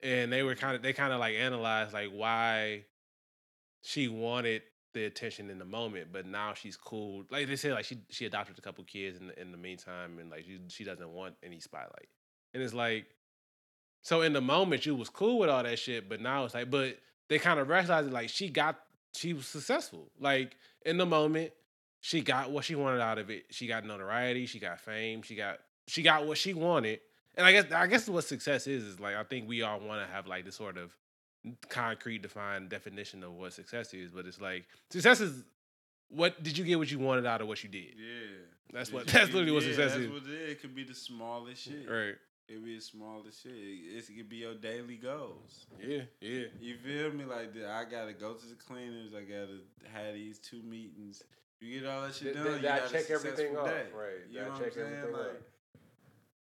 And 0.03 0.33
they 0.33 0.43
were 0.43 0.55
kind 0.55 0.75
of 0.75 0.83
they 0.83 0.93
kind 0.93 1.13
of 1.13 1.21
like 1.21 1.35
analyzed 1.35 1.93
like 1.93 2.11
why 2.11 2.85
she 3.83 4.09
wanted 4.09 4.63
the 4.95 5.05
attention 5.05 5.49
in 5.49 5.59
the 5.59 5.65
moment 5.65 6.09
but 6.13 6.27
now 6.27 6.55
she's 6.55 6.77
cool. 6.77 7.25
Like 7.31 7.47
they 7.47 7.57
said 7.57 7.73
like 7.73 7.85
she 7.85 7.99
she 8.11 8.27
adopted 8.27 8.59
a 8.59 8.63
couple 8.63 8.85
kids 8.85 9.19
in 9.19 9.29
the, 9.29 9.41
in 9.41 9.53
the 9.53 9.59
meantime 9.59 10.19
and 10.19 10.31
like 10.31 10.45
she 10.45 10.59
she 10.69 10.85
doesn't 10.85 11.11
want 11.11 11.35
any 11.43 11.61
spotlight. 11.61 12.09
And 12.55 12.63
it's 12.63 12.75
like 12.75 13.07
so 14.03 14.23
in 14.23 14.33
the 14.33 14.41
moment, 14.41 14.85
you 14.85 14.97
was 14.97 15.09
cool 15.09 15.39
with 15.39 15.49
all 15.49 15.63
that 15.63 15.79
shit, 15.79 16.09
but 16.09 16.21
now 16.21 16.45
it's 16.45 16.55
like, 16.55 16.71
but 16.71 16.99
they 17.33 17.39
kind 17.39 17.59
of 17.59 17.69
recognized 17.69 18.09
it, 18.09 18.13
like 18.13 18.29
she 18.29 18.49
got, 18.49 18.79
she 19.15 19.33
was 19.33 19.47
successful. 19.47 20.09
Like 20.21 20.57
in 20.85 20.99
the 20.99 21.07
moment, 21.07 21.53
she 22.01 22.21
got 22.21 22.51
what 22.51 22.65
she 22.65 22.75
wanted 22.75 23.01
out 23.01 23.19
of 23.19 23.31
it. 23.31 23.45
She 23.51 23.67
got 23.67 23.85
notoriety, 23.85 24.47
she 24.47 24.59
got 24.59 24.81
fame, 24.81 25.23
she 25.23 25.35
got, 25.35 25.59
she 25.87 26.03
got 26.03 26.27
what 26.27 26.37
she 26.39 26.53
wanted. 26.55 27.01
And 27.37 27.47
I 27.47 27.53
guess, 27.53 27.73
I 27.73 27.87
guess 27.87 28.09
what 28.09 28.25
success 28.25 28.67
is 28.67 28.85
is 28.85 29.01
like 29.01 29.15
I 29.17 29.23
think 29.25 29.49
we 29.49 29.63
all 29.63 29.81
want 29.81 30.07
to 30.07 30.13
have 30.13 30.27
like 30.27 30.45
this 30.45 30.57
sort 30.57 30.77
of 30.77 30.95
concrete, 31.69 32.23
defined 32.23 32.69
definition 32.69 33.25
of 33.25 33.33
what 33.33 33.53
success 33.53 33.95
is, 33.95 34.11
but 34.11 34.27
it's 34.27 34.41
like 34.41 34.65
success 34.91 35.21
is 35.21 35.43
what 36.11 36.43
did 36.43 36.59
you 36.59 36.65
get 36.65 36.79
what 36.79 36.91
you 36.91 36.99
wanted 36.99 37.25
out 37.25 37.41
of 37.41 37.49
what 37.49 37.63
you 37.63 37.71
did. 37.71 37.95
Yeah. 37.97 38.37
That's 38.73 38.89
Did 38.91 38.95
what- 38.95 39.07
that's 39.07 39.33
literally 39.33 39.53
what 39.53 39.63
success 39.63 39.97
is. 39.97 40.09
What 40.11 40.23
it, 40.25 40.31
is. 40.31 40.51
it 40.53 40.61
could 40.61 40.75
be 40.75 40.85
the 40.85 40.95
smallest 40.95 41.63
shit. 41.65 41.89
Right? 41.89 42.15
It 42.49 42.65
be 42.65 42.75
the 42.77 42.81
smallest 42.83 43.43
shit. 43.43 43.53
It, 43.53 44.05
it 44.11 44.17
could 44.17 44.29
be 44.29 44.37
your 44.39 44.55
daily 44.55 44.97
goals. 44.97 45.67
Yeah, 45.81 46.03
yeah. 46.21 46.47
You 46.61 46.77
feel 46.77 47.13
me? 47.13 47.25
Like 47.25 47.55
that 47.55 47.67
I 47.71 47.85
gotta 47.85 48.13
go 48.13 48.35
to 48.35 48.47
the 48.47 48.55
cleaners. 48.57 49.13
I 49.17 49.21
gotta 49.23 49.59
have 49.93 50.15
these 50.15 50.39
two 50.39 50.63
meetings. 50.63 51.23
You 51.61 51.81
get 51.81 51.89
all 51.89 52.03
that 52.03 52.15
shit 52.15 52.35
Did- 52.35 52.43
done. 52.45 52.53
did 52.55 52.63
you 52.65 52.69
I 52.69 52.79
check 52.89 53.11
everything 53.11 53.57
off? 53.57 53.67
day. 53.69 53.85
Right. 53.95 54.27
You 54.29 54.39
Did 54.39 54.43
I 54.43 54.45
know 54.47 54.51
what 54.53 54.59
check 54.59 54.67
I'm 54.69 54.73
saying? 54.75 54.95
everything 54.97 55.13
Like, 55.13 55.43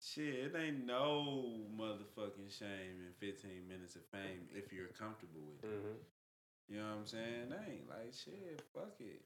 shit, 0.02 0.34
it 0.36 0.56
ain't 0.56 0.86
no 0.86 1.52
motherfucking 1.76 2.58
shame 2.58 3.02
in 3.08 3.14
15 3.20 3.68
minutes 3.68 3.96
of 3.96 4.04
fame 4.12 4.48
if 4.56 4.72
you're 4.72 4.88
comfortable 4.88 5.42
with 5.62 5.72
it. 5.72 5.76
Mm-hmm. 5.76 6.74
You 6.74 6.78
know 6.78 6.86
what 6.86 6.98
I'm 7.00 7.06
saying? 7.08 7.50
It 7.50 7.60
ain't 7.68 7.90
like 7.90 8.14
shit. 8.14 8.62
Fuck 8.74 8.94
it. 9.00 9.22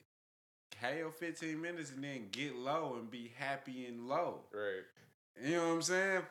Have 0.78 0.96
your 0.96 1.10
15 1.10 1.60
minutes 1.60 1.92
and 1.92 2.02
then 2.02 2.28
get 2.32 2.56
low 2.56 2.96
and 2.98 3.10
be 3.10 3.30
happy 3.38 3.84
and 3.86 4.08
low. 4.08 4.40
Right. 4.52 4.82
You 5.42 5.56
know 5.56 5.68
what 5.68 5.74
I'm 5.74 5.82
saying? 5.82 6.22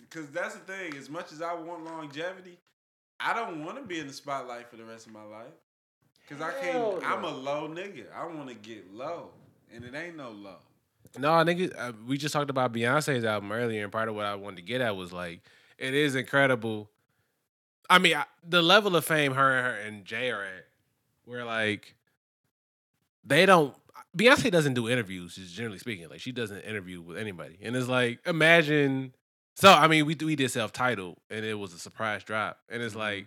Because 0.00 0.28
that's 0.30 0.54
the 0.54 0.60
thing. 0.60 0.96
As 0.96 1.10
much 1.10 1.32
as 1.32 1.42
I 1.42 1.54
want 1.54 1.84
longevity, 1.84 2.58
I 3.18 3.34
don't 3.34 3.64
want 3.64 3.78
to 3.78 3.82
be 3.84 3.98
in 3.98 4.06
the 4.06 4.12
spotlight 4.12 4.70
for 4.70 4.76
the 4.76 4.84
rest 4.84 5.06
of 5.06 5.12
my 5.12 5.24
life. 5.24 5.52
Because 6.26 6.42
I 6.42 6.52
can't. 6.60 7.04
I'm 7.04 7.24
a 7.24 7.30
low 7.30 7.68
nigga. 7.68 8.04
I 8.14 8.26
want 8.26 8.48
to 8.48 8.54
get 8.54 8.92
low, 8.92 9.30
and 9.74 9.84
it 9.84 9.94
ain't 9.94 10.16
no 10.16 10.30
low. 10.30 10.56
No, 11.18 11.32
I 11.34 11.44
think 11.44 11.72
uh, 11.76 11.92
we 12.06 12.16
just 12.16 12.32
talked 12.32 12.50
about 12.50 12.72
Beyonce's 12.72 13.24
album 13.24 13.52
earlier, 13.52 13.82
and 13.82 13.92
part 13.92 14.08
of 14.08 14.14
what 14.14 14.24
I 14.24 14.34
wanted 14.34 14.56
to 14.56 14.62
get 14.62 14.80
at 14.80 14.96
was 14.96 15.12
like, 15.12 15.40
it 15.76 15.94
is 15.94 16.14
incredible. 16.14 16.88
I 17.90 17.98
mean, 17.98 18.16
I, 18.16 18.24
the 18.48 18.62
level 18.62 18.96
of 18.96 19.04
fame 19.04 19.34
her 19.34 19.56
and 19.56 19.66
her 19.66 19.74
and 19.74 20.04
Jay 20.04 20.30
are 20.30 20.42
at, 20.42 20.66
where 21.24 21.44
like 21.44 21.94
they 23.24 23.44
don't. 23.44 23.74
Beyonce 24.16 24.50
doesn't 24.50 24.74
do 24.74 24.88
interviews, 24.88 25.36
just 25.36 25.54
generally 25.54 25.78
speaking. 25.78 26.08
Like 26.08 26.20
she 26.20 26.32
doesn't 26.32 26.60
interview 26.60 27.00
with 27.00 27.16
anybody, 27.16 27.58
and 27.62 27.74
it's 27.74 27.88
like 27.88 28.18
imagine. 28.26 29.14
So 29.56 29.72
I 29.72 29.86
mean, 29.88 30.04
we 30.06 30.14
we 30.14 30.36
did 30.36 30.50
self 30.50 30.72
titled, 30.72 31.16
and 31.30 31.44
it 31.44 31.54
was 31.58 31.72
a 31.72 31.78
surprise 31.78 32.22
drop, 32.24 32.58
and 32.68 32.82
it's 32.82 32.94
Mhm. 32.94 32.98
like. 32.98 33.26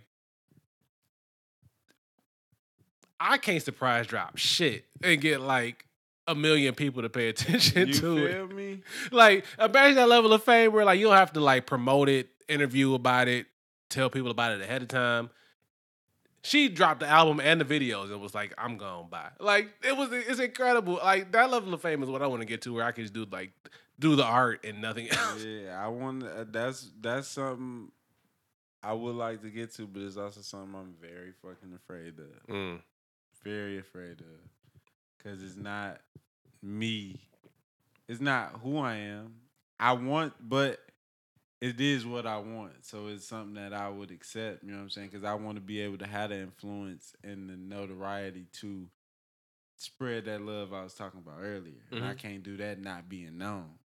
I 3.20 3.38
can't 3.38 3.62
surprise 3.64 4.08
drop 4.08 4.38
shit 4.38 4.86
and 5.02 5.20
get 5.22 5.40
like 5.42 5.86
a 6.28 6.36
million 6.36 6.76
people 6.76 7.02
to 7.02 7.10
pay 7.10 7.30
attention 7.30 7.88
You 7.88 7.94
to 7.96 8.26
it. 8.26 8.34
feel 8.34 8.48
me? 8.48 8.82
Like 9.12 9.46
imagine 9.60 9.96
that 9.96 10.10
level 10.10 10.34
of 10.34 10.44
fame 10.44 10.74
where 10.74 10.84
like 10.86 11.00
you 11.00 11.08
don't 11.08 11.16
have 11.16 11.34
to 11.34 11.40
like 11.40 11.66
promote 11.66 12.10
it, 12.10 12.28
interview 12.50 12.94
about 12.94 13.28
it, 13.28 13.48
tell 13.90 14.10
people 14.10 14.32
about 14.32 14.52
it 14.52 14.62
ahead 14.62 14.82
of 14.82 14.90
time. 14.90 15.30
She 16.46 16.70
dropped 16.70 17.00
the 17.00 17.08
album 17.08 17.40
and 17.40 17.60
the 17.60 17.66
videos 17.66 18.12
and 18.12 18.22
was 18.22 18.36
like, 18.36 18.54
"I'm 18.56 18.78
gonna 18.78 19.08
buy." 19.08 19.30
Like 19.40 19.72
it 19.84 19.98
was, 19.98 20.12
it's 20.12 20.40
incredible. 20.40 21.00
Like 21.04 21.32
that 21.32 21.50
level 21.50 21.74
of 21.74 21.82
fame 21.82 22.04
is 22.04 22.10
what 22.10 22.22
I 22.22 22.28
want 22.28 22.42
to 22.42 22.46
get 22.46 22.62
to, 22.64 22.74
where 22.74 22.86
I 22.86 22.92
can 22.92 23.04
just 23.04 23.14
do 23.14 23.26
like 23.32 23.52
do 23.98 24.16
the 24.16 24.24
art 24.24 24.64
and 24.64 24.80
nothing 24.80 25.10
else. 25.10 25.44
Yeah, 25.44 25.84
I 25.84 25.88
want. 25.88 26.24
Uh, 26.24 26.46
that's 26.48 26.92
that's 27.02 27.30
something 27.30 27.92
I 28.84 28.94
would 28.94 29.16
like 29.16 29.42
to 29.42 29.50
get 29.50 29.74
to, 29.76 29.88
but 29.88 30.04
it's 30.04 30.18
also 30.18 30.42
something 30.42 30.76
I'm 30.76 30.94
very 31.02 31.32
fucking 31.42 31.74
afraid 31.76 32.14
of. 32.20 32.54
Mm. 32.54 32.80
Very 33.44 33.80
afraid 33.80 34.20
of, 34.22 34.28
because 35.18 35.44
it's 35.44 35.58
not 35.58 36.00
me. 36.62 37.20
It's 38.08 38.22
not 38.22 38.60
who 38.62 38.78
I 38.78 38.96
am. 38.96 39.34
I 39.80 39.94
want, 39.94 40.34
but 40.40 40.80
it 41.62 41.80
is 41.80 42.06
what 42.06 42.26
I 42.26 42.38
want. 42.38 42.86
So 42.86 43.08
it's 43.08 43.28
something 43.28 43.56
that 43.56 43.74
I 43.74 43.90
would 43.90 44.12
accept. 44.12 44.64
You 44.64 44.72
know 44.72 44.78
what 44.78 44.84
I'm 44.84 44.90
saying? 44.90 45.08
Because 45.10 45.24
I 45.24 45.34
want 45.34 45.56
to 45.58 45.62
be 45.62 45.82
able 45.82 45.98
to 46.00 46.08
have 46.08 46.30
the 46.30 46.38
influence 46.40 47.14
and 47.24 47.50
the 47.50 47.56
notoriety 47.58 48.46
to 48.62 48.88
spread 49.78 50.26
that 50.26 50.42
love 50.42 50.74
I 50.74 50.84
was 50.84 50.94
talking 50.94 51.20
about 51.20 51.40
earlier. 51.42 51.82
And 51.92 52.04
I 52.04 52.14
Mhm. 52.14 52.18
can't 52.18 52.44
do 52.44 52.58
that 52.58 52.80
not 52.80 53.10
being 53.10 53.38
known. 53.38 53.80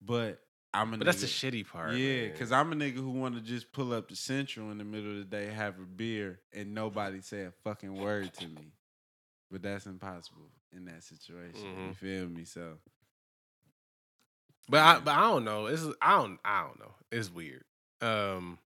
But 0.00 0.40
I'm 0.72 0.92
a 0.92 0.98
But 0.98 1.06
that's 1.06 1.20
the 1.20 1.26
shitty 1.26 1.66
part. 1.68 1.94
Yeah, 1.94 2.22
man. 2.24 2.32
because 2.32 2.52
I'm 2.52 2.72
a 2.72 2.74
nigga 2.74 2.96
who 2.96 3.10
want 3.10 3.36
to 3.36 3.40
just 3.40 3.72
pull 3.72 3.92
up 3.92 4.08
to 4.08 4.16
Central 4.16 4.70
in 4.70 4.78
the 4.78 4.84
middle 4.84 5.10
of 5.12 5.16
the 5.18 5.24
day, 5.24 5.46
have 5.46 5.78
a 5.78 5.84
beer, 5.84 6.40
and 6.52 6.74
nobody 6.74 7.20
say 7.20 7.42
a 7.44 7.52
fucking 7.62 7.94
word 7.94 8.32
to 8.34 8.44
me. 8.48 8.72
But 9.50 9.62
that's 9.62 9.86
impossible 9.86 10.50
in 10.72 10.84
that 10.86 11.04
situation. 11.04 11.70
You 11.76 11.90
Mhm. 11.90 11.96
feel 11.96 12.28
me? 12.28 12.44
So 12.44 12.78
But 14.68 14.80
I 14.80 14.98
but 15.00 15.12
I 15.12 15.20
don't 15.22 15.44
know. 15.44 15.66
It's 15.66 15.84
I 16.00 16.16
don't 16.18 16.38
I 16.44 16.62
don't 16.62 16.78
know. 16.80 16.92
It's 17.12 17.30
weird. 17.30 17.64
Um 18.00 18.58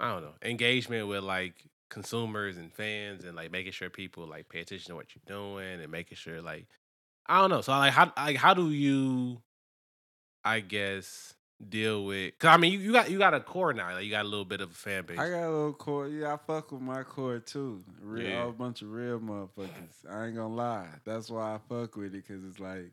I 0.00 0.12
don't 0.12 0.22
know. 0.22 0.34
Engagement 0.42 1.08
with 1.08 1.24
like 1.24 1.54
consumers 1.90 2.56
and 2.56 2.72
fans 2.72 3.24
and 3.24 3.34
like 3.34 3.50
making 3.50 3.72
sure 3.72 3.90
people 3.90 4.26
like 4.26 4.48
pay 4.48 4.60
attention 4.60 4.90
to 4.90 4.94
what 4.94 5.06
you're 5.14 5.22
doing 5.26 5.80
and 5.80 5.90
making 5.90 6.16
sure 6.16 6.40
like 6.40 6.66
I 7.26 7.40
don't 7.40 7.50
know. 7.50 7.60
So 7.62 7.72
like 7.72 7.92
how 7.92 8.12
like 8.16 8.36
how 8.36 8.54
do 8.54 8.70
you 8.70 9.40
I 10.44 10.60
guess 10.60 11.34
deal 11.68 12.04
with 12.04 12.38
cuz 12.38 12.48
I 12.48 12.56
mean 12.56 12.72
you, 12.74 12.78
you 12.78 12.92
got 12.92 13.10
you 13.10 13.18
got 13.18 13.34
a 13.34 13.40
core 13.40 13.72
now. 13.72 13.92
Like 13.92 14.04
you 14.04 14.10
got 14.10 14.24
a 14.24 14.28
little 14.28 14.44
bit 14.44 14.60
of 14.60 14.70
a 14.70 14.74
fan 14.74 15.04
base. 15.04 15.18
I 15.18 15.28
got 15.30 15.42
a 15.48 15.50
little 15.50 15.72
core. 15.72 16.06
Yeah, 16.06 16.34
I 16.34 16.36
fuck 16.36 16.70
with 16.70 16.80
my 16.80 17.02
core 17.02 17.40
too. 17.40 17.82
Real, 18.00 18.24
Yeah. 18.28 18.48
a 18.48 18.52
bunch 18.52 18.82
of 18.82 18.92
real 18.92 19.18
motherfuckers. 19.18 20.06
I 20.08 20.26
ain't 20.26 20.36
gonna 20.36 20.54
lie. 20.54 20.86
That's 21.04 21.28
why 21.28 21.54
I 21.54 21.58
fuck 21.68 21.96
with 21.96 22.14
it 22.14 22.24
because 22.26 22.44
it's 22.44 22.60
like 22.60 22.92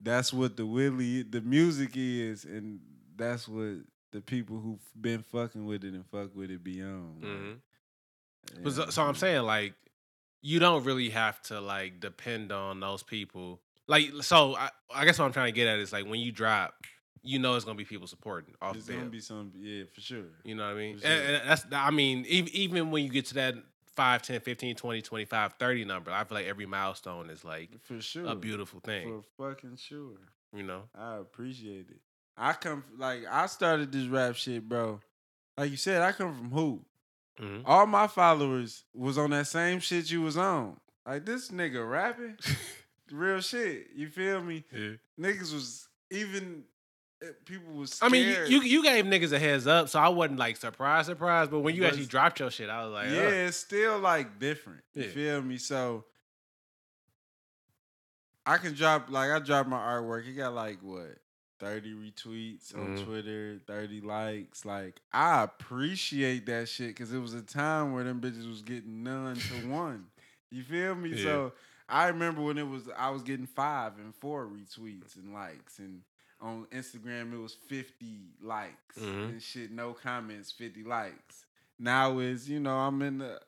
that's 0.00 0.32
what 0.32 0.56
the 0.56 0.66
Willie, 0.66 1.22
the 1.22 1.40
music 1.40 1.90
is, 1.94 2.44
and 2.44 2.80
that's 3.16 3.46
what 3.48 3.76
the 4.12 4.20
people 4.20 4.58
who've 4.58 4.80
been 5.00 5.22
fucking 5.22 5.64
with 5.64 5.84
it 5.84 5.92
and 5.94 6.04
fuck 6.06 6.34
with 6.34 6.50
it 6.50 6.64
beyond. 6.64 7.22
Mhm. 7.22 7.60
you 8.56 8.62
But 8.62 8.72
so, 8.72 8.90
so 8.90 9.02
I'm 9.02 9.14
saying 9.14 9.42
like 9.42 9.74
you 10.42 10.58
don't 10.58 10.84
really 10.84 11.10
have 11.10 11.40
to 11.42 11.60
like 11.60 12.00
depend 12.00 12.50
on 12.50 12.80
those 12.80 13.02
people. 13.02 13.60
Like 13.86 14.10
so 14.22 14.56
I, 14.56 14.70
I 14.92 15.04
guess 15.04 15.18
what 15.18 15.26
I'm 15.26 15.32
trying 15.32 15.52
to 15.52 15.56
get 15.56 15.68
at 15.68 15.78
is 15.78 15.92
like 15.92 16.06
when 16.06 16.20
you 16.20 16.32
drop, 16.32 16.74
you 17.22 17.38
know 17.38 17.54
it's 17.54 17.64
gonna 17.64 17.76
be 17.76 17.84
people 17.84 18.06
supporting 18.06 18.54
off 18.62 18.72
There's 18.72 18.86
the 18.86 18.94
gonna 18.94 19.06
be 19.06 19.20
some, 19.20 19.52
yeah, 19.56 19.84
for 19.92 20.00
sure. 20.00 20.24
You 20.44 20.54
know 20.54 20.64
what 20.64 20.76
I 20.76 20.78
mean? 20.78 20.98
For 20.98 21.06
And, 21.06 21.36
and 21.36 21.48
that's 21.48 21.66
I 21.72 21.90
mean 21.90 22.24
even 22.26 22.52
even 22.54 22.90
when 22.90 23.04
you 23.04 23.10
get 23.10 23.26
to 23.26 23.34
that 23.34 23.54
5, 24.00 24.22
10, 24.22 24.40
15, 24.40 24.76
20, 24.76 25.02
25, 25.02 25.52
30 25.58 25.84
number, 25.84 26.10
I 26.10 26.24
feel 26.24 26.38
like 26.38 26.46
every 26.46 26.64
milestone 26.64 27.28
is 27.28 27.44
like 27.44 27.68
For 27.82 28.00
sure. 28.00 28.24
a 28.24 28.34
beautiful 28.34 28.80
thing. 28.80 29.22
For 29.36 29.50
fucking 29.50 29.76
sure. 29.76 30.16
You 30.56 30.62
know? 30.62 30.84
I 30.94 31.16
appreciate 31.18 31.90
it. 31.90 32.00
I 32.34 32.54
come 32.54 32.82
like 32.96 33.24
I 33.30 33.44
started 33.44 33.92
this 33.92 34.06
rap 34.06 34.36
shit, 34.36 34.66
bro. 34.66 35.00
Like 35.58 35.70
you 35.70 35.76
said, 35.76 36.00
I 36.00 36.12
come 36.12 36.34
from 36.34 36.50
hoop. 36.50 36.86
Mhm. 37.38 37.62
All 37.66 37.84
my 37.84 38.06
followers 38.06 38.84
was 38.94 39.18
on 39.18 39.30
that 39.32 39.46
same 39.46 39.80
shit 39.80 40.10
you 40.10 40.22
was 40.22 40.38
on. 40.38 40.80
Like 41.06 41.26
this 41.26 41.50
nigga 41.50 41.86
rapping, 41.86 42.38
real 43.12 43.42
shit. 43.42 43.88
You 43.94 44.08
feel 44.08 44.42
me? 44.42 44.64
Yeah. 44.72 44.92
Niggas 45.20 45.52
was 45.52 45.88
even 46.10 46.64
people 47.44 47.74
was. 47.74 47.98
I 48.02 48.08
mean, 48.08 48.28
you, 48.28 48.44
you 48.46 48.62
you 48.62 48.82
gave 48.82 49.04
niggas 49.04 49.32
a 49.32 49.38
heads 49.38 49.66
up, 49.66 49.88
so 49.88 49.98
I 49.98 50.08
wasn't 50.08 50.38
like 50.38 50.56
surprised, 50.56 51.06
surprised. 51.06 51.50
But 51.50 51.60
when 51.60 51.74
you 51.74 51.82
But 51.82 51.88
actually 51.88 52.06
dropped 52.06 52.40
your 52.40 52.50
shit, 52.50 52.70
I 52.70 52.84
was 52.84 52.92
like, 52.92 53.10
yeah, 53.10 53.26
"Ugh." 53.26 53.32
it's 53.32 53.56
still 53.56 53.98
like 53.98 54.38
different. 54.38 54.82
You 54.94 55.02
Yeah. 55.04 55.08
feel 55.10 55.42
me? 55.42 55.58
So 55.58 56.04
I 58.46 58.56
can 58.58 58.74
drop 58.74 59.10
like 59.10 59.30
I 59.30 59.38
dropped 59.38 59.68
my 59.68 59.78
artwork. 59.78 60.26
It 60.26 60.32
got 60.32 60.54
like 60.54 60.78
what 60.82 61.18
thirty 61.58 61.92
retweets 61.92 62.74
on 62.74 62.96
Mhm. 62.96 63.04
Twitter, 63.04 63.60
thirty 63.66 64.00
likes. 64.00 64.64
Like 64.64 65.00
I 65.12 65.42
appreciate 65.42 66.46
that 66.46 66.68
shit 66.68 66.88
because 66.88 67.12
it 67.12 67.18
was 67.18 67.34
a 67.34 67.42
time 67.42 67.92
where 67.92 68.02
them 68.04 68.20
bitches 68.20 68.48
was 68.48 68.62
getting 68.62 69.02
none 69.02 69.36
to 69.36 69.54
one. 69.68 70.06
You 70.50 70.62
feel 70.64 70.94
me? 70.94 71.10
Yeah. 71.10 71.22
So 71.22 71.52
I 71.88 72.08
remember 72.08 72.40
when 72.40 72.56
it 72.56 72.66
was 72.66 72.88
I 72.96 73.10
was 73.10 73.22
getting 73.22 73.46
five 73.46 73.98
and 73.98 74.14
four 74.14 74.46
retweets 74.46 75.16
and 75.16 75.32
likes 75.34 75.78
and. 75.78 76.00
On 76.42 76.64
Instagram, 76.72 77.34
it 77.34 77.38
was 77.38 77.54
50 77.54 78.30
likes 78.40 78.96
Mhm. 78.98 79.28
and 79.28 79.42
shit, 79.42 79.70
no 79.70 79.92
comments, 79.92 80.50
50 80.50 80.82
likes. 80.84 81.44
Now 81.78 82.18
is, 82.18 82.48
you 82.48 82.60
know, 82.60 82.76
I'm 82.76 83.02
in 83.02 83.18
the 83.18 83.40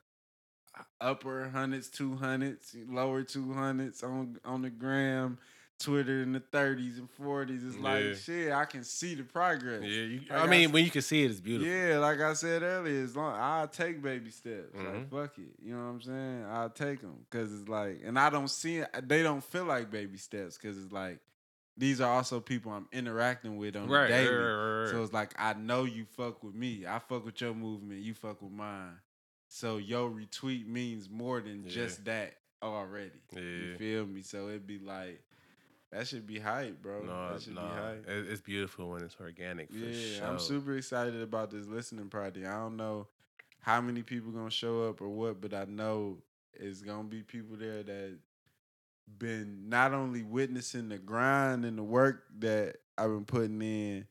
upper 1.00 1.48
hundreds, 1.50 1.88
two 1.88 2.16
hundreds, 2.16 2.74
lower 2.88 3.22
two 3.22 3.52
hundreds 3.52 4.02
on 4.02 4.38
on 4.44 4.62
the 4.62 4.70
gram, 4.70 5.38
Twitter 5.78 6.22
in 6.22 6.32
the 6.32 6.40
thirties 6.40 6.98
and 6.98 7.10
forties. 7.10 7.64
It's 7.64 7.76
Yeah. 7.76 7.82
like 7.82 8.14
shit. 8.16 8.52
I 8.52 8.64
can 8.64 8.84
see 8.84 9.14
the 9.14 9.24
progress. 9.24 9.82
Yeah, 9.82 9.88
you, 10.02 10.20
Like 10.20 10.30
I 10.32 10.44
I 10.44 10.46
mean, 10.48 10.68
s- 10.68 10.72
when 10.72 10.84
you 10.84 10.90
can 10.90 11.02
see 11.02 11.24
it, 11.24 11.30
it's 11.30 11.40
beautiful. 11.40 11.70
Yeah, 11.72 11.98
like 11.98 12.20
I 12.20 12.32
said 12.34 12.62
earlier, 12.62 13.02
as 13.04 13.14
long 13.16 13.34
I'll 13.38 13.68
take 13.68 14.00
baby 14.02 14.30
steps. 14.30 14.74
Mhm. 14.74 14.84
Like 14.94 15.10
fuck 15.10 15.38
it, 15.38 15.54
you 15.62 15.74
know 15.74 15.84
what 15.84 15.90
I'm 15.92 16.00
saying? 16.02 16.44
I'll 16.46 16.70
take 16.70 17.00
them 17.02 17.26
because 17.30 17.52
it's 17.52 17.68
like, 17.68 18.00
and 18.04 18.18
I 18.18 18.30
don't 18.30 18.48
see 18.48 18.76
it. 18.78 19.08
They 19.08 19.22
don't 19.22 19.42
feel 19.44 19.64
like 19.64 19.90
baby 19.90 20.18
steps 20.18 20.56
because 20.56 20.82
it's 20.82 20.92
like 20.92 21.20
these 21.76 22.00
are 22.00 22.12
also 22.12 22.40
people 22.40 22.72
I'm 22.72 22.88
interacting 22.92 23.56
with 23.56 23.76
on 23.76 23.88
Right, 23.88 24.08
the 24.08 24.12
daily. 24.14 24.34
right, 24.34 24.80
right, 24.82 24.88
So 24.90 25.02
it's 25.02 25.12
like 25.12 25.32
I 25.38 25.54
know 25.54 25.84
you 25.84 26.04
fuck 26.04 26.42
with 26.44 26.54
me. 26.54 26.84
I 26.86 26.98
fuck 26.98 27.24
with 27.24 27.40
your 27.40 27.54
movement. 27.54 28.02
You 28.02 28.14
fuck 28.14 28.42
with 28.42 28.52
mine. 28.52 28.98
So 29.48 29.76
your 29.78 30.10
retweet 30.10 30.66
means 30.66 31.08
more 31.10 31.40
than 31.40 31.64
Yeah. 31.64 31.70
just 31.70 32.04
that 32.04 32.34
already. 32.62 33.20
Yeah. 33.32 33.40
You 33.40 33.76
feel 33.76 34.06
me? 34.06 34.22
So 34.22 34.48
it'd 34.48 34.66
be 34.66 34.78
like 34.78 35.22
that 35.90 36.08
should 36.08 36.26
be 36.26 36.38
hype, 36.38 36.80
bro. 36.80 37.02
No, 37.02 37.32
that 37.32 37.42
should 37.42 37.54
no, 37.54 37.60
be 37.60 37.66
hype. 37.68 38.04
it's 38.08 38.40
beautiful 38.40 38.90
when 38.90 39.02
it's 39.02 39.16
organic. 39.20 39.70
For 39.70 39.76
Yeah, 39.76 40.18
sure. 40.18 40.26
I'm 40.26 40.38
super 40.38 40.74
excited 40.76 41.20
about 41.20 41.50
this 41.50 41.66
listening 41.66 42.08
party. 42.08 42.46
I 42.46 42.52
don't 42.54 42.76
know 42.78 43.08
how 43.60 43.80
many 43.82 44.02
people 44.02 44.32
gonna 44.32 44.50
show 44.50 44.88
up 44.88 45.00
or 45.02 45.08
what, 45.10 45.40
but 45.40 45.52
I 45.52 45.64
know 45.66 46.22
it's 46.54 46.80
gonna 46.80 47.04
be 47.08 47.22
people 47.22 47.56
there 47.56 47.82
that 47.82 48.18
been 49.18 49.68
not 49.68 49.92
only 49.92 50.22
witnessing 50.22 50.88
the 50.88 50.98
grind 50.98 51.64
and 51.64 51.78
the 51.78 51.82
work 51.82 52.24
that 52.38 52.76
I've 52.98 53.10
been 53.10 53.24
putting 53.24 53.60
in, 53.62 54.06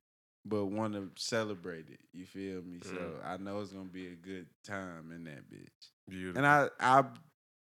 but 0.46 0.66
want 0.66 0.94
to 0.94 1.10
celebrate 1.16 1.90
it. 1.90 2.00
You 2.14 2.26
feel 2.26 2.62
me? 2.64 2.80
So 2.84 2.92
Mm. 2.94 3.26
I 3.26 3.38
know 3.38 3.60
it's 3.62 3.72
gonna 3.72 3.86
be 3.86 4.08
a 4.08 4.16
good 4.16 4.48
time 4.64 5.12
in 5.12 5.24
that 5.26 5.50
bitch. 5.50 5.90
Beautiful. 6.10 6.38
And 6.40 6.48
I 6.48 6.70
I 6.80 7.04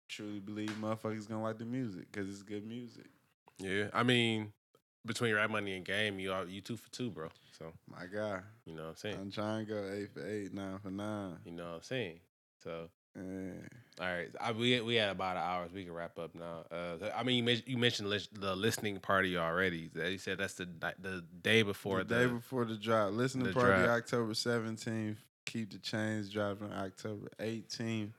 truly 0.08 0.40
believe 0.40 0.70
motherfuckers 0.70 1.28
gonna 1.28 1.42
like 1.42 1.58
the 1.58 1.64
music 1.64 2.10
because 2.10 2.28
it's 2.28 2.42
good 2.42 2.66
music. 2.66 3.06
yeah, 3.58 3.88
I 3.92 4.02
mean, 4.02 4.52
between 5.06 5.34
Rap 5.34 5.50
Money 5.50 5.76
and 5.76 5.84
Game, 5.84 6.18
you 6.18 6.32
are 6.32 6.44
you 6.46 6.60
two 6.60 6.76
for 6.76 6.90
two, 6.90 7.10
bro. 7.10 7.28
So 7.58 7.72
My 7.86 8.06
guy, 8.06 8.40
you 8.64 8.74
know 8.74 8.84
what 8.84 8.88
I'm 8.90 8.96
saying. 8.96 9.16
I'm 9.20 9.30
trying 9.30 9.66
to 9.66 9.72
go 9.72 9.90
eight 9.92 10.10
for 10.12 10.26
eight, 10.26 10.52
nine 10.54 10.78
for 10.78 10.90
nine. 10.90 11.36
You 11.44 11.52
know 11.52 11.64
what 11.68 11.74
I'm 11.76 11.82
saying. 11.82 12.20
So 12.64 12.88
Yeah. 13.16 13.52
all 14.00 14.06
right, 14.06 14.28
I, 14.40 14.52
we 14.52 14.80
we 14.80 14.94
had 14.94 15.10
about 15.10 15.36
an 15.36 15.42
hour. 15.42 15.66
So 15.68 15.74
we 15.74 15.84
can 15.84 15.92
wrap 15.92 16.18
up 16.18 16.34
now. 16.34 16.64
Uh, 16.70 17.10
I 17.16 17.22
mean, 17.24 17.36
you 17.36 17.42
mentioned, 17.42 17.68
you 17.68 17.76
mentioned 17.76 18.08
lis- 18.08 18.28
the 18.32 18.54
listening 18.54 18.98
party 19.00 19.36
already. 19.36 19.90
You 19.94 20.18
said 20.18 20.38
that's 20.38 20.54
the 20.54 20.68
the 21.00 21.24
day 21.42 21.62
before 21.62 22.04
the 22.04 22.14
the, 22.14 22.26
day 22.26 22.32
before 22.32 22.64
the 22.64 22.76
drop. 22.76 23.12
Listen 23.12 23.40
to 23.42 23.48
the 23.48 23.52
party 23.54 23.82
drop. 23.82 23.96
October 23.98 24.32
17th. 24.32 25.16
Keep 25.46 25.72
the 25.72 25.78
Change 25.78 26.32
dropping 26.32 26.72
October 26.72 27.28
18th. 27.40 28.12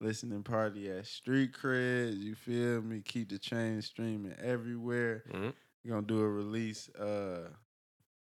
Listening 0.00 0.42
party 0.42 0.90
at 0.90 1.06
Street 1.06 1.52
Creds. 1.52 2.18
You 2.18 2.34
feel 2.34 2.82
me? 2.82 3.00
Keep 3.00 3.30
the 3.30 3.38
Change 3.38 3.84
streaming 3.84 4.34
everywhere. 4.42 5.24
Mhm. 5.32 5.54
We're 5.84 5.90
gonna 5.94 6.06
do 6.06 6.20
a 6.20 6.28
release. 6.28 6.90
Uh 6.90 7.48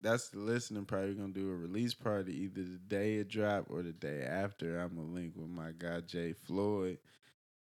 that's 0.02 0.30
the 0.30 0.40
listening 0.40 0.86
party. 0.86 1.14
We're 1.14 1.22
gonna 1.22 1.34
do 1.34 1.52
a 1.52 1.56
release 1.56 1.94
party 1.94 2.34
either 2.44 2.62
the 2.64 2.80
day 2.88 3.16
it 3.16 3.30
drop 3.30 3.68
or 3.70 3.82
the 3.82 3.94
day 3.94 4.24
after. 4.24 4.80
I'm 4.80 4.96
gonna 4.96 5.14
link 5.14 5.34
with 5.36 5.50
my 5.50 5.72
guy 5.78 6.02
Jay 6.02 6.34
Floyd. 6.34 7.00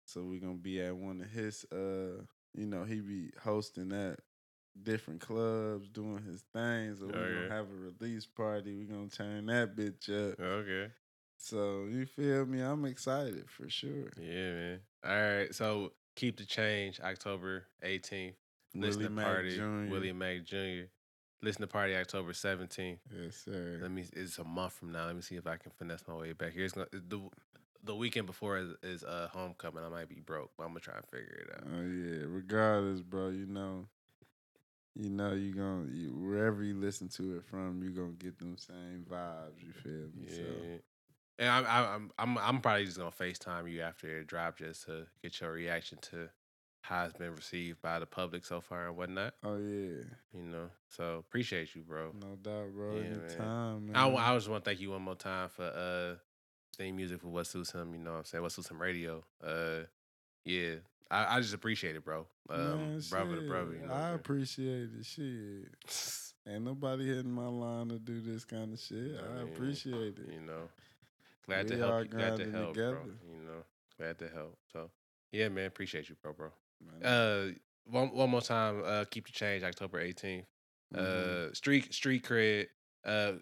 So 0.05 0.23
we're 0.23 0.39
gonna 0.39 0.53
be 0.53 0.81
at 0.81 0.95
one 0.95 1.21
of 1.21 1.29
his 1.29 1.65
uh 1.71 2.23
you 2.53 2.65
know, 2.65 2.83
he 2.83 3.01
be 3.01 3.31
hosting 3.43 3.91
at 3.91 4.19
different 4.81 5.21
clubs, 5.21 5.89
doing 5.89 6.23
his 6.23 6.43
things. 6.53 6.99
So 6.99 7.07
we're 7.07 7.11
gonna 7.11 7.55
have 7.55 7.67
a 7.69 7.75
release 7.75 8.25
party. 8.25 8.75
We're 8.75 8.93
gonna 8.93 9.09
turn 9.09 9.47
that 9.47 9.75
bitch 9.75 10.09
up. 10.09 10.39
Okay. 10.39 10.91
So 11.37 11.85
you 11.89 12.05
feel 12.05 12.45
me? 12.45 12.61
I'm 12.61 12.85
excited 12.85 13.49
for 13.49 13.69
sure. 13.69 14.11
Yeah, 14.19 14.53
man. 14.53 14.79
All 15.05 15.11
right. 15.11 15.53
So 15.53 15.93
keep 16.15 16.37
the 16.37 16.45
change. 16.45 16.99
October 16.99 17.65
18th. 17.83 18.33
Willie 18.73 18.87
Listening 18.87 19.15
Mack 19.15 19.25
party. 19.25 19.55
Jr. 19.55 19.91
Willie 19.91 20.11
Mack 20.13 20.43
Jr. 20.43 20.85
Listening 21.41 21.69
party 21.69 21.95
October 21.95 22.31
17th. 22.31 22.97
Yes, 23.15 23.43
sir. 23.45 23.79
Let 23.81 23.91
me. 23.91 24.05
It's 24.13 24.39
a 24.39 24.43
month 24.43 24.73
from 24.73 24.91
now. 24.91 25.05
Let 25.05 25.15
me 25.15 25.21
see 25.21 25.35
if 25.35 25.45
I 25.45 25.57
can 25.57 25.71
finesse 25.71 26.03
my 26.07 26.15
way 26.15 26.33
back 26.33 26.53
here. 26.53 26.65
It's 26.65 26.73
gonna 26.73 26.87
the 26.91 27.21
the 27.83 27.95
weekend 27.95 28.25
before 28.25 28.57
is, 28.57 28.71
is 28.81 29.03
uh 29.03 29.29
homecoming. 29.31 29.83
I 29.83 29.89
might 29.89 30.09
be 30.09 30.19
broke, 30.19 30.51
but 30.57 30.63
I'm 30.63 30.69
gonna 30.69 30.79
try 30.79 30.95
and 30.95 31.05
figure 31.05 31.45
it 31.47 31.53
out. 31.55 31.63
Oh 31.71 31.81
yeah. 31.81 32.25
Regardless, 32.27 33.01
bro, 33.01 33.29
you 33.29 33.45
know, 33.45 33.85
you 34.95 35.09
know, 35.09 35.33
you 35.33 35.53
gonna 35.53 35.85
you, 35.93 36.09
wherever 36.09 36.63
you 36.63 36.75
listen 36.75 37.07
to 37.09 37.37
it 37.37 37.43
from, 37.45 37.83
you 37.83 37.89
are 37.89 38.03
gonna 38.03 38.13
get 38.13 38.39
them 38.39 38.57
same 38.57 39.05
vibes. 39.09 39.61
You 39.63 39.73
feel 39.73 40.09
me? 40.15 40.27
Yeah. 40.29 40.35
So 40.35 40.79
And 41.37 41.49
I'm 41.49 41.65
I'm 41.67 42.11
I'm 42.17 42.37
I'm 42.39 42.61
probably 42.61 42.85
just 42.85 42.97
gonna 42.97 43.11
FaceTime 43.11 43.71
you 43.71 43.81
after 43.81 44.07
it 44.19 44.25
drop 44.25 44.57
just 44.57 44.85
to 44.85 45.05
get 45.21 45.39
your 45.39 45.51
reaction 45.51 45.99
to 46.09 46.29
how 46.87 47.03
it's 47.05 47.13
been 47.17 47.35
received 47.35 47.81
by 47.81 47.99
the 47.99 48.05
public 48.05 48.45
so 48.45 48.61
far 48.61 48.87
and 48.87 48.95
whatnot. 48.97 49.33
oh 49.43 49.57
yeah, 49.57 50.03
You 50.33 50.43
know, 50.43 50.69
so 50.87 51.17
appreciate 51.17 51.75
you, 51.75 51.81
bro. 51.81 52.13
no 52.21 52.35
doubt, 52.41 52.73
bro. 52.73 52.95
Yeah. 52.95 53.01
Anytime, 53.01 53.87
man. 53.87 53.95
I, 53.95 54.07
I 54.09 54.35
just 54.35 54.47
want 54.49 54.63
to 54.63 54.69
thank 54.69 54.79
you 54.79 54.91
one 54.91 55.01
more 55.01 55.15
time 55.15 55.49
for 55.49 55.63
uh 55.65 56.15
theme 56.77 56.95
music 56.95 57.19
for 57.21 57.27
what 57.27 57.47
suits 57.47 57.71
him. 57.71 57.93
You 57.93 57.99
know 57.99 58.11
what 58.11 58.17
I'm 58.19 58.25
saying? 58.25 58.41
What 58.41 58.51
suits 58.51 58.69
him 58.69 58.81
radio. 58.81 59.23
Uh, 59.43 59.79
yeah, 60.45 60.75
I, 61.11 61.37
I 61.37 61.41
just 61.41 61.53
appreciate 61.53 61.95
it, 61.95 62.05
bro. 62.05 62.25
Um, 62.49 62.59
Man, 62.59 63.01
brother 63.09 63.35
to 63.41 63.47
brother. 63.47 63.73
You 63.81 63.87
know, 63.87 63.93
I 63.93 64.09
appreciate 64.11 64.89
it. 64.97 65.05
Shit. 65.05 65.73
Ain't 66.47 66.63
nobody 66.63 67.05
hitting 67.05 67.31
my 67.31 67.47
line 67.47 67.89
to 67.89 67.99
do 67.99 68.21
this 68.21 68.45
kind 68.45 68.71
of 68.73 68.79
shit. 68.79 69.17
I, 69.21 69.41
I 69.41 69.43
mean, 69.43 69.53
appreciate 69.53 70.17
it. 70.19 70.29
You 70.33 70.39
know, 70.47 70.69
glad 71.45 71.65
We 71.65 71.71
to 71.71 71.77
help. 71.77 72.03
You. 72.03 72.09
Glad 72.11 72.37
to 72.37 72.51
help, 72.51 72.73
together. 72.73 72.91
bro. 72.95 73.03
You 73.33 73.43
know, 73.45 73.63
glad 73.97 74.17
to 74.19 74.29
help. 74.29 74.57
So, 74.71 74.89
yeah, 75.33 75.49
man, 75.49 75.65
appreciate 75.65 76.07
you, 76.07 76.15
bro, 76.23 76.31
bro. 76.31 76.49
Uh, 77.03 77.47
one 77.85 78.09
one 78.13 78.29
more 78.29 78.41
time. 78.41 78.81
Uh, 78.85 79.05
keep 79.09 79.25
the 79.27 79.31
change. 79.33 79.63
October 79.63 79.99
18th. 79.99 80.45
Mhm. 80.93 80.99
Uh, 81.49 81.53
street 81.53 81.93
street 81.93 82.23
cred. 82.23 82.67
Uh, 83.05 83.33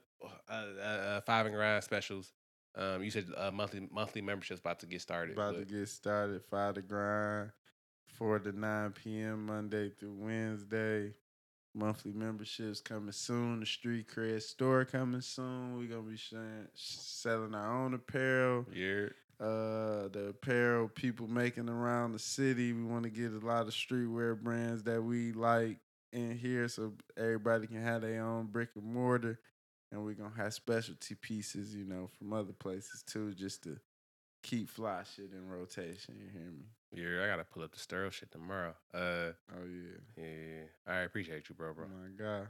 uh, 0.50 0.52
uh, 0.52 1.22
five 1.22 1.46
and 1.46 1.56
grind 1.56 1.84
specials. 1.84 2.32
Um, 2.76 3.04
you 3.04 3.10
said 3.12 3.26
uh, 3.38 3.52
monthly 3.52 3.88
monthly 3.92 4.22
memberships 4.22 4.60
about 4.60 4.80
to 4.80 4.86
get 4.86 5.02
started. 5.02 5.34
About 5.38 5.56
to 5.56 5.66
get 5.66 5.88
started. 5.88 6.42
Five 6.50 6.76
to 6.76 6.82
grind. 6.82 7.52
Four 8.18 8.40
to 8.40 8.52
nine 8.52 8.92
p.m. 8.92 9.46
Monday 9.48 9.90
through 9.90 10.14
Wednesday. 10.14 11.14
Monthly 11.74 12.14
memberships 12.14 12.80
coming 12.80 13.12
soon. 13.12 13.60
The 13.60 13.66
Street 13.66 14.08
Cred 14.08 14.42
store 14.42 14.86
coming 14.86 15.20
soon. 15.22 15.78
We 15.78 15.88
gonna 15.88 16.04
be 16.04 16.16
sharing, 16.16 16.68
selling 16.74 17.54
our 17.54 17.84
own 17.84 17.94
apparel. 17.94 18.66
yeah. 18.74 19.08
Uh, 19.40 20.08
the 20.10 20.28
apparel 20.30 20.88
people 20.88 21.28
making 21.28 21.70
around 21.70 22.14
the 22.14 22.20
city. 22.20 22.72
We 22.74 22.84
want 22.84 23.04
to 23.04 23.10
get 23.10 23.34
a 23.34 23.46
lot 23.46 23.68
of 23.68 23.74
streetwear 23.74 24.40
brands 24.42 24.84
that 24.84 25.02
we 25.02 25.34
like 25.34 25.80
in 26.14 26.38
here, 26.38 26.68
so 26.70 26.94
everybody 27.18 27.68
can 27.68 27.82
have 27.84 28.02
their 28.02 28.24
own 28.24 28.46
brick 28.48 28.70
and 28.76 28.86
mortar. 28.86 29.40
And 29.92 30.04
we're 30.04 30.14
gonna 30.14 30.32
have 30.38 30.54
specialty 30.54 31.16
pieces, 31.16 31.76
you 31.76 31.86
know, 31.86 32.10
from 32.18 32.34
other 32.34 32.54
places 32.54 33.04
too, 33.06 33.34
just 33.34 33.64
to 33.64 33.78
keep 34.42 34.70
fly 34.70 35.04
shit 35.16 35.32
in 35.34 35.48
rotation. 35.50 36.16
You 36.18 36.28
hear 36.32 36.52
me? 36.52 36.66
Yeah, 36.94 37.24
I 37.24 37.28
gotta 37.28 37.44
pull 37.44 37.64
up 37.64 37.72
the 37.74 37.80
Sterl 37.80 38.12
shit 38.12 38.32
tomorrow. 38.32 38.74
Uh, 38.94 39.32
Oh 39.54 39.66
yeah. 39.66 40.24
yeah. 40.24 40.64
All 40.88 40.94
right, 40.96 41.04
appreciate 41.04 41.50
you, 41.50 41.56
bro, 41.56 41.74
bro. 41.74 41.86
Oh 41.86 42.02
my 42.04 42.10
God. 42.24 42.48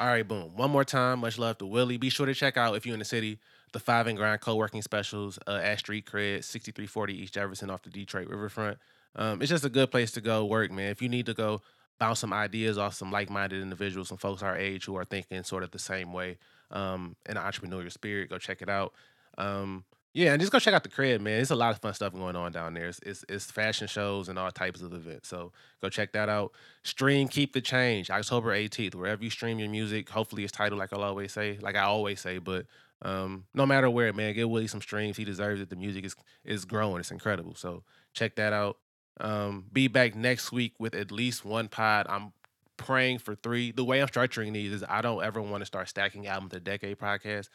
All 0.00 0.08
right, 0.08 0.26
boom. 0.26 0.56
One 0.56 0.70
more 0.70 0.84
time. 0.84 1.20
Much 1.20 1.38
love 1.38 1.58
to 1.58 1.66
Willie. 1.66 1.98
Be 1.98 2.08
sure 2.08 2.26
to 2.26 2.34
check 2.34 2.56
out 2.56 2.74
if 2.74 2.84
you're 2.84 2.94
in 2.94 2.98
the 2.98 3.04
city 3.04 3.38
the 3.74 3.80
Five 3.80 4.06
and 4.06 4.16
Grind 4.16 4.40
co-working 4.40 4.82
specials 4.82 5.38
uh, 5.46 5.60
at 5.62 5.80
Street 5.80 6.06
Cred, 6.06 6.44
6340 6.44 7.22
East 7.22 7.34
Jefferson 7.34 7.70
off 7.70 7.82
the 7.82 7.90
Detroit 7.90 8.28
Riverfront. 8.28 8.78
Um, 9.16 9.42
it's 9.42 9.50
just 9.50 9.64
a 9.64 9.68
good 9.68 9.90
place 9.90 10.12
to 10.12 10.20
go 10.20 10.44
work, 10.44 10.70
man. 10.70 10.90
If 10.90 11.02
you 11.02 11.08
need 11.08 11.26
to 11.26 11.34
go 11.34 11.60
bounce 11.98 12.20
some 12.20 12.32
ideas 12.32 12.78
off 12.78 12.94
some 12.94 13.10
like-minded 13.10 13.60
individuals, 13.60 14.08
some 14.08 14.18
folks 14.18 14.42
our 14.42 14.56
age 14.56 14.84
who 14.84 14.96
are 14.96 15.04
thinking 15.04 15.42
sort 15.42 15.64
of 15.64 15.72
the 15.72 15.78
same 15.78 16.12
way 16.12 16.38
um, 16.70 17.16
in 17.28 17.36
an 17.36 17.42
entrepreneurial 17.42 17.92
spirit, 17.92 18.30
go 18.30 18.38
check 18.38 18.62
it 18.62 18.68
out. 18.68 18.94
Um, 19.38 19.84
yeah, 20.14 20.32
and 20.32 20.40
just 20.40 20.52
go 20.52 20.60
check 20.60 20.72
out 20.72 20.84
the 20.84 20.88
crib, 20.88 21.20
man. 21.20 21.40
It's 21.40 21.50
a 21.50 21.56
lot 21.56 21.72
of 21.72 21.80
fun 21.80 21.92
stuff 21.92 22.12
going 22.12 22.36
on 22.36 22.52
down 22.52 22.72
there. 22.74 22.86
It's, 22.86 23.00
it's, 23.00 23.24
it's 23.28 23.50
fashion 23.50 23.88
shows 23.88 24.28
and 24.28 24.38
all 24.38 24.50
types 24.52 24.80
of 24.80 24.92
events. 24.94 25.28
So 25.28 25.50
go 25.82 25.88
check 25.88 26.12
that 26.12 26.28
out. 26.28 26.52
Stream 26.84 27.26
Keep 27.26 27.52
the 27.52 27.60
Change, 27.60 28.10
October 28.10 28.56
18th. 28.56 28.94
Wherever 28.94 29.24
you 29.24 29.30
stream 29.30 29.58
your 29.58 29.68
music, 29.68 30.08
hopefully 30.08 30.44
it's 30.44 30.52
Tidal 30.52 30.78
like 30.78 30.92
I'll 30.92 31.02
always 31.02 31.32
say, 31.32 31.58
like 31.60 31.74
I 31.74 31.82
always 31.82 32.20
say, 32.20 32.38
but 32.38 32.66
um, 33.02 33.46
no 33.54 33.66
matter 33.66 33.90
where, 33.90 34.12
man, 34.12 34.34
get 34.34 34.48
Willie 34.48 34.68
some 34.68 34.80
streams. 34.80 35.16
He 35.16 35.24
deserves 35.24 35.60
it. 35.60 35.68
The 35.68 35.76
music 35.76 36.04
is 36.04 36.14
is 36.44 36.64
growing. 36.64 37.00
It's 37.00 37.10
incredible. 37.10 37.56
So 37.56 37.82
check 38.12 38.36
that 38.36 38.52
out. 38.52 38.78
Um, 39.20 39.66
be 39.72 39.88
back 39.88 40.14
next 40.14 40.52
week 40.52 40.74
with 40.78 40.94
at 40.94 41.10
least 41.10 41.44
one 41.44 41.68
pod. 41.68 42.06
I'm 42.08 42.32
praying 42.76 43.18
for 43.18 43.34
three. 43.34 43.72
The 43.72 43.84
way 43.84 44.00
I'm 44.00 44.08
structuring 44.08 44.52
these 44.52 44.72
is 44.72 44.84
I 44.88 45.02
don't 45.02 45.24
ever 45.24 45.42
want 45.42 45.62
to 45.62 45.66
start 45.66 45.88
stacking 45.88 46.26
album 46.28 46.48
to 46.50 46.60
decade 46.60 46.98
podcast. 46.98 47.48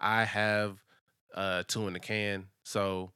I 0.00 0.24
have 0.24 0.82
uh 1.36 1.62
two 1.66 1.86
in 1.86 1.92
the 1.92 2.00
can. 2.00 2.46
So 2.62 3.12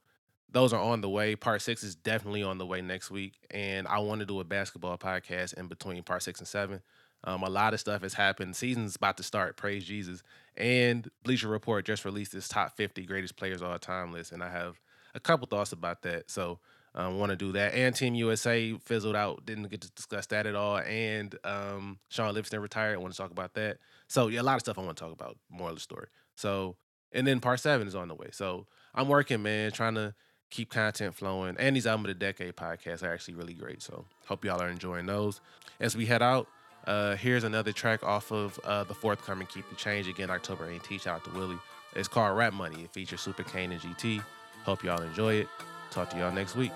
those 0.53 0.73
are 0.73 0.81
on 0.81 1.01
the 1.01 1.09
way. 1.09 1.37
Part 1.37 1.63
six 1.63 1.83
is 1.83 1.95
definitely 1.95 2.43
on 2.43 2.59
the 2.59 2.67
way 2.67 2.81
next 2.81 3.11
week. 3.11 3.35
And 3.51 3.87
I 3.87 3.99
want 4.01 4.21
to 4.21 4.27
do 4.27 4.41
a 4.41 4.45
basketball 4.45 4.99
podcast 4.99 5.55
in 5.55 5.67
between 5.69 6.03
part 6.03 6.23
six 6.23 6.41
and 6.41 6.49
seven. 6.49 6.83
Um, 7.25 7.43
a 7.43 7.51
lot 7.51 7.75
of 7.75 7.81
stuff 7.81 8.03
has 8.03 8.15
happened. 8.15 8.57
Season's 8.57 8.97
about 8.97 9.17
to 9.19 9.23
start. 9.23 9.57
Praise 9.57 9.85
Jesus. 9.85 10.23
And 10.57 11.09
Bleacher 11.23 11.49
Report 11.49 11.85
just 11.85 12.05
released 12.05 12.35
its 12.35 12.49
top 12.49 12.77
50 12.77 13.05
greatest 13.05 13.37
players 13.37 13.63
all 13.63 13.79
time 13.79 14.13
list. 14.13 14.33
And 14.33 14.43
I 14.43 14.51
have 14.51 14.81
a 15.15 15.21
couple 15.21 15.47
thoughts 15.47 15.73
about 15.73 16.03
that. 16.03 16.31
So 16.31 16.59
I 16.95 17.05
um, 17.05 17.19
want 17.19 17.31
to 17.31 17.37
do 17.37 17.53
that. 17.53 17.75
And 17.75 17.95
Team 17.95 18.15
USA 18.15 18.73
fizzled 18.79 19.17
out. 19.17 19.45
Didn't 19.45 19.69
get 19.69 19.83
to 19.83 19.91
discuss 19.91 20.27
that 20.29 20.47
at 20.47 20.55
all. 20.55 20.79
And 20.79 21.37
um, 21.45 21.99
Shaun 22.09 22.29
Livingston 22.29 22.61
retired. 22.61 22.95
I 22.95 22.99
want 22.99 23.13
to 23.13 23.19
talk 23.19 23.31
about 23.31 23.55
that. 23.55 23.79
So 24.09 24.29
yeah, 24.29 24.41
a 24.41 24.43
lot 24.43 24.55
of 24.55 24.61
stuff 24.61 24.79
I 24.79 24.83
want 24.83 24.97
to 24.97 25.05
talk 25.05 25.13
about. 25.13 25.37
Moral 25.51 25.71
of 25.73 25.77
the 25.77 25.81
story. 25.81 26.09
So 26.37 26.77
and 27.13 27.27
then 27.27 27.41
part 27.41 27.61
seven 27.61 27.87
is 27.87 27.95
on 27.95 28.09
the 28.09 28.15
way. 28.15 28.29
So 28.33 28.67
I'm 28.95 29.09
working, 29.09 29.43
man, 29.43 29.73
trying 29.73 29.95
to 29.95 30.15
keep 30.51 30.71
content 30.71 31.15
flowing. 31.15 31.57
And 31.59 31.77
these 31.77 31.87
album 31.87 32.07
of 32.07 32.09
the 32.09 32.15
decade 32.15 32.57
podcasts 32.57 33.03
are 33.03 33.13
actually 33.13 33.35
really 33.35 33.55
great. 33.55 33.83
So 33.83 34.05
hope 34.27 34.45
y'all 34.45 34.61
are 34.61 34.69
enjoying 34.69 35.07
those. 35.07 35.41
As 35.79 35.97
we 35.97 36.07
head 36.07 36.23
out, 36.23 36.49
uh, 36.87 37.15
here's 37.17 37.45
another 37.45 37.73
track 37.73 38.03
off 38.03 38.33
of 38.33 38.59
uh, 38.65 38.85
the 38.85 38.95
forthcoming 38.95 39.47
Keep 39.47 39.69
the 39.69 39.77
Change 39.77 40.09
again, 40.09 40.31
October 40.31 40.69
18th. 40.71 41.03
Shout 41.03 41.17
out 41.17 41.25
to 41.25 41.31
Willie. 41.39 41.59
It's 41.95 42.09
called 42.09 42.37
Rap 42.37 42.53
Money. 42.53 42.83
It 42.83 42.93
features 42.93 43.21
Super 43.21 43.43
Kane 43.43 43.73
and 43.73 43.81
GT. 43.81 44.23
Hope 44.65 44.85
y'all 44.85 45.01
enjoy 45.03 45.35
it. 45.35 45.49
Talk 45.91 46.11
to 46.11 46.19
y'all 46.19 46.33
next 46.33 46.57
week. 46.57 46.73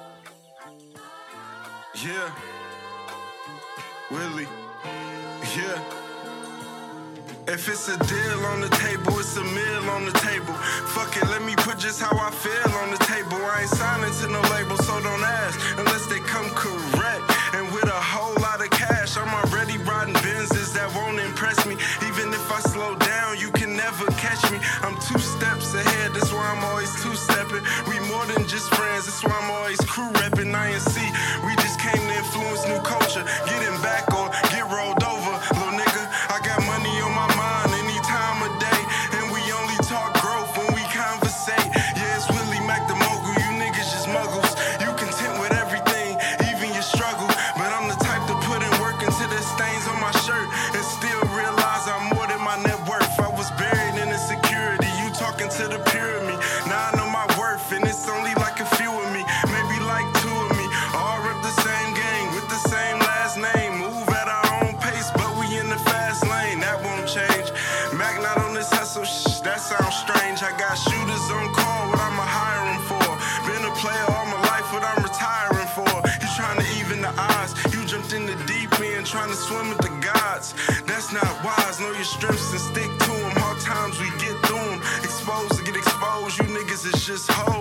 Yeah. 2.02 2.34
Willie. 4.10 4.46
Yeah. 5.56 6.03
If 7.46 7.68
it's 7.68 7.88
a 7.88 7.98
deal 8.08 8.40
on 8.56 8.62
the 8.62 8.72
table, 8.80 9.20
it's 9.20 9.36
a 9.36 9.44
meal 9.44 9.84
on 9.92 10.06
the 10.06 10.16
table. 10.24 10.54
Fuck 10.96 11.12
it, 11.20 11.28
let 11.28 11.42
me 11.44 11.52
put 11.56 11.78
just 11.78 12.00
how 12.00 12.16
I 12.16 12.32
feel 12.32 12.72
on 12.80 12.90
the 12.90 12.96
table. 13.04 13.36
I 13.36 13.60
ain't 13.60 13.68
signing 13.68 14.08
to 14.24 14.28
no 14.32 14.40
label, 14.48 14.80
so 14.80 14.96
don't 15.04 15.20
ask 15.20 15.60
unless 15.76 16.06
they 16.08 16.20
come 16.24 16.48
correct. 16.56 17.20
And 17.52 17.68
with 17.76 17.84
a 17.84 18.00
whole 18.00 18.32
lot 18.40 18.64
of 18.64 18.70
cash, 18.70 19.18
I'm 19.20 19.28
already 19.28 19.76
riding 19.84 20.16
Benzes 20.24 20.72
that 20.72 20.88
won't 20.96 21.20
impress 21.20 21.60
me. 21.68 21.76
Even 22.08 22.32
if 22.32 22.48
I 22.48 22.60
slow 22.64 22.96
down, 22.96 23.36
you 23.36 23.52
can 23.52 23.76
never 23.76 24.08
catch 24.16 24.40
me. 24.48 24.56
I'm 24.80 24.96
two 25.04 25.20
steps 25.20 25.76
ahead, 25.76 26.16
that's 26.16 26.32
why 26.32 26.48
I'm 26.48 26.64
always 26.64 26.90
two 27.04 27.14
stepping. 27.14 27.60
We 27.84 28.00
more 28.08 28.24
than 28.24 28.48
just 28.48 28.72
friends, 28.72 29.04
that's 29.04 29.20
why 29.20 29.36
I'm 29.36 29.52
always 29.52 29.80
crew 29.84 30.08
repping 30.16 30.48
INC. 30.48 30.96
We 31.44 31.52
just 31.60 31.76
came 31.76 32.00
to 32.00 32.14
influence 32.16 32.64
new 32.64 32.80
culture, 32.80 33.24
getting 33.44 33.76
back 33.84 34.08
or 34.16 34.32
get 34.48 34.64
rolled 34.72 35.04
over. 35.04 35.23
And 82.04 82.60
stick 82.60 82.90
to 82.98 83.12
'em. 83.14 83.30
Hard 83.40 83.60
times 83.60 83.98
we 83.98 84.10
get 84.18 84.36
through 84.46 84.58
'em. 84.58 84.80
Exposed 85.02 85.54
to 85.56 85.62
get 85.64 85.76
exposed, 85.76 86.38
you 86.38 86.44
niggas 86.44 86.84
is 86.84 87.06
just 87.06 87.30
hoes. 87.30 87.53